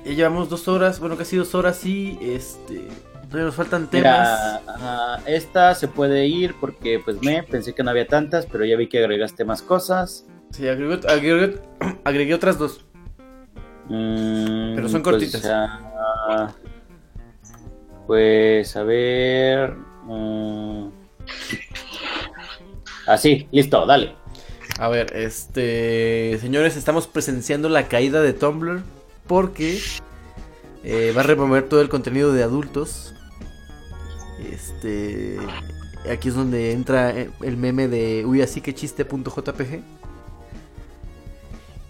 ya 0.04 0.12
llevamos 0.12 0.48
dos 0.48 0.68
horas, 0.68 1.00
bueno, 1.00 1.16
casi 1.16 1.36
dos 1.36 1.54
horas 1.54 1.84
y 1.86 2.18
este... 2.22 2.88
Todavía 3.22 3.46
nos 3.46 3.54
faltan 3.54 3.88
temas. 3.88 4.60
Mira, 4.76 5.22
esta 5.24 5.74
se 5.74 5.88
puede 5.88 6.26
ir 6.26 6.54
porque 6.60 7.00
pues 7.02 7.22
me 7.22 7.42
pensé 7.42 7.72
que 7.74 7.82
no 7.82 7.90
había 7.90 8.06
tantas, 8.06 8.44
pero 8.44 8.62
ya 8.66 8.76
vi 8.76 8.88
que 8.88 8.98
agregaste 8.98 9.46
más 9.46 9.62
cosas. 9.62 10.26
Sí, 10.50 10.68
agregué, 10.68 11.00
agregué- 11.08 11.60
agregué 12.04 12.34
otras 12.34 12.58
dos. 12.58 12.84
Mm, 13.88 14.74
Pero 14.74 14.88
son 14.90 15.02
pues, 15.02 15.14
cortitas. 15.14 15.46
ah, 15.46 16.52
pues 18.06 18.76
a 18.76 18.82
ver. 18.82 19.76
mm. 20.04 20.88
Así, 23.06 23.48
listo, 23.50 23.86
dale. 23.86 24.14
A 24.78 24.88
ver, 24.88 25.14
este... 25.16 26.36
Señores, 26.40 26.76
estamos 26.76 27.06
presenciando 27.06 27.68
la 27.70 27.88
caída 27.88 28.20
de 28.20 28.32
Tumblr 28.34 28.82
porque 29.26 29.80
eh, 30.84 31.12
va 31.16 31.20
a 31.20 31.24
remover 31.24 31.68
todo 31.68 31.80
el 31.80 31.88
contenido 31.88 32.32
de 32.32 32.42
adultos. 32.42 33.14
Este... 34.40 35.38
Aquí 36.10 36.28
es 36.30 36.34
donde 36.34 36.72
entra 36.72 37.10
eh, 37.10 37.30
el 37.42 37.56
meme 37.56 37.86
de 37.86 38.24
uy, 38.26 38.42
así 38.42 38.60
que 38.60 38.74
chiste.jpg. 38.74 39.82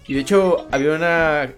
Y 0.05 0.13
de 0.13 0.19
hecho, 0.19 0.67
había 0.71 0.93
una, 0.93 1.53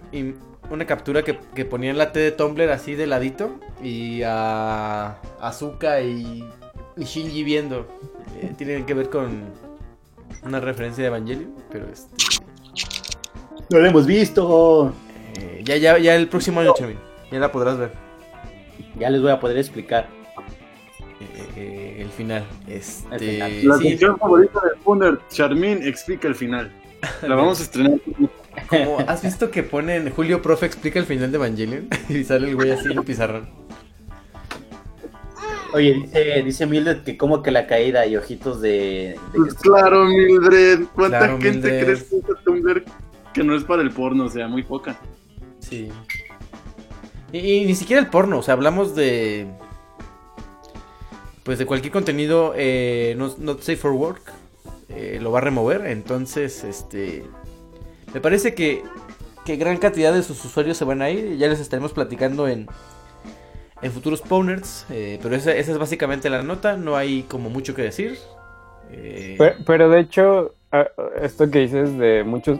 una 0.70 0.86
captura 0.86 1.22
que, 1.22 1.38
que 1.54 1.64
ponían 1.64 1.98
la 1.98 2.12
T 2.12 2.20
de 2.20 2.32
Tumblr 2.32 2.70
así 2.70 2.94
de 2.94 3.06
ladito. 3.06 3.60
Y 3.82 4.22
a 4.22 5.18
Azuka 5.40 6.00
y, 6.00 6.48
y 6.96 7.04
Shinji 7.04 7.42
viendo. 7.44 7.86
Eh, 8.40 8.54
tienen 8.56 8.86
que 8.86 8.94
ver 8.94 9.10
con 9.10 9.44
una 10.42 10.60
referencia 10.60 11.02
de 11.02 11.08
Evangelion. 11.08 11.54
Pero 11.70 11.86
este, 11.92 12.40
No 13.68 13.80
lo 13.80 13.86
hemos 13.86 14.06
visto. 14.06 14.94
Eh, 15.38 15.60
ya, 15.64 15.76
ya, 15.76 15.98
ya 15.98 16.14
el 16.16 16.28
próximo 16.28 16.60
año, 16.60 16.74
Chamin. 16.76 16.98
Ya 17.30 17.38
la 17.38 17.50
podrás 17.52 17.78
ver. 17.78 17.92
Ya 18.98 19.10
les 19.10 19.20
voy 19.20 19.30
a 19.30 19.40
poder 19.40 19.58
explicar. 19.58 20.08
Eh, 21.20 21.46
eh, 21.56 21.96
el 22.00 22.08
final. 22.10 22.44
Este, 22.66 23.14
El 23.14 23.20
final. 23.20 23.68
La 23.68 23.76
sí, 23.78 23.88
sección 23.90 24.18
favorita 24.18 24.60
de 24.60 24.80
Funder, 24.82 25.18
Charmin 25.28 25.80
explica 25.82 26.28
el 26.28 26.34
final. 26.34 26.70
La 27.22 27.34
vamos 27.34 27.60
a 27.60 27.62
estrenar. 27.64 27.98
como, 28.68 28.98
¿Has 29.06 29.22
visto 29.22 29.50
que 29.50 29.62
ponen 29.62 30.10
Julio 30.10 30.40
Profe 30.42 30.66
explica 30.66 30.98
el 30.98 31.06
final 31.06 31.30
de 31.30 31.36
Evangelion? 31.36 31.88
y 32.08 32.24
sale 32.24 32.48
el 32.48 32.56
güey 32.56 32.70
así 32.70 32.86
en 32.90 32.98
el 32.98 33.04
pizarrón. 33.04 33.48
Oye, 35.72 35.94
dice, 35.94 36.42
dice 36.42 36.66
Mildred 36.66 37.02
que 37.02 37.18
como 37.18 37.42
que 37.42 37.50
la 37.50 37.66
caída 37.66 38.06
y 38.06 38.16
ojitos 38.16 38.60
de... 38.62 39.18
Pues 39.34 39.54
claro, 39.54 40.06
Mildred. 40.06 40.84
¿Cuánta 40.94 41.18
Claro, 41.18 41.38
gente 41.38 41.68
Mildred. 41.70 41.84
crees 41.84 42.02
que 42.04 42.16
Tumblr 42.44 42.84
que 43.34 43.44
no 43.44 43.54
es 43.54 43.64
para 43.64 43.82
el 43.82 43.90
porno? 43.90 44.24
O 44.24 44.30
sea, 44.30 44.48
muy 44.48 44.62
poca. 44.62 44.96
Sí. 45.68 45.90
Y, 47.32 47.64
ni 47.66 47.74
siquiera 47.74 48.00
el 48.00 48.08
porno, 48.08 48.38
o 48.38 48.42
sea, 48.42 48.54
hablamos 48.54 48.94
de. 48.94 49.46
Pues 51.44 51.58
de 51.58 51.66
cualquier 51.66 51.92
contenido 51.92 52.54
eh, 52.56 53.14
not, 53.16 53.60
safe 53.60 53.76
for 53.76 53.92
work. 53.92 54.32
eh, 54.88 55.18
lo 55.20 55.30
va 55.32 55.38
a 55.38 55.42
remover. 55.42 55.86
Entonces, 55.86 56.64
este. 56.64 57.24
Me 58.14 58.20
parece 58.20 58.54
que, 58.54 58.82
que 59.44 59.56
gran 59.56 59.78
cantidad 59.78 60.12
de 60.12 60.22
sus 60.22 60.44
usuarios 60.44 60.76
se 60.76 60.84
van 60.84 61.02
a 61.02 61.10
ir. 61.10 61.36
Ya 61.38 61.48
les 61.48 61.60
estaremos 61.60 61.92
platicando 61.92 62.48
en, 62.48 62.68
en 63.82 63.92
futuros 63.92 64.22
Powners. 64.22 64.86
eh, 64.90 65.18
pero 65.22 65.36
esa, 65.36 65.52
esa 65.54 65.72
es 65.72 65.78
básicamente 65.78 66.30
la 66.30 66.42
nota. 66.42 66.76
No 66.76 66.96
hay 66.96 67.24
como 67.24 67.50
mucho 67.50 67.74
que 67.74 67.82
decir. 67.82 68.18
Eh, 68.90 69.36
Pero, 69.38 69.56
pero 69.66 69.90
de 69.90 70.00
hecho, 70.00 70.55
esto 71.20 71.50
que 71.50 71.60
dices 71.60 71.96
de 71.98 72.24
muchos 72.24 72.58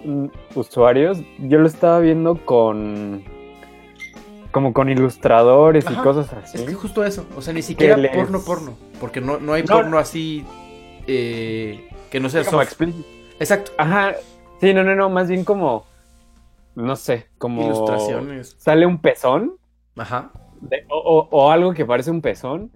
usuarios, 0.55 1.19
yo 1.39 1.59
lo 1.59 1.67
estaba 1.67 1.99
viendo 2.01 2.37
con. 2.45 3.25
como 4.53 4.73
con 4.73 4.89
ilustradores 4.89 5.87
Ajá, 5.87 6.01
y 6.01 6.03
cosas 6.03 6.33
así. 6.33 6.59
Es 6.59 6.65
que 6.65 6.75
justo 6.75 7.05
eso, 7.05 7.27
o 7.37 7.43
sea, 7.43 7.53
ni 7.53 7.63
siquiera 7.63 7.97
les- 7.97 8.15
porno 8.17 8.41
porno, 8.41 8.75
porque 9.01 9.21
no, 9.21 9.39
no 9.39 9.53
hay 9.53 9.63
No. 9.65 9.75
porno 9.77 9.99
así 9.99 10.45
eh, 11.07 11.89
que 12.11 12.21
no 12.21 12.29
sea 12.29 12.45
como 12.45 12.63
explícito. 12.63 13.07
Exacto. 13.39 13.73
Ajá. 13.77 14.15
Sí, 14.61 14.73
no, 14.73 14.83
no, 14.83 14.95
no, 14.97 15.11
más 15.11 15.29
bien 15.29 15.45
como. 15.45 15.85
No 16.75 16.97
sé, 16.97 17.27
como. 17.39 17.63
Ilustraciones. 17.67 18.57
Sale 18.59 18.87
un 18.87 18.99
pezón. 18.99 19.57
Ajá. 19.97 20.31
de- 20.61 20.87
o, 20.89 20.97
o- 20.97 21.29
o 21.31 21.51
algo 21.51 21.75
que 21.75 21.85
parece 21.85 22.11
un 22.11 22.23
pezón. 22.23 22.71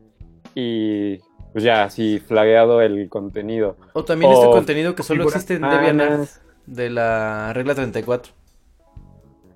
Y. 0.55 1.19
Pues 1.53 1.65
ya, 1.65 1.85
así, 1.85 2.21
flagueado 2.21 2.81
el 2.81 3.09
contenido. 3.09 3.77
O 3.93 4.05
también 4.05 4.31
O 4.33 4.35
este 4.35 4.47
contenido 4.47 4.95
que 4.95 5.03
solo 5.03 5.25
existe 5.25 5.55
en. 5.55 5.63
DeviantArt 5.63 6.29
de 6.67 6.91
la 6.91 7.53
regla 7.53 7.75
34. 7.75 8.33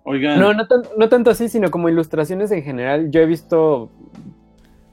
Oigan, 0.04 0.38
No, 0.38 0.52
no, 0.52 0.66
tan- 0.66 0.82
no 0.98 1.08
tanto 1.08 1.30
así, 1.30 1.48
sino 1.48 1.70
como 1.70 1.88
ilustraciones 1.88 2.50
en 2.50 2.62
general. 2.62 3.10
Yo 3.10 3.20
he 3.20 3.26
visto 3.26 3.90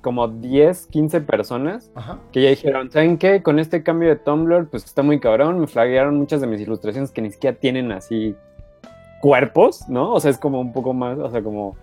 como 0.01 0.27
10, 0.27 0.87
15 0.87 1.21
personas 1.21 1.91
Ajá. 1.95 2.17
que 2.31 2.41
ya 2.43 2.49
dijeron, 2.49 2.89
¿saben 2.91 3.17
qué? 3.17 3.43
Con 3.43 3.59
este 3.59 3.83
cambio 3.83 4.09
de 4.09 4.15
Tumblr, 4.15 4.67
pues 4.69 4.83
está 4.85 5.03
muy 5.03 5.19
cabrón. 5.19 5.59
Me 5.59 5.67
flaguearon 5.67 6.15
muchas 6.17 6.39
de 6.41 6.47
mis 6.47 6.61
ilustraciones 6.61 7.11
que 7.11 7.21
ni 7.21 7.29
siquiera 7.31 7.57
tienen 7.57 7.91
así 7.91 8.35
cuerpos, 9.21 9.87
¿no? 9.89 10.13
O 10.13 10.19
sea, 10.19 10.31
es 10.31 10.37
como 10.37 10.59
un 10.61 10.71
poco 10.73 10.93
más, 10.93 11.19
o 11.19 11.29
sea, 11.29 11.43
como 11.43 11.75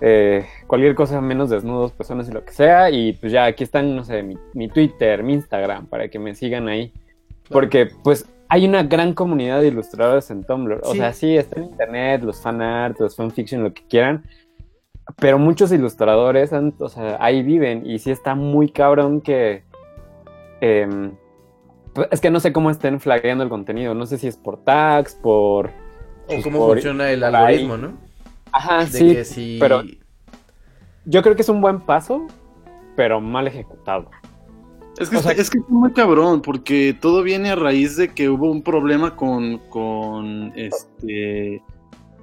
eh, 0.00 0.46
cualquier 0.66 0.94
cosa 0.94 1.20
menos 1.20 1.50
desnudos, 1.50 1.92
personas 1.92 2.28
y 2.28 2.32
lo 2.32 2.44
que 2.44 2.52
sea. 2.52 2.90
Y 2.90 3.12
pues 3.14 3.32
ya 3.32 3.44
aquí 3.46 3.64
están, 3.64 3.94
no 3.96 4.04
sé, 4.04 4.22
mi, 4.22 4.36
mi 4.54 4.68
Twitter, 4.68 5.22
mi 5.22 5.34
Instagram, 5.34 5.86
para 5.86 6.08
que 6.08 6.18
me 6.18 6.34
sigan 6.34 6.68
ahí. 6.68 6.92
Porque 7.50 7.90
pues 8.04 8.28
hay 8.48 8.66
una 8.66 8.82
gran 8.82 9.12
comunidad 9.14 9.60
de 9.60 9.68
ilustradores 9.68 10.30
en 10.30 10.44
Tumblr. 10.44 10.80
O 10.84 10.92
Sí. 10.92 10.98
sea, 10.98 11.12
sí, 11.12 11.36
está 11.36 11.58
en 11.60 11.66
internet, 11.66 12.22
los 12.22 12.40
fanart, 12.40 12.98
los 13.00 13.16
fanfiction, 13.16 13.62
lo 13.64 13.72
que 13.72 13.82
quieran. 13.88 14.24
Pero 15.16 15.38
muchos 15.38 15.72
ilustradores, 15.72 16.52
han- 16.52 16.74
o 16.78 16.88
sea, 16.88 17.16
ahí 17.20 17.42
viven. 17.42 17.84
Y 17.86 17.98
sí 17.98 18.10
está 18.10 18.34
muy 18.34 18.70
cabrón 18.70 19.20
que... 19.22 19.62
em, 20.60 21.12
pues, 21.94 22.08
es 22.10 22.20
que 22.20 22.30
no 22.30 22.40
sé 22.40 22.52
cómo 22.52 22.70
estén 22.70 23.00
flagueando 23.00 23.42
el 23.44 23.50
contenido. 23.50 23.94
No 23.94 24.06
sé 24.06 24.18
si 24.18 24.28
es 24.28 24.36
por 24.36 24.62
tags, 24.64 25.14
por... 25.14 25.66
O 25.68 25.70
pues, 26.26 26.44
cómo 26.44 26.58
por- 26.58 26.76
funciona 26.76 27.10
el 27.10 27.24
algoritmo, 27.24 27.74
ahí. 27.74 27.80
¿no? 27.80 28.07
Ajá, 28.58 28.78
De 28.84 28.86
sí. 28.86 29.14
que 29.14 29.24
si... 29.24 29.56
pero- 29.60 29.82
Yo 31.04 31.22
creo 31.22 31.36
que 31.36 31.42
es 31.42 31.48
un 31.48 31.60
buen 31.60 31.80
paso, 31.80 32.26
pero 32.96 33.20
mal 33.20 33.46
ejecutado. 33.46 34.10
es 34.98 35.08
que, 35.08 35.16
o 35.16 35.20
sea- 35.22 35.32
es 35.32 35.48
que 35.48 35.60
muy 35.68 35.92
cabrón, 35.92 36.42
porque 36.42 36.94
todo 37.00 37.22
viene 37.22 37.50
a 37.50 37.54
raíz 37.56 37.96
de 37.96 38.08
que 38.08 38.28
hubo 38.28 38.50
un 38.50 38.62
problema 38.62 39.14
con, 39.14 39.58
con 39.70 40.52
este 40.56 41.62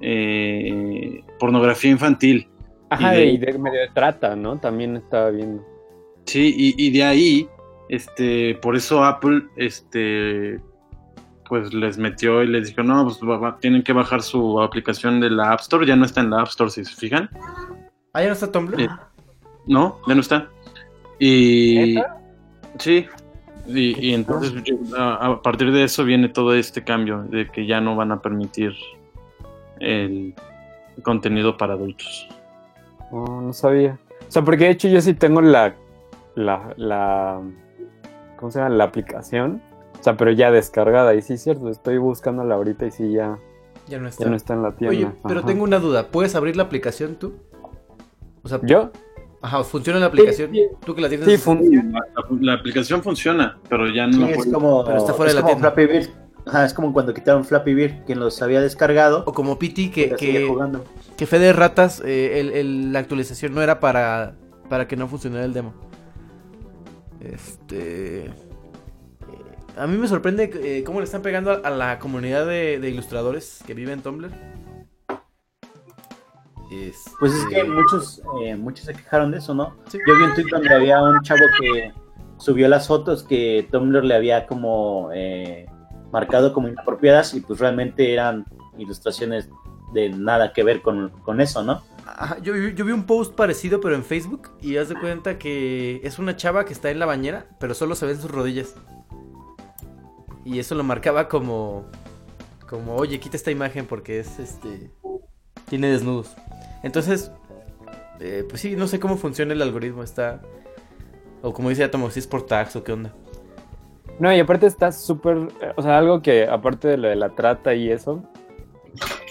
eh, 0.02 1.24
pornografía 1.38 1.90
infantil. 1.90 2.48
Ajá, 2.90 3.14
Y 3.14 3.18
de- 3.18 3.26
y 3.26 3.38
de 3.38 3.58
medio 3.58 3.80
de 3.80 3.88
trata, 3.94 4.36
¿no? 4.36 4.58
También 4.58 4.96
estaba 4.96 5.30
viendo. 5.30 5.64
Sí, 6.26 6.54
y, 6.56 6.74
y 6.86 6.90
de 6.90 7.02
ahí, 7.02 7.48
este, 7.88 8.56
por 8.56 8.76
eso 8.76 9.02
Apple, 9.04 9.42
este, 9.56 10.60
pues 11.48 11.72
les 11.74 11.98
metió 11.98 12.42
y 12.42 12.48
les 12.48 12.68
dijo, 12.68 12.82
no, 12.82 13.04
pues 13.04 13.18
va- 13.20 13.38
va- 13.38 13.58
tienen 13.58 13.82
que 13.82 13.92
bajar 13.92 14.22
su 14.22 14.60
aplicación 14.60 15.20
de 15.20 15.30
la 15.30 15.52
App 15.52 15.60
Store, 15.60 15.86
ya 15.86 15.96
no 15.96 16.04
está 16.04 16.20
en 16.20 16.30
la 16.30 16.40
App 16.40 16.48
Store, 16.48 16.70
si 16.70 16.84
se 16.84 16.94
fijan, 16.94 17.28
Ah, 18.12 18.22
ya 18.22 18.28
no 18.28 18.32
está 18.32 18.50
Tumblr. 18.50 18.80
Eh, 18.80 18.88
no, 19.66 19.98
ya 20.06 20.14
no 20.14 20.20
está. 20.22 20.48
Y 21.18 21.94
¿Neta? 21.96 22.16
sí, 22.78 23.06
y, 23.66 24.08
y 24.10 24.14
entonces 24.14 24.52
yo- 24.64 24.76
a, 24.98 25.26
a 25.26 25.42
partir 25.42 25.70
de 25.72 25.84
eso 25.84 26.04
viene 26.04 26.28
todo 26.30 26.54
este 26.54 26.82
cambio, 26.82 27.22
de 27.24 27.48
que 27.50 27.66
ya 27.66 27.80
no 27.80 27.94
van 27.96 28.12
a 28.12 28.20
permitir 28.22 28.72
el 29.80 30.34
contenido 31.02 31.56
para 31.56 31.74
adultos. 31.74 32.28
No, 33.12 33.42
no 33.42 33.52
sabía. 33.52 33.98
O 34.26 34.30
sea, 34.30 34.42
porque 34.42 34.64
de 34.64 34.70
hecho 34.70 34.88
yo 34.88 35.00
sí 35.00 35.14
tengo 35.14 35.40
la, 35.42 35.74
la, 36.34 36.72
la, 36.76 37.40
¿cómo 38.36 38.50
se 38.50 38.58
llama? 38.58 38.74
La 38.74 38.84
aplicación. 38.84 39.60
O 40.06 40.08
sea, 40.08 40.16
pero 40.16 40.30
ya 40.30 40.52
descargada. 40.52 41.14
Y 41.16 41.22
sí, 41.22 41.32
es 41.32 41.42
cierto, 41.42 41.68
estoy 41.68 41.98
buscándola 41.98 42.54
ahorita 42.54 42.86
y 42.86 42.92
sí, 42.92 43.10
ya, 43.10 43.38
Ya 43.88 43.98
no 43.98 44.06
está. 44.06 44.22
ya 44.22 44.30
no 44.30 44.36
está 44.36 44.54
en 44.54 44.62
la 44.62 44.70
tienda. 44.76 44.96
Oye, 44.96 45.08
pero 45.26 45.40
Ajá. 45.40 45.48
tengo 45.48 45.64
una 45.64 45.80
duda. 45.80 46.06
¿Puedes 46.12 46.36
abrir 46.36 46.56
la 46.56 46.62
aplicación 46.62 47.16
tú? 47.16 47.34
O 48.44 48.48
sea, 48.48 48.60
¿Yo? 48.62 48.92
ajá, 49.42 49.64
¿funciona 49.64 49.98
la 49.98 50.06
aplicación? 50.06 50.52
Sí, 50.52 50.62
¿Tú 50.84 50.94
que 50.94 51.00
la 51.00 51.08
tienes? 51.08 51.26
Sí, 51.28 51.36
funciona. 51.38 51.98
La, 52.14 52.24
la 52.40 52.52
aplicación 52.54 53.02
funciona, 53.02 53.58
pero 53.68 53.88
ya 53.92 54.06
no 54.06 54.28
Sí, 54.28 54.32
es 54.34 54.46
como, 54.46 54.84
Pero 54.84 54.98
está 54.98 55.12
fuera 55.12 55.30
es 55.30 55.34
de 55.34 55.40
la 55.40 55.42
como 55.42 55.54
tienda. 55.56 55.72
Flappy 55.72 55.92
Bird. 55.92 56.08
Ajá, 56.46 56.64
es 56.64 56.72
como 56.72 56.92
cuando 56.92 57.12
quitaron 57.12 57.44
Flappy 57.44 57.74
Bird, 57.74 58.04
quien 58.06 58.20
los 58.20 58.40
había 58.42 58.60
descargado. 58.60 59.24
O 59.26 59.32
como 59.32 59.58
PT 59.58 59.90
que, 59.90 60.10
que, 60.14 60.46
jugando. 60.46 60.84
que 61.16 61.26
Fede 61.26 61.52
Ratas, 61.52 62.00
eh, 62.04 62.38
el- 62.38 62.50
el- 62.52 62.92
la 62.92 63.00
actualización 63.00 63.52
no 63.56 63.60
era 63.62 63.80
para, 63.80 64.36
para 64.68 64.86
que 64.86 64.94
no 64.96 65.08
funcionara 65.08 65.44
el 65.44 65.52
demo. 65.52 65.74
Este. 67.20 68.30
A 69.76 69.86
mí 69.86 69.96
me 69.98 70.08
sorprende 70.08 70.50
eh, 70.54 70.84
cómo 70.84 71.00
le 71.00 71.04
están 71.04 71.22
pegando 71.22 71.50
a, 71.52 71.56
a 71.56 71.70
la 71.70 71.98
comunidad 71.98 72.46
de, 72.46 72.78
de 72.80 72.88
ilustradores 72.90 73.62
que 73.66 73.74
vive 73.74 73.92
en 73.92 74.00
Tumblr. 74.02 74.30
Este, 76.72 77.10
Pues 77.20 77.32
es 77.34 77.44
que 77.46 77.62
muchos, 77.64 78.22
eh, 78.42 78.56
muchos 78.56 78.86
se 78.86 78.94
quejaron 78.94 79.30
de 79.30 79.38
eso, 79.38 79.54
¿no? 79.54 79.76
Sí. 79.88 79.98
Yo 80.06 80.16
vi 80.16 80.22
un 80.24 80.34
tweet 80.34 80.46
donde 80.50 80.74
había 80.74 81.02
un 81.02 81.20
chavo 81.22 81.40
que 81.60 81.92
subió 82.38 82.68
las 82.68 82.88
fotos 82.88 83.22
que 83.22 83.68
Tumblr 83.70 84.02
le 84.04 84.14
había 84.14 84.46
como 84.46 85.10
eh, 85.14 85.66
marcado 86.10 86.52
como 86.52 86.68
inapropiadas 86.68 87.34
y 87.34 87.40
pues 87.40 87.60
realmente 87.60 88.12
eran 88.12 88.46
ilustraciones 88.78 89.48
de 89.92 90.08
nada 90.10 90.52
que 90.52 90.64
ver 90.64 90.82
con, 90.82 91.10
con 91.22 91.40
eso, 91.40 91.62
¿no? 91.62 91.82
Ajá, 92.06 92.38
yo, 92.40 92.52
vi- 92.54 92.74
yo 92.74 92.84
vi 92.84 92.92
un 92.92 93.04
post 93.04 93.34
parecido, 93.34 93.80
pero 93.80 93.94
en 93.94 94.04
Facebook, 94.04 94.50
y 94.60 94.76
haz 94.78 94.88
de 94.88 94.94
cuenta 94.98 95.38
que 95.38 96.00
es 96.02 96.18
una 96.18 96.34
chava 96.36 96.64
que 96.64 96.72
está 96.72 96.90
en 96.90 96.98
la 96.98 97.06
bañera, 97.06 97.46
pero 97.60 97.74
solo 97.74 97.94
se 97.94 98.06
ven 98.06 98.20
sus 98.20 98.30
rodillas. 98.30 98.74
Y 100.46 100.60
eso 100.60 100.76
lo 100.76 100.84
marcaba 100.84 101.26
como, 101.26 101.86
como, 102.68 102.94
oye, 102.94 103.18
quita 103.18 103.36
esta 103.36 103.50
imagen 103.50 103.84
porque 103.84 104.20
es, 104.20 104.38
este, 104.38 104.92
tiene 105.68 105.88
desnudos. 105.88 106.36
Entonces, 106.84 107.32
eh, 108.20 108.46
pues 108.48 108.60
sí, 108.60 108.76
no 108.76 108.86
sé 108.86 109.00
cómo 109.00 109.16
funciona 109.16 109.54
el 109.54 109.60
algoritmo, 109.60 110.04
está, 110.04 110.40
o 111.42 111.52
como 111.52 111.68
dice 111.68 111.82
Atomo, 111.82 112.10
si 112.10 112.20
es 112.20 112.28
por 112.28 112.46
tags 112.46 112.76
o 112.76 112.84
qué 112.84 112.92
onda. 112.92 113.12
No, 114.20 114.32
y 114.32 114.38
aparte 114.38 114.66
está 114.66 114.92
súper, 114.92 115.48
o 115.74 115.82
sea, 115.82 115.98
algo 115.98 116.22
que 116.22 116.46
aparte 116.46 116.86
de 116.86 116.96
lo 116.96 117.08
de 117.08 117.16
la 117.16 117.30
trata 117.30 117.74
y 117.74 117.90
eso, 117.90 118.22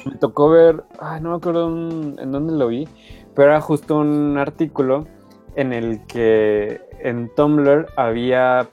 me 0.06 0.18
tocó 0.18 0.50
ver, 0.50 0.84
ay, 1.00 1.22
no 1.22 1.30
me 1.30 1.38
acuerdo 1.38 1.70
en 1.70 2.32
dónde 2.34 2.52
lo 2.52 2.68
vi, 2.68 2.90
pero 3.34 3.52
era 3.52 3.62
justo 3.62 4.00
un 4.00 4.38
artículo 4.38 5.08
en 5.56 5.72
el 5.72 6.06
que 6.08 6.82
en 7.00 7.34
Tumblr 7.34 7.88
había 7.96 8.68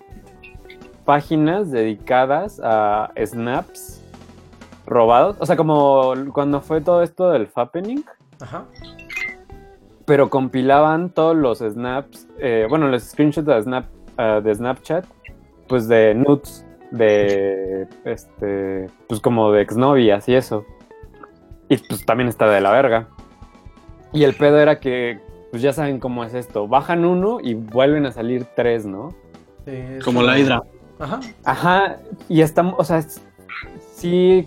páginas 1.04 1.70
dedicadas 1.70 2.60
a 2.62 3.10
snaps 3.16 4.02
robados, 4.86 5.36
o 5.38 5.46
sea, 5.46 5.56
como 5.56 6.12
cuando 6.32 6.60
fue 6.60 6.80
todo 6.80 7.02
esto 7.02 7.30
del 7.30 7.46
fappening, 7.46 8.04
Ajá. 8.40 8.64
pero 10.04 10.28
compilaban 10.28 11.10
todos 11.10 11.36
los 11.36 11.58
snaps, 11.58 12.28
eh, 12.38 12.66
bueno, 12.68 12.88
los 12.88 13.02
screenshots 13.04 13.46
de, 13.46 13.62
snap, 13.62 13.86
ah, 14.16 14.40
de 14.42 14.54
Snapchat, 14.54 15.04
pues 15.68 15.88
de 15.88 16.14
nudes, 16.14 16.66
de, 16.90 17.86
este, 18.04 18.86
pues 19.08 19.20
como 19.20 19.50
de 19.52 19.62
exnovias 19.62 20.28
y 20.28 20.34
eso. 20.34 20.64
Y 21.68 21.78
pues 21.78 22.04
también 22.04 22.28
está 22.28 22.46
de 22.50 22.60
la 22.60 22.70
verga. 22.70 23.08
Y 24.12 24.24
el 24.24 24.34
pedo 24.34 24.58
era 24.58 24.78
que, 24.78 25.20
pues 25.50 25.62
ya 25.62 25.72
saben 25.72 25.98
cómo 25.98 26.24
es 26.24 26.34
esto, 26.34 26.68
bajan 26.68 27.04
uno 27.04 27.38
y 27.40 27.54
vuelven 27.54 28.04
a 28.04 28.12
salir 28.12 28.46
tres, 28.54 28.84
¿no? 28.84 29.14
Sí, 29.64 29.72
Como 30.04 30.22
la 30.22 30.38
hidra. 30.38 30.62
Ajá. 31.02 31.20
Ajá, 31.44 31.96
y 32.28 32.42
estamos, 32.42 32.76
o 32.78 32.84
sea, 32.84 33.04
sí, 33.96 34.46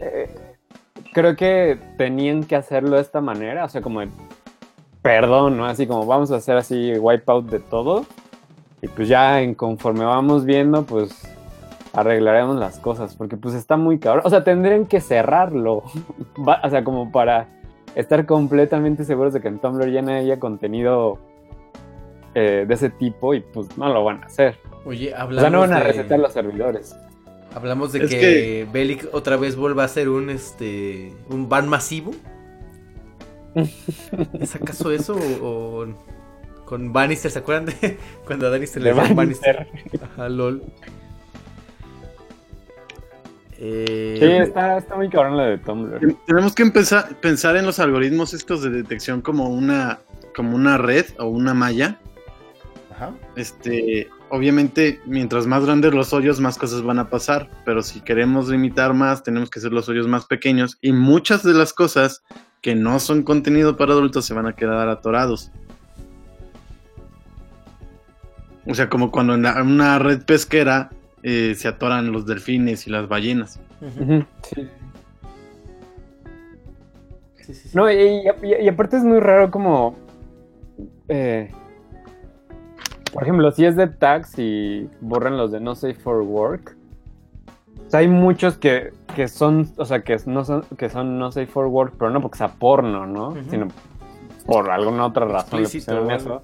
eh, 0.00 0.28
creo 1.12 1.36
que 1.36 1.78
tenían 1.96 2.42
que 2.42 2.56
hacerlo 2.56 2.96
de 2.96 3.02
esta 3.02 3.20
manera, 3.20 3.64
o 3.64 3.68
sea, 3.68 3.80
como, 3.80 4.00
de, 4.00 4.08
perdón, 5.00 5.56
¿no? 5.56 5.66
Así 5.66 5.86
como 5.86 6.06
vamos 6.06 6.32
a 6.32 6.36
hacer 6.36 6.56
así 6.56 6.98
wipeout 6.98 7.46
de 7.46 7.60
todo, 7.60 8.04
y 8.82 8.88
pues 8.88 9.06
ya 9.06 9.42
en 9.42 9.54
conforme 9.54 10.04
vamos 10.04 10.44
viendo, 10.44 10.84
pues 10.84 11.22
arreglaremos 11.92 12.56
las 12.56 12.80
cosas, 12.80 13.14
porque 13.14 13.36
pues 13.36 13.54
está 13.54 13.76
muy 13.76 14.00
cabrón, 14.00 14.24
o 14.26 14.30
sea, 14.30 14.42
tendrían 14.42 14.86
que 14.86 15.00
cerrarlo, 15.00 15.84
o 16.64 16.68
sea, 16.68 16.82
como 16.82 17.12
para 17.12 17.46
estar 17.94 18.26
completamente 18.26 19.04
seguros 19.04 19.32
de 19.32 19.40
que 19.40 19.46
en 19.46 19.60
Tumblr 19.60 19.88
ya 19.88 20.02
no 20.02 20.10
haya 20.10 20.40
contenido 20.40 21.20
eh, 22.34 22.64
de 22.66 22.74
ese 22.74 22.90
tipo, 22.90 23.34
y 23.34 23.40
pues 23.40 23.78
no 23.78 23.88
lo 23.88 24.02
van 24.02 24.24
a 24.24 24.26
hacer. 24.26 24.58
Oye, 24.84 25.14
hablamos 25.14 25.40
sea, 25.42 25.50
no 25.50 25.60
van 25.60 25.72
a 25.72 25.78
de- 25.78 25.84
resetar 25.84 26.18
los 26.18 26.32
servidores. 26.32 26.94
Hablamos 27.54 27.92
de 27.92 28.04
Es 28.04 28.10
que, 28.10 28.18
que- 28.20 28.68
Bellic 28.72 29.08
otra 29.12 29.36
vez 29.36 29.56
vuelva 29.56 29.84
a 29.84 29.88
ser 29.88 30.08
un 30.08 30.28
este 30.30 31.12
un 31.28 31.48
ban 31.48 31.68
masivo. 31.68 32.12
¿Es 34.40 34.54
acaso 34.56 34.90
eso 34.90 35.14
o, 35.40 35.82
o 35.82 36.64
con 36.64 36.92
Bannister? 36.92 37.30
¿Se 37.30 37.38
acuerdan 37.38 37.66
de 37.66 37.98
cuando 38.26 38.48
a 38.48 38.50
Bannister 38.50 38.82
le 38.82 38.92
decían 38.92 39.14
Bannister. 39.16 39.66
Bannister? 39.72 40.02
Ajá, 40.02 40.28
lol. 40.28 40.62
Eh, 43.58 44.16
Sí, 44.18 44.26
está, 44.26 44.78
está 44.78 44.96
muy 44.96 45.08
cabrón 45.08 45.36
la 45.36 45.44
de 45.46 45.58
Tumblr. 45.58 46.16
Tenemos 46.26 46.54
que 46.54 46.62
empezar 46.64 47.14
pensar 47.20 47.56
en 47.56 47.64
los 47.64 47.78
algoritmos 47.78 48.34
estos 48.34 48.62
de 48.62 48.70
detección 48.70 49.20
como 49.20 49.48
una 49.48 50.00
como 50.34 50.56
una 50.56 50.76
red 50.78 51.06
o 51.18 51.26
una 51.26 51.54
malla. 51.54 52.00
Ajá. 52.92 53.12
Este, 53.36 54.08
obviamente, 54.30 55.00
mientras 55.06 55.46
más 55.46 55.64
grandes 55.64 55.94
los 55.94 56.12
hoyos, 56.12 56.40
más 56.40 56.58
cosas 56.58 56.82
van 56.82 56.98
a 56.98 57.08
pasar. 57.10 57.48
Pero 57.64 57.82
si 57.82 58.00
queremos 58.00 58.48
limitar 58.48 58.94
más, 58.94 59.22
tenemos 59.22 59.50
que 59.50 59.58
hacer 59.58 59.72
los 59.72 59.88
hoyos 59.88 60.06
más 60.08 60.26
pequeños. 60.26 60.78
Y 60.80 60.92
muchas 60.92 61.42
de 61.42 61.54
las 61.54 61.72
cosas 61.72 62.22
que 62.60 62.74
no 62.74 62.98
son 62.98 63.22
contenido 63.22 63.76
para 63.76 63.92
adultos 63.92 64.24
se 64.24 64.34
van 64.34 64.46
a 64.46 64.54
quedar 64.54 64.88
atorados. 64.88 65.50
O 68.66 68.74
sea, 68.74 68.88
como 68.88 69.10
cuando 69.10 69.34
en 69.34 69.42
la- 69.42 69.60
en 69.60 69.66
una 69.66 69.98
red 69.98 70.22
pesquera 70.24 70.90
eh, 71.22 71.54
se 71.56 71.68
atoran 71.68 72.12
los 72.12 72.26
delfines 72.26 72.86
y 72.86 72.90
las 72.90 73.08
ballenas. 73.08 73.58
Sí. 74.54 74.68
Sí, 77.40 77.54
sí, 77.54 77.68
sí. 77.68 77.70
No, 77.74 77.90
y, 77.90 77.96
y- 78.42 78.62
y 78.64 78.68
aparte 78.68 78.96
es 78.96 79.04
muy 79.04 79.20
raro 79.20 79.50
como... 79.50 79.96
eh, 81.08 81.50
por 83.14 83.22
ejemplo, 83.22 83.52
si 83.52 83.64
es 83.64 83.76
de 83.76 83.86
tags 83.86 84.36
y 84.38 84.90
borran 85.00 85.36
los 85.36 85.52
de 85.52 85.60
no 85.60 85.76
safe 85.76 85.94
for 85.94 86.20
work. 86.22 86.76
O 87.86 87.90
sea, 87.90 88.00
hay 88.00 88.08
muchos 88.08 88.58
que, 88.58 88.92
que 89.14 89.28
son, 89.28 89.70
o 89.76 89.84
sea, 89.84 90.02
que 90.02 90.16
no 90.26 90.44
son, 90.44 90.64
que 90.76 90.90
son 90.90 91.16
no 91.16 91.30
safe 91.30 91.46
for 91.46 91.66
work, 91.66 91.94
pero 91.96 92.10
no 92.10 92.20
porque 92.20 92.38
sea 92.38 92.48
porno, 92.48 93.06
¿no? 93.06 93.36
Sino 93.48 93.68
por 94.44 94.68
alguna 94.68 95.06
otra 95.06 95.26
razón 95.26 95.62
le 95.62 95.68
eso. 95.68 96.42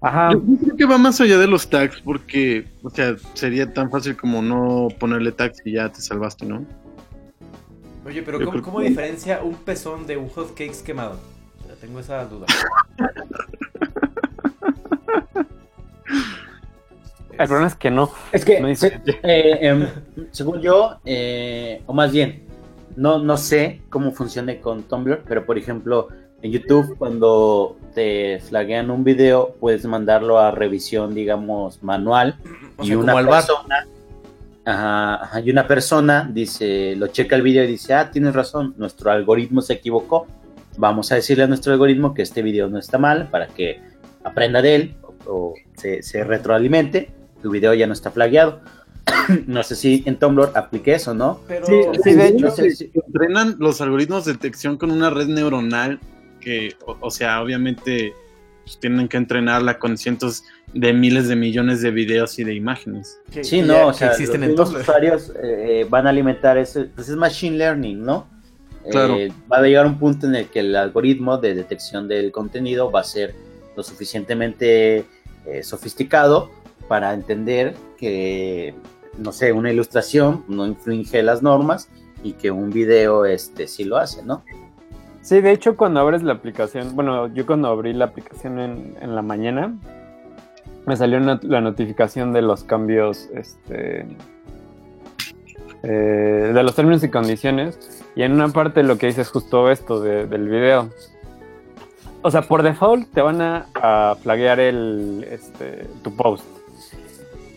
Ajá. 0.00 0.32
Yo 0.32 0.40
creo 0.58 0.76
que 0.76 0.86
va 0.86 0.96
más 0.96 1.20
allá 1.20 1.36
de 1.36 1.46
los 1.46 1.68
tags 1.68 2.00
porque, 2.00 2.66
o 2.82 2.88
sea, 2.88 3.16
sería 3.34 3.70
tan 3.70 3.90
fácil 3.90 4.16
como 4.16 4.40
no 4.40 4.88
ponerle 4.98 5.32
tags 5.32 5.60
y 5.66 5.72
ya 5.72 5.90
te 5.90 6.00
salvaste, 6.00 6.46
¿no? 6.46 6.64
Oye, 8.06 8.22
pero 8.22 8.40
Yo 8.40 8.46
¿cómo, 8.46 8.62
cómo 8.62 8.78
que- 8.78 8.88
diferencia 8.88 9.42
un 9.42 9.54
pezón 9.56 10.06
de 10.06 10.16
un 10.16 10.30
hot 10.30 10.48
cakes 10.54 10.82
quemado? 10.82 11.16
O 11.62 11.66
sea, 11.66 11.76
tengo 11.76 12.00
esa 12.00 12.24
duda. 12.24 12.46
El 17.40 17.48
problema 17.48 17.68
es 17.68 17.74
que 17.74 17.90
no. 17.90 18.10
Es 18.32 18.44
que, 18.44 18.60
No 18.60 18.68
eh, 18.68 19.58
em, 19.62 19.86
según 20.30 20.60
yo, 20.60 20.98
eh, 21.06 21.82
o 21.86 21.94
más 21.94 22.12
bien, 22.12 22.42
no, 22.96 23.18
no 23.18 23.38
sé 23.38 23.80
cómo 23.88 24.12
funcione 24.12 24.60
con 24.60 24.82
Tumblr, 24.82 25.22
pero 25.26 25.46
por 25.46 25.56
ejemplo, 25.56 26.08
en 26.42 26.52
YouTube, 26.52 26.96
cuando 26.98 27.78
te 27.94 28.40
flaguean 28.40 28.90
un 28.90 29.04
video, 29.04 29.54
puedes 29.58 29.86
mandarlo 29.86 30.38
a 30.38 30.50
revisión, 30.50 31.14
digamos, 31.14 31.82
manual. 31.82 32.36
O 32.76 32.84
y 32.84 32.88
sea, 32.88 32.98
una 32.98 33.14
persona, 33.14 33.86
ajá, 34.64 35.40
y 35.40 35.50
una 35.50 35.66
persona 35.66 36.30
dice, 36.30 36.94
lo 36.96 37.06
checa 37.06 37.36
el 37.36 37.42
video 37.42 37.64
y 37.64 37.68
dice, 37.68 37.94
ah, 37.94 38.10
tienes 38.10 38.34
razón, 38.34 38.74
nuestro 38.76 39.10
algoritmo 39.10 39.62
se 39.62 39.74
equivocó. 39.74 40.26
Vamos 40.76 41.10
a 41.10 41.14
decirle 41.14 41.44
a 41.44 41.46
nuestro 41.46 41.72
algoritmo 41.72 42.12
que 42.12 42.22
este 42.22 42.42
video 42.42 42.68
no 42.68 42.78
está 42.78 42.98
mal 42.98 43.28
para 43.30 43.46
que 43.46 43.80
aprenda 44.24 44.60
de 44.60 44.74
él 44.74 44.94
o, 45.26 45.54
se, 45.76 46.02
se 46.02 46.24
retroalimente. 46.24 47.10
Tu 47.42 47.50
video 47.50 47.72
ya 47.74 47.86
no 47.86 47.92
está 47.92 48.10
flagueado. 48.10 48.60
no 49.46 49.62
sé 49.62 49.74
si 49.76 50.02
en 50.06 50.16
Tumblr 50.18 50.50
aplique 50.54 50.94
eso, 50.94 51.14
¿no? 51.14 51.40
Pero 51.48 51.66
Sí, 51.66 51.74
sí, 52.04 52.14
de 52.14 52.28
hecho, 52.28 52.46
No 52.46 52.50
sé 52.50 52.70
si- 52.72 52.90
Entrenan 53.06 53.56
los 53.58 53.80
algoritmos 53.80 54.24
de 54.24 54.32
detección 54.32 54.76
con 54.76 54.90
una 54.90 55.10
red 55.10 55.26
neuronal 55.26 55.98
que, 56.40 56.74
o, 56.86 56.96
o 57.00 57.10
sea, 57.10 57.42
obviamente 57.42 58.12
pues, 58.64 58.78
tienen 58.78 59.08
que 59.08 59.16
entrenarla 59.16 59.78
con 59.78 59.96
cientos 59.98 60.44
de 60.74 60.92
miles 60.92 61.26
de 61.28 61.34
millones 61.36 61.80
de 61.82 61.90
videos 61.90 62.38
y 62.38 62.44
de 62.44 62.54
imágenes. 62.54 63.20
que- 63.32 63.42
Sí, 63.42 63.62
no, 63.62 63.74
ya- 63.74 63.86
o 63.86 63.92
sea, 63.92 64.08
existen 64.12 64.54
los 64.54 64.70
en 64.70 64.76
usuarios 64.80 65.32
eh, 65.42 65.86
van 65.88 66.06
a 66.06 66.10
alimentar 66.10 66.56
eso, 66.58 66.84
pues 66.94 67.08
es 67.08 67.16
machine 67.16 67.56
learning, 67.56 68.02
¿no? 68.04 68.28
Claro. 68.90 69.16
Eh, 69.16 69.32
va 69.50 69.58
a 69.58 69.62
llegar 69.62 69.86
un 69.86 69.98
punto 69.98 70.26
en 70.26 70.34
el 70.36 70.46
que 70.46 70.60
el 70.60 70.76
algoritmo 70.76 71.36
de 71.38 71.54
detección 71.54 72.06
del 72.08 72.30
contenido 72.32 72.90
va 72.90 73.00
a 73.00 73.04
ser 73.04 73.34
lo 73.80 73.84
suficientemente 73.84 75.06
eh, 75.46 75.62
sofisticado 75.62 76.50
para 76.86 77.14
entender 77.14 77.74
que, 77.96 78.74
no 79.16 79.32
sé, 79.32 79.52
una 79.52 79.70
ilustración 79.72 80.44
no 80.48 80.66
infringe 80.66 81.22
las 81.22 81.42
normas 81.42 81.88
y 82.22 82.32
que 82.34 82.50
un 82.50 82.68
video 82.70 83.24
este 83.24 83.66
sí 83.66 83.84
lo 83.84 83.96
hace, 83.96 84.22
¿no? 84.22 84.42
Sí, 85.22 85.40
de 85.40 85.52
hecho, 85.52 85.76
cuando 85.76 86.00
abres 86.00 86.22
la 86.22 86.34
aplicación, 86.34 86.94
bueno, 86.94 87.32
yo 87.32 87.46
cuando 87.46 87.68
abrí 87.68 87.92
la 87.94 88.06
aplicación 88.06 88.58
en, 88.58 88.96
en 89.00 89.14
la 89.14 89.22
mañana, 89.22 89.74
me 90.86 90.96
salió 90.96 91.18
la 91.20 91.60
notificación 91.60 92.32
de 92.32 92.42
los 92.42 92.64
cambios, 92.64 93.28
este, 93.34 94.06
eh, 95.82 96.50
de 96.54 96.62
los 96.62 96.74
términos 96.74 97.02
y 97.04 97.08
condiciones, 97.08 97.78
y 98.16 98.22
en 98.22 98.32
una 98.32 98.48
parte 98.48 98.82
lo 98.82 98.98
que 98.98 99.06
dice 99.06 99.22
es 99.22 99.28
justo 99.30 99.70
esto 99.70 100.00
de- 100.00 100.26
del 100.26 100.48
video. 100.48 100.90
O 102.22 102.30
sea, 102.30 102.42
por 102.42 102.62
default 102.62 103.10
te 103.12 103.22
van 103.22 103.40
a, 103.40 103.66
a 103.74 104.16
flaguear 104.20 104.60
el, 104.60 105.26
este, 105.30 105.86
tu 106.02 106.14
post 106.14 106.44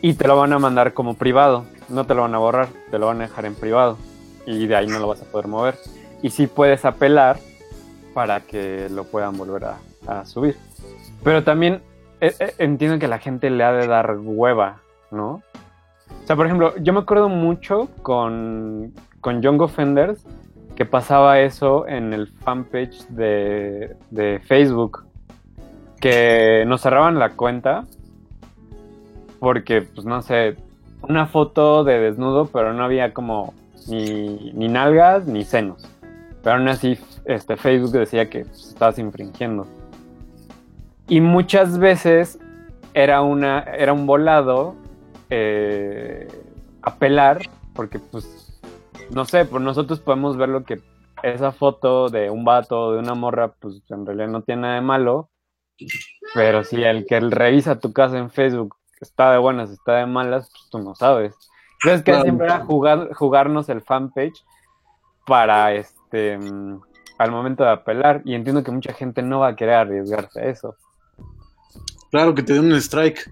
y 0.02 0.14
te 0.14 0.28
lo 0.28 0.38
van 0.38 0.52
a 0.52 0.60
mandar 0.60 0.94
como 0.94 1.16
privado, 1.16 1.66
no 1.88 2.06
te 2.06 2.14
lo 2.14 2.24
van 2.24 2.36
a 2.36 2.38
borrar, 2.38 2.68
te 2.92 3.00
lo 3.00 3.08
van 3.08 3.22
a 3.22 3.24
dejar 3.24 3.46
en 3.46 3.56
privado 3.56 3.98
y 4.46 4.68
de 4.68 4.76
ahí 4.76 4.88
no 4.88 5.00
lo 5.00 5.08
vas 5.08 5.22
a 5.22 5.26
poder 5.26 5.48
mover. 5.48 5.76
Y 6.22 6.30
sí 6.30 6.48
puedes 6.48 6.84
apelar 6.84 7.38
para 8.14 8.42
que 8.42 8.90
lo 8.90 9.06
puedan 9.06 9.38
volver 9.38 9.66
a, 10.08 10.26
subir. 10.26 10.58
Pero 11.24 11.44
también 11.46 11.82
eh, 12.20 12.36
eh, 12.38 12.54
entiendo 12.58 13.00
que 13.00 13.08
la 13.08 13.20
gente 13.20 13.50
le 13.50 13.64
ha 13.64 13.72
de 13.72 13.88
dar 13.88 14.18
hueva, 14.20 14.82
¿no? 15.10 15.42
O 16.22 16.28
sea, 16.28 16.36
por 16.36 16.46
ejemplo, 16.46 16.76
yo 16.78 16.92
me 16.92 17.00
acuerdo 17.00 17.30
mucho 17.30 17.90
con, 18.02 18.94
con 19.22 19.42
Young 19.42 19.62
Offenders 19.62 20.26
que 20.76 20.86
pasaba 20.86 21.40
eso 21.40 21.88
en 21.88 22.14
el 22.14 22.28
fanpage 22.28 23.08
de, 23.10 23.96
de 24.12 24.40
Facebook. 24.46 25.06
Que 26.00 26.66
nos 26.68 26.82
cerraban 26.82 27.18
la 27.18 27.30
cuenta 27.30 27.86
porque, 29.40 29.82
pues 29.82 30.06
no 30.06 30.22
sé, 30.22 30.56
una 31.02 31.28
foto 31.28 31.84
de 31.84 32.00
desnudo, 32.00 32.46
pero 32.46 32.74
no 32.74 32.84
había 32.84 33.14
como 33.14 33.54
ni, 33.88 34.52
ni 34.54 34.68
nalgas 34.68 35.28
ni 35.28 35.44
senos. 35.44 35.86
Pero 36.42 36.58
aún 36.58 36.68
así, 36.68 36.98
este, 37.26 37.58
Facebook 37.58 37.92
decía 37.92 38.30
que 38.30 38.46
pues, 38.46 38.70
estabas 38.70 39.00
infringiendo. 39.00 39.68
Y 41.08 41.22
muchas 41.22 41.78
veces 41.78 42.40
era, 42.94 43.22
una, 43.22 43.60
era 43.60 43.94
un 43.94 44.06
volado 44.06 44.76
eh, 45.30 46.28
apelar, 46.82 47.42
porque 47.74 48.00
pues, 48.00 48.43
no 49.12 49.26
sé, 49.26 49.46
pues 49.46 49.62
nosotros 49.64 50.00
podemos 50.00 50.38
ver 50.38 50.50
lo 50.50 50.64
que 50.64 50.82
esa 51.22 51.52
foto 51.52 52.10
de 52.10 52.30
un 52.30 52.44
vato 52.44 52.80
o 52.88 52.92
de 52.94 53.00
una 53.00 53.14
morra, 53.14 53.54
pues 53.60 53.82
en 53.90 54.06
realidad 54.06 54.28
no 54.28 54.42
tiene 54.42 54.64
nada 54.64 54.76
de 54.76 54.82
malo. 54.82 55.30
Pero 56.34 56.64
si 56.64 56.84
el 56.84 57.06
que 57.06 57.20
revisa 57.20 57.80
tu 57.80 57.94
casa 57.94 58.18
en 58.18 58.30
Facebook 58.30 58.76
está 59.00 59.32
de 59.32 59.38
buenas, 59.38 59.70
está 59.70 59.96
de 59.96 60.06
malas, 60.06 60.50
pues 60.52 60.70
tú 60.70 60.80
no 60.80 60.96
sabes. 60.96 61.34
Entonces 61.84 62.04
que 62.04 62.12
Claro. 62.12 62.24
siempre 62.24 62.46
era 62.48 62.60
jugar, 62.66 63.14
jugarnos 63.14 63.70
el 63.70 63.82
fanpage 63.82 64.44
para 65.26 65.74
este 65.74 66.38
mm, 66.38 66.80
al 67.18 67.32
momento 67.32 67.64
de 67.64 67.72
apelar. 67.72 68.22
Y 68.26 68.36
entiendo 68.36 68.64
que 68.64 68.72
mucha 68.72 68.94
gente 68.94 69.22
no 69.22 69.40
va 69.40 69.50
a 69.50 69.56
querer 69.56 69.76
arriesgarse 69.76 70.40
a 70.42 70.46
eso. 70.46 70.76
Claro 72.12 72.36
que 72.36 72.44
te 72.44 72.54
den 72.54 72.66
un 72.66 72.74
strike. 72.76 73.30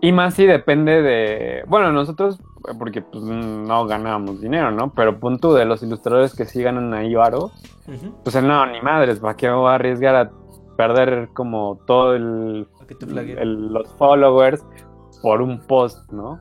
Y 0.00 0.12
más 0.12 0.34
si 0.34 0.46
depende 0.46 1.02
de. 1.02 1.64
Bueno, 1.66 1.90
nosotros, 1.90 2.38
porque 2.78 3.02
pues 3.02 3.22
no 3.24 3.86
ganábamos 3.86 4.40
dinero, 4.40 4.70
¿no? 4.70 4.92
Pero 4.94 5.18
punto 5.20 5.54
de 5.54 5.64
los 5.64 5.82
ilustradores 5.82 6.34
que 6.34 6.44
sí 6.44 6.62
ganan 6.62 6.92
ahí 6.94 7.14
varo, 7.14 7.50
Ujú. 7.86 8.14
pues 8.22 8.40
no, 8.42 8.66
ni 8.66 8.80
madres, 8.80 9.20
¿para 9.20 9.36
qué 9.36 9.48
me 9.48 9.54
voy 9.54 9.70
a 9.70 9.74
arriesgar 9.74 10.14
a 10.16 10.30
perder 10.76 11.28
como 11.34 11.78
todo 11.86 12.14
el, 12.14 12.66
el- 13.38 13.68
los 13.72 13.88
followers 13.94 14.64
por 15.22 15.40
un 15.42 15.58
post, 15.60 16.10
¿no? 16.12 16.38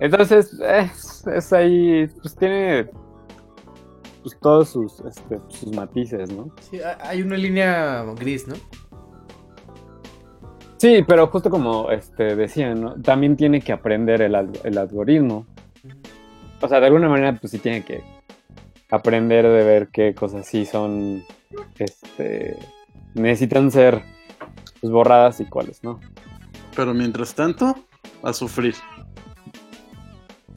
Entonces, 0.00 0.58
es, 0.60 1.26
es 1.26 1.52
ahí, 1.52 2.06
pues 2.22 2.34
tiene 2.36 2.88
pues, 4.22 4.38
todos 4.40 4.70
sus, 4.70 5.00
este, 5.00 5.38
sus 5.48 5.72
matices, 5.74 6.32
¿no? 6.32 6.50
Sí, 6.60 6.80
ha- 6.80 6.98
hay 7.08 7.22
una 7.22 7.36
línea 7.36 8.02
gris, 8.18 8.48
¿no? 8.48 8.54
Sí, 10.78 11.02
pero 11.06 11.28
justo 11.28 11.48
como 11.50 11.90
este, 11.90 12.36
decían, 12.36 12.80
¿no? 12.80 12.94
también 13.00 13.36
tiene 13.36 13.60
que 13.60 13.72
aprender 13.72 14.20
el, 14.22 14.34
el 14.64 14.78
algoritmo. 14.78 15.46
O 16.60 16.68
sea, 16.68 16.80
de 16.80 16.86
alguna 16.86 17.08
manera, 17.08 17.34
pues 17.40 17.50
sí 17.50 17.58
tiene 17.58 17.84
que 17.84 18.02
aprender 18.90 19.44
de 19.44 19.64
ver 19.64 19.88
qué 19.88 20.14
cosas 20.14 20.46
sí 20.46 20.64
son, 20.66 21.24
este, 21.78 22.56
necesitan 23.14 23.70
ser 23.70 24.02
pues, 24.80 24.92
borradas 24.92 25.40
y 25.40 25.44
cuáles 25.46 25.82
no. 25.84 26.00
Pero 26.76 26.94
mientras 26.94 27.34
tanto, 27.34 27.74
a 28.22 28.32
sufrir. 28.32 28.74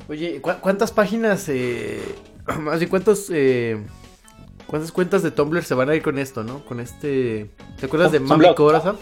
Oye, 0.10 0.42
¿cu- 0.42 0.52
¿cuántas 0.62 0.92
páginas, 0.92 1.50
eh, 1.50 2.00
más 2.60 2.80
bien 2.80 2.90
cuántos, 2.90 3.30
eh, 3.32 3.86
cuántas 4.68 4.92
cuentas 4.92 5.24
de 5.24 5.32
Tumblr 5.32 5.64
se 5.64 5.74
van 5.74 5.90
a 5.90 5.96
ir 5.96 6.02
con 6.02 6.18
esto, 6.18 6.44
no? 6.44 6.64
Con 6.66 6.80
este, 6.80 7.52
¿te 7.80 7.86
acuerdas 7.88 8.12
de 8.12 8.20
Mami 8.20 8.46
blogs, 8.46 8.56
Cora, 8.56 8.78
¿no? 8.80 8.84
Sam? 8.84 8.98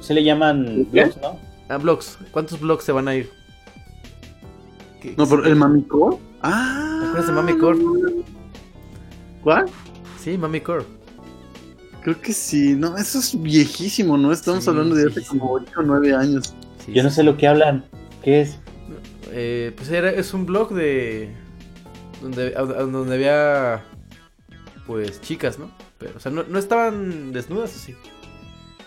Se 0.00 0.14
le, 0.14 0.22
llaman 0.24 0.86
blogs, 0.90 1.16
¿no? 1.20 1.38
Ah, 1.68 1.78
blogs. 1.78 2.18
¿Cuántos 2.30 2.60
blogs 2.60 2.84
se 2.84 2.92
van 2.92 3.08
a 3.08 3.14
ir? 3.16 3.30
¿Qué- 5.04 5.14
No, 5.18 5.26
pero 5.28 5.44
el 5.44 5.54
Mamicore. 5.54 6.16
¿Te 6.16 6.22
Ah. 6.40 7.00
acuerdas 7.08 7.26
de 7.26 7.32
Mami 7.34 7.58
Core? 7.58 7.78
¿Cuál? 9.42 9.66
Sí, 10.18 10.38
Mami 10.38 10.60
Core. 10.62 10.84
Creo 12.02 12.18
que 12.22 12.32
sí. 12.32 12.74
No, 12.74 12.96
eso 12.96 13.18
es 13.18 13.40
viejísimo, 13.40 14.16
¿no? 14.16 14.32
Estamos 14.32 14.64
Sí, 14.64 14.70
hablando 14.70 14.94
de 14.94 15.02
hace 15.02 15.10
viejísimo. 15.20 15.40
como 15.42 15.52
8 15.54 15.80
o 15.80 15.82
9 15.82 16.14
años. 16.14 16.54
Sí, 16.84 16.92
Yo 16.94 17.02
no 17.02 17.10
sé 17.10 17.22
lo 17.22 17.36
que 17.36 17.46
hablan. 17.46 17.84
¿Qué 18.22 18.40
es? 18.42 18.58
Eh, 19.30 19.72
pues 19.76 19.90
era, 19.90 20.10
es 20.10 20.32
un 20.32 20.46
blog 20.46 20.72
de. 20.72 21.30
Donde, 22.22 22.54
a- 22.56 22.60
a- 22.60 22.64
donde 22.84 23.14
había. 23.14 23.84
Pues 24.86 25.20
chicas, 25.20 25.58
¿no? 25.58 25.70
Pero, 25.98 26.16
o 26.16 26.20
sea, 26.20 26.30
no, 26.32 26.44
no 26.44 26.58
estaban 26.58 27.32
desnudas 27.32 27.74
así. 27.76 27.92
Sí, 27.92 27.98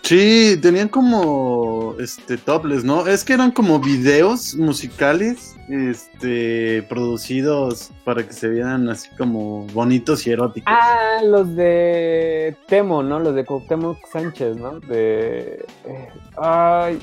tenían 0.02 0.88
como 0.88 1.94
este 1.98 2.36
topless, 2.36 2.84
¿no? 2.84 3.06
Es 3.06 3.24
que 3.24 3.32
eran 3.34 3.50
como 3.50 3.78
videos 3.80 4.54
musicales 4.56 5.54
este 5.68 6.82
producidos 6.88 7.90
para 8.04 8.26
que 8.26 8.32
se 8.32 8.48
vieran 8.48 8.88
así 8.88 9.08
como 9.18 9.66
bonitos 9.66 10.26
y 10.26 10.30
eróticos. 10.30 10.72
Ah, 10.74 11.20
los 11.24 11.54
de 11.54 12.56
Temo, 12.66 13.02
¿no? 13.02 13.18
Los 13.18 13.34
de 13.34 13.44
Cuauhtémoc 13.44 13.98
Sánchez, 14.10 14.56
¿no? 14.56 14.80
De... 14.80 15.64
eh, 15.84 16.08
Ay... 16.36 16.98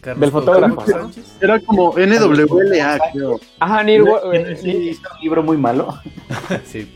Carlos 0.00 0.20
Del 0.20 0.30
fotógrafo. 0.30 0.84
Era 1.40 1.58
como 1.60 1.92
NWLA, 1.96 3.00
creo. 3.12 3.40
Ajá, 3.58 3.82
Neil... 3.82 4.02
Wa- 4.02 4.20
¿Quién 4.30 4.46
es- 4.46 4.62
Neil- 4.62 4.90
hizo 4.90 5.02
un 5.14 5.20
libro 5.20 5.42
muy 5.42 5.56
malo? 5.56 5.98
Sí. 6.64 6.90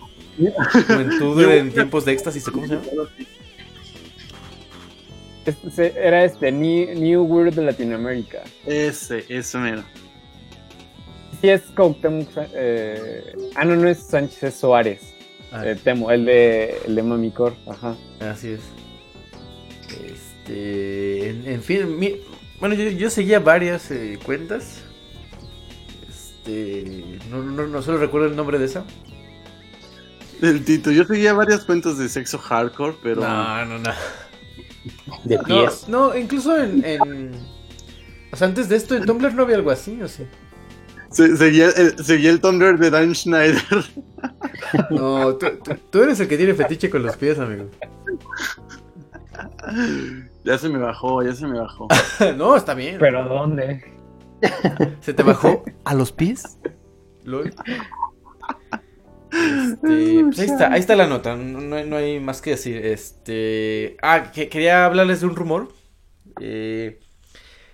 Juventud 0.86 1.42
en 1.42 1.70
tiempos 1.72 2.04
de 2.04 2.12
éxtasis, 2.12 2.44
¿cómo 2.48 2.66
se 2.66 2.74
llama? 2.76 2.84
Este- 5.46 5.94
era 5.96 6.24
este, 6.24 6.50
New, 6.52 6.94
New 6.94 7.22
World 7.24 7.54
de 7.54 7.62
Latinoamérica. 7.64 8.42
Ese, 8.66 9.24
ese 9.28 9.58
mero. 9.58 9.82
Sí, 11.40 11.48
es 11.48 11.62
Cuauhtémoc... 11.74 12.28
Eh, 12.54 13.34
ah, 13.54 13.64
no, 13.64 13.74
no 13.76 13.88
es 13.88 13.98
Sánchez, 13.98 14.42
es 14.42 14.54
Suárez. 14.56 15.14
Ah, 15.52 15.66
Eh, 15.66 15.76
Temo, 15.82 16.10
el 16.10 16.24
de, 16.26 16.76
el 16.86 16.94
de 16.94 17.02
Mamicor, 17.02 17.54
ajá. 17.66 17.96
Así 18.20 18.48
es. 18.52 18.60
Este. 20.04 21.30
En, 21.30 21.46
en 21.48 21.62
fin, 21.62 21.98
mi- 21.98 22.20
bueno, 22.60 22.74
yo, 22.74 22.84
yo 22.90 23.10
seguía 23.10 23.40
varias 23.40 23.90
eh, 23.90 24.18
cuentas. 24.24 24.82
Este. 26.08 27.18
No, 27.30 27.42
no, 27.42 27.66
no 27.66 27.82
solo 27.82 27.98
recuerdo 27.98 28.26
el 28.28 28.36
nombre 28.36 28.58
de 28.58 28.66
esa. 28.66 28.84
El 30.42 30.64
Tito, 30.64 30.90
yo 30.90 31.04
seguía 31.04 31.32
varias 31.32 31.64
cuentas 31.64 31.98
de 31.98 32.08
sexo 32.08 32.38
hardcore, 32.38 32.96
pero 33.02 33.20
No, 33.22 33.64
no, 33.66 33.78
no. 33.78 33.90
De 35.24 35.36
No, 35.36 35.42
pies. 35.44 35.88
no, 35.88 36.16
incluso 36.16 36.56
en, 36.58 36.84
en- 36.84 37.30
O 38.32 38.36
sea, 38.36 38.46
antes 38.48 38.68
de 38.68 38.76
esto 38.76 38.94
en 38.94 39.04
Tumblr 39.04 39.34
no 39.34 39.42
había 39.42 39.56
algo 39.56 39.70
así, 39.70 40.00
¿o 40.02 40.08
sí? 40.08 40.24
se- 41.10 41.36
seguía, 41.36 41.70
el, 41.70 42.04
seguía 42.04 42.30
el 42.30 42.40
Tumblr 42.40 42.78
de 42.78 42.90
Dan 42.90 43.14
Schneider. 43.14 43.62
No, 44.90 45.34
tú, 45.36 45.46
tú- 45.64 45.76
tú 45.90 46.02
eres 46.02 46.20
el 46.20 46.28
que 46.28 46.36
tiene 46.36 46.52
fetiche 46.54 46.90
con 46.90 47.02
los 47.02 47.16
pies, 47.16 47.38
amigo. 47.38 47.64
ya 50.44 50.58
se 50.58 50.68
me 50.68 50.78
bajó, 50.78 51.22
ya 51.22 51.34
se 51.34 51.46
me 51.46 51.58
bajó. 51.58 51.88
no, 52.36 52.56
está 52.56 52.74
bien. 52.74 52.96
¿Pero 52.98 53.24
dónde? 53.28 53.84
¿Se 55.00 55.12
te 55.14 55.22
bajó 55.22 55.64
a 55.84 55.94
los 55.94 56.12
pies? 56.12 56.58
Lol. 57.24 57.52
Este, 59.32 60.24
pues 60.24 60.38
ahí 60.40 60.46
está, 60.46 60.72
ahí 60.72 60.80
está 60.80 60.96
la 60.96 61.06
nota, 61.06 61.36
no, 61.36 61.60
no 61.60 61.76
hay- 61.76 61.86
no 61.88 61.96
hay 61.96 62.20
más 62.20 62.40
que 62.42 62.50
decir. 62.50 62.84
Este, 62.84 63.96
ah, 64.02 64.30
que, 64.32 64.48
quería 64.48 64.84
hablarles 64.86 65.20
de 65.20 65.26
un 65.26 65.36
rumor. 65.36 65.72
eh, 66.40 67.00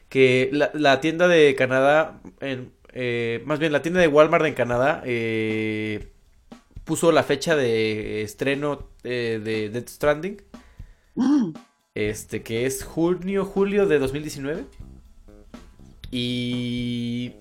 que 0.08 0.50
la, 0.52 0.70
la 0.74 1.00
tienda 1.00 1.28
de 1.28 1.54
Canadá, 1.56 2.20
en- 2.40 2.72
eh, 2.92 3.42
más 3.46 3.58
bien 3.58 3.72
la 3.72 3.82
tienda 3.82 4.00
de 4.00 4.08
Walmart 4.08 4.44
en 4.46 4.54
Canadá, 4.54 5.02
eh, 5.06 6.12
puso 6.84 7.12
la 7.12 7.22
fecha 7.24 7.56
de 7.56 8.22
estreno 8.22 8.88
de 9.02 9.70
Death 9.72 9.88
Stranding. 9.88 10.42
Este, 11.94 12.42
que 12.42 12.66
es 12.66 12.84
junio, 12.84 13.44
julio 13.44 13.86
de 13.86 13.98
2019. 13.98 14.64
Y 16.10 17.32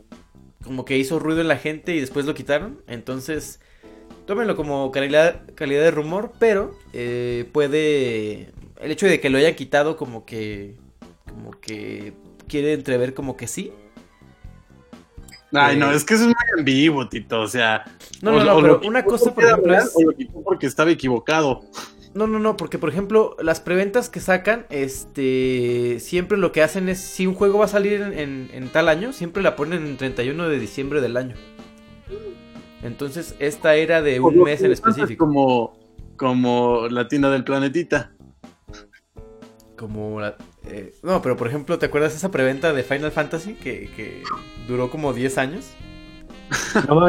como 0.63 0.85
que 0.85 0.97
hizo 0.97 1.19
ruido 1.19 1.41
en 1.41 1.47
la 1.47 1.57
gente 1.57 1.95
y 1.95 1.99
después 1.99 2.25
lo 2.25 2.33
quitaron. 2.33 2.81
Entonces, 2.87 3.59
tómenlo 4.25 4.55
como 4.55 4.91
calidad, 4.91 5.41
calidad 5.55 5.81
de 5.83 5.91
rumor, 5.91 6.31
pero 6.39 6.75
eh, 6.93 7.47
puede... 7.51 8.51
El 8.81 8.91
hecho 8.91 9.05
de 9.07 9.19
que 9.19 9.29
lo 9.29 9.37
hayan 9.37 9.55
quitado 9.55 9.97
como 9.97 10.25
que... 10.25 10.75
Como 11.25 11.51
que 11.51 12.13
quiere 12.47 12.73
entrever 12.73 13.13
como 13.13 13.35
que 13.37 13.47
sí. 13.47 13.71
Ay, 15.53 15.77
no, 15.77 15.91
Eh. 15.91 15.95
es 15.95 16.03
que 16.03 16.13
eso 16.15 16.23
es 16.23 16.27
muy 16.27 16.59
ambiguo, 16.59 17.07
Tito. 17.07 17.41
O 17.41 17.47
sea, 17.47 17.85
No, 18.21 18.31
o- 18.31 18.39
no, 18.39 18.43
no, 18.45 18.55
o 18.57 18.61
pero 18.61 18.81
una 18.87 19.03
cosa, 19.03 19.33
por 19.33 19.43
ejemplo, 19.45 19.75
es... 19.77 19.91
O 19.95 20.03
lo 20.03 20.11
quitó 20.15 20.41
porque 20.43 20.65
estaba 20.67 20.91
equivocado. 20.91 21.63
No, 22.13 22.27
no, 22.27 22.39
no, 22.39 22.55
porque 22.55 22.77
por 22.79 22.89
ejemplo, 22.89 23.35
las 23.41 23.59
preventas 23.59 24.09
que 24.09 24.21
sacan, 24.21 24.65
este, 24.69 25.97
siempre 25.99 26.37
lo 26.37 26.53
que 26.53 26.61
hacen 26.63 26.87
es, 26.87 26.99
si 27.01 27.27
un 27.27 27.33
juego 27.35 27.59
va 27.59 27.65
a 27.65 27.69
salir 27.69 27.99
en, 28.01 28.17
en- 28.17 28.49
en 28.53 28.69
tal 28.69 28.87
año, 28.87 29.11
siempre 29.11 29.43
la 29.43 29.55
ponen 29.57 29.85
en 29.85 29.97
31 29.97 30.47
de 30.47 30.57
diciembre 30.59 31.01
del 31.01 31.17
año. 31.17 31.35
Entonces, 32.85 33.35
esta 33.39 33.75
era 33.75 34.01
de 34.01 34.19
un 34.19 34.43
mes 34.43 34.61
en 34.61 34.71
específico. 34.71 35.25
Como, 35.25 35.77
como 36.17 36.87
la 36.89 37.07
tienda 37.07 37.29
del 37.31 37.43
planetita. 37.43 38.11
Como 39.75 40.21
la... 40.21 40.35
eh, 40.67 40.93
no, 41.03 41.21
pero 41.21 41.35
por 41.35 41.47
ejemplo, 41.47 41.77
¿te 41.79 41.87
acuerdas 41.87 42.15
esa 42.15 42.31
preventa 42.31 42.73
de 42.73 42.83
Final 42.83 43.11
Fantasy 43.11 43.55
que, 43.55 43.89
que 43.95 44.23
duró 44.67 44.89
como 44.89 45.13
10 45.13 45.37
años? 45.37 45.73
No 46.87 47.07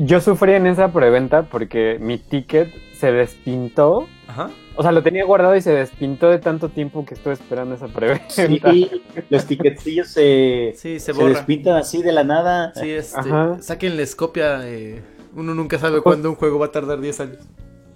yo 0.00 0.20
sufrí 0.20 0.54
en 0.54 0.66
esa 0.66 0.92
preventa 0.92 1.44
porque 1.44 1.98
mi 2.00 2.18
ticket 2.18 2.74
se 2.98 3.12
despintó. 3.12 4.08
Ajá. 4.26 4.50
O 4.76 4.82
sea, 4.82 4.90
lo 4.92 5.02
tenía 5.02 5.24
guardado 5.24 5.54
y 5.54 5.60
se 5.60 5.72
despintó 5.72 6.28
de 6.30 6.38
tanto 6.38 6.68
tiempo 6.68 7.04
que 7.04 7.14
estuve 7.14 7.34
esperando 7.34 7.74
esa 7.76 7.86
preventa. 7.88 8.24
Sí, 8.28 8.90
los 9.30 9.44
tiquetcillos 9.46 10.08
se, 10.08 10.72
Sí, 10.76 10.98
se 10.98 11.12
se 11.14 11.24
despintan 11.24 11.76
así 11.76 12.02
de 12.02 12.12
la 12.12 12.24
nada. 12.24 12.72
Sí, 12.74 12.90
este, 12.90 13.20
Ajá. 13.20 13.56
sáquenles 13.60 14.16
copia. 14.16 14.60
eh, 14.68 15.00
uno 15.36 15.54
nunca 15.54 15.78
sabe 15.78 16.00
cuándo 16.00 16.28
un 16.30 16.36
juego 16.36 16.58
va 16.58 16.66
a 16.66 16.70
tardar 16.72 17.00
10 17.00 17.20
años. 17.20 17.38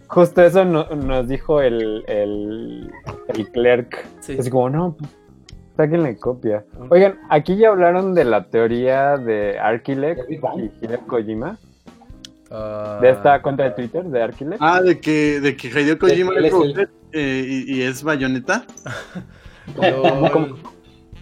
Justo 0.08 0.42
eso 0.42 0.64
no- 0.64 0.84
nos 0.94 1.28
dijo 1.28 1.60
el, 1.60 2.04
el, 2.06 2.90
el 3.28 3.48
clerk. 3.50 4.06
Sí. 4.20 4.36
Así 4.38 4.48
como, 4.50 4.70
no, 4.70 4.96
sáquenle 5.76 6.16
copia. 6.16 6.64
Oigan, 6.90 7.18
aquí 7.28 7.56
ya 7.56 7.68
hablaron 7.68 8.14
de 8.14 8.24
la 8.24 8.44
teoría 8.48 9.16
de 9.18 9.58
Arquilec 9.58 10.18
¿De 10.18 10.26
Big 10.26 10.40
Bang? 10.40 10.58
y 10.80 10.84
Hideo 10.84 11.00
Kojima. 11.06 11.58
Ah, 12.50 12.98
De 13.02 13.10
esta 13.10 13.42
cuenta 13.42 13.64
de 13.64 13.70
Twitter 13.72 14.04
de 14.04 14.22
Arquilec. 14.22 14.58
Ah, 14.60 14.80
de 14.80 14.98
que, 15.00 15.40
de 15.40 15.56
que 15.56 15.68
Hideo 15.68 15.98
Kojima 15.98 16.32
es 16.40 16.52
el- 16.54 16.88
eh, 17.12 17.44
y, 17.66 17.76
y 17.78 17.82
es 17.82 18.02
bayoneta. 18.02 18.64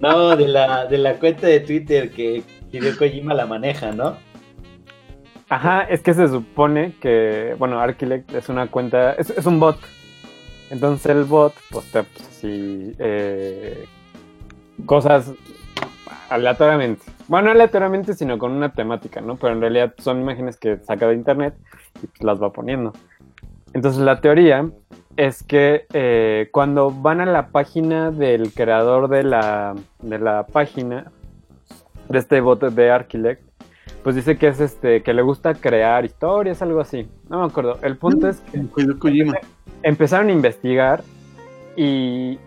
No, 0.01 0.37
de 0.37 0.47
la, 0.47 0.87
de 0.87 0.99
la 0.99 1.15
cuenta 1.15 1.47
de 1.47 1.61
Twitter 1.61 2.11
que 2.11 2.43
Hideo 2.71 2.97
Kojima 2.99 3.35
la 3.35 3.47
maneja, 3.47 3.93
¿no? 3.93 4.17
Ajá, 5.49 5.83
es 5.83 6.03
que 6.03 6.13
se 6.13 6.29
supone 6.29 6.93
que, 7.01 7.55
bueno, 7.59 7.81
Arquilect 7.81 8.33
es 8.35 8.49
una 8.49 8.67
cuenta, 8.67 9.13
es, 9.15 9.31
es 9.31 9.47
un 9.47 9.59
bot. 9.59 9.79
Entonces 10.71 11.07
el 11.07 11.25
bot, 11.25 11.55
pues, 11.71 11.87
te, 11.93 12.03
pues, 12.03 12.29
así, 12.29 12.93
eh, 12.99 13.87
cosas 14.85 15.33
aleatoriamente. 16.29 17.05
Bueno, 17.29 17.47
no 17.47 17.53
aleatoriamente, 17.53 18.15
sino 18.15 18.39
con 18.39 18.53
una 18.53 18.73
temática, 18.73 19.21
¿no? 19.21 19.37
Pero 19.37 19.55
en 19.55 19.61
realidad 19.61 19.95
son 19.99 20.21
imágenes 20.21 20.57
que 20.57 20.79
saca 20.79 21.09
de 21.09 21.15
internet 21.15 21.55
y 22.03 22.07
pues, 22.07 22.23
las 22.23 22.41
va 22.41 22.53
poniendo. 22.53 22.93
Entonces 23.73 24.01
la 24.01 24.21
teoría 24.21 24.71
es 25.17 25.43
que 25.43 25.87
eh, 25.93 26.49
cuando 26.53 26.91
van 26.91 27.21
a 27.21 27.27
la 27.27 27.49
página 27.49 28.11
del 28.11 28.53
creador 28.53 29.09
de 29.09 29.25
la, 29.25 29.75
de 30.01 30.19
la 30.19 30.47
página, 30.47 31.11
de 32.09 32.19
este 32.19 32.41
bot 32.41 32.61
de 32.61 32.91
Arquilect, 32.91 33.43
pues 34.05 34.15
dice 34.15 34.37
que 34.37 34.47
es 34.47 34.61
este, 34.61 35.03
que 35.03 35.13
le 35.13 35.23
gusta 35.23 35.55
crear 35.55 36.05
historias, 36.05 36.63
algo 36.63 36.81
así. 36.81 37.09
No 37.29 37.41
me 37.41 37.47
acuerdo. 37.47 37.79
El 37.83 37.97
punto 37.97 38.29
es 38.29 38.41
que 38.41 38.65
empezaron 39.83 40.29
a 40.29 40.33
investigar 40.33 41.03
y 41.77 42.39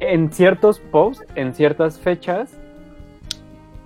en 0.00 0.32
ciertos 0.32 0.80
posts, 0.80 1.26
en 1.34 1.54
ciertas 1.54 1.98
fechas, 1.98 2.56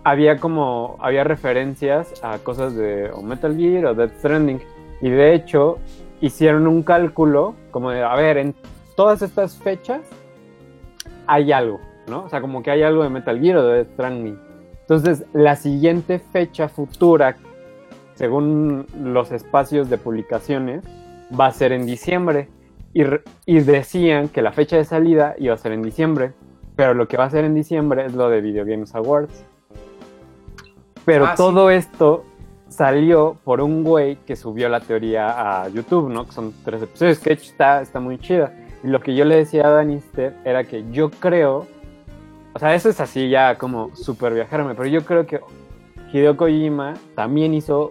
había 0.04 0.38
como, 0.38 0.96
había 1.00 1.24
referencias 1.24 2.12
a 2.22 2.38
cosas 2.38 2.74
de 2.74 3.10
Metal 3.22 3.56
Gear 3.56 3.86
o 3.86 3.94
Death 3.94 4.18
Stranding. 4.18 4.60
Y 5.02 5.10
de 5.10 5.34
hecho, 5.34 5.78
hicieron 6.20 6.66
un 6.66 6.82
cálculo 6.82 7.54
como 7.70 7.90
de, 7.90 8.02
a 8.02 8.14
ver, 8.14 8.38
en 8.38 8.54
todas 8.96 9.22
estas 9.22 9.56
fechas 9.56 10.00
hay 11.26 11.52
algo, 11.52 11.80
¿no? 12.06 12.24
O 12.24 12.28
sea, 12.28 12.40
como 12.40 12.62
que 12.62 12.70
hay 12.70 12.82
algo 12.82 13.02
de 13.02 13.10
Metal 13.10 13.40
Gear 13.40 13.56
o 13.58 13.66
de 13.66 13.76
Death 13.76 13.92
Stranding. 13.94 14.38
Entonces, 14.80 15.24
la 15.32 15.56
siguiente 15.56 16.18
fecha 16.18 16.68
futura, 16.68 17.36
según 18.14 18.86
los 19.00 19.30
espacios 19.30 19.88
de 19.88 19.98
publicaciones, 19.98 20.84
va 21.38 21.46
a 21.46 21.52
ser 21.52 21.72
en 21.72 21.86
diciembre. 21.86 22.48
Y, 22.92 23.04
y 23.46 23.60
decían 23.60 24.28
que 24.28 24.42
la 24.42 24.50
fecha 24.50 24.76
de 24.76 24.84
salida 24.84 25.36
iba 25.38 25.54
a 25.54 25.58
ser 25.58 25.72
en 25.72 25.82
diciembre. 25.82 26.32
Pero 26.74 26.94
lo 26.94 27.06
que 27.06 27.16
va 27.16 27.24
a 27.24 27.30
ser 27.30 27.44
en 27.44 27.54
diciembre 27.54 28.04
es 28.06 28.14
lo 28.14 28.28
de 28.28 28.40
Video 28.40 28.64
Games 28.64 28.94
Awards. 28.94 29.44
Pero 31.12 31.26
Ah, 31.26 31.30
sí. 31.30 31.36
todo 31.38 31.70
esto 31.70 32.24
salió 32.68 33.36
por 33.42 33.60
un 33.60 33.82
güey 33.82 34.14
que 34.24 34.36
subió 34.36 34.68
la 34.68 34.78
teoría 34.78 35.62
a 35.64 35.68
YouTube, 35.68 36.08
¿no? 36.08 36.24
Que 36.24 36.30
son 36.32 36.54
tres 36.64 36.82
episodios, 36.82 37.18
que 37.18 37.32
está, 37.32 37.80
está 37.82 37.98
muy 37.98 38.16
chida. 38.18 38.52
Y 38.84 38.86
lo 38.86 39.00
que 39.00 39.16
yo 39.16 39.24
le 39.24 39.36
decía 39.36 39.66
a 39.66 39.70
Danister 39.70 40.36
era 40.44 40.62
que 40.62 40.84
yo 40.92 41.10
creo, 41.10 41.66
o 42.54 42.58
sea, 42.60 42.74
eso 42.76 42.88
es 42.88 43.00
así 43.00 43.28
ya 43.28 43.56
como 43.58 43.94
súper 43.96 44.34
viajarme, 44.34 44.74
pero 44.76 44.88
yo 44.88 45.04
creo 45.04 45.26
que 45.26 45.40
Hideo 46.12 46.36
Kojima 46.36 46.94
también 47.16 47.54
hizo 47.54 47.90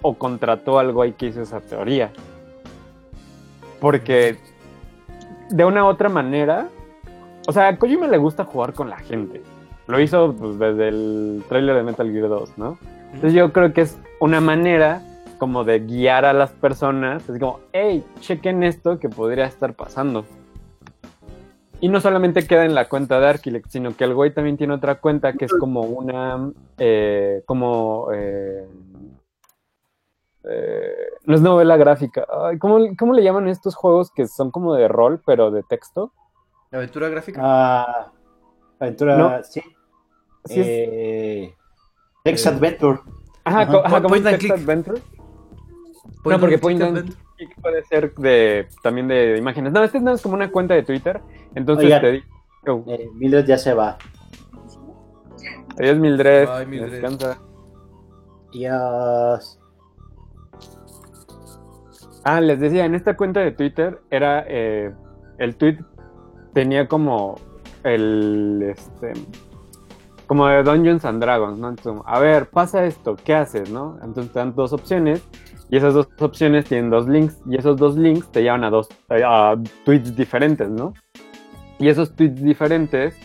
o 0.00 0.14
contrató 0.14 0.78
al 0.78 0.92
güey 0.92 1.12
que 1.12 1.26
hizo 1.26 1.42
esa 1.42 1.60
teoría. 1.60 2.10
Porque 3.78 4.38
de 5.50 5.64
una 5.66 5.84
u 5.84 5.88
otra 5.88 6.08
manera, 6.08 6.68
o 7.46 7.52
sea, 7.52 7.68
a 7.68 7.76
Kojima 7.78 8.06
le 8.06 8.16
gusta 8.16 8.44
jugar 8.44 8.72
con 8.72 8.88
la 8.88 8.96
gente. 8.98 9.42
Lo 9.88 9.98
hizo 10.00 10.34
pues, 10.34 10.58
desde 10.58 10.88
el 10.88 11.42
tráiler 11.48 11.74
de 11.76 11.82
Metal 11.82 12.12
Gear 12.12 12.28
2, 12.28 12.58
¿no? 12.58 12.78
Entonces 13.06 13.32
yo 13.32 13.52
creo 13.52 13.72
que 13.72 13.80
es 13.80 13.98
una 14.20 14.40
manera 14.40 15.02
como 15.38 15.64
de 15.64 15.80
guiar 15.80 16.24
a 16.26 16.32
las 16.32 16.50
personas, 16.50 17.28
así 17.28 17.38
como, 17.38 17.60
hey, 17.72 18.04
chequen 18.20 18.62
esto 18.62 18.98
que 18.98 19.08
podría 19.08 19.46
estar 19.46 19.72
pasando. 19.74 20.24
Y 21.80 21.88
no 21.88 22.00
solamente 22.00 22.46
queda 22.46 22.64
en 22.64 22.74
la 22.74 22.88
cuenta 22.88 23.18
de 23.18 23.28
Arquilect, 23.28 23.68
sino 23.70 23.96
que 23.96 24.04
el 24.04 24.14
güey 24.14 24.34
también 24.34 24.56
tiene 24.56 24.74
otra 24.74 24.96
cuenta 24.96 25.32
que 25.32 25.46
es 25.46 25.54
como 25.54 25.82
una, 25.82 26.50
eh, 26.76 27.42
como, 27.46 28.08
eh, 28.12 28.66
eh, 30.44 30.92
no 31.24 31.34
es 31.34 31.40
novela 31.40 31.76
gráfica. 31.76 32.26
Ay, 32.44 32.58
¿cómo, 32.58 32.78
¿Cómo 32.98 33.12
le 33.14 33.22
llaman 33.22 33.48
estos 33.48 33.74
juegos 33.76 34.10
que 34.10 34.26
son 34.26 34.50
como 34.50 34.74
de 34.74 34.88
rol, 34.88 35.22
pero 35.24 35.50
de 35.50 35.62
texto? 35.62 36.12
¿Aventura 36.72 37.08
gráfica? 37.08 37.40
Ah, 37.42 38.10
aventura, 38.80 39.16
No. 39.16 39.42
sí. 39.44 39.62
Sí 40.44 40.60
es- 40.60 40.66
Eh, 40.68 41.54
Text 42.24 42.46
Eh, 42.46 42.48
Adventure. 42.50 43.00
Ajá, 43.44 43.60
ajá, 43.62 43.78
ajá, 43.84 43.96
como 44.02 44.08
point 44.08 44.22
un 44.22 44.28
and 44.28 44.36
text 44.38 44.40
click. 44.40 44.52
adventure. 44.52 45.00
Point 46.22 46.36
no, 46.36 46.40
porque 46.40 46.58
Point 46.58 46.82
and 46.82 46.96
adventure. 46.98 47.22
click 47.36 47.60
puede 47.62 47.84
ser 47.84 48.14
de, 48.16 48.68
también 48.82 49.08
de 49.08 49.36
imágenes. 49.38 49.72
No, 49.72 49.82
este 49.84 50.00
no 50.00 50.12
es 50.12 50.22
como 50.22 50.34
una 50.34 50.50
cuenta 50.50 50.74
de 50.74 50.82
Twitter. 50.82 51.20
Entonces 51.54 51.86
Oigan. 51.86 52.00
te 52.00 52.10
digo, 52.12 52.24
oh, 52.66 52.84
Eh, 52.88 53.08
Mildred 53.14 53.46
ya 53.46 53.56
se 53.58 53.72
va. 53.74 53.96
adiós 55.78 55.96
Mildred, 55.98 56.48
Bye, 56.48 56.66
Mildred. 56.66 56.90
descansa. 56.92 57.38
Dios. 58.52 59.60
Ah, 62.24 62.40
les 62.40 62.58
decía, 62.60 62.84
en 62.84 62.94
esta 62.94 63.16
cuenta 63.16 63.40
de 63.40 63.52
Twitter 63.52 64.00
era 64.10 64.44
eh, 64.48 64.92
el 65.38 65.56
tweet 65.56 65.78
tenía 66.52 66.88
como 66.88 67.36
el 67.84 68.74
este 68.76 69.12
como 70.28 70.46
de 70.46 70.62
Dungeons 70.62 71.04
and 71.04 71.20
Dragons, 71.20 71.58
¿no? 71.58 71.74
A 72.06 72.20
ver, 72.20 72.50
pasa 72.50 72.84
esto, 72.84 73.16
¿qué 73.16 73.34
haces, 73.34 73.70
no? 73.70 73.98
Entonces 74.04 74.32
te 74.32 74.38
dan 74.38 74.54
dos 74.54 74.72
opciones 74.72 75.26
y 75.70 75.78
esas 75.78 75.94
dos 75.94 76.06
opciones 76.20 76.66
tienen 76.66 76.90
dos 76.90 77.08
links 77.08 77.38
y 77.46 77.56
esos 77.56 77.76
dos 77.78 77.96
links 77.96 78.30
te 78.30 78.42
llevan 78.42 78.62
a 78.62 78.70
dos 78.70 78.88
tweets 79.84 80.14
diferentes, 80.14 80.68
¿no? 80.68 80.92
Y 81.78 81.88
esos 81.88 82.14
tweets 82.14 82.42
diferentes 82.42 83.16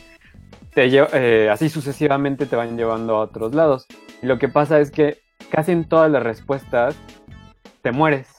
te 0.73 0.87
eh, 0.87 1.49
así 1.49 1.69
sucesivamente 1.69 2.45
te 2.45 2.55
van 2.55 2.77
llevando 2.77 3.17
a 3.17 3.21
otros 3.21 3.53
lados. 3.53 3.85
Y 4.21 4.25
lo 4.25 4.39
que 4.39 4.47
pasa 4.47 4.79
es 4.79 4.89
que 4.89 5.19
casi 5.51 5.73
en 5.73 5.87
todas 5.87 6.09
las 6.09 6.23
respuestas 6.23 6.95
te 7.81 7.91
mueres. 7.91 8.29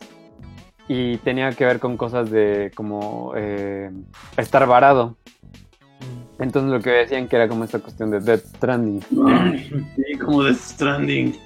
Y 0.88 1.18
tenía 1.18 1.50
que 1.52 1.64
ver 1.64 1.80
con 1.80 1.96
cosas 1.96 2.30
de 2.30 2.70
como 2.74 3.32
eh, 3.36 3.90
estar 4.36 4.66
varado. 4.66 5.16
Entonces 6.38 6.70
lo 6.72 6.80
que 6.80 6.90
decían 6.90 7.28
que 7.28 7.36
era 7.36 7.48
como 7.48 7.64
esta 7.64 7.78
cuestión 7.78 8.10
de 8.10 8.20
Death 8.20 8.44
Stranding. 8.56 9.00
Sí, 9.96 10.18
como 10.18 10.42
de 10.42 10.54
Stranding. 10.54 11.36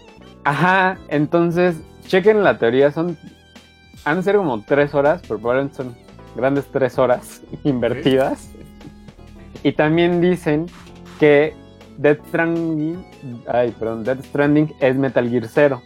Ajá, 0.45 0.99
entonces 1.09 1.77
chequen 2.07 2.43
la 2.43 2.57
teoría, 2.59 2.91
son 2.91 3.17
han 4.05 4.17
de 4.19 4.23
ser 4.23 4.37
como 4.37 4.63
tres 4.63 4.95
horas, 4.95 5.21
pero 5.23 5.39
probablemente 5.39 5.77
son 5.77 5.95
grandes 6.35 6.65
tres 6.73 6.99
horas 6.99 7.43
invertidas. 7.65 8.51
Y 9.63 9.73
también 9.73 10.21
dicen 10.21 10.67
que 11.21 11.53
Death 11.99 12.21
Stranding, 12.29 13.05
ay, 13.49 13.75
perdón, 13.79 14.05
Death 14.05 14.25
Stranding 14.25 14.73
es 14.81 14.97
Metal 14.97 15.29
Gear 15.29 15.49
Zero. 15.49 15.83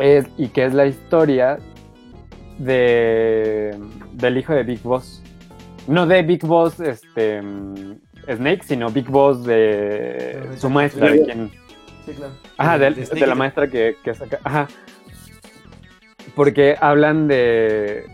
Es- 0.00 0.28
y 0.38 0.48
que 0.48 0.64
es 0.64 0.72
la 0.72 0.86
historia 0.86 1.58
de 2.58 3.76
del 4.12 4.38
hijo 4.38 4.54
de 4.54 4.62
Big 4.62 4.80
Boss. 4.82 5.21
No 5.86 6.06
de 6.06 6.22
Big 6.22 6.44
Boss, 6.44 6.78
este 6.80 7.42
Snake, 8.26 8.62
sino 8.64 8.90
Big 8.90 9.08
Boss 9.08 9.44
de 9.44 10.48
su 10.58 10.70
maestra, 10.70 11.10
de 11.10 11.22
quien 11.24 11.50
Sí, 12.06 12.12
claro. 12.12 12.32
Ajá, 12.56 12.78
de, 12.78 12.90
De 12.90 12.96
de 12.96 13.06
Snake 13.06 13.26
la 13.26 13.34
maestra 13.34 13.68
que, 13.68 13.96
que 14.02 14.14
saca. 14.14 14.40
Ajá. 14.42 14.68
Porque 16.34 16.76
hablan 16.80 17.28
de, 17.28 18.06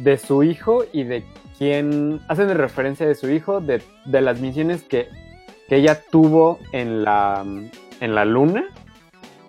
de 0.00 0.18
su 0.18 0.42
hijo 0.42 0.84
y 0.92 1.04
de 1.04 1.24
quién. 1.58 2.20
Hacen 2.28 2.48
de 2.48 2.54
referencia 2.54 3.06
de 3.06 3.14
su 3.14 3.28
hijo, 3.30 3.60
de, 3.60 3.82
de 4.06 4.20
las 4.20 4.40
misiones 4.40 4.82
que, 4.82 5.08
que 5.68 5.76
ella 5.76 6.00
tuvo 6.10 6.58
en 6.72 7.04
la, 7.04 7.44
en 8.00 8.14
la 8.14 8.24
luna, 8.24 8.64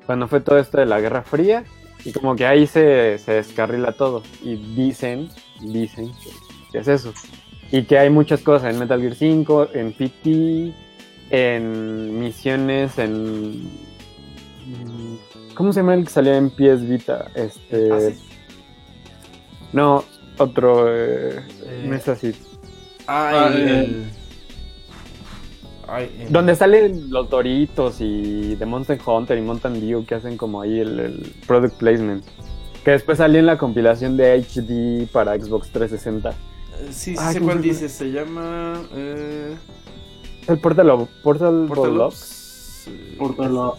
cuando 0.06 0.28
fue 0.28 0.42
todo 0.42 0.60
esto 0.60 0.78
de 0.78 0.86
la 0.86 1.00
Guerra 1.00 1.24
Fría, 1.24 1.64
Y 2.04 2.12
como 2.12 2.36
que 2.36 2.46
ahí 2.46 2.68
se, 2.68 3.18
se 3.18 3.34
descarrila 3.34 3.94
todo. 3.94 4.24
Y 4.44 4.56
dicen, 4.76 5.30
dicen 5.62 6.12
que 6.24 6.47
es 6.74 6.88
eso. 6.88 7.14
Y 7.72 7.84
que 7.84 7.98
hay 8.00 8.10
muchas 8.10 8.42
cosas 8.42 8.74
en 8.74 8.80
Metal 8.80 9.00
Gear 9.02 9.16
5, 9.16 9.70
en 9.74 9.94
PT, 9.94 10.74
en 11.30 12.20
misiones, 12.20 12.98
en... 12.98 13.70
¿Cómo 15.56 15.74
se 15.74 15.80
llama 15.82 15.96
el 15.96 16.04
que 16.04 16.10
salía 16.10 16.38
en 16.38 16.50
PS 16.50 16.88
Vita? 16.88 17.30
Este... 17.36 17.92
Ah, 17.92 18.00
sí. 18.00 18.16
No, 19.74 20.04
otro... 20.38 20.86
Eh, 20.94 21.40
Eh, 21.66 21.86
no 21.88 21.96
es 21.96 22.08
así. 22.08 22.34
Ah, 23.08 23.50
el. 23.54 23.62
el- 23.62 23.70
el- 23.70 24.06
Ay, 25.90 26.28
Donde 26.30 26.54
salen 26.56 27.10
los 27.12 27.30
Doritos 27.30 28.02
y 28.02 28.56
de 28.56 28.66
Mountain 28.66 29.00
Hunter 29.06 29.38
y 29.38 29.42
Mountain 29.42 29.80
Dew 29.80 30.06
que 30.06 30.16
hacen 30.16 30.36
como 30.36 30.62
ahí 30.62 30.80
el, 30.82 31.00
el 31.00 31.34
product 31.48 31.78
placement. 31.78 32.26
Que 32.84 32.92
después 32.92 33.20
salió 33.20 33.40
en 33.40 33.46
la 33.46 33.58
compilación 33.58 34.18
de 34.18 34.34
HD 34.36 35.08
para 35.10 35.36
Xbox 35.40 35.70
360. 35.70 36.34
Sí, 36.92 37.12
sí 37.12 37.16
Ah, 37.20 37.32
sé 37.34 37.40
¿cómo 37.40 37.52
cuál 37.52 37.62
dice. 37.62 37.90
Se 37.90 38.12
llama. 38.12 38.82
Eh, 38.94 39.56
El 40.48 40.60
Portal, 40.60 41.08
Portal, 41.24 41.66
Portal 41.68 41.96
Lock. 41.98 42.08
Ops. 42.08 42.88
Eh, 42.90 43.16
Portal 43.18 43.72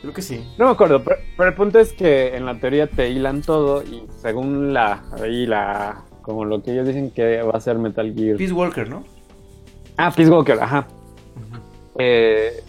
Creo 0.00 0.14
que 0.14 0.22
sí. 0.22 0.42
No 0.58 0.64
me 0.66 0.70
acuerdo, 0.70 1.04
pero, 1.04 1.16
pero 1.36 1.48
el 1.50 1.54
punto 1.54 1.78
es 1.78 1.92
que 1.92 2.34
en 2.34 2.46
la 2.46 2.58
teoría 2.58 2.86
te 2.86 3.10
hilan 3.10 3.42
todo 3.42 3.82
y 3.82 4.04
según 4.22 4.72
la, 4.72 5.04
ahí 5.20 5.46
la, 5.46 6.04
como 6.22 6.46
lo 6.46 6.62
que 6.62 6.72
ellos 6.72 6.86
dicen 6.86 7.10
que 7.10 7.42
va 7.42 7.52
a 7.52 7.60
ser 7.60 7.78
Metal 7.78 8.12
Gear. 8.14 8.38
Peace 8.38 8.52
Walker, 8.54 8.88
¿no? 8.88 9.04
Ah, 9.98 10.10
Peace 10.14 10.30
Walker, 10.30 10.58
ajá. 10.58 10.88
Eh, 11.98 12.62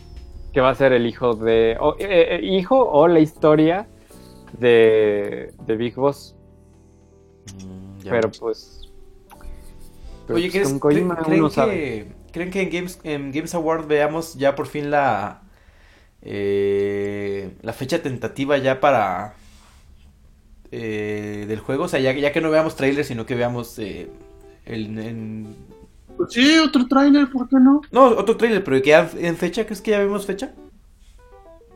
que 0.52 0.60
va 0.60 0.72
a 0.72 0.76
ser 0.76 0.91
el 0.91 1.06
hijo 1.07 1.34
de, 1.34 1.78
o, 1.80 1.95
eh, 1.99 2.40
eh, 2.40 2.40
hijo 2.44 2.78
o 2.78 3.07
la 3.07 3.19
historia 3.22 3.88
de, 4.60 5.53
de 5.65 5.76
Big 5.78 5.95
Boss. 5.95 6.36
Mm, 7.65 7.81
ya. 8.03 8.11
Pero 8.11 8.32
pues. 8.32 8.90
pero, 10.28 10.38
Oye, 10.38 10.45
pues, 10.49 10.53
¿crees- 10.53 10.69
con 10.69 10.80
Kojima 10.80 11.15
cre- 11.18 11.26
¿creen, 11.26 11.40
uno 11.41 11.49
sabe. 11.49 11.73
que, 11.73 12.11
¿creen 12.32 12.52
que 12.52 12.61
en 12.61 12.69
Games, 12.69 12.99
en 13.03 13.32
Games 13.32 13.53
Award 13.56 13.88
veamos 13.88 14.36
ya 14.36 14.56
por 14.56 14.68
fin 14.68 14.91
la 14.91 15.41
eh, 16.22 17.52
la 17.61 17.73
fecha 17.73 18.02
tentativa 18.02 18.57
ya 18.57 18.80
para 18.80 19.34
eh, 20.72 21.45
del 21.48 21.60
juego? 21.60 21.86
O 21.86 21.88
sea, 21.88 21.99
ya, 21.99 22.14
ya 22.14 22.32
que 22.32 22.41
no 22.41 22.49
veamos 22.52 22.76
trailers, 22.76 23.07
sino 23.07 23.26
que 23.26 23.36
veamos 23.36 23.78
eh, 23.80 24.10
el, 24.65 24.98
en- 24.99 25.56
Sí, 26.30 26.60
otro 26.60 26.88
tráiler, 26.88 27.30
¿por 27.32 27.49
qué 27.49 27.56
no? 27.60 27.82
No, 27.91 28.06
otro 28.10 28.38
trailer, 28.38 28.64
pero 28.64 28.80
que 28.82 28.90
ya 28.90 29.10
en 29.18 29.36
fecha, 29.38 29.65
¿crees 29.65 29.82
que 29.82 29.91
ya 29.91 29.99
vemos 29.99 30.26
fecha? 30.26 30.53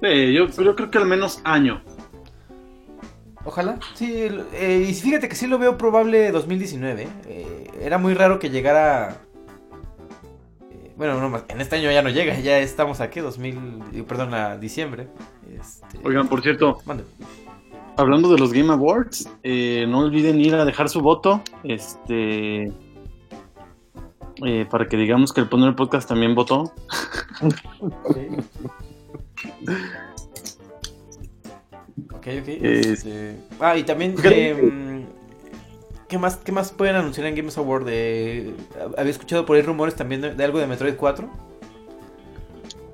Sí, 0.02 0.34
yo, 0.34 0.48
yo 0.48 0.76
creo 0.76 0.92
que 0.92 0.98
al 1.00 1.08
menos 1.08 1.42
año. 1.44 1.82
Ojalá. 3.46 3.78
Sí, 3.94 4.28
eh, 4.54 4.88
y 4.90 4.94
fíjate 4.94 5.30
que 5.30 5.36
sí 5.36 5.46
lo 5.48 5.60
veo 5.60 5.78
probable 5.78 6.32
2019. 6.32 7.04
¿eh? 7.04 7.08
Eh, 7.28 7.72
era 7.82 7.98
muy 8.00 8.14
raro 8.16 8.40
que 8.40 8.50
llegara... 8.50 9.18
eh, 10.72 10.92
bueno, 10.98 11.20
no, 11.22 11.30
más- 11.30 11.44
en 11.50 11.62
este 11.62 11.76
año 11.76 11.92
ya 11.92 12.02
no 12.02 12.10
llega, 12.10 12.40
ya 12.40 12.58
estamos 12.60 13.02
aquí, 13.02 13.20
2000, 13.20 13.84
eh, 13.94 14.04
perdón, 14.04 14.34
a 14.34 14.58
diciembre. 14.58 15.08
Este, 15.58 16.00
Oigan, 16.04 16.28
por 16.28 16.42
cierto, 16.42 16.80
mande. 16.86 17.04
hablando 17.98 18.30
de 18.34 18.40
los 18.40 18.52
Game 18.52 18.74
Awards, 18.74 19.30
eh, 19.44 19.86
no 19.88 20.00
olviden 20.00 20.42
ir 20.42 20.56
a 20.56 20.66
dejar 20.66 20.90
su 20.90 21.02
voto. 21.02 21.42
Este. 21.64 22.74
eh, 24.44 24.66
para 24.70 24.88
que 24.88 24.98
digamos 24.98 25.32
que 25.32 25.40
el 25.42 25.48
Poner 25.48 25.76
Podcast 25.76 26.10
también 26.10 26.34
votó. 26.36 26.74
Ok, 32.12 32.28
ok. 32.42 32.48
Eh, 32.48 32.82
este, 32.94 33.36
Ah, 33.60 33.78
y 33.78 33.84
también... 33.84 34.16
Eh, 34.24 35.06
¿Qué 36.08 36.20
más, 36.20 36.38
¿Qué 36.38 36.52
más 36.52 36.72
pueden 36.72 36.96
anunciar 36.96 37.26
en 37.26 37.36
Games 37.36 37.58
Award? 37.58 37.86
De, 37.86 38.54
había 38.98 39.10
escuchado 39.10 39.46
por 39.46 39.56
ahí 39.56 39.64
rumores 39.64 39.96
también 39.96 40.22
de, 40.22 40.36
de 40.36 40.44
algo 40.44 40.60
de 40.60 40.68
Metroid 40.68 40.96
4. 40.96 41.28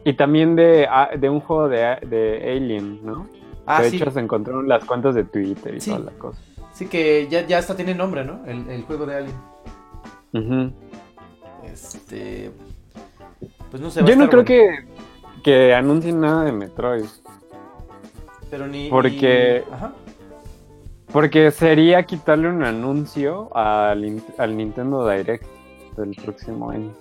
Y 0.05 0.13
también 0.13 0.55
de, 0.55 0.87
ah, 0.89 1.09
de 1.17 1.29
un 1.29 1.41
juego 1.41 1.67
de, 1.67 1.97
de 2.07 2.51
Alien, 2.55 3.05
¿no? 3.05 3.27
Ah, 3.65 3.81
de 3.81 3.89
sí. 3.89 3.97
hecho 3.97 4.09
se 4.11 4.19
encontraron 4.21 4.67
las 4.67 4.85
cuentas 4.85 5.13
de 5.13 5.23
Twitter 5.25 5.75
y 5.75 5.81
Sí. 5.81 5.91
toda 5.91 6.05
la 6.05 6.11
cosa. 6.11 6.39
Sí, 6.73 6.87
que 6.87 7.27
ya, 7.29 7.45
ya 7.45 7.57
hasta 7.57 7.75
tiene 7.75 7.93
nombre, 7.93 8.23
¿no? 8.23 8.45
El, 8.47 8.67
el 8.69 8.83
juego 8.83 9.05
de 9.05 9.15
Alien. 9.15 9.35
Ujú. 10.33 10.73
Este. 11.71 12.51
Pues 13.69 13.81
no 13.81 13.91
sé. 13.91 14.03
Yo 14.05 14.15
no 14.15 14.29
creo 14.29 14.43
bueno. 14.43 14.45
que, 14.45 14.85
que 15.43 15.73
anuncien 15.73 16.19
nada 16.21 16.45
de 16.45 16.53
Metroid. 16.53 17.05
Pero 18.51 18.67
ni. 18.67 18.89
porque- 18.89 19.63
ni- 19.67 19.73
Ajá. 19.73 19.91
Porque 21.11 21.51
sería 21.51 22.03
quitarle 22.03 22.47
un 22.47 22.63
anuncio 22.63 23.49
al, 23.57 24.21
al 24.37 24.55
Nintendo 24.57 25.09
Direct 25.09 25.43
del 25.97 26.15
próximo 26.15 26.69
año. 26.69 26.91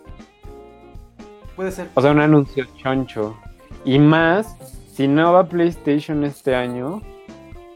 Puede 1.55 1.71
ser. 1.71 1.89
O 1.95 2.01
sea, 2.03 2.11
un 2.11 2.21
anuncio 2.21 2.65
choncho. 2.83 3.37
Y 3.85 3.99
más, 3.99 4.57
si 4.95 5.07
no 5.07 5.33
va 5.33 5.45
PlayStation 5.45 6.25
este 6.25 6.55
año, 6.57 7.03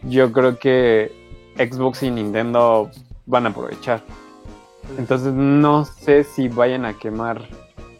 yo 0.03 0.33
creo 0.33 0.59
que 0.59 1.13
Xbox 1.57 2.03
y 2.03 2.11
Nintendo 2.11 2.91
van 3.27 3.47
a 3.47 3.51
aprovechar. 3.51 4.03
Entonces 4.99 5.33
no 5.33 5.85
sé 5.85 6.25
si 6.25 6.49
vayan 6.49 6.85
a 6.85 6.95
quemar. 6.95 7.43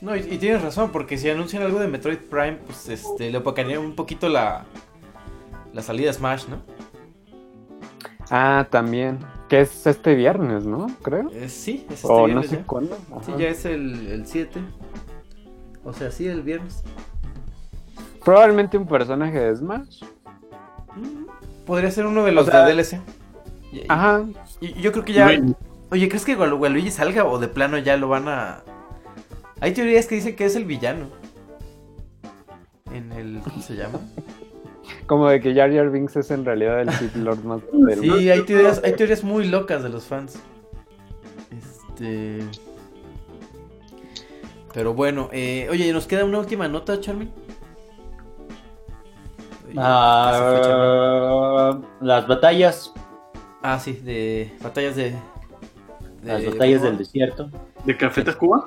No, 0.01 0.15
y, 0.17 0.21
y 0.21 0.39
tienes 0.39 0.61
razón, 0.61 0.91
porque 0.93 1.17
si 1.17 1.31
anuncian 1.31 1.63
algo 1.63 1.79
de 1.79 1.87
Metroid 1.89 2.19
Prime, 2.19 2.59
pues 2.67 2.89
este, 2.89 3.31
le 3.31 3.39
opacaría 3.39 3.79
un 3.81 3.95
poquito 3.95 4.29
la. 4.29 4.65
La 5.75 5.83
salida 5.83 6.07
de 6.07 6.13
Smash, 6.15 6.47
¿no? 6.49 6.63
Ah, 8.31 8.67
también. 8.71 9.19
Que 9.49 9.61
es 9.61 9.87
este 9.87 10.15
viernes, 10.15 10.65
¿no? 10.65 10.87
Creo. 11.03 11.29
Eh, 11.33 11.49
sí, 11.51 11.85
es 11.91 11.97
este 11.97 12.07
o 12.07 12.21
no 12.21 12.25
viernes 12.27 12.49
sé 12.51 12.57
ya. 12.57 12.63
cuándo. 12.67 12.97
Sí, 13.27 13.33
ya 13.39 13.49
es 13.49 13.65
el, 13.67 14.07
el 14.09 14.27
7. 14.27 14.61
O 15.85 15.93
sea, 15.93 16.11
sí, 16.11 16.27
el 16.27 16.43
viernes. 16.43 16.83
Probablemente 18.25 18.79
un 18.79 18.87
personaje 18.87 19.39
de 19.39 19.55
Smash. 19.55 20.03
Podría 21.67 21.91
ser 21.91 22.07
uno 22.07 22.25
de 22.25 22.33
los 22.33 22.49
O 22.49 22.51
sea- 22.51 22.65
de 22.65 22.73
DLC. 22.75 23.01
Ajá. 23.89 24.25
Y 24.61 24.73
yo 24.81 24.93
creo 24.93 25.05
que 25.05 25.13
ya. 25.13 25.27
Bueno. 25.27 25.55
Oye, 25.91 26.09
¿crees 26.09 26.25
que 26.25 26.37
Walu- 26.39 26.59
Waluigi 26.59 26.91
salga 26.91 27.25
o 27.25 27.39
de 27.39 27.49
plano 27.49 27.77
ya 27.79 27.97
lo 27.99 28.09
van 28.09 28.29
a.? 28.29 28.63
Hay 29.61 29.75
teorías 29.75 30.07
que 30.07 30.15
dicen 30.15 30.35
que 30.37 30.45
es 30.47 30.57
el 30.57 30.65
villano. 30.65 31.07
En 32.93 33.13
el. 33.13 33.41
¿Cómo 33.45 33.61
se 33.61 33.75
llama? 33.75 33.99
Como 35.07 35.29
de 35.29 35.41
que 35.41 35.55
Jar 35.55 35.73
Jar 35.73 35.91
Binks 35.91 36.17
es 36.17 36.31
en 36.31 36.45
realidad 36.45 36.81
el 36.81 36.91
Sith 36.93 37.17
Lord 37.17 37.43
más 37.45 37.61
del 37.73 38.01
Sí, 38.01 38.31
hay 38.31 38.43
teorías, 38.43 38.81
hay 38.85 38.93
teorías 38.95 39.25
muy 39.25 39.47
locas 39.49 39.83
de 39.83 39.89
los 39.89 40.05
fans. 40.05 40.39
Este. 41.51 42.41
Pero 44.73 44.93
bueno, 44.95 45.29
eh, 45.33 45.69
oye, 45.71 45.93
nos 45.93 46.07
queda 46.07 46.25
una 46.25 46.39
última 46.41 46.67
nota, 46.69 47.01
Charmin. 47.01 47.31
Ah, 49.77 51.81
las 52.01 52.27
batallas, 52.27 52.93
Ah, 53.63 53.79
sí, 53.81 53.93
de 53.95 54.53
batallas 54.63 54.95
de. 54.97 55.11
de 56.23 56.33
las 56.33 56.45
batallas 56.47 56.83
del 56.83 56.99
desierto. 56.99 57.51
¿De 57.85 57.97
Café 57.97 58.23
Tacuba? 58.23 58.67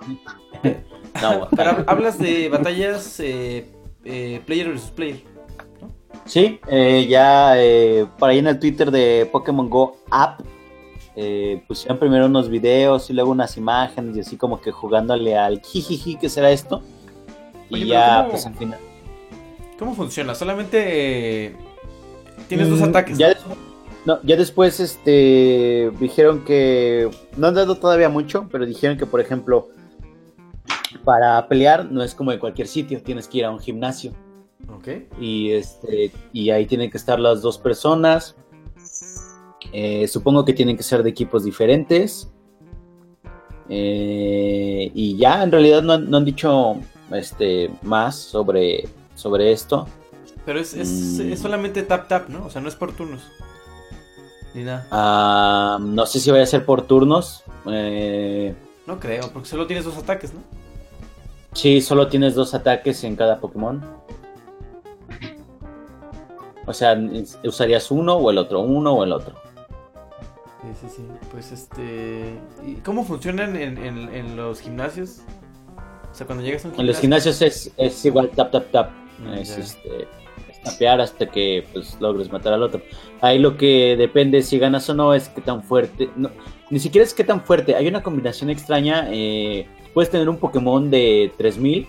No, 1.22 1.48
Pero 1.56 1.72
hab- 1.72 1.84
hablas 1.88 2.20
de 2.20 2.48
batallas 2.48 3.20
eh, 3.22 3.72
eh, 4.06 4.40
player 4.46 4.68
versus 4.70 4.92
player. 4.92 5.22
Sí, 6.28 6.60
eh, 6.68 7.08
ya 7.10 7.54
eh, 7.58 8.06
por 8.20 8.30
ahí 8.30 8.40
en 8.40 8.48
el 8.48 8.60
Twitter 8.60 8.92
de 8.92 9.28
Pokémon 9.32 9.70
Go 9.70 9.98
App 10.12 10.42
eh, 11.16 11.64
pusieron 11.68 11.98
primero 11.98 12.26
unos 12.28 12.50
videos 12.50 13.10
y 13.10 13.14
luego 13.14 13.32
unas 13.32 13.58
imágenes 13.58 14.16
y 14.18 14.20
así 14.20 14.38
como 14.38 14.62
que 14.62 14.72
jugándole 14.72 15.36
al 15.38 15.62
jijiji, 15.62 16.18
¿qué 16.18 16.30
será 16.30 16.52
esto? 16.52 16.84
Y 17.70 17.76
Oye, 17.76 17.86
ya, 17.88 18.18
¿cómo? 18.20 18.30
pues 18.32 18.46
al 18.46 18.56
final. 18.56 18.80
¿Cómo 19.80 19.96
funciona? 19.96 20.36
Solamente 20.36 21.56
tienes 22.48 22.70
dos 22.70 22.82
Mm, 22.82 22.84
ataques. 22.84 23.18
Ya, 23.18 23.36
no, 24.06 24.20
ya 24.24 24.36
después 24.36 24.80
este, 24.80 25.92
dijeron 26.00 26.44
que 26.46 27.10
no 27.36 27.48
han 27.48 27.56
dado 27.56 27.76
todavía 27.76 28.10
mucho, 28.10 28.48
pero 28.52 28.66
dijeron 28.66 28.98
que, 28.98 29.06
por 29.06 29.20
ejemplo, 29.22 29.70
para 31.04 31.48
pelear 31.48 31.86
no 31.92 32.04
es 32.04 32.14
como 32.16 32.32
en 32.32 32.40
cualquier 32.40 32.68
sitio, 32.68 33.02
tienes 33.02 33.28
que 33.28 33.40
ir 33.40 33.46
a 33.46 33.52
un 33.52 33.60
gimnasio. 33.60 34.12
Ok. 34.76 34.88
y 35.20 35.52
este 35.52 36.12
y 36.34 36.50
ahí 36.50 36.66
tienen 36.66 36.90
que 36.92 36.98
estar 36.98 37.20
las 37.20 37.42
dos 37.42 37.58
personas 37.58 38.36
Eh, 39.74 40.08
supongo 40.08 40.46
que 40.46 40.54
tienen 40.54 40.78
que 40.78 40.84
ser 40.84 41.04
de 41.04 41.10
equipos 41.10 41.44
diferentes 41.44 42.30
Eh, 43.70 44.92
y 44.94 45.18
ya 45.18 45.44
en 45.44 45.52
realidad 45.52 45.82
no, 45.82 45.94
han- 45.94 46.10
no 46.10 46.18
han 46.18 46.26
dicho 46.26 46.78
este 47.12 47.70
más 47.82 48.16
sobre 48.16 48.88
sobre 49.16 49.52
esto 49.52 49.88
Pero 50.46 50.60
es, 50.62 50.74
es, 50.74 50.88
Mm. 51.20 51.32
es 51.34 51.40
solamente 51.40 51.84
tap 51.84 52.08
tap, 52.08 52.30
¿no? 52.30 52.46
O 52.46 52.50
sea, 52.50 52.62
no 52.62 52.70
es 52.70 52.76
por 52.76 52.94
turnos. 52.94 53.22
Ni 54.54 54.64
nada. 54.64 54.88
Ah, 54.92 55.78
no 55.82 56.06
sé 56.06 56.22
si 56.22 56.32
vaya 56.32 56.44
a 56.44 56.48
ser 56.48 56.66
por 56.66 56.84
turnos 56.84 57.44
Eh, 57.70 58.56
No 58.86 58.98
creo, 59.00 59.30
porque 59.34 59.50
solo 59.50 59.68
tienes 59.68 59.84
dos 59.86 59.98
ataques, 59.98 60.34
¿no? 60.34 60.40
sí 61.54 61.82
solo 61.82 62.08
tienes 62.08 62.36
dos 62.36 62.54
ataques 62.54 63.04
en 63.04 63.16
cada 63.18 63.40
Pokémon 63.40 63.84
O 66.68 66.74
sea, 66.74 66.96
usarías 67.44 67.90
uno 67.90 68.16
o 68.18 68.30
el 68.30 68.38
otro, 68.38 68.60
uno 68.60 68.94
o 68.94 69.04
el 69.04 69.12
otro. 69.14 69.34
Sí, 70.62 70.68
sí, 70.82 70.88
sí. 70.98 71.04
Pues 71.32 71.52
este. 71.52 72.34
¿Y 72.66 72.76
cómo 72.76 73.04
funcionan 73.06 73.56
en, 73.56 73.78
en, 73.78 74.14
en 74.14 74.36
los 74.36 74.60
gimnasios? 74.60 75.22
O 76.12 76.14
sea, 76.14 76.26
cuando 76.28 76.44
llegas 76.44 76.66
a 76.66 76.70
un 76.70 76.80
En 76.80 76.88
los 76.88 77.00
gimnasio. 77.00 77.32
gimnasios 77.32 77.42
es, 77.42 77.74
es 77.78 78.06
igual 78.06 78.30
tap 78.32 78.52
tap 78.52 78.72
tap. 78.72 78.92
Mm, 79.20 79.34
es 79.34 79.58
este 79.58 80.08
es 80.50 80.62
tapear 80.64 81.00
hasta 81.00 81.26
que 81.28 81.66
pues 81.72 81.98
logres 82.02 82.32
matar 82.32 82.54
al 82.54 82.64
otro. 82.64 82.82
Ahí 83.22 83.40
lo 83.40 83.56
que 83.56 83.96
depende 83.98 84.42
si 84.42 84.60
ganas 84.60 84.90
o 84.90 84.94
no 84.94 85.14
es 85.14 85.30
qué 85.30 85.42
tan 85.42 85.64
fuerte. 85.64 86.10
no, 86.16 86.30
ni 86.70 86.80
siquiera 86.80 87.06
es 87.06 87.14
qué 87.14 87.24
tan 87.24 87.42
fuerte. 87.44 87.76
Hay 87.76 87.88
una 87.88 88.04
combinación 88.04 88.50
extraña. 88.50 89.08
eh, 89.12 89.68
puedes 89.94 90.10
tener 90.12 90.28
un 90.28 90.38
Pokémon 90.38 90.90
de 90.92 91.32
3000, 91.38 91.88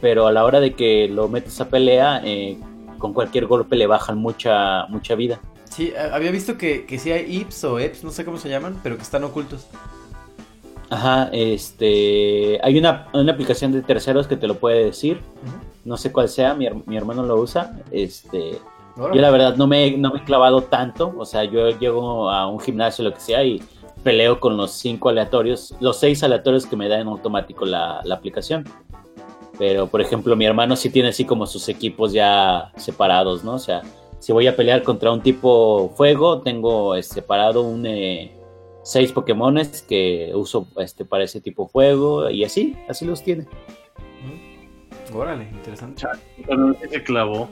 pero 0.00 0.26
a 0.26 0.32
la 0.32 0.44
hora 0.44 0.60
de 0.60 0.74
que 0.74 1.08
lo 1.08 1.28
metes 1.28 1.60
a 1.60 1.68
pelea, 1.68 2.20
eh, 2.24 2.58
con 3.00 3.12
cualquier 3.12 3.46
golpe 3.46 3.74
le 3.74 3.88
bajan 3.88 4.18
mucha, 4.18 4.86
mucha 4.86 5.16
vida. 5.16 5.40
Sí, 5.68 5.92
a- 5.96 6.14
había 6.14 6.30
visto 6.30 6.56
que, 6.56 6.86
que 6.86 6.98
sí 7.00 7.10
hay 7.10 7.38
IPs 7.38 7.64
o 7.64 7.78
EPs, 7.80 8.04
no 8.04 8.10
sé 8.12 8.24
cómo 8.24 8.36
se 8.38 8.48
llaman, 8.48 8.78
pero 8.84 8.96
que 8.96 9.02
están 9.02 9.24
ocultos. 9.24 9.66
Ajá, 10.90 11.28
este. 11.32 12.58
Hay 12.62 12.76
una, 12.78 13.06
una 13.12 13.32
aplicación 13.32 13.70
de 13.72 13.82
terceros 13.82 14.26
que 14.26 14.36
te 14.36 14.46
lo 14.48 14.56
puede 14.56 14.84
decir. 14.84 15.20
No 15.84 15.96
sé 15.96 16.10
cuál 16.12 16.28
sea, 16.28 16.54
mi, 16.54 16.68
mi 16.86 16.96
hermano 16.96 17.22
lo 17.22 17.36
usa. 17.36 17.78
Este. 17.92 18.58
Órale. 18.96 19.16
Yo 19.16 19.22
la 19.22 19.30
verdad 19.30 19.56
no 19.56 19.66
me, 19.68 19.96
no 19.96 20.12
me 20.12 20.18
he 20.20 20.24
clavado 20.24 20.62
tanto, 20.62 21.14
o 21.16 21.24
sea, 21.24 21.44
yo 21.44 21.70
llego 21.78 22.28
a 22.28 22.48
un 22.48 22.58
gimnasio, 22.58 23.04
lo 23.04 23.14
que 23.14 23.20
sea, 23.20 23.44
y 23.44 23.62
peleo 24.02 24.40
con 24.40 24.56
los 24.56 24.72
cinco 24.72 25.08
aleatorios, 25.10 25.74
los 25.78 25.96
seis 25.98 26.22
aleatorios 26.24 26.66
que 26.66 26.74
me 26.76 26.88
da 26.88 26.98
en 26.98 27.06
automático 27.06 27.64
la, 27.64 28.00
la 28.04 28.16
aplicación. 28.16 28.64
Pero, 29.60 29.88
por 29.88 30.00
ejemplo, 30.00 30.34
mi 30.36 30.46
hermano 30.46 30.74
sí 30.74 30.88
tiene 30.88 31.10
así 31.10 31.26
como 31.26 31.46
sus 31.46 31.68
equipos 31.68 32.14
ya 32.14 32.72
separados, 32.78 33.44
¿no? 33.44 33.52
O 33.56 33.58
sea, 33.58 33.82
si 34.18 34.32
voy 34.32 34.46
a 34.46 34.56
pelear 34.56 34.82
contra 34.82 35.12
un 35.12 35.20
tipo 35.22 35.92
fuego, 35.96 36.40
tengo 36.40 37.00
separado 37.02 37.60
un 37.60 37.84
eh, 37.84 38.32
seis 38.82 39.12
Pokémones 39.12 39.82
que 39.82 40.32
uso 40.34 40.66
este, 40.78 41.04
para 41.04 41.24
ese 41.24 41.42
tipo 41.42 41.68
fuego, 41.68 42.30
y 42.30 42.42
así, 42.42 42.74
así 42.88 43.04
los 43.04 43.22
tiene. 43.22 43.46
Órale, 45.12 45.44
interesante. 45.52 46.04
No 46.48 46.74
se 46.90 47.02
clavó. 47.02 47.48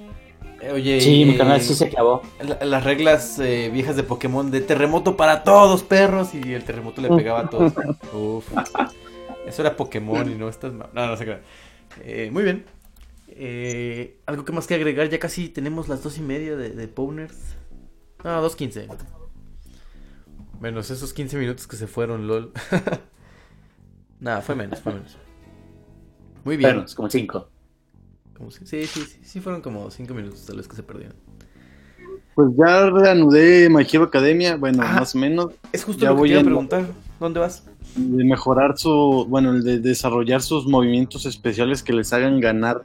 Eh, 0.62 0.72
Oye, 0.72 1.00
Sí, 1.02 1.24
mi 1.26 1.36
canal 1.36 1.60
sí 1.60 1.74
se 1.74 1.90
la- 1.90 2.64
las 2.64 2.84
reglas 2.84 3.38
eh, 3.38 3.68
viejas 3.72 3.96
de 3.96 4.02
Pokémon 4.02 4.50
de 4.50 4.60
terremoto 4.62 5.14
para 5.16 5.42
todos, 5.44 5.82
perros, 5.82 6.30
y 6.34 6.54
el 6.54 6.64
terremoto 6.64 7.02
le 7.02 7.08
pegaba 7.08 7.40
a 7.40 7.50
todos. 7.50 7.72
Uf. 8.14 8.48
Eso 9.46 9.62
era 9.62 9.76
Pokémon 9.76 10.30
y 10.30 10.34
no 10.36 10.48
estás 10.48 10.72
ma- 10.72 10.88
No, 10.92 11.06
no 11.06 11.16
se 11.16 11.24
crean. 11.24 11.40
Eh, 12.02 12.30
muy 12.32 12.42
bien. 12.42 12.64
Eh, 13.28 14.20
algo 14.26 14.44
que 14.44 14.52
más 14.52 14.66
que 14.66 14.74
agregar, 14.74 15.08
ya 15.08 15.18
casi 15.18 15.48
tenemos 15.48 15.88
las 15.88 16.02
dos 16.02 16.18
y 16.18 16.22
media 16.22 16.56
de, 16.56 16.70
de 16.70 16.88
Powners. 16.88 17.36
Dos 18.22 18.56
quince. 18.56 18.88
Menos 20.60 20.90
esos 20.90 21.12
15 21.12 21.36
minutos 21.38 21.66
que 21.68 21.76
se 21.76 21.86
fueron, 21.86 22.26
lol. 22.26 22.52
Nada, 24.20 24.40
fue 24.42 24.56
menos, 24.56 24.80
fue 24.80 24.92
menos. 24.94 25.16
Muy 26.44 26.56
bien. 26.56 26.70
Bueno, 26.70 26.84
es 26.86 26.94
como 26.94 27.08
cinco. 27.08 27.48
Como 28.36 28.50
si- 28.50 28.66
sí, 28.66 28.86
sí, 28.86 29.00
sí, 29.04 29.20
sí, 29.22 29.40
fueron 29.40 29.62
como 29.62 29.90
5 29.90 30.14
minutos 30.14 30.44
tal 30.46 30.56
vez 30.56 30.66
que 30.66 30.74
se 30.76 30.82
perdieron. 30.82 31.16
Pues 32.34 32.50
ya 32.56 32.88
reanudé 32.90 33.68
My 33.68 33.84
Hero 33.90 34.04
Academia, 34.04 34.56
bueno, 34.56 34.82
Ah. 34.84 34.94
más 35.00 35.14
o 35.14 35.18
menos, 35.18 35.52
Es 35.72 35.84
justo 35.84 36.02
Ya 36.02 36.10
lo 36.10 36.14
que 36.16 36.18
voy 36.20 36.28
te 36.28 36.32
iba 36.34 36.40
a 36.40 36.44
preguntar. 36.44 36.86
¿Dónde 37.20 37.40
vas? 37.40 37.64
De 37.96 38.24
mejorar 38.24 38.76
su, 38.78 39.26
bueno, 39.28 39.50
el 39.52 39.62
de 39.64 39.78
desarrollar 39.80 40.40
sus 40.42 40.66
movimientos 40.66 41.26
especiales 41.26 41.82
que 41.82 41.92
les 41.92 42.12
hagan 42.12 42.40
ganar 42.40 42.82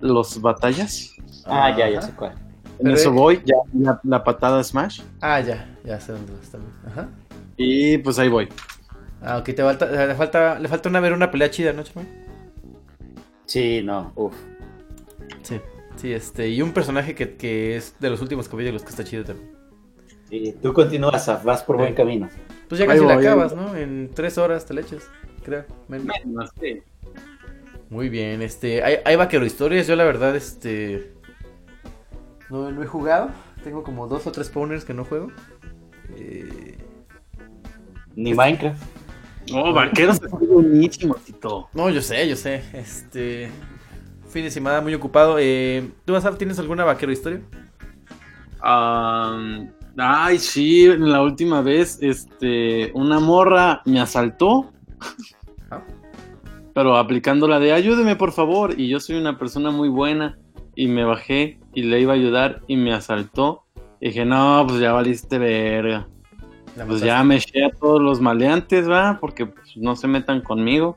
los 0.00 0.40
batallas. 0.40 1.12
Ah, 1.44 1.74
ya, 1.76 1.88
ya 1.88 2.02
sé 2.02 2.12
cuál. 2.12 2.32
En 2.78 2.84
Pero- 2.84 2.94
eso 2.96 3.12
voy, 3.12 3.42
ya 3.44 3.56
la, 3.74 4.00
la 4.02 4.24
patada 4.24 4.62
Smash. 4.64 5.02
Ah, 5.20 5.40
ya, 5.40 5.76
ya 5.84 6.00
sé 6.00 6.12
dónde 6.12 6.32
vas 6.32 6.50
también. 6.50 6.72
Ajá. 6.86 7.08
Y 7.56 7.98
pues 7.98 8.18
ahí 8.18 8.28
voy. 8.28 8.48
Ah, 9.22 9.36
ok, 9.38 9.44
te 9.44 9.62
falta, 9.62 10.06
le 10.06 10.14
falta, 10.14 10.58
le 10.58 10.68
falta 10.68 10.88
una 10.88 11.00
ver 11.00 11.12
una 11.12 11.30
pelea 11.30 11.50
chida, 11.50 11.72
¿no, 11.74 11.82
chaval? 11.82 12.06
Sí, 13.46 13.82
no, 13.84 14.12
uff. 14.14 14.34
Sí. 15.42 15.60
Sí, 15.96 16.12
este, 16.12 16.48
y 16.48 16.62
un 16.62 16.72
personaje 16.72 17.14
que, 17.14 17.36
que 17.36 17.76
es 17.76 17.94
de 18.00 18.08
los 18.08 18.22
últimos 18.22 18.48
capítulos 18.48 18.82
que 18.82 18.88
está 18.88 19.04
chido 19.04 19.24
también. 19.24 19.50
Sí, 20.30 20.54
tú 20.62 20.72
continúas, 20.72 21.28
vas 21.44 21.62
por 21.62 21.76
buen 21.76 21.92
camino. 21.92 22.30
Pues 22.70 22.78
ya 22.78 22.86
casi 22.86 23.04
la 23.04 23.16
voy, 23.16 23.26
acabas, 23.26 23.54
¿no? 23.54 23.76
En 23.76 24.10
tres 24.14 24.38
horas 24.38 24.64
te 24.64 24.72
la 24.72 24.80
echas, 24.80 25.10
creo. 25.44 25.64
menos. 25.88 26.14
Muy 27.90 28.08
bien, 28.08 28.40
este, 28.40 28.82
hay, 28.84 28.98
hay 29.04 29.16
vaquero 29.16 29.44
historias, 29.44 29.88
yo 29.88 29.96
la 29.96 30.04
verdad, 30.04 30.36
este, 30.36 31.12
no, 32.48 32.70
no 32.70 32.82
he 32.82 32.86
jugado, 32.86 33.30
tengo 33.64 33.82
como 33.82 34.06
dos 34.06 34.26
o 34.28 34.32
tres 34.32 34.48
pawners 34.48 34.84
que 34.84 34.94
no 34.94 35.04
juego. 35.04 35.32
Eh, 36.16 36.78
Ni 38.14 38.34
Minecraft. 38.34 38.80
Oh, 39.52 39.72
vaqueros 39.72 40.20
es 40.22 40.30
buenísimo, 40.30 41.16
Tito. 41.16 41.68
no, 41.72 41.90
yo 41.90 42.00
sé, 42.00 42.28
yo 42.28 42.36
sé, 42.36 42.62
este, 42.72 43.50
fin 44.28 44.44
de 44.44 44.50
semana 44.52 44.80
muy 44.80 44.94
ocupado. 44.94 45.36
Eh, 45.40 45.90
¿Tú, 46.04 46.14
Asaf, 46.14 46.38
tienes 46.38 46.60
alguna 46.60 46.84
vaquero 46.84 47.10
historia? 47.10 47.40
Am, 48.60 49.70
ay, 49.96 50.38
sí, 50.38 50.86
la 50.98 51.22
última 51.22 51.60
vez, 51.62 51.98
este, 52.02 52.90
una 52.94 53.20
morra 53.20 53.82
me 53.84 54.00
asaltó. 54.00 54.72
Ah. 55.70 55.82
Pero 56.74 56.96
aplicando 56.96 57.48
la 57.48 57.58
de 57.58 57.72
ayúdeme 57.72 58.16
por 58.16 58.32
favor. 58.32 58.78
Y 58.78 58.88
yo 58.88 59.00
soy 59.00 59.16
una 59.16 59.38
persona 59.38 59.70
muy 59.70 59.88
buena. 59.88 60.38
Y 60.76 60.86
me 60.86 61.04
bajé 61.04 61.58
y 61.74 61.82
le 61.82 62.00
iba 62.00 62.12
a 62.12 62.16
ayudar 62.16 62.62
y 62.66 62.76
me 62.76 62.92
asaltó. 62.92 63.64
Y 64.00 64.08
dije, 64.08 64.24
no, 64.24 64.64
pues 64.66 64.80
ya 64.80 64.92
valiste 64.92 65.38
verga. 65.38 66.08
La 66.76 66.86
Pues 66.86 67.00
mataste. 67.02 67.06
ya 67.06 67.24
me 67.24 67.36
eché 67.36 67.64
a 67.64 67.70
todos 67.70 68.00
los 68.00 68.20
maleantes, 68.20 68.88
va, 68.88 69.18
porque 69.20 69.46
pues, 69.46 69.76
no 69.76 69.96
se 69.96 70.06
metan 70.06 70.40
conmigo. 70.40 70.96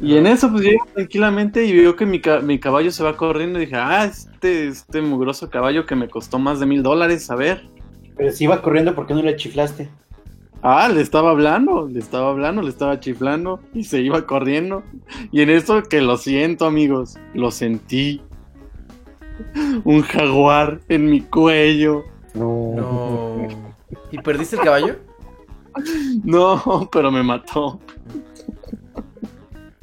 Y 0.00 0.16
en 0.16 0.26
eso, 0.28 0.50
pues 0.50 0.62
llegué 0.62 0.78
tranquilamente 0.94 1.64
y 1.64 1.76
veo 1.76 1.96
que 1.96 2.06
mi, 2.06 2.20
ca- 2.20 2.40
mi 2.40 2.58
caballo 2.60 2.90
se 2.92 3.02
va 3.02 3.16
corriendo. 3.16 3.58
Y 3.58 3.62
dije, 3.66 3.76
ah, 3.76 4.04
este, 4.04 4.68
este 4.68 5.02
mugroso 5.02 5.50
caballo 5.50 5.86
que 5.86 5.96
me 5.96 6.08
costó 6.08 6.38
más 6.38 6.60
de 6.60 6.66
mil 6.66 6.82
dólares, 6.82 7.30
a 7.30 7.34
ver. 7.34 7.66
Pero 8.16 8.30
si 8.30 8.44
iba 8.44 8.62
corriendo, 8.62 8.94
¿por 8.94 9.06
qué 9.06 9.14
no 9.14 9.22
le 9.22 9.34
chiflaste? 9.36 9.88
Ah, 10.62 10.88
le 10.88 11.00
estaba 11.00 11.30
hablando, 11.30 11.88
le 11.88 11.98
estaba 12.00 12.30
hablando, 12.30 12.62
le 12.62 12.68
estaba 12.70 12.98
chiflando 13.00 13.60
y 13.74 13.84
se 13.84 14.00
iba 14.00 14.26
corriendo. 14.26 14.82
Y 15.32 15.40
en 15.42 15.50
eso 15.50 15.82
que 15.84 16.00
lo 16.00 16.16
siento, 16.16 16.66
amigos, 16.66 17.16
lo 17.34 17.50
sentí. 17.50 18.20
Un 19.84 20.02
jaguar 20.02 20.80
en 20.88 21.10
mi 21.10 21.20
cuello. 21.20 22.04
No. 22.34 23.46
¿Y 24.10 24.18
perdiste 24.18 24.56
el 24.56 24.62
caballo? 24.62 24.96
No, 26.24 26.88
pero 26.90 27.12
me 27.12 27.22
mató. 27.22 27.78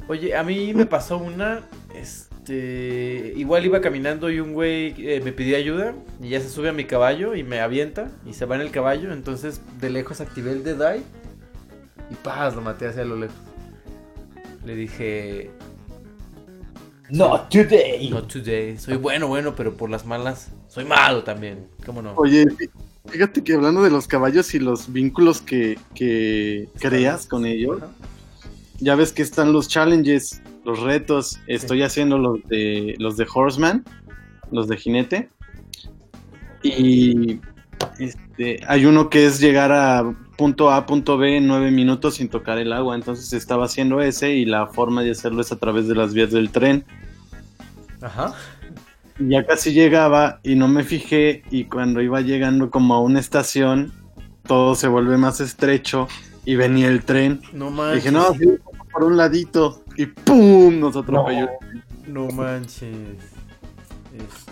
Oye, 0.08 0.36
a 0.36 0.42
mí 0.44 0.72
me 0.72 0.86
pasó 0.86 1.18
una, 1.18 1.62
este, 1.94 3.32
igual 3.36 3.64
iba 3.64 3.80
caminando 3.80 4.30
y 4.30 4.38
un 4.38 4.52
güey 4.52 4.94
eh, 4.98 5.20
me 5.24 5.32
pidió 5.32 5.56
ayuda 5.56 5.94
y 6.22 6.28
ya 6.28 6.40
se 6.40 6.48
sube 6.48 6.68
a 6.68 6.72
mi 6.72 6.84
caballo 6.84 7.34
y 7.34 7.42
me 7.42 7.60
avienta 7.60 8.10
y 8.24 8.34
se 8.34 8.44
va 8.46 8.54
en 8.54 8.60
el 8.60 8.70
caballo, 8.70 9.12
entonces 9.12 9.60
de 9.80 9.90
lejos 9.90 10.20
activé 10.20 10.52
el 10.52 10.62
de 10.62 10.74
die 10.74 11.02
y 12.10 12.14
paz, 12.22 12.54
lo 12.54 12.60
maté 12.62 12.86
hacia 12.86 13.04
lo 13.04 13.16
lejos. 13.16 13.36
Le 14.64 14.74
dije, 14.76 15.50
Not 17.10 17.50
today. 17.50 18.08
not 18.10 18.32
today, 18.32 18.78
soy 18.78 18.96
bueno, 18.96 19.26
bueno, 19.28 19.54
pero 19.56 19.76
por 19.76 19.90
las 19.90 20.06
malas, 20.06 20.50
soy 20.68 20.84
malo 20.84 21.24
también, 21.24 21.66
¿cómo 21.84 22.00
no? 22.02 22.14
Oye, 22.16 22.46
fí- 22.46 22.70
fíjate 23.08 23.42
que 23.44 23.54
hablando 23.54 23.82
de 23.82 23.90
los 23.90 24.06
caballos 24.08 24.54
y 24.54 24.58
los 24.60 24.92
vínculos 24.92 25.40
que, 25.40 25.78
que 25.94 26.68
creas 26.80 27.26
con 27.26 27.44
ellos, 27.46 27.78
Ajá. 27.82 27.90
Ya 28.78 28.94
ves 28.94 29.12
que 29.12 29.22
están 29.22 29.52
los 29.52 29.68
challenges, 29.68 30.42
los 30.64 30.80
retos. 30.80 31.38
Estoy 31.46 31.82
haciendo 31.82 32.18
los 32.18 32.42
de 32.48 32.94
los 32.98 33.16
de 33.16 33.26
Horseman, 33.32 33.84
los 34.50 34.68
de 34.68 34.76
jinete. 34.76 35.28
Y 36.62 37.40
este, 37.98 38.60
hay 38.66 38.86
uno 38.86 39.08
que 39.08 39.26
es 39.26 39.40
llegar 39.40 39.72
a 39.72 40.14
punto 40.36 40.70
A, 40.70 40.86
punto 40.86 41.16
B 41.16 41.38
en 41.38 41.46
nueve 41.46 41.70
minutos 41.70 42.16
sin 42.16 42.28
tocar 42.28 42.58
el 42.58 42.72
agua. 42.72 42.94
Entonces 42.94 43.32
estaba 43.32 43.66
haciendo 43.66 44.00
ese 44.00 44.34
y 44.34 44.44
la 44.44 44.66
forma 44.66 45.02
de 45.02 45.12
hacerlo 45.12 45.40
es 45.40 45.52
a 45.52 45.58
través 45.58 45.88
de 45.88 45.94
las 45.94 46.12
vías 46.12 46.30
del 46.30 46.50
tren. 46.50 46.84
Ajá. 48.00 48.34
Ya 49.18 49.46
casi 49.46 49.72
llegaba 49.72 50.40
y 50.42 50.56
no 50.56 50.68
me 50.68 50.84
fijé 50.84 51.42
y 51.50 51.64
cuando 51.64 52.02
iba 52.02 52.20
llegando 52.20 52.70
como 52.70 52.94
a 52.94 53.00
una 53.00 53.18
estación, 53.18 53.92
todo 54.46 54.74
se 54.74 54.88
vuelve 54.88 55.16
más 55.16 55.40
estrecho 55.40 56.06
y 56.46 56.54
venía 56.56 56.88
el 56.88 57.04
tren. 57.04 57.42
No 57.52 57.70
manches. 57.70 58.04
dije, 58.04 58.12
no, 58.16 58.32
sí, 58.32 58.46
por 58.90 59.04
un 59.04 59.16
ladito 59.18 59.82
y 59.96 60.06
¡pum! 60.06 60.80
Nos 60.80 60.96
atropelló. 60.96 61.48
No 62.06 62.28
manches. 62.28 62.82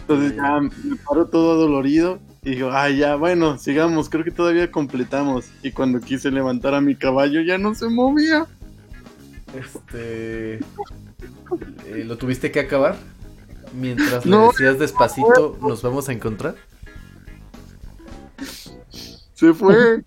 Entonces 0.01 0.33
Este, 0.33 0.37
ya 0.37 0.61
me 0.61 0.97
paro 1.09 1.27
todo 1.29 1.57
dolorido 1.57 2.19
y 2.43 2.51
digo, 2.51 2.71
ay, 2.73 2.99
ya, 2.99 3.17
bueno, 3.17 3.57
sigamos, 3.57 4.11
creo 4.11 4.23
que 4.25 4.31
todavía 4.31 4.71
completamos. 4.71 5.47
Y 5.63 5.71
cuando 5.73 6.01
quise 6.01 6.31
levantar 6.31 6.75
a 6.75 6.83
mi 6.83 6.95
caballo 6.95 7.41
ya 7.41 7.57
no 7.57 7.75
se 7.75 7.89
movía. 7.89 8.47
Este. 9.55 10.55
eh, 10.57 12.05
¿Lo 12.05 12.19
tuviste 12.19 12.51
que 12.51 12.61
acabar? 12.61 12.97
Mientras 13.73 14.25
le 14.27 14.31
No. 14.31 14.49
decías 14.49 14.79
despacito, 14.79 15.57
¿nos 15.63 15.81
vamos 15.83 16.09
a 16.09 16.13
encontrar? 16.13 16.57
Se 19.33 19.55
fue. 19.55 20.05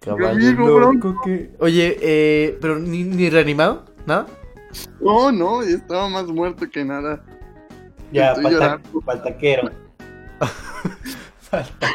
Caballo 0.00 0.52
loco 0.52 1.20
que... 1.24 1.50
Oye, 1.58 1.96
eh, 2.00 2.58
pero 2.60 2.78
ni, 2.78 3.02
ni 3.02 3.30
reanimado, 3.30 3.84
¿nada? 4.06 4.26
No, 5.00 5.32
no, 5.32 5.62
estaba 5.62 6.08
más 6.08 6.26
muerto 6.26 6.68
que 6.70 6.84
nada. 6.84 7.24
Ya, 8.12 8.34
falta, 8.34 8.80
faltaquero. 9.04 9.70
Falta 11.40 11.88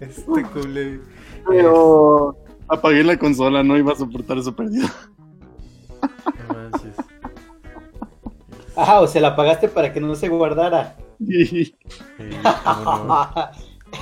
Este 0.00 0.42
cule. 0.52 1.00
Pero 1.48 2.36
apagué 2.68 3.04
la 3.04 3.16
consola, 3.16 3.62
no 3.62 3.76
iba 3.76 3.92
a 3.92 3.96
soportar 3.96 4.38
eso 4.38 4.54
perdido. 4.54 4.88
No 6.00 6.54
manches. 6.54 6.96
Ajá, 8.76 9.00
o 9.00 9.06
se 9.06 9.20
la 9.20 9.36
pagaste 9.36 9.68
para 9.68 9.92
que 9.92 10.00
no 10.00 10.14
se 10.14 10.28
guardara. 10.28 10.96
Cómo 12.74 13.04
no. 13.04 13.30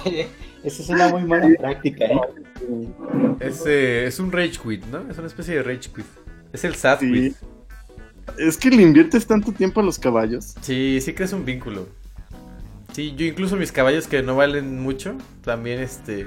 Esa 0.69 0.83
es 0.83 0.89
una 0.91 1.09
muy 1.09 1.25
mala 1.25 1.49
práctica, 1.59 2.05
¿eh? 2.05 2.21
Es, 3.41 3.65
eh, 3.67 4.07
es 4.07 4.19
un 4.21 4.31
rage 4.31 4.59
quit, 4.63 4.85
¿no? 4.87 5.11
Es 5.11 5.17
una 5.19 5.27
especie 5.27 5.55
de 5.57 5.63
rage 5.63 5.91
quit. 5.95 6.05
Es 6.53 6.65
el 6.65 6.75
sad 6.75 7.01
Sí. 7.01 7.11
quit. 7.13 7.37
Es 8.39 8.57
que 8.59 8.71
le 8.71 8.83
inviertes 8.83 9.27
tanto 9.27 9.53
tiempo 9.53 9.81
a 9.81 9.83
los 9.83 9.99
caballos. 9.99 10.55
Sí, 10.61 10.99
sí 11.01 11.15
crees 11.15 11.33
un 11.33 11.45
vínculo. 11.45 11.89
Sí, 12.93 13.15
yo 13.17 13.25
incluso 13.25 13.57
mis 13.57 13.73
caballos 13.73 14.07
que 14.07 14.23
no 14.23 14.37
valen 14.37 14.81
mucho, 14.83 15.15
también 15.43 15.81
este... 15.81 16.27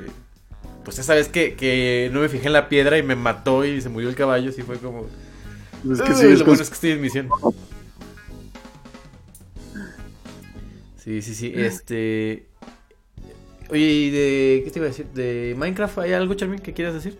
Pues 0.84 0.98
esa 0.98 1.14
vez 1.14 1.28
que, 1.28 1.53
que 1.56 2.10
no 2.11 2.22
me 2.22 2.30
fijé 2.30 2.48
en 2.48 2.53
la 2.53 2.68
piedra 2.70 2.98
y 2.98 3.03
me 3.03 3.16
mató 3.16 3.64
y 3.66 3.80
se 3.82 3.90
murió 3.90 4.10
el 4.10 4.16
caballo, 4.16 4.52
sí 4.52 4.64
fue 4.64 4.78
como... 4.80 5.06
Es 5.92 6.02
que 6.02 6.11
"Uy, 6.11 6.18
sigues 6.18 6.40
lo 6.40 6.45
con- 6.45 6.53
bueno 6.53 6.61
es 6.64 6.70
que 6.70 6.74
estoy 6.76 6.92
en 6.92 7.02
misión. 7.02 7.30
Sí, 10.98 11.22
sí, 11.24 11.34
sí, 11.34 11.52
este... 11.56 12.48
Oye, 13.72 13.80
¿y 13.85 14.09
de... 14.09 14.61
¿Qué 14.66 14.72
te 14.72 14.80
iba 14.80 14.85
a 14.85 14.90
decir? 14.90 15.08
¿De 15.14 15.56
Minecraft 15.58 16.00
hay 16.00 16.14
algo, 16.14 16.33
Charmin, 16.33 16.59
que 16.59 16.74
quieras 16.74 16.93
decir? 16.93 17.17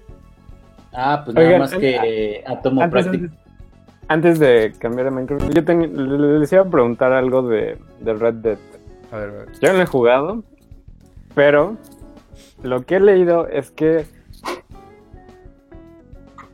Ah, 0.94 1.22
pues 1.24 1.36
nada 1.36 1.58
más 1.60 1.74
que 1.74 2.44
Atomo 2.46 2.82
Antes, 2.82 3.06
Practic. 3.06 3.24
antes, 3.24 3.40
antes 4.10 4.40
de 4.40 4.74
cambiar 4.78 5.08
a 5.08 5.12
Minecraft, 5.12 5.54
yo 5.54 5.64
ten- 5.64 6.20
le- 6.20 6.40
les 6.40 6.52
iba 6.52 6.62
a 6.64 6.70
preguntar 6.70 7.14
algo 7.14 7.42
de, 7.44 7.78
de 8.02 8.14
Red 8.14 8.34
Dead. 8.36 8.58
A 9.12 9.18
ver, 9.18 9.30
a 9.30 9.32
ver. 9.34 9.48
Yo 9.62 9.70
no 9.72 9.78
lo 9.78 9.84
he 9.84 9.86
jugado, 9.86 10.44
pero 11.34 11.78
lo 12.64 12.86
que 12.86 12.98
he 12.98 13.00
leído 13.00 13.48
es 13.48 13.72
que 13.72 14.06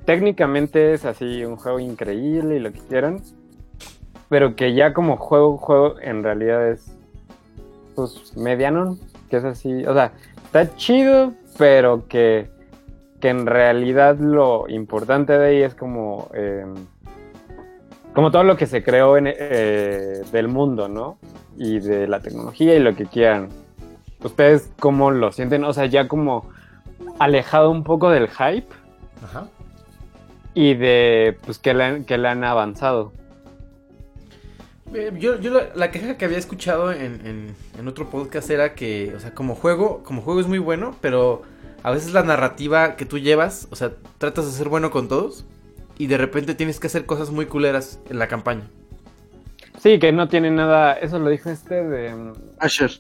técnicamente 0.06 0.94
es 0.94 1.06
así 1.06 1.44
un 1.44 1.56
juego 1.58 1.80
increíble 1.80 2.58
y 2.58 2.60
lo 2.60 2.72
que 2.72 2.80
quieran, 2.82 3.22
pero 4.30 4.56
que 4.56 4.74
ya 4.74 4.94
como 4.94 5.18
juego, 5.18 5.58
juego 5.58 6.00
en 6.00 6.24
realidad 6.24 6.70
es 6.70 6.86
pues 7.96 8.38
mediano, 8.38 8.98
que 9.30 9.38
es 9.38 9.44
así, 9.44 9.86
o 9.86 9.94
sea, 9.94 10.12
está 10.46 10.76
chido, 10.76 11.34
pero 11.58 12.08
que, 12.08 12.50
que 13.20 13.30
en 13.30 13.46
realidad 13.46 14.18
lo 14.20 14.68
importante 14.70 15.38
de 15.38 15.48
ahí 15.48 15.62
es 15.62 15.76
como 15.76 16.30
eh, 16.34 16.66
como 18.18 18.32
todo 18.32 18.44
lo 18.44 18.58
que 18.58 18.66
se 18.66 18.82
creó 18.82 19.16
en, 19.16 19.28
eh, 19.28 20.24
del 20.32 20.48
mundo, 20.48 20.88
¿no? 20.88 21.20
Y 21.56 21.78
de 21.78 22.08
la 22.08 22.20
tecnología 22.20 22.74
y 22.74 22.80
lo 22.80 22.96
que 22.96 23.06
quieran. 23.06 23.50
¿Ustedes 24.24 24.72
cómo 24.80 25.12
lo 25.12 25.32
sienten? 25.32 25.64
O 25.64 25.72
sea, 25.72 25.86
ya 25.86 26.08
como 26.08 26.50
alejado 27.20 27.70
un 27.70 27.84
poco 27.84 28.10
del 28.10 28.28
hype 28.28 28.74
Ajá. 29.24 29.46
y 30.56 30.74
de 30.74 31.38
pues 31.46 31.60
que 31.60 31.76
le 31.76 31.84
han, 31.84 32.06
que 32.06 32.18
le 32.18 32.28
han 32.28 32.44
avanzado. 32.44 33.14
Eh, 34.94 35.12
Yo, 35.20 35.40
yo 35.40 35.52
la, 35.52 35.70
la 35.76 35.92
queja 35.92 36.18
que 36.18 36.26
había 36.26 36.38
escuchado 36.38 36.92
en, 36.92 37.26
en- 37.26 37.56
en 37.78 37.88
otro 37.88 38.10
podcast 38.10 38.50
era 38.50 38.74
que, 38.74 39.14
o 39.16 39.20
sea, 39.20 39.34
como 39.34 39.56
juego, 39.56 40.02
como 40.04 40.22
juego 40.22 40.40
es 40.40 40.48
muy 40.48 40.60
bueno, 40.60 40.96
pero 41.02 41.42
a 41.84 41.92
veces 41.92 42.14
la 42.14 42.24
narrativa 42.24 42.96
que 42.96 43.06
tú 43.06 43.20
llevas, 43.20 43.68
o 43.72 43.76
sea, 43.76 43.92
tratas 44.18 44.46
de 44.46 44.52
ser 44.52 44.70
bueno 44.70 44.90
con 44.90 45.08
todos 45.08 45.46
y 45.98 46.08
de 46.08 46.18
repente 46.18 46.56
tienes 46.56 46.80
que 46.80 46.88
hacer 46.88 47.06
cosas 47.06 47.32
muy 47.32 47.46
culeras 47.48 48.00
en 48.10 48.20
la 48.20 48.28
campaña. 48.28 48.64
Sí, 49.80 50.00
que 50.00 50.12
no 50.12 50.28
tiene 50.28 50.50
nada, 50.52 50.94
eso 50.94 51.20
lo 51.20 51.30
dijo 51.30 51.50
este 51.50 51.84
de, 51.84 52.34
Asher. 52.60 52.92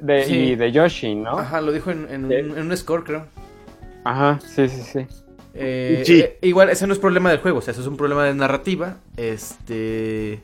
de 0.00 0.24
Sí. 0.24 0.34
y 0.34 0.54
de 0.56 0.72
Yoshi, 0.72 1.14
¿no? 1.14 1.38
Ajá, 1.38 1.60
lo 1.60 1.72
dijo 1.72 1.90
en, 1.90 2.06
en 2.10 2.24
un, 2.26 2.32
en 2.32 2.58
un 2.70 2.76
score, 2.76 3.02
creo. 3.02 3.26
Ajá, 4.04 4.38
sí, 4.46 4.68
sí, 4.68 4.82
sí. 4.82 5.06
Eh, 5.54 6.02
Sí. 6.04 6.20
eh, 6.20 6.38
igual, 6.42 6.68
ese 6.70 6.86
no 6.86 6.92
es 6.92 6.98
problema 6.98 7.30
del 7.30 7.38
juego, 7.40 7.58
o 7.58 7.62
sea, 7.62 7.72
eso 7.72 7.80
es 7.80 7.86
un 7.86 7.96
problema 7.96 8.24
de 8.24 8.34
narrativa. 8.34 8.98
Este. 9.16 10.40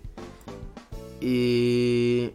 Y. 1.20 2.30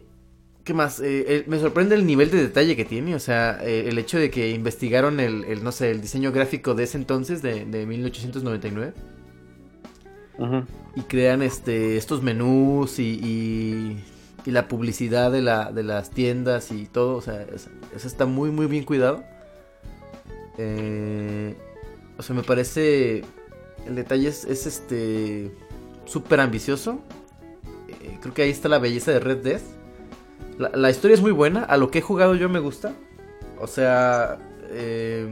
¿Qué 0.64 0.74
más? 0.74 0.98
Eh, 1.00 1.24
eh, 1.28 1.44
me 1.46 1.60
sorprende 1.60 1.94
el 1.94 2.06
nivel 2.06 2.30
de 2.30 2.38
detalle 2.42 2.74
que 2.76 2.84
tiene, 2.84 3.14
o 3.14 3.20
sea, 3.20 3.58
eh, 3.62 3.84
el 3.88 3.98
hecho 3.98 4.18
de 4.18 4.30
que 4.30 4.50
investigaron 4.50 5.20
el, 5.20 5.44
el, 5.44 5.62
no 5.62 5.70
sé, 5.70 5.92
el 5.92 6.00
diseño 6.00 6.32
gráfico 6.32 6.74
de 6.74 6.84
ese 6.84 6.98
entonces, 6.98 7.40
de, 7.40 7.64
de 7.66 7.86
1899, 7.86 8.92
Ujú. 10.38 10.64
y 10.96 11.02
crean 11.02 11.42
este, 11.42 11.96
estos 11.96 12.22
menús 12.22 12.98
y, 12.98 13.04
y, 13.22 14.04
y 14.44 14.50
la 14.50 14.66
publicidad 14.68 15.30
de, 15.30 15.40
la, 15.42 15.70
de 15.72 15.84
las 15.84 16.10
tiendas 16.10 16.72
y 16.72 16.86
todo, 16.86 17.16
o 17.16 17.22
sea, 17.22 17.42
es- 17.42 17.68
eso 17.94 18.08
está 18.08 18.26
muy, 18.26 18.50
muy 18.50 18.66
bien 18.66 18.84
cuidado. 18.84 19.24
Eh, 20.58 21.54
o 22.18 22.22
sea, 22.22 22.34
me 22.34 22.42
parece. 22.42 23.24
El 23.86 23.94
detalle 23.94 24.28
es, 24.28 24.44
es 24.44 24.66
este. 24.66 25.52
súper 26.06 26.40
ambicioso. 26.40 27.00
Eh, 28.06 28.18
creo 28.20 28.32
que 28.34 28.42
ahí 28.42 28.50
está 28.50 28.68
la 28.68 28.78
belleza 28.78 29.10
de 29.12 29.20
Red 29.20 29.38
Dead. 29.38 29.60
La, 30.58 30.70
la 30.74 30.90
historia 30.90 31.14
es 31.14 31.20
muy 31.20 31.32
buena. 31.32 31.64
A 31.64 31.76
lo 31.76 31.90
que 31.90 31.98
he 31.98 32.02
jugado 32.02 32.34
yo 32.34 32.48
me 32.48 32.58
gusta. 32.60 32.92
O 33.60 33.66
sea. 33.66 34.38
eh, 34.70 35.26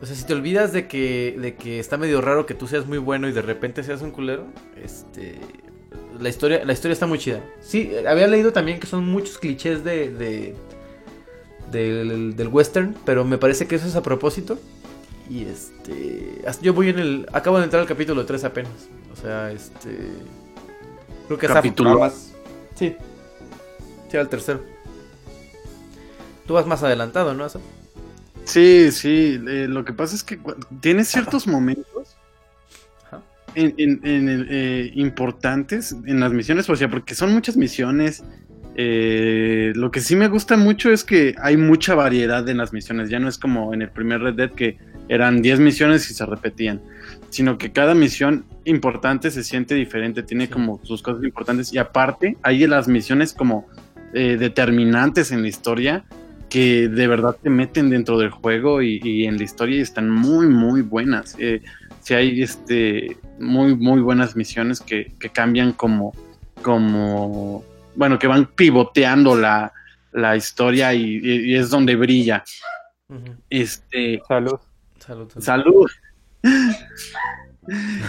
o 0.00 0.06
sea, 0.06 0.16
si 0.16 0.24
te 0.24 0.32
olvidas 0.34 0.72
de 0.72 0.88
que, 0.88 1.36
de 1.40 1.54
que 1.54 1.78
está 1.78 1.96
medio 1.96 2.20
raro 2.20 2.44
que 2.44 2.54
tú 2.54 2.66
seas 2.66 2.86
muy 2.86 2.98
bueno 2.98 3.28
y 3.28 3.32
de 3.32 3.40
repente 3.42 3.84
seas 3.84 4.02
un 4.02 4.10
culero, 4.10 4.46
este, 4.82 5.38
la 6.18 6.28
historia, 6.28 6.64
la 6.64 6.72
historia 6.72 6.92
está 6.94 7.06
muy 7.06 7.20
chida. 7.20 7.40
Sí, 7.60 7.88
eh, 7.92 8.08
había 8.08 8.26
leído 8.26 8.52
también 8.52 8.80
que 8.80 8.88
son 8.88 9.06
muchos 9.08 9.38
clichés 9.38 9.84
de, 9.84 10.10
de- 10.10 10.56
del, 11.70 12.34
del 12.34 12.48
western, 12.48 12.96
pero 13.04 13.24
me 13.24 13.38
parece 13.38 13.66
que 13.68 13.76
eso 13.76 13.86
es 13.86 13.94
a 13.94 14.02
propósito. 14.02 14.58
Y 15.30 15.44
este, 15.44 16.42
yo 16.60 16.74
voy 16.74 16.88
en 16.88 16.98
el, 16.98 17.26
acabo 17.32 17.58
de 17.58 17.64
entrar 17.64 17.80
al 17.82 17.86
capítulo 17.88 18.26
3 18.26 18.42
apenas. 18.42 18.72
O 19.12 19.16
sea, 19.16 19.52
este, 19.52 19.90
creo 21.26 21.38
que 21.38 21.46
Capítulo. 21.46 21.98
más. 21.98 22.32
Sí, 22.74 22.96
sí, 24.10 24.16
al 24.16 24.28
tercero. 24.28 24.62
Tú 26.46 26.54
vas 26.54 26.66
más 26.66 26.82
adelantado, 26.82 27.34
¿no? 27.34 27.44
Asa? 27.44 27.60
Sí, 28.44 28.90
sí. 28.90 29.40
eh, 29.48 29.66
lo 29.68 29.84
que 29.84 29.92
pasa 29.92 30.14
es 30.16 30.24
que 30.24 30.38
cu- 30.38 30.56
tiene 30.80 31.04
ciertos 31.04 31.46
momentos 31.46 32.16
Ajá. 33.06 33.22
en, 33.54 33.74
en- 33.78 34.00
en 34.04 34.28
el, 34.28 34.48
eh, 34.50 34.90
importantes 34.94 35.92
en 36.06 36.18
las 36.20 36.32
misiones, 36.32 36.68
o 36.68 36.74
sea, 36.76 36.88
porque 36.90 37.14
son 37.14 37.32
muchas 37.32 37.56
misiones. 37.56 38.22
eh, 38.74 39.72
lo 39.76 39.90
que 39.90 40.00
sí 40.00 40.16
me 40.16 40.28
gusta 40.28 40.56
mucho 40.56 40.90
es 40.90 41.04
que 41.04 41.34
hay 41.42 41.58
mucha 41.58 41.94
variedad 41.94 42.48
en 42.48 42.56
las 42.56 42.72
misiones. 42.72 43.10
Ya 43.10 43.18
no 43.20 43.28
es 43.28 43.36
como 43.36 43.74
en 43.74 43.82
el 43.82 43.90
primer 43.90 44.22
Red 44.22 44.34
Dead 44.34 44.50
que 44.50 44.78
eran 45.08 45.42
10 45.42 45.60
misiones 45.60 46.10
y 46.10 46.14
se 46.14 46.24
repetían, 46.24 46.80
sino 47.32 47.58
que 47.58 47.72
cada 47.72 47.94
misión 47.94 48.44
importante 48.64 49.30
se 49.30 49.42
siente 49.42 49.74
diferente, 49.74 50.22
tiene 50.22 50.46
Sí. 50.46 50.52
como 50.52 50.80
sus 50.84 51.02
cosas 51.02 51.24
importantes 51.24 51.72
y 51.72 51.78
aparte 51.78 52.36
hay 52.42 52.66
las 52.66 52.86
misiones 52.88 53.32
como 53.32 53.66
eh, 54.14 54.36
determinantes 54.36 55.32
en 55.32 55.42
la 55.42 55.48
historia 55.48 56.04
que 56.50 56.88
de 56.88 57.06
verdad 57.08 57.34
te 57.42 57.48
meten 57.48 57.88
dentro 57.88 58.18
del 58.18 58.28
juego 58.30 58.82
y, 58.82 59.00
y 59.02 59.24
en 59.24 59.38
la 59.38 59.44
historia 59.44 59.78
y 59.78 59.80
están 59.80 60.10
muy 60.10 60.46
muy 60.48 60.82
buenas. 60.82 61.34
Eh, 61.38 61.62
si 62.00 62.12
hay 62.14 62.42
este 62.42 63.16
muy 63.40 63.74
muy 63.74 64.00
buenas 64.02 64.36
misiones 64.36 64.80
que, 64.80 65.14
que 65.18 65.30
cambian 65.30 65.72
como 65.72 66.12
como 66.60 67.64
bueno 67.96 68.18
que 68.18 68.26
van 68.26 68.46
pivoteando 68.46 69.34
la, 69.36 69.72
la 70.12 70.36
historia 70.36 70.92
y, 70.92 71.02
y- 71.22 71.52
y 71.52 71.54
es 71.56 71.70
donde 71.70 71.96
brilla. 71.96 72.44
Este 73.50 74.20
Salud, 74.28 74.58
salud. 74.98 75.28
Salud. 75.38 75.90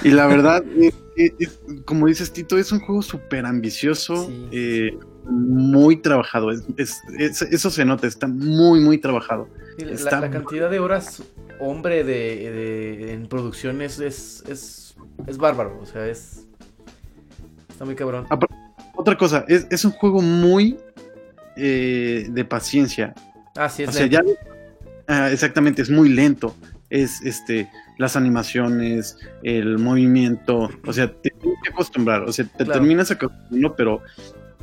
Y 0.03 0.09
la 0.09 0.27
verdad, 0.27 0.63
es- 0.77 0.93
es- 1.15 1.33
es- 1.39 1.59
como 1.85 2.07
dices 2.07 2.31
Tito, 2.33 2.57
es 2.57 2.71
un 2.71 2.79
juego 2.79 3.01
súper 3.01 3.45
ambicioso, 3.45 4.27
Sí. 4.27 4.47
eh, 4.51 4.97
muy 5.25 5.97
trabajado. 5.97 6.51
Es- 6.51 6.63
es- 6.77 7.01
es- 7.17 7.41
eso 7.43 7.69
se 7.69 7.85
nota, 7.85 8.07
está 8.07 8.27
muy, 8.27 8.79
muy 8.81 8.97
trabajado. 8.97 9.47
Sí, 9.77 9.85
la, 9.85 9.91
Está 9.93 10.19
la 10.19 10.27
muy- 10.27 10.37
cantidad 10.37 10.69
de 10.69 10.79
horas 10.79 11.21
hombre 11.59 12.03
de, 12.03 12.13
de- 12.51 13.13
en 13.13 13.27
producción 13.27 13.81
es, 13.81 14.01
bárbaro, 15.37 15.79
o 15.81 15.85
sea, 15.85 16.07
es... 16.07 16.45
Está 17.69 17.85
muy 17.85 17.95
cabrón. 17.95 18.25
Otra 18.95 19.17
cosa, 19.17 19.45
es, 19.47 19.65
un 19.85 19.91
juego 19.91 20.21
muy 20.21 20.77
eh, 21.55 22.25
de 22.29 22.45
paciencia. 22.45 23.13
Ah, 23.55 23.69
sí, 23.69 23.83
es 23.83 23.89
O 23.89 23.91
sea, 23.91 24.07
lento. 24.07 24.25
ya 24.27 24.33
ah, 25.07 25.31
exactamente, 25.31 25.81
es 25.83 25.89
muy 25.89 26.09
lento. 26.09 26.55
Es 26.89 27.21
este 27.23 27.69
las 27.97 28.15
animaciones, 28.15 29.17
el 29.43 29.77
movimiento, 29.77 30.69
o 30.85 30.93
sea, 30.93 31.11
te 31.11 31.29
tienes 31.29 31.59
que 31.63 31.69
acostumbrar, 31.71 32.23
o 32.23 32.33
sea, 32.33 32.45
te 32.45 32.63
Claro. 32.65 32.79
terminas 32.79 33.11
acostumbrando, 33.11 33.75
pero, 33.75 34.01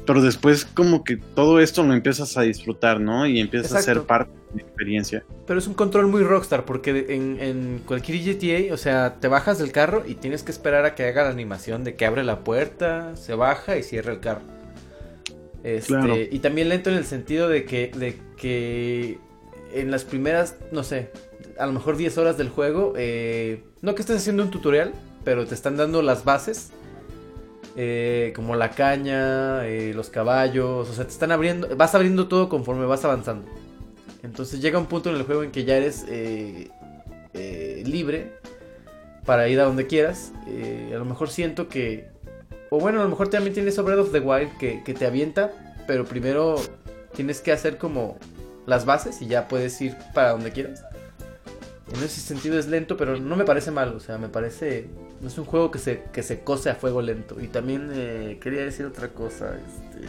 pero 0.06 0.22
después 0.22 0.64
como 0.64 1.04
que 1.04 1.16
todo 1.16 1.60
esto 1.60 1.82
lo 1.84 1.92
empiezas 1.92 2.36
a 2.36 2.42
disfrutar, 2.42 3.00
¿no? 3.00 3.26
Y 3.26 3.38
empiezas 3.38 3.74
a 3.74 3.82
ser 3.82 4.02
parte 4.02 4.32
de 4.52 4.56
la 4.56 4.62
experiencia. 4.68 5.24
Pero 5.46 5.58
es 5.58 5.66
un 5.66 5.74
control 5.74 6.06
muy 6.08 6.22
rockstar 6.22 6.64
porque 6.64 7.06
en, 7.10 7.38
en 7.40 7.82
cualquier 7.86 8.18
GTA, 8.18 8.72
o 8.74 8.76
sea, 8.76 9.16
te 9.20 9.28
bajas 9.28 9.58
del 9.58 9.70
carro 9.72 10.02
y 10.06 10.14
tienes 10.14 10.42
que 10.42 10.50
esperar 10.50 10.84
a 10.84 10.94
que 10.94 11.04
haga 11.04 11.24
la 11.24 11.30
animación 11.30 11.84
de 11.84 11.94
que 11.94 12.06
abre 12.06 12.24
la 12.24 12.40
puerta, 12.40 13.14
se 13.16 13.34
baja 13.34 13.76
y 13.76 13.82
cierra 13.82 14.12
el 14.12 14.20
carro. 14.20 14.42
Este, 15.62 15.88
Claro. 15.88 16.16
Y 16.16 16.38
también 16.38 16.68
lento 16.70 16.90
en 16.90 16.96
el 16.96 17.04
sentido 17.04 17.48
de 17.48 17.64
que, 17.64 17.92
de 17.94 18.16
que 18.36 19.18
en 19.74 19.90
las 19.90 20.04
primeras, 20.04 20.56
no 20.72 20.82
sé, 20.82 21.10
a 21.60 21.66
lo 21.66 21.72
mejor 21.72 21.96
10 21.96 22.18
horas 22.18 22.36
del 22.38 22.48
juego, 22.48 22.94
eh, 22.96 23.62
no 23.82 23.94
que 23.94 24.02
estés 24.02 24.16
haciendo 24.18 24.42
un 24.42 24.50
tutorial, 24.50 24.92
pero 25.24 25.46
te 25.46 25.54
están 25.54 25.76
dando 25.76 26.02
las 26.02 26.24
bases. 26.24 26.70
eh, 27.76 28.32
como 28.34 28.56
la 28.56 28.70
caña, 28.70 29.66
eh, 29.66 29.92
los 29.94 30.10
caballos, 30.10 30.88
o 30.88 30.92
sea, 30.92 31.04
te 31.04 31.10
están 31.12 31.30
abriendo, 31.32 31.68
vas 31.76 31.94
abriendo 31.94 32.28
todo 32.28 32.48
conforme 32.48 32.84
vas 32.86 33.04
avanzando. 33.04 33.46
Entonces 34.22 34.60
llega 34.60 34.78
un 34.78 34.86
punto 34.86 35.10
en 35.10 35.16
el 35.16 35.22
juego 35.22 35.42
en 35.44 35.50
que 35.52 35.64
ya 35.64 35.76
eres 35.76 36.04
eh, 36.08 36.68
eh, 37.34 37.82
libre 37.86 38.32
para 39.24 39.48
ir 39.48 39.60
a 39.60 39.64
donde 39.64 39.86
quieras. 39.86 40.32
A 40.92 40.96
lo 40.98 41.04
mejor 41.04 41.30
siento 41.30 41.68
que... 41.68 42.08
O 42.70 42.78
bueno, 42.80 43.00
a 43.00 43.04
lo 43.04 43.08
mejor 43.10 43.28
también 43.28 43.54
tienes 43.54 43.82
Breath 43.82 43.98
of 44.00 44.12
the 44.12 44.20
Wild 44.20 44.58
que 44.58 44.94
te 44.94 45.06
avienta, 45.06 45.52
pero 45.86 46.04
primero 46.04 46.56
tienes 47.14 47.40
que 47.40 47.52
hacer 47.52 47.78
como 47.78 48.18
las 48.66 48.84
bases 48.84 49.22
y 49.22 49.26
ya 49.26 49.48
puedes 49.48 49.80
ir 49.80 49.96
para 50.14 50.30
donde 50.30 50.52
quieras. 50.52 50.84
En 51.92 52.02
ese 52.04 52.20
sentido 52.20 52.58
es 52.58 52.68
lento, 52.68 52.96
pero 52.96 53.18
no 53.18 53.36
me 53.36 53.44
parece 53.44 53.70
mal. 53.70 53.94
O 53.94 54.00
sea, 54.00 54.18
me 54.18 54.28
parece... 54.28 54.86
No 55.20 55.28
es 55.28 55.36
un 55.38 55.44
juego 55.44 55.70
que 55.70 55.78
se, 55.78 56.04
que 56.12 56.22
se 56.22 56.40
cose 56.40 56.70
a 56.70 56.74
fuego 56.74 57.02
lento. 57.02 57.40
Y 57.40 57.48
también 57.48 57.90
eh, 57.92 58.38
quería 58.40 58.62
decir 58.62 58.86
otra 58.86 59.08
cosa. 59.08 59.54
Este... 59.56 60.06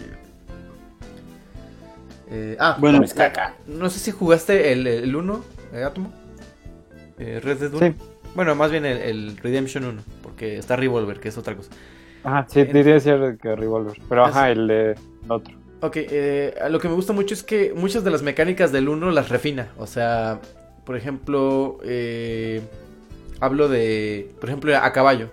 Eh, 2.30 2.56
ah, 2.60 2.78
Bueno, 2.80 2.98
Comes 3.00 3.14
caca. 3.14 3.56
no 3.68 3.90
sé 3.90 4.00
si 4.00 4.12
jugaste 4.12 4.72
el, 4.72 4.88
el 4.88 5.16
1, 5.16 5.44
eh, 5.74 5.84
Atomo. 5.84 6.14
Eh, 7.20 7.40
Red 7.44 7.58
Dead 7.58 7.74
1. 7.74 7.80
Sí. 7.80 7.96
Bueno, 8.36 8.56
más 8.56 8.72
bien 8.72 8.86
el, 8.86 8.98
el 9.00 9.38
Redemption 9.38 9.84
1, 9.84 10.02
porque 10.24 10.58
está 10.58 10.76
Revolver, 10.78 11.20
que 11.20 11.28
es 11.30 11.38
otra 11.38 11.56
cosa. 11.56 11.72
Ajá, 12.24 12.46
sí, 12.50 12.64
diría 12.64 12.94
decir 12.94 13.38
que 13.42 13.56
Revolver. 13.56 13.98
Pero 14.08 14.24
ajá, 14.26 14.52
el 14.52 14.68
de 14.68 14.96
otro. 15.28 15.54
Ok, 15.82 15.98
eh, 15.98 16.54
lo 16.70 16.80
que 16.80 16.88
me 16.88 16.94
gusta 16.94 17.12
mucho 17.12 17.34
es 17.34 17.44
que 17.44 17.74
muchas 17.76 18.04
de 18.04 18.12
las 18.12 18.22
mecánicas 18.22 18.72
del 18.72 18.88
1 18.88 19.12
las 19.12 19.30
refina. 19.30 19.70
O 19.78 19.88
sea, 19.88 20.40
por 20.92 20.98
ejemplo, 20.98 21.80
eh, 21.86 22.60
hablo 23.40 23.70
de, 23.70 24.30
por 24.42 24.50
ejemplo, 24.50 24.76
a 24.76 24.92
caballo. 24.92 25.32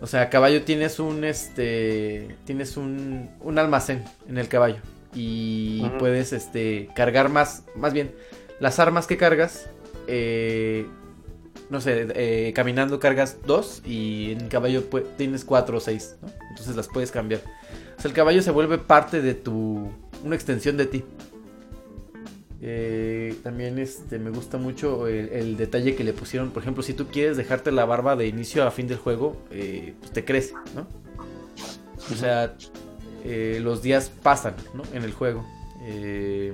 O 0.00 0.08
sea, 0.08 0.22
a 0.22 0.30
caballo 0.30 0.62
tienes 0.62 0.98
un, 0.98 1.22
este, 1.22 2.36
tienes 2.44 2.76
un, 2.76 3.30
un 3.38 3.58
almacén 3.60 4.02
en 4.28 4.36
el 4.36 4.48
caballo. 4.48 4.78
Y 5.14 5.88
puedes, 6.00 6.32
este, 6.32 6.88
cargar 6.96 7.28
más, 7.28 7.62
más 7.76 7.92
bien, 7.92 8.10
las 8.58 8.80
armas 8.80 9.06
que 9.06 9.16
cargas, 9.16 9.70
eh, 10.08 10.88
no 11.68 11.80
sé, 11.80 12.08
eh, 12.16 12.52
caminando 12.52 12.98
cargas 12.98 13.36
dos 13.46 13.82
y 13.86 14.32
en 14.32 14.48
caballo 14.48 14.82
tienes 15.16 15.44
cuatro 15.44 15.78
o 15.78 15.80
seis, 15.80 16.16
¿no? 16.20 16.30
Entonces 16.48 16.74
las 16.74 16.88
puedes 16.88 17.12
cambiar. 17.12 17.42
O 17.96 18.02
sea, 18.02 18.08
el 18.08 18.12
caballo 18.12 18.42
se 18.42 18.50
vuelve 18.50 18.78
parte 18.78 19.22
de 19.22 19.34
tu, 19.34 19.88
una 20.24 20.34
extensión 20.34 20.76
de 20.76 20.86
ti. 20.86 21.04
Eh, 22.62 23.34
también 23.42 23.78
este, 23.78 24.18
me 24.18 24.28
gusta 24.30 24.58
mucho 24.58 25.06
el, 25.06 25.30
el 25.30 25.56
detalle 25.56 25.94
que 25.96 26.04
le 26.04 26.12
pusieron. 26.12 26.50
Por 26.50 26.62
ejemplo, 26.62 26.82
si 26.82 26.92
tú 26.92 27.06
quieres 27.06 27.36
dejarte 27.36 27.72
la 27.72 27.84
barba 27.86 28.16
de 28.16 28.26
inicio 28.26 28.66
a 28.66 28.70
fin 28.70 28.86
del 28.86 28.98
juego, 28.98 29.36
eh, 29.50 29.94
pues 30.00 30.12
te 30.12 30.24
crece, 30.24 30.54
¿no? 30.74 30.86
O 32.12 32.14
sea, 32.14 32.54
eh, 33.24 33.60
los 33.62 33.82
días 33.82 34.10
pasan, 34.22 34.54
¿no? 34.74 34.82
En 34.92 35.04
el 35.04 35.12
juego. 35.12 35.44
Eh, 35.84 36.52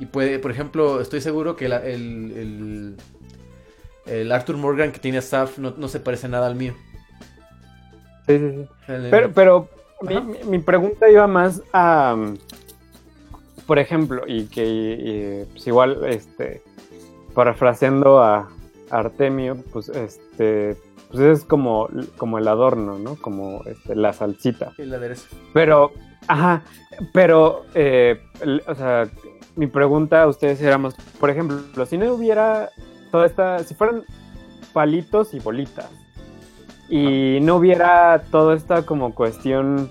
y 0.00 0.06
puede, 0.06 0.38
por 0.38 0.50
ejemplo, 0.50 1.00
estoy 1.00 1.20
seguro 1.20 1.56
que 1.56 1.68
la- 1.68 1.84
el, 1.84 2.32
el, 2.36 2.96
el 4.06 4.32
Arthur 4.32 4.56
Morgan 4.56 4.92
que 4.92 4.98
tiene 4.98 5.18
a 5.18 5.20
Staff 5.20 5.58
no, 5.58 5.74
no 5.76 5.88
se 5.88 6.00
parece 6.00 6.28
nada 6.28 6.46
al 6.46 6.54
mío. 6.54 6.74
Sí, 8.26 8.38
sí, 8.38 8.50
sí. 8.56 8.66
Pero, 8.86 9.32
pero 9.32 9.68
mi, 10.00 10.14
Ajá. 10.16 10.24
mi- 10.24 10.44
mi 10.44 10.58
pregunta 10.58 11.10
iba 11.10 11.26
más 11.26 11.60
a, 11.72 12.14
um, 12.16 12.36
por 13.66 13.78
ejemplo, 13.78 14.22
y 14.26 14.44
que 14.46 14.64
y, 14.66 15.44
pues 15.52 15.66
igual, 15.66 16.04
este, 16.06 16.62
parafraseando 17.34 18.22
a 18.22 18.48
Artemio, 18.90 19.56
pues 19.72 19.88
este, 19.88 20.76
pues 21.10 21.20
es 21.20 21.44
como, 21.44 21.88
como 22.16 22.38
el 22.38 22.46
adorno, 22.48 22.98
¿no? 22.98 23.16
Como 23.16 23.62
este, 23.66 23.94
la 23.96 24.12
salsita. 24.12 24.72
el 24.78 24.92
aderezo. 24.94 25.26
Pero, 25.52 25.92
ajá, 26.28 26.62
pero, 27.12 27.62
eh, 27.74 28.20
el- 28.40 28.62
o 28.66 28.74
sea, 28.74 29.08
mi 29.56 29.66
pregunta 29.66 30.22
a 30.22 30.28
ustedes 30.28 30.60
era 30.60 30.78
más, 30.78 30.94
por 31.18 31.30
ejemplo, 31.30 31.86
si 31.86 31.96
no 31.98 32.12
hubiera 32.12 32.70
toda 33.10 33.26
esta, 33.26 33.60
si 33.60 33.74
fueran 33.74 34.04
palitos 34.72 35.34
y 35.34 35.38
bolitas, 35.40 35.88
y 36.88 37.38
no 37.40 37.56
hubiera 37.56 38.24
toda 38.30 38.54
esta 38.56 38.84
como 38.84 39.14
cuestión 39.14 39.88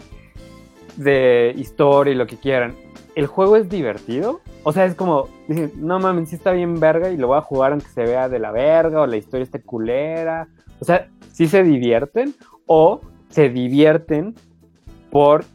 de 0.98 1.54
historia 1.58 2.14
y 2.14 2.16
lo 2.16 2.28
que 2.28 2.38
quieran, 2.38 2.76
¿el 3.16 3.28
juego 3.28 3.56
es 3.56 3.70
divertido? 3.70 4.42
O 4.64 4.72
sea, 4.72 4.86
es 4.86 4.96
como, 4.96 5.28
no 5.76 6.00
mames, 6.00 6.30
sí 6.30 6.36
está 6.36 6.52
bien 6.52 6.80
verga 6.80 7.10
y 7.10 7.18
lo 7.18 7.28
voy 7.28 7.38
a 7.38 7.42
jugar 7.42 7.72
aunque 7.72 7.88
se 7.88 8.04
vea 8.04 8.30
de 8.30 8.40
la 8.40 8.52
verga 8.52 9.02
o 9.02 9.08
la 9.08 9.18
historia 9.18 9.44
esté 9.44 9.62
culera. 9.62 10.48
O 10.80 10.86
sea, 10.86 11.10
¿sí 11.32 11.48
se 11.48 11.64
divierten 11.64 12.36
o 12.66 13.02
se 13.30 13.50
divierten 13.50 14.36
por 15.12 15.46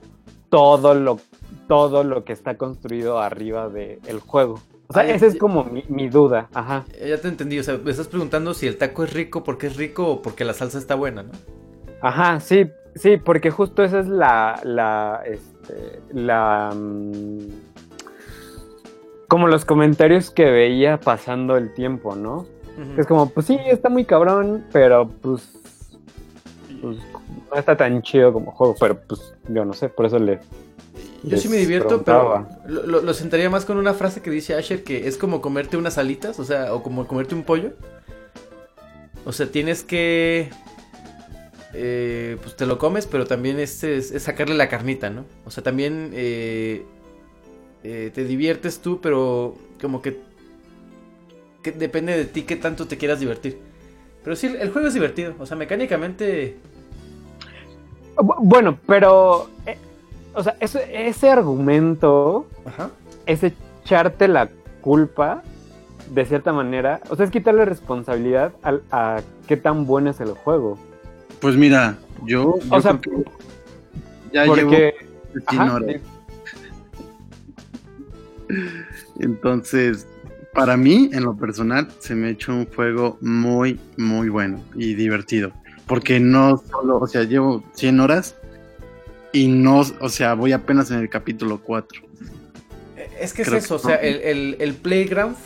todo 0.50 0.94
lo, 0.94 1.18
todo 1.66 2.04
lo 2.04 2.24
que 2.24 2.32
está 2.32 2.56
construido 2.56 3.18
arriba 3.18 3.68
del 3.68 4.20
juego? 4.20 4.60
O 4.90 4.94
sea, 4.94 5.06
esa 5.06 5.26
es 5.26 5.36
como 5.36 5.64
mi, 5.64 5.84
mi 5.88 6.08
duda, 6.08 6.48
ajá. 6.54 6.84
Eh, 6.94 7.10
Ya 7.10 7.20
te 7.20 7.28
entendí, 7.28 7.58
o 7.58 7.62
sea, 7.62 7.76
me 7.76 7.90
estás 7.90 8.08
preguntando 8.08 8.54
si 8.54 8.66
el 8.66 8.78
taco 8.78 9.04
es 9.04 9.12
rico 9.12 9.44
porque 9.44 9.66
es 9.66 9.76
rico 9.76 10.08
o 10.08 10.22
porque 10.22 10.46
la 10.46 10.54
salsa 10.54 10.78
está 10.78 10.94
buena, 10.94 11.24
¿no? 11.24 11.32
Ajá, 12.00 12.40
sí, 12.40 12.70
sí, 12.98 13.16
porque 13.16 13.50
justo 13.50 13.82
esa 13.82 14.00
es 14.00 14.06
la, 14.08 14.60
la, 14.64 15.22
este, 15.26 16.00
la, 16.12 16.72
mm, 16.74 17.38
como 19.28 19.46
los 19.48 19.64
comentarios 19.64 20.30
que 20.30 20.44
veía 20.50 20.98
pasando 21.00 21.56
el 21.56 21.72
tiempo, 21.74 22.14
¿no? 22.16 22.46
Es 22.96 23.06
como, 23.06 23.28
pues 23.30 23.46
sí, 23.46 23.58
está 23.66 23.88
muy 23.88 24.04
cabrón, 24.04 24.64
pero 24.72 25.08
pues, 25.20 25.50
pues 26.80 26.96
no 27.50 27.56
está 27.58 27.76
tan 27.76 28.02
chido 28.02 28.32
como 28.32 28.52
juego, 28.52 28.76
pero 28.78 29.00
pues 29.00 29.34
yo 29.48 29.64
no 29.64 29.72
sé, 29.72 29.88
por 29.88 30.06
eso 30.06 30.18
le... 30.20 30.38
Yo 31.24 31.36
sí 31.36 31.48
me 31.48 31.56
divierto, 31.56 32.04
pero 32.04 32.34
preguntaba. 32.34 32.60
lo- 32.68 33.02
lo 33.02 33.12
sentaría 33.14 33.50
más 33.50 33.64
con 33.64 33.76
una 33.78 33.94
frase 33.94 34.22
que 34.22 34.30
dice 34.30 34.54
Asher 34.54 34.84
que 34.84 35.08
es 35.08 35.18
como 35.18 35.40
comerte 35.40 35.76
unas 35.76 35.98
alitas, 35.98 36.38
o 36.38 36.44
sea, 36.44 36.72
o 36.72 36.84
como 36.84 37.08
comerte 37.08 37.34
un 37.34 37.42
pollo. 37.42 37.72
O 39.26 39.32
sea, 39.32 39.46
tienes 39.50 39.82
que... 39.82 40.50
eh, 41.74 42.36
pues 42.42 42.56
te 42.56 42.66
lo 42.66 42.78
comes, 42.78 43.06
pero 43.06 43.26
también 43.26 43.58
es, 43.58 43.82
es- 43.84 44.10
es 44.10 44.22
sacarle 44.22 44.54
la 44.54 44.68
carnita, 44.68 45.10
¿no? 45.10 45.24
O 45.44 45.50
sea, 45.50 45.62
también 45.62 46.10
eh, 46.14 46.84
eh, 47.84 48.10
te 48.14 48.24
diviertes 48.24 48.80
tú, 48.80 49.00
pero 49.00 49.54
como 49.80 50.00
que, 50.02 50.18
que 51.62 51.72
depende 51.72 52.16
de 52.16 52.24
ti 52.24 52.42
qué 52.42 52.56
tanto 52.56 52.86
te 52.86 52.96
quieras 52.96 53.20
divertir. 53.20 53.58
Pero 54.24 54.36
sí, 54.36 54.46
el 54.58 54.70
juego 54.70 54.88
es 54.88 54.94
divertido, 54.94 55.34
o 55.38 55.46
sea, 55.46 55.56
mecánicamente... 55.56 56.56
Bu- 58.16 58.36
Bueno, 58.40 58.78
pero, 58.86 59.48
eh, 59.66 59.76
o 60.34 60.42
sea, 60.42 60.56
ese, 60.60 61.06
ese 61.08 61.30
argumento 61.30 62.46
Ajá. 62.64 62.90
es 63.26 63.42
echarte 63.44 64.26
la 64.28 64.48
culpa 64.80 65.42
de 66.10 66.24
cierta 66.24 66.52
manera, 66.52 67.00
o 67.10 67.16
sea, 67.16 67.26
es 67.26 67.30
quitarle 67.30 67.64
responsabilidad 67.66 68.52
a, 68.90 69.20
qué 69.46 69.56
tan 69.56 69.86
bueno 69.86 70.10
es 70.10 70.20
el 70.20 70.30
juego. 70.32 70.78
Pues 71.40 71.56
mira, 71.56 71.98
yo, 72.26 72.58
yo 72.60 72.76
O 72.76 72.80
sea, 72.80 72.98
creo 72.98 73.24
que 73.24 73.30
ya 74.32 74.44
llevo 74.44 74.70
Porque... 74.70 74.94
15 75.32 75.44
Ajá, 75.46 75.74
horas. 75.74 75.96
sí. 75.96 76.00
Entonces, 79.20 80.06
para 80.54 80.76
mí, 80.76 81.10
en 81.12 81.24
lo 81.24 81.36
personal, 81.36 81.88
se 81.98 82.14
me 82.14 82.28
ha 82.28 82.30
hecho 82.30 82.52
un 82.52 82.66
juego 82.66 83.18
muy, 83.20 83.78
muy 83.96 84.28
bueno 84.28 84.62
y 84.74 84.94
divertido. 84.94 85.52
Porque 85.86 86.20
no 86.20 86.58
solo, 86.70 86.98
o 86.98 87.06
sea, 87.06 87.22
llevo 87.24 87.62
100 87.74 88.00
horas 88.00 88.34
y 89.32 89.48
no, 89.48 89.80
o 90.00 90.08
sea, 90.08 90.34
voy 90.34 90.52
apenas 90.52 90.90
en 90.90 90.98
el 90.98 91.08
capítulo 91.08 91.60
4. 91.62 92.02
Es 93.20 93.32
que 93.32 93.42
es 93.42 93.48
eso, 93.52 93.76
o 93.76 93.78
sea, 93.78 93.96
el- 93.96 94.56
el 94.60 94.74
playground. 94.74 95.36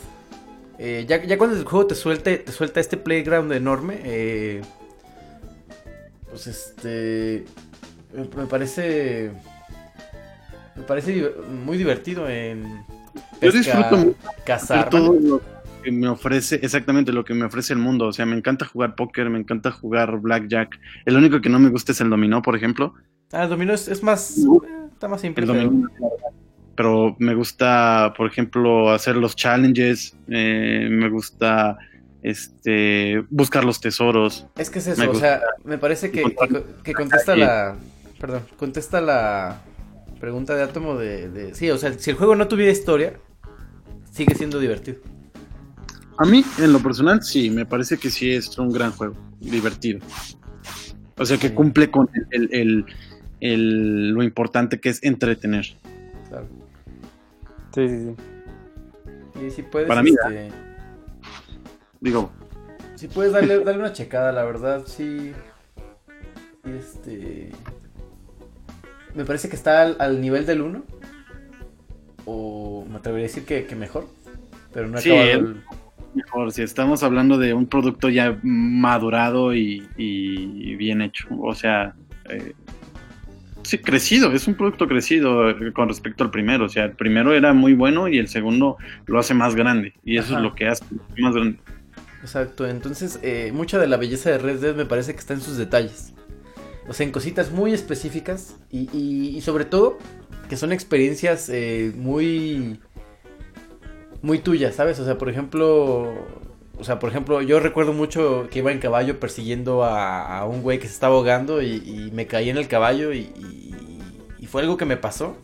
eh, 0.79 1.05
ya, 1.07 1.23
ya 1.23 1.37
cuando 1.37 1.55
el 1.55 1.63
juego 1.63 1.85
te 1.87 1.95
suelte, 1.95 2.37
te 2.37 2.51
suelta 2.51 2.79
este 2.79 2.97
playground 2.97 3.51
enorme. 3.53 3.99
eh, 4.03 4.61
pues 6.33 6.47
este. 6.47 7.45
Me, 8.11 8.45
parece. 8.47 9.31
Me 10.75 10.81
parece 10.81 11.31
muy 11.63 11.77
divertido 11.77 12.27
en. 12.27 12.83
Yo 13.39 13.51
disfruto 13.51 13.97
mucho 13.97 14.17
cazar. 14.43 14.89
Todos 14.89 15.09
¿vale? 15.09 15.27
los, 15.27 15.41
que 15.83 15.91
me 15.91 16.07
ofrece, 16.07 16.59
exactamente 16.63 17.11
lo 17.11 17.23
que 17.23 17.35
me 17.35 17.45
ofrece 17.45 17.73
el 17.73 17.79
mundo. 17.79 18.07
O 18.07 18.13
sea, 18.13 18.25
me 18.25 18.35
encanta 18.35 18.65
jugar 18.65 18.95
póker, 18.95 19.29
me 19.29 19.37
encanta 19.37 19.69
jugar 19.69 20.17
blackjack. 20.19 20.79
El 21.05 21.17
único 21.17 21.39
que 21.39 21.49
no 21.49 21.59
me 21.59 21.69
gusta 21.69 21.91
es 21.91 22.01
el 22.01 22.09
dominó, 22.09 22.41
por 22.41 22.55
ejemplo. 22.55 22.95
Ah, 23.31 23.43
el 23.43 23.49
dominó 23.49 23.73
es, 23.73 23.87
es 23.87 24.01
más. 24.01 24.39
Eh, 24.39 24.43
está 24.91 25.07
más 25.07 25.21
simple. 25.21 25.43
El 25.43 25.47
dominó, 25.47 25.89
pero 26.75 27.15
me 27.19 27.35
gusta, 27.35 28.11
por 28.17 28.25
ejemplo, 28.25 28.89
hacer 28.89 29.17
los 29.17 29.35
challenges. 29.35 30.17
eh, 30.29 30.87
me 30.89 31.09
gusta 31.09 31.77
este 32.23 33.23
buscar 33.29 33.63
los 33.65 33.79
tesoros. 33.81 34.47
Es 34.57 34.69
que 34.69 34.79
es 34.79 34.87
eso, 34.87 35.11
o 35.11 35.15
sea, 35.15 35.41
me 35.63 35.77
parece 35.77 36.09
que, 36.11 36.23
que, 36.23 36.35
co- 36.35 36.63
que 36.83 36.93
contesta 36.93 37.35
la. 37.35 37.75
Perdón, 38.19 38.43
contesta 38.57 39.01
la 39.01 39.61
pregunta 40.19 40.55
de 40.55 40.63
Átomo 40.63 40.95
de, 40.97 41.29
de- 41.29 41.53
Sí, 41.55 41.69
o 41.69 41.77
sea, 41.77 41.91
si 41.93 42.09
el 42.09 42.15
juego 42.15 42.35
no 42.35 42.47
tuviera 42.47 42.71
historia, 42.71 43.13
sigue 44.11 44.33
siendo 44.35 44.59
divertido. 44.59 44.99
A 46.17 46.25
mí, 46.25 46.45
en 46.59 46.71
lo 46.71 46.79
personal, 46.79 47.21
sí, 47.23 47.49
me 47.49 47.65
parece 47.65 47.97
que 47.97 48.09
sí 48.09 48.31
es 48.31 48.57
un 48.57 48.71
gran 48.71 48.91
juego, 48.91 49.15
divertido. 49.41 49.99
O 51.17 51.25
sea, 51.25 51.37
que 51.37 51.49
Sí. 51.49 51.53
cumple 51.53 51.91
con 51.91 52.09
el, 52.31 52.49
el- 52.53 52.85
el- 53.41 54.09
lo 54.11 54.23
importante 54.23 54.79
que 54.79 54.89
es 54.89 55.03
entretener. 55.03 55.65
Claro. 56.29 56.47
Sí, 57.75 57.89
sí, 57.89 57.97
sí. 58.05 59.45
Y 59.45 59.51
si 59.51 59.63
puedes. 59.63 59.87
Para 59.89 60.01
mí, 60.03 60.11
este, 60.11 60.51
Digo, 62.03 62.29
Si 62.95 63.07
puedes 63.07 63.31
darle, 63.31 63.63
darle 63.63 63.79
una 63.79 63.93
checada, 63.93 64.31
la 64.33 64.43
verdad, 64.43 64.83
sí. 64.85 65.31
Este. 66.65 67.49
Me 69.15 69.25
parece 69.25 69.47
que 69.49 69.55
está 69.55 69.81
al, 69.81 69.95
al 69.99 70.19
nivel 70.21 70.45
del 70.45 70.61
1. 70.61 70.83
O 72.25 72.85
me 72.89 72.97
atrevería 72.97 73.25
a 73.25 73.29
decir 73.29 73.45
que, 73.45 73.65
que 73.65 73.75
mejor. 73.75 74.05
Pero 74.73 74.87
no 74.89 74.97
he 74.97 75.01
Sí, 75.01 75.11
acabado 75.11 75.31
el- 75.31 75.45
el- 75.45 75.63
mejor, 76.15 76.51
si 76.51 76.61
estamos 76.61 77.03
hablando 77.03 77.37
de 77.37 77.53
un 77.53 77.65
producto 77.67 78.09
ya 78.09 78.37
madurado 78.43 79.53
y, 79.55 79.87
y 79.97 80.75
bien 80.75 81.01
hecho. 81.01 81.27
O 81.39 81.55
sea, 81.55 81.95
eh, 82.29 82.53
sí, 83.63 83.77
crecido, 83.79 84.31
es 84.31 84.47
un 84.47 84.55
producto 84.55 84.87
crecido 84.87 85.55
con 85.73 85.87
respecto 85.87 86.23
al 86.23 86.31
primero. 86.31 86.65
O 86.65 86.69
sea, 86.69 86.85
el 86.85 86.91
primero 86.93 87.33
era 87.33 87.53
muy 87.53 87.73
bueno 87.73 88.07
y 88.09 88.17
el 88.19 88.27
segundo 88.27 88.77
lo 89.05 89.19
hace 89.19 89.33
más 89.33 89.55
grande. 89.55 89.93
Y 90.03 90.17
eso 90.17 90.33
Ajá. 90.33 90.37
es 90.37 90.43
lo 90.43 90.55
que 90.55 90.67
hace 90.67 90.83
más 91.17 91.33
grande. 91.35 91.59
Exacto, 92.23 92.65
entonces 92.65 93.19
eh, 93.21 93.51
mucha 93.53 93.77
de 93.77 93.85
la 93.87 93.97
belleza 93.97 94.31
de 94.31 94.37
Red 94.37 94.61
Dead 94.61 94.75
me 94.75 94.85
parece 94.85 95.13
que 95.13 95.19
está 95.19 95.33
en 95.33 95.41
sus 95.41 95.57
detalles. 95.57 96.13
O 96.87 96.93
sea, 96.93 97.05
en 97.05 97.11
cositas 97.11 97.51
muy 97.51 97.73
específicas 97.73 98.55
y, 98.71 98.89
y- 98.97 99.37
y 99.37 99.41
sobre 99.41 99.65
todo 99.65 99.97
que 100.49 100.57
son 100.57 100.71
experiencias 100.71 101.49
eh, 101.49 101.91
muy 101.95 102.79
muy 104.21 104.39
tuyas, 104.39 104.75
¿sabes? 104.75 104.99
O 104.99 105.05
sea, 105.05 105.17
por 105.17 105.29
ejemplo, 105.29 106.13
o 106.79 106.83
sea, 106.83 106.97
por 106.99 107.09
ejemplo, 107.09 107.41
yo 107.41 107.59
recuerdo 107.59 107.91
mucho 107.93 108.47
que 108.49 108.59
iba 108.59 108.71
en 108.71 108.79
caballo 108.79 109.19
persiguiendo 109.19 109.83
a, 109.83 110.45
un 110.45 110.61
güey 110.61 110.79
que 110.79 110.87
se 110.87 110.93
estaba 110.93 111.15
ahogando 111.15 111.61
y, 111.61 112.09
me 112.13 112.25
caí 112.25 112.49
en 112.49 112.57
el 112.57 112.67
caballo 112.67 113.13
y, 113.13 113.29
fue 114.47 114.61
algo 114.61 114.77
que 114.77 114.85
me 114.85 114.97
pasó. 114.97 115.35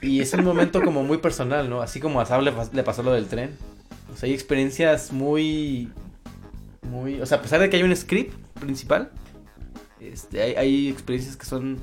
Y 0.00 0.20
es 0.20 0.32
un 0.34 0.44
momento 0.44 0.82
como 0.82 1.02
muy 1.02 1.18
personal, 1.18 1.68
¿no? 1.68 1.82
Así 1.82 2.00
como 2.00 2.20
a 2.20 2.26
Sab 2.26 2.42
le, 2.42 2.52
le 2.72 2.82
pasó 2.84 3.02
lo 3.02 3.12
del 3.12 3.26
tren. 3.26 3.56
O 4.12 4.16
sea, 4.16 4.26
hay 4.28 4.34
experiencias 4.34 5.12
muy. 5.12 5.90
Muy. 6.88 7.20
O 7.20 7.26
sea, 7.26 7.38
a 7.38 7.42
pesar 7.42 7.60
de 7.60 7.70
que 7.70 7.76
hay 7.76 7.82
un 7.82 7.94
script 7.94 8.34
principal, 8.58 9.10
este, 10.00 10.56
hay, 10.56 10.88
experiencias 10.88 11.36
que 11.36 11.46
son. 11.46 11.78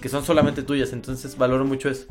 que 0.00 0.08
son 0.08 0.24
solamente 0.24 0.62
tuyas. 0.62 0.92
Entonces 0.92 1.36
valoro 1.36 1.64
mucho 1.64 1.88
eso. 1.88 2.06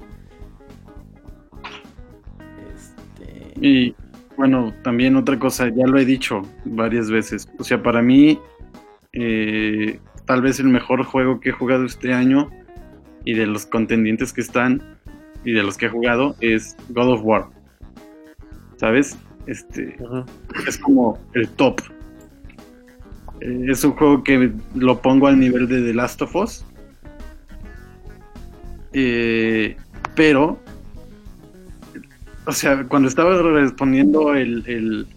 Este. 2.75 3.53
Y 3.59 3.95
bueno, 4.37 4.73
también 4.83 5.17
otra 5.17 5.37
cosa, 5.37 5.67
ya 5.67 5.85
lo 5.85 5.99
he 5.99 6.05
dicho 6.05 6.41
varias 6.65 7.11
veces. 7.11 7.49
O 7.59 7.63
sea, 7.63 7.83
para 7.83 8.01
mí, 8.01 8.39
eh, 9.11 9.99
tal 10.25 10.41
vez 10.41 10.59
el 10.59 10.67
mejor 10.67 11.03
juego 11.03 11.39
que 11.39 11.49
he 11.49 11.51
jugado 11.51 11.85
este 11.85 12.13
año 12.13 12.49
y 13.25 13.33
de 13.33 13.45
los 13.45 13.65
contendientes 13.65 14.31
que 14.31 14.41
están 14.41 14.97
y 15.43 15.51
de 15.51 15.63
los 15.63 15.77
que 15.77 15.87
he 15.87 15.89
jugado 15.89 16.35
es 16.39 16.77
God 16.89 17.13
of 17.13 17.21
War. 17.23 17.58
¿Sabes? 18.79 19.17
Este 19.45 19.97
es 20.67 20.77
como 20.77 21.19
el 21.33 21.47
top. 21.49 21.81
Eh, 23.41 23.65
es 23.67 23.83
un 23.83 23.91
juego 23.91 24.23
que 24.23 24.51
lo 24.75 25.01
pongo 25.01 25.27
al 25.27 25.39
nivel 25.39 25.67
de 25.67 25.81
The 25.81 25.93
Last 25.93 26.21
of 26.21 26.35
Us. 26.35 26.65
Eh, 28.93 29.75
pero 30.15 30.59
o 32.49 32.51
sea, 32.51 32.83
cuando 32.85 33.07
estaba 33.07 33.39
respondiendo 33.43 34.33
el, 34.33 34.63
el, 34.65 35.07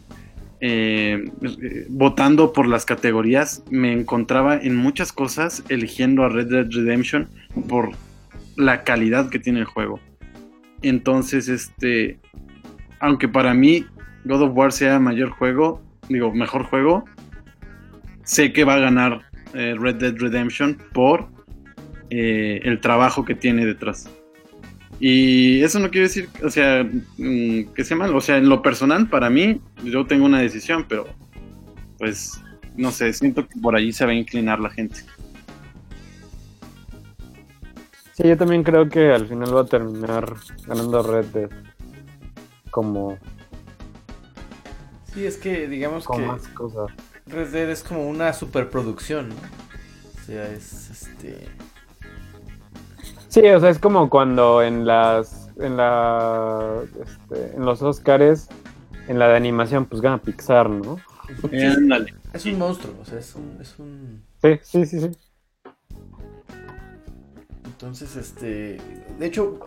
eh, 0.60 1.24
eh, 1.41 1.86
votando 1.89 2.52
por 2.52 2.68
las 2.68 2.84
categorías, 2.84 3.65
me 3.70 3.91
encontraba 3.91 4.58
en 4.58 4.76
muchas 4.76 5.15
cosas 5.15 5.65
eligiendo 5.70 6.24
a 6.24 6.28
Red 6.28 6.49
Dead 6.49 6.66
Redemption 6.70 7.31
por 7.70 7.92
la 8.57 8.84
calidad 8.84 9.31
que 9.31 9.39
tiene 9.39 9.60
el 9.60 9.65
juego. 9.65 9.99
Entonces, 10.82 11.49
este, 11.49 12.18
aunque 13.03 13.29
para 13.29 13.53
mí 13.53 13.85
God 14.25 14.43
of 14.43 14.53
War 14.55 14.73
sea 14.73 14.99
mayor 14.99 15.31
juego, 15.31 15.83
digo, 16.09 16.33
mejor 16.33 16.65
juego, 16.65 17.05
sé 18.25 18.53
que 18.53 18.65
va 18.65 18.75
a 18.75 18.79
ganar 18.79 19.23
eh, 19.55 19.75
Red 19.79 19.97
Dead 19.97 20.15
Redemption 20.17 20.79
por 20.93 21.29
eh, 22.11 22.61
el 22.63 22.81
trabajo 22.81 23.25
que 23.25 23.35
tiene 23.35 23.67
detrás. 23.67 24.09
Y 25.01 25.61
eso 25.63 25.81
no 25.81 25.91
quiere 25.91 26.07
decir, 26.07 26.29
o 26.45 26.49
sea, 26.49 26.85
mm, 27.19 27.75
que 27.75 27.85
sea 27.85 27.97
malo. 27.97 28.17
O 28.17 28.21
sea, 28.21 28.37
en 28.37 28.49
lo 28.49 28.63
personal, 28.63 29.09
para 29.09 29.29
mí, 29.29 29.61
yo 29.83 30.07
tengo 30.07 30.25
una 30.25 30.39
decisión, 30.39 30.87
pero 30.89 31.09
pues, 31.99 32.41
no 32.77 32.93
sé, 32.93 33.13
siento 33.13 33.49
que 33.49 33.59
por 33.61 33.75
allí 33.75 33.93
se 33.93 34.07
va 34.07 34.13
a 34.13 34.15
inclinar 34.15 34.61
la 34.61 34.71
gente. 34.71 35.01
Sí, 38.13 38.29
yo 38.29 38.37
también 38.37 38.63
creo 38.63 38.89
que 38.89 39.11
al 39.11 39.27
final 39.27 39.57
va 39.57 39.63
a 39.63 39.67
terminar 39.67 40.35
ganando 40.69 41.03
Red 41.03 41.27
Dead. 41.27 41.51
Como 42.73 43.18
Sí, 45.15 45.26
es 45.26 45.36
que 45.36 45.68
digamos 45.68 46.05
con 46.05 46.20
que 46.20 46.26
más 46.26 46.49
cosas. 46.49 46.91
Red 47.26 47.52
Dead 47.52 47.70
es 47.70 47.83
como 47.83 48.09
una 48.09 48.33
superproducción, 48.33 49.28
¿no? 49.28 49.34
O 49.34 50.25
sea, 50.25 50.51
es 50.51 50.91
este. 50.91 51.49
Sí, 53.28 53.47
o 53.47 53.60
sea, 53.60 53.70
es 53.70 53.78
como 53.78 54.09
cuando 54.09 54.62
en 54.62 54.86
las 54.86 55.51
en 55.59 55.76
la 55.76 56.83
este, 57.01 57.57
en 57.57 57.65
los 57.65 57.83
Oscars 57.83 58.49
en 59.09 59.18
la 59.18 59.28
de 59.28 59.36
animación 59.36 59.84
pues 59.84 60.01
gana 60.01 60.18
Pixar, 60.18 60.70
¿no? 60.70 60.99
Es 62.33 62.47
un 62.47 62.59
monstruo, 62.59 62.94
o 63.01 63.05
sea, 63.05 63.18
es 63.18 63.34
un. 63.34 63.59
Es 63.60 63.78
un... 63.78 64.23
Sí, 64.42 64.60
sí, 64.62 64.86
sí, 64.86 65.01
sí. 65.01 65.10
Entonces, 67.83 68.15
este. 68.15 68.78
De 69.19 69.27
hecho, 69.27 69.59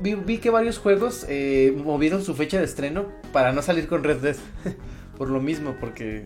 vi, 0.00 0.14
vi 0.14 0.38
que 0.38 0.48
varios 0.48 0.78
juegos 0.78 1.26
eh, 1.28 1.76
movieron 1.84 2.24
su 2.24 2.34
fecha 2.34 2.56
de 2.56 2.64
estreno 2.64 3.08
para 3.30 3.52
no 3.52 3.60
salir 3.60 3.88
con 3.88 4.02
Red 4.02 4.22
Dead. 4.22 4.36
Por 5.18 5.28
lo 5.28 5.38
mismo, 5.38 5.76
porque 5.78 6.24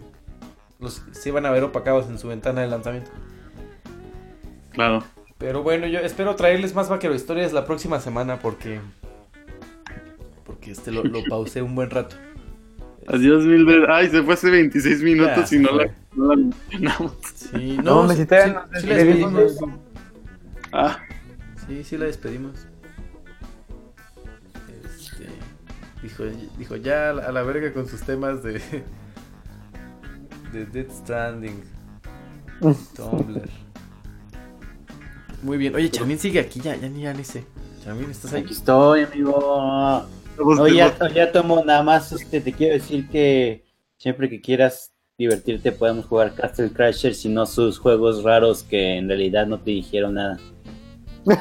los, 0.79 1.03
se 1.11 1.31
iban 1.31 1.45
a 1.45 1.51
ver 1.51 1.65
opacados 1.65 2.09
en 2.09 2.21
su 2.21 2.29
ventana 2.29 2.61
de 2.61 2.69
lanzamiento. 2.69 3.11
Claro. 4.71 5.03
Pero 5.39 5.65
bueno, 5.65 5.89
yo 5.89 5.99
espero 5.99 6.37
traerles 6.37 6.77
más 6.77 6.89
vaquero 6.89 7.13
historias 7.13 7.53
la 7.53 7.65
próxima 7.65 7.99
semana 7.99 8.39
porque. 8.39 8.79
Porque 10.45 10.71
este 10.71 10.93
lo, 10.93 11.03
lo 11.03 11.25
pausé 11.29 11.61
un 11.61 11.75
buen 11.75 11.91
rato. 11.91 12.15
Adiós, 13.09 13.43
Milber. 13.43 13.91
Ay, 13.91 14.11
se 14.11 14.23
fue 14.23 14.35
hace 14.35 14.49
26 14.49 15.03
minutos 15.03 15.51
Ya, 15.51 15.57
y 15.57 15.61
no 15.61 15.73
la, 15.73 15.91
no 16.15 16.29
la 16.29 16.37
mencionamos. 16.37 17.17
Sí, 17.35 17.79
No, 17.83 18.07
no, 18.07 18.15
me. 18.15 19.47
Ah, 20.75 20.99
Sí, 21.73 21.85
sí 21.85 21.97
la 21.97 22.05
despedimos. 22.05 22.67
Este, 24.85 25.27
dijo, 26.03 26.25
dijo 26.59 26.77
ya 26.77 27.09
a 27.11 27.33
la, 27.33 27.43
verga 27.45 27.73
con 27.73 27.89
sus 27.89 28.03
temas 28.03 28.43
de 28.43 28.61
de 30.53 30.67
Dead 30.67 30.91
Stranding. 30.91 31.63
Tumblr. 32.95 33.49
Muy 35.43 35.57
bien. 35.57 35.75
Oye, 35.75 35.91
Charmin 35.91 36.19
sigue 36.19 36.41
aquí 36.41 36.61
ya, 36.61 36.77
ya 36.77 36.91
ni 36.91 37.05
ya 37.05 37.15
ni 37.15 37.25
sé. 37.25 37.47
Charmin, 37.83 38.11
¿estás 38.11 38.35
ahí? 38.35 38.43
Aquí 38.43 38.53
estoy, 38.53 39.05
amigo. 39.05 40.07
No, 40.39 40.69
ya, 40.69 40.95
ya 41.09 41.33
tomo 41.33 41.65
nada 41.65 41.83
más, 41.83 42.13
este, 42.13 42.43
te 42.43 42.53
quiero 42.53 42.75
decir 42.75 43.09
que 43.09 43.65
siempre 43.97 44.29
que 44.29 44.43
quieras 44.43 44.93
divertirte 45.17 45.73
podemos 45.73 46.05
jugar 46.05 46.35
Castle 46.35 46.71
Crashers 46.71 47.25
y 47.25 47.31
no 47.31 47.47
sus 47.47 47.79
juegos 47.79 48.23
raros 48.25 48.63
que 48.63 48.99
en 48.99 49.09
realidad 49.09 49.47
no 49.47 49.59
te 49.59 49.71
dijeron 49.71 50.15
nada. 50.15 50.39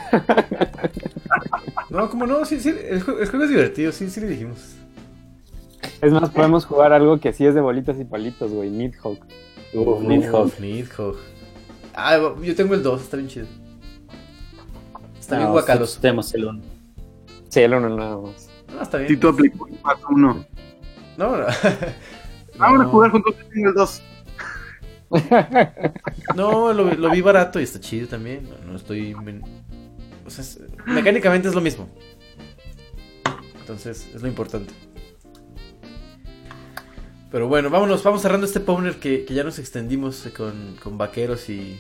No, 1.90 2.10
como 2.10 2.26
no, 2.26 2.46
sí, 2.46 2.60
sí, 2.60 2.70
el, 2.70 3.04
jue- 3.06 3.20
el 3.22 3.28
juego 3.30 3.44
es 3.46 3.50
divertido, 3.50 3.92
sí, 3.92 4.10
sí 4.10 4.22
le 4.22 4.28
dijimos. 4.28 4.76
Es 6.02 6.12
más, 6.14 6.30
podemos 6.30 6.66
jugar 6.66 6.94
algo 6.94 7.20
que 7.20 7.34
sí 7.34 7.46
es 7.46 7.54
de 7.54 7.62
bolitas 7.62 8.00
y 8.00 8.06
palitos, 8.06 8.52
güey, 8.52 8.70
Nidhogg. 8.70 9.20
Uf, 9.74 10.02
Nidhogg. 10.02 10.60
Nidhogg. 10.60 11.18
Ah, 11.94 12.18
yo 12.42 12.56
tengo 12.56 12.74
el 12.76 12.84
2, 12.84 13.02
está 13.02 13.18
bien 13.18 13.30
chido. 13.30 13.48
Está 15.20 15.36
bien 15.36 15.48
No, 15.48 15.54
guacaloso. 15.54 15.82
nosotros 15.82 16.02
tenemos 16.02 16.34
el 16.34 16.46
uno. 16.46 16.62
Sí, 17.50 17.60
el 17.60 17.74
uno 17.74 17.90
nada 17.98 18.18
más. 18.18 18.50
Ah, 18.70 18.84
está 18.84 18.98
bien. 18.98 19.10
Tito 19.10 19.30
aplicó 19.30 19.68
el 19.68 19.76
paso 19.76 20.08
uno. 20.10 20.46
No, 21.18 21.38
no. 21.38 21.46
Ahora 22.60 22.84
No. 22.84 22.90
jugar 22.90 23.12
juntos 23.12 23.36
tengo 23.54 23.70
el 23.70 23.76
2. 23.76 24.02
No, 26.36 26.72
lo, 26.72 26.94
lo 26.94 27.10
vi 27.12 27.20
barato 27.22 27.60
y 27.60 27.64
está 27.64 27.80
chido 27.82 28.08
también. 28.08 28.48
No, 28.50 28.72
no 28.72 28.78
estoy. 28.78 29.14
Mecánicamente 30.86 31.48
es 31.48 31.56
lo 31.56 31.62
mismo. 31.62 31.90
Entonces, 33.60 34.10
es 34.14 34.22
lo 34.22 34.28
importante. 34.28 34.74
Pero 37.32 37.48
bueno, 37.48 37.70
vámonos, 37.70 38.04
vamos 38.04 38.22
cerrando 38.22 38.46
este 38.46 38.60
Powner 38.60 38.96
que, 38.96 39.24
que 39.24 39.34
ya 39.34 39.46
nos 39.46 39.58
extendimos 39.58 40.28
con, 40.36 40.76
con 40.84 40.98
vaqueros 40.98 41.50
y. 41.50 41.80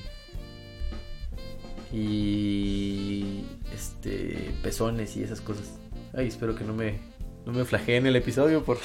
Y. 1.91 3.43
Este. 3.73 4.53
Pezones 4.63 5.17
y 5.17 5.23
esas 5.23 5.41
cosas. 5.41 5.65
Ay, 6.13 6.27
espero 6.29 6.55
que 6.55 6.63
no 6.63 6.73
me. 6.73 6.99
No 7.45 7.51
me 7.51 7.65
flageen 7.65 8.05
el 8.05 8.15
episodio 8.15 8.63
por. 8.63 8.77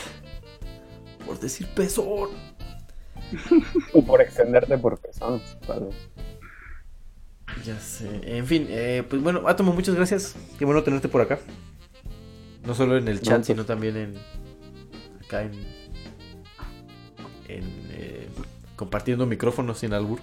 Por 1.25 1.39
decir 1.39 1.69
pezón. 1.69 2.31
O 3.93 4.05
por 4.05 4.21
extenderte 4.21 4.77
por 4.79 4.99
pezones. 4.99 5.57
tal 5.67 5.87
vez. 5.87 5.95
Ya 7.65 7.79
sé. 7.81 8.21
En 8.25 8.47
fin, 8.47 8.67
eh, 8.69 9.03
pues 9.09 9.23
bueno, 9.23 9.49
Atomo, 9.49 9.73
muchas 9.73 9.95
gracias. 9.95 10.35
Qué 10.59 10.65
bueno 10.65 10.83
tenerte 10.83 11.09
por 11.09 11.21
acá. 11.23 11.39
No 12.65 12.75
solo 12.75 12.97
en 12.97 13.09
el 13.09 13.21
chat, 13.21 13.31
No, 13.31 13.37
pues- 13.39 13.47
sino 13.47 13.65
también 13.65 13.97
en. 13.97 14.15
Acá 15.25 15.43
en. 15.43 15.53
En. 17.49 17.65
eh, 17.93 18.29
compartiendo 18.77 19.27
micrófonos 19.27 19.79
sin 19.79 19.93
albur. 19.95 20.21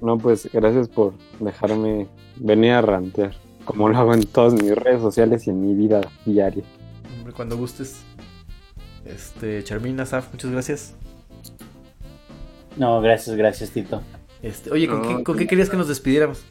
No, 0.00 0.18
pues 0.18 0.48
gracias 0.52 0.88
por 0.88 1.14
dejarme 1.40 2.06
venir 2.36 2.72
a 2.72 2.82
rantear. 2.82 3.34
Como 3.64 3.88
lo 3.88 3.96
hago 3.96 4.14
en 4.14 4.24
todas 4.26 4.52
mis 4.54 4.74
redes 4.76 5.00
sociales 5.00 5.46
y 5.46 5.50
en 5.50 5.60
mi 5.60 5.74
vida 5.74 6.02
diaria. 6.24 6.62
Hombre, 7.18 7.32
cuando 7.32 7.56
gustes. 7.56 8.02
Este, 9.04 9.64
Charmín, 9.64 9.98
Asaf, 10.00 10.30
muchas 10.32 10.50
gracias. 10.50 10.94
No, 12.76 13.00
gracias, 13.00 13.34
gracias, 13.36 13.70
Tito. 13.70 14.02
Este, 14.42 14.70
oye, 14.70 14.86
¿con, 14.88 15.02
No, 15.02 15.18
qué, 15.18 15.24
con 15.24 15.36
qué 15.36 15.46
querías 15.46 15.70
que 15.70 15.76
nos 15.76 15.88
despidiéramos? 15.88 16.44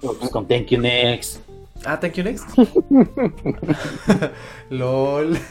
Pues 0.00 0.30
con 0.30 0.46
Thank 0.48 0.66
You 0.68 0.80
Next. 0.80 1.40
Ah, 1.84 1.98
thank 1.98 2.14
you 2.14 2.22
next. 2.24 2.44
LOL. 4.70 5.36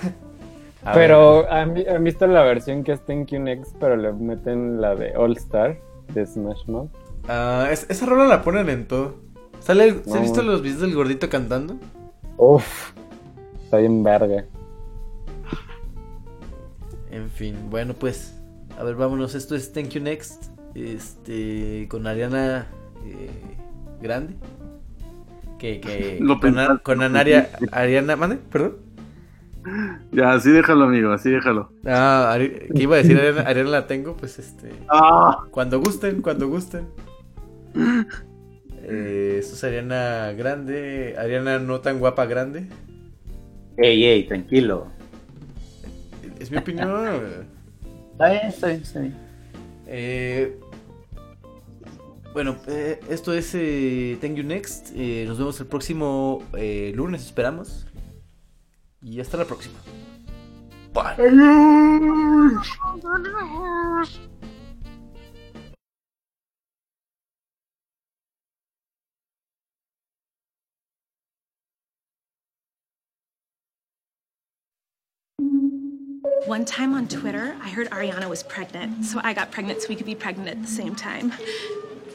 A 0.83 0.93
Pero 0.93 1.51
¿han, 1.51 1.73
vi- 1.75 1.85
han 1.85 2.03
visto 2.03 2.25
la 2.25 2.41
versión 2.43 2.83
que 2.83 2.93
es 2.93 3.05
Thank 3.05 3.27
You 3.27 3.39
Next, 3.39 3.75
pero 3.79 3.95
le 3.97 4.11
meten 4.13 4.81
la 4.81 4.95
de 4.95 5.15
All 5.15 5.37
Star 5.37 5.77
de 6.13 6.25
Smash 6.25 6.65
Mouth. 6.67 6.89
Ah, 7.27 7.67
es- 7.71 7.85
esa 7.89 8.05
rola 8.07 8.25
la 8.25 8.41
ponen 8.41 8.67
en 8.69 8.87
todo. 8.87 9.15
¿Sale, 9.59 9.89
el- 9.89 10.03
¿Se 10.05 10.15
han 10.17 10.23
visto 10.23 10.41
los 10.41 10.61
videos 10.63 10.81
del 10.81 10.95
gordito 10.95 11.29
cantando? 11.29 11.75
Uf, 12.37 12.93
está 13.63 13.77
bien 13.77 14.01
verga. 14.03 14.45
En 17.11 17.29
fin, 17.29 17.55
bueno, 17.69 17.93
pues, 17.93 18.33
a 18.79 18.83
ver, 18.83 18.95
vámonos. 18.95 19.35
Esto 19.35 19.55
es 19.55 19.71
Thank 19.73 19.89
You 19.89 20.01
Next. 20.01 20.45
Este, 20.75 21.87
con 21.89 22.07
Ariana 22.07 22.67
eh, 23.05 23.29
Grande. 24.01 24.35
Que, 25.59 25.79
que 25.79 26.17
Lo 26.21 26.39
con, 26.39 26.57
a- 26.57 26.63
pensaste. 26.67 26.83
con 26.83 27.01
Anaria, 27.03 27.49
Ariana, 27.71 28.15
¿mande? 28.15 28.37
¿Perdón? 28.37 28.77
Ya, 30.11 30.33
así 30.33 30.49
déjalo, 30.49 30.85
amigo, 30.85 31.11
así 31.11 31.29
déjalo. 31.29 31.71
Ah, 31.85 32.31
Ari- 32.35 32.67
¿qué 32.75 32.81
iba 32.83 32.95
a 32.95 32.97
decir? 32.97 33.15
Ariana, 33.17 33.41
Ariana 33.41 33.69
la 33.69 33.87
tengo, 33.87 34.15
pues 34.17 34.39
este. 34.39 34.71
Ah, 34.89 35.43
Cuando 35.51 35.79
gusten, 35.79 36.21
cuando 36.23 36.47
gusten. 36.49 36.87
Eh, 38.83 39.35
esto 39.39 39.53
es 39.55 39.63
Ariana 39.63 40.31
Grande. 40.33 41.15
Ariana 41.17 41.59
no 41.59 41.79
tan 41.81 41.99
guapa 41.99 42.25
grande. 42.25 42.65
Ey, 43.77 44.03
ey, 44.03 44.23
tranquilo. 44.27 44.87
Es 46.39 46.49
mi 46.51 46.57
opinión. 46.57 46.89
Está 48.13 48.29
bien, 48.31 48.41
está 48.47 48.67
bien, 48.67 48.81
está 48.81 48.99
bien. 48.99 49.15
Eh, 49.87 50.59
bueno, 52.33 52.57
eh, 52.67 52.99
esto 53.09 53.33
es 53.33 53.53
eh, 53.53 54.17
Thank 54.21 54.35
You 54.35 54.43
Next. 54.43 54.91
Eh, 54.95 55.25
nos 55.27 55.37
vemos 55.37 55.59
el 55.59 55.67
próximo 55.67 56.43
eh, 56.57 56.93
lunes, 56.95 57.25
esperamos. 57.25 57.85
Y 59.01 59.19
hasta 59.19 59.37
la 59.37 59.45
próxima. 59.45 59.79
Bye. 60.93 61.15
One 76.47 76.65
time 76.65 76.93
on 76.93 77.07
Twitter, 77.07 77.55
I 77.61 77.69
heard 77.69 77.89
Ariana 77.91 78.27
was 78.27 78.43
pregnant, 78.43 79.05
so 79.05 79.21
I 79.23 79.33
got 79.33 79.51
pregnant 79.51 79.81
so 79.81 79.87
we 79.87 79.95
could 79.95 80.05
be 80.05 80.15
pregnant 80.15 80.49
at 80.49 80.61
the 80.61 80.67
same 80.67 80.95
time. 80.95 81.31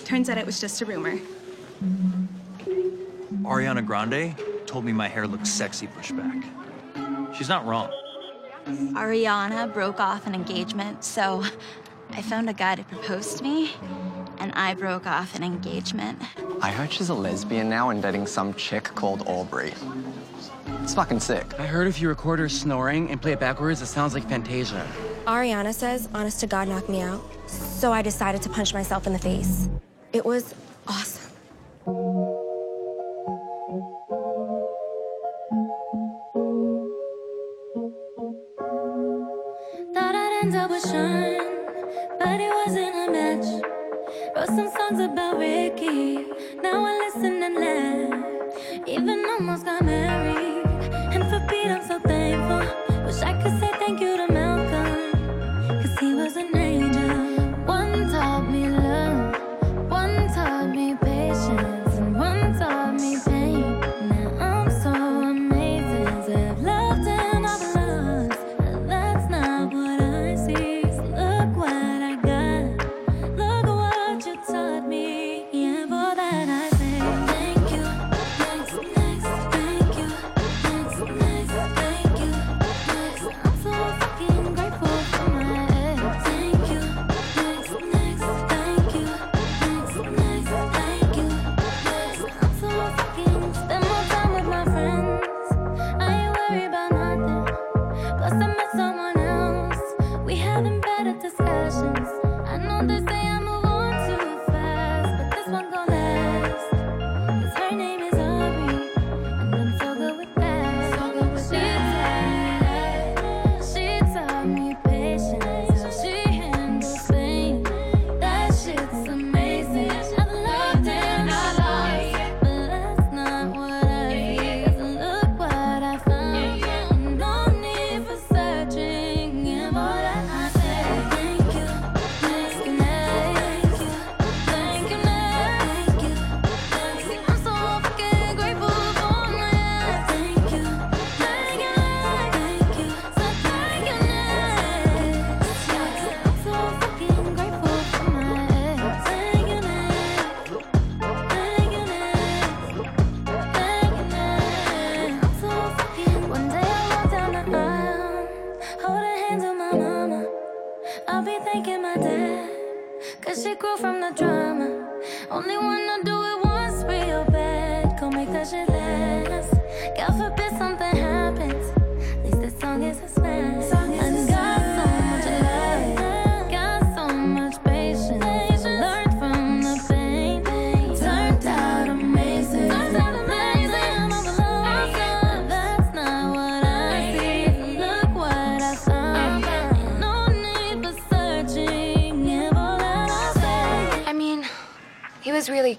Turns 0.07 0.31
out 0.31 0.39
it 0.39 0.47
was 0.47 0.61
just 0.61 0.81
a 0.83 0.87
rumor. 0.87 1.19
Ariana 3.43 3.85
Grande 3.85 4.37
told 4.65 4.85
me 4.85 4.93
my 4.93 5.09
hair 5.09 5.27
looks 5.27 5.51
sexy 5.51 5.89
pushed 5.89 6.17
back. 6.17 6.45
She's 7.37 7.49
not 7.49 7.67
wrong. 7.67 7.91
Ariana 8.69 9.73
broke 9.75 9.99
off 9.99 10.29
an 10.29 10.35
engagement, 10.37 11.03
so 11.03 11.43
I 12.13 12.23
found 12.23 12.49
a 12.49 12.53
guy 12.53 12.77
to 12.77 12.85
propose 12.85 13.35
to 13.35 13.43
me, 13.43 13.73
and 14.39 14.53
I 14.53 14.75
broke 14.75 15.09
off 15.09 15.35
an 15.35 15.43
engagement. 15.43 16.23
I 16.63 16.71
heard 16.71 16.93
she's 16.93 17.09
a 17.09 17.15
lesbian 17.15 17.69
now 17.69 17.91
and 17.91 18.01
dating 18.01 18.29
some 18.29 18.55
chick 18.55 18.85
called 18.85 19.25
Aubrey. 19.27 19.75
It's 20.85 20.95
fucking 20.95 21.19
sick. 21.19 21.59
I 21.59 21.67
heard 21.67 21.89
if 21.89 22.01
you 22.01 22.09
record 22.09 22.39
her 22.39 22.49
snoring 22.49 23.11
and 23.11 23.21
play 23.21 23.33
it 23.33 23.41
backwards, 23.41 23.83
it 23.83 23.87
sounds 23.87 24.15
like 24.15 24.29
Fantasia. 24.29 24.87
Ariana 25.27 25.75
says, 25.75 26.09
honest 26.15 26.39
to 26.41 26.47
God, 26.47 26.69
knock 26.69 26.89
me 26.89 27.01
out. 27.01 27.29
So 27.49 27.93
I 27.93 28.03
decided 28.03 28.41
to 28.43 28.49
punch 28.49 28.73
myself 28.73 29.09
in 29.09 29.13
the 29.13 29.19
face. 29.19 29.69
It 30.17 30.25
was 30.25 30.55
awesome. 30.89 31.31
Thought 39.93 40.15
I'd 40.15 40.41
end 40.43 40.57
up 40.57 40.71
with 40.71 40.85
Sean, 40.85 41.37
but 42.19 42.41
it 42.41 42.51
wasn't 42.51 42.97
a 42.97 43.13
match. 43.13 43.47
Wrote 44.35 44.47
some 44.47 44.71
songs 44.79 45.01
about 45.01 45.37
Ricky, 45.39 46.25
now 46.63 46.87
I 46.87 46.93
listen 47.05 47.43
and 47.43 47.57
laugh. 47.65 48.89
Even 48.89 49.23
almost 49.29 49.67
got 49.67 49.85
married, 49.85 50.65
and 51.13 51.25
for 51.25 51.41
Pete 51.47 51.71
I'm 51.71 51.87
so 51.87 51.99
thankful. 51.99 53.05
Wish 53.05 53.21
I 53.21 53.35
could 53.43 53.61
say 53.61 53.71
thank 53.81 54.01
you 54.01 54.17
to 54.17 54.33
Malcolm, 54.33 54.96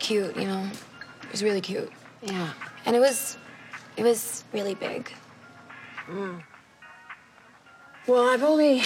cute, 0.08 0.38
you 0.38 0.46
know. 0.46 0.70
It 1.24 1.32
was 1.32 1.44
really 1.44 1.60
cute. 1.60 1.92
Yeah. 2.22 2.54
And 2.86 2.96
it 2.96 3.00
was, 3.00 3.38
it 3.98 4.04
was 4.04 4.46
really 4.54 4.74
big. 4.74 5.12
Mm. 6.08 6.42
Well, 8.08 8.30
I've 8.30 8.44
only 8.44 8.84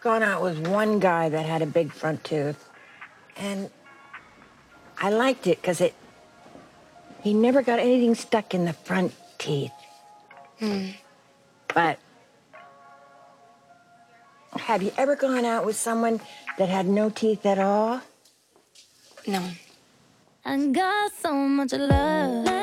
gone 0.00 0.22
out 0.22 0.40
with 0.42 0.68
one 0.68 1.00
guy 1.00 1.28
that 1.28 1.44
had 1.44 1.60
a 1.60 1.66
big 1.66 1.92
front 1.92 2.22
tooth, 2.22 2.68
and 3.36 3.68
I 4.98 5.10
liked 5.10 5.48
it 5.48 5.60
because 5.60 5.80
it. 5.80 5.94
He 7.20 7.34
never 7.34 7.62
got 7.62 7.80
anything 7.80 8.14
stuck 8.14 8.54
in 8.54 8.64
the 8.64 8.72
front 8.72 9.12
teeth. 9.38 9.72
Hmm. 10.60 10.90
But 11.74 11.98
have 14.52 14.82
you 14.82 14.92
ever 14.96 15.16
gone 15.16 15.44
out 15.44 15.66
with 15.66 15.74
someone 15.74 16.20
that 16.58 16.68
had 16.68 16.86
no 16.86 17.10
teeth 17.10 17.44
at 17.44 17.58
all? 17.58 18.00
No. 19.26 19.42
I 20.50 20.56
got 20.68 21.12
so 21.12 21.34
much 21.34 21.74
love. 21.74 22.57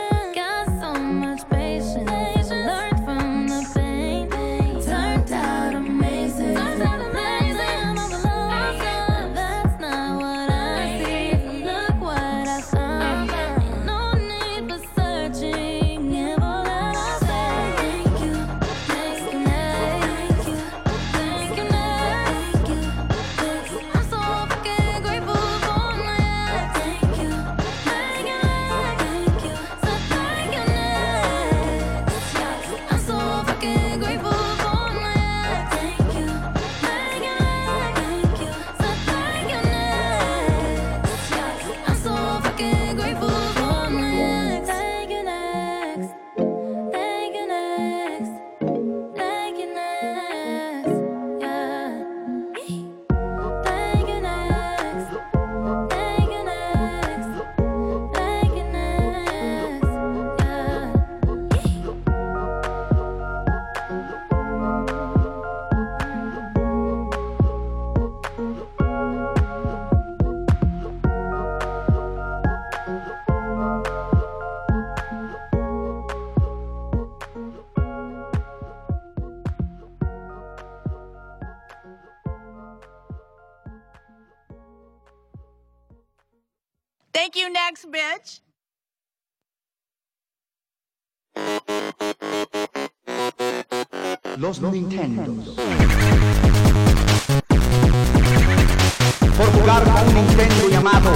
You, 87.36 87.50
next 87.50 87.92
bitch. 87.92 88.40
Los, 94.38 94.60
Los 94.60 94.72
Nintendos. 94.72 95.56
Por 99.36 99.52
jugar 99.52 99.84
con 99.84 100.08
un 100.08 100.14
Nintendo 100.14 100.70
llamado 100.70 101.12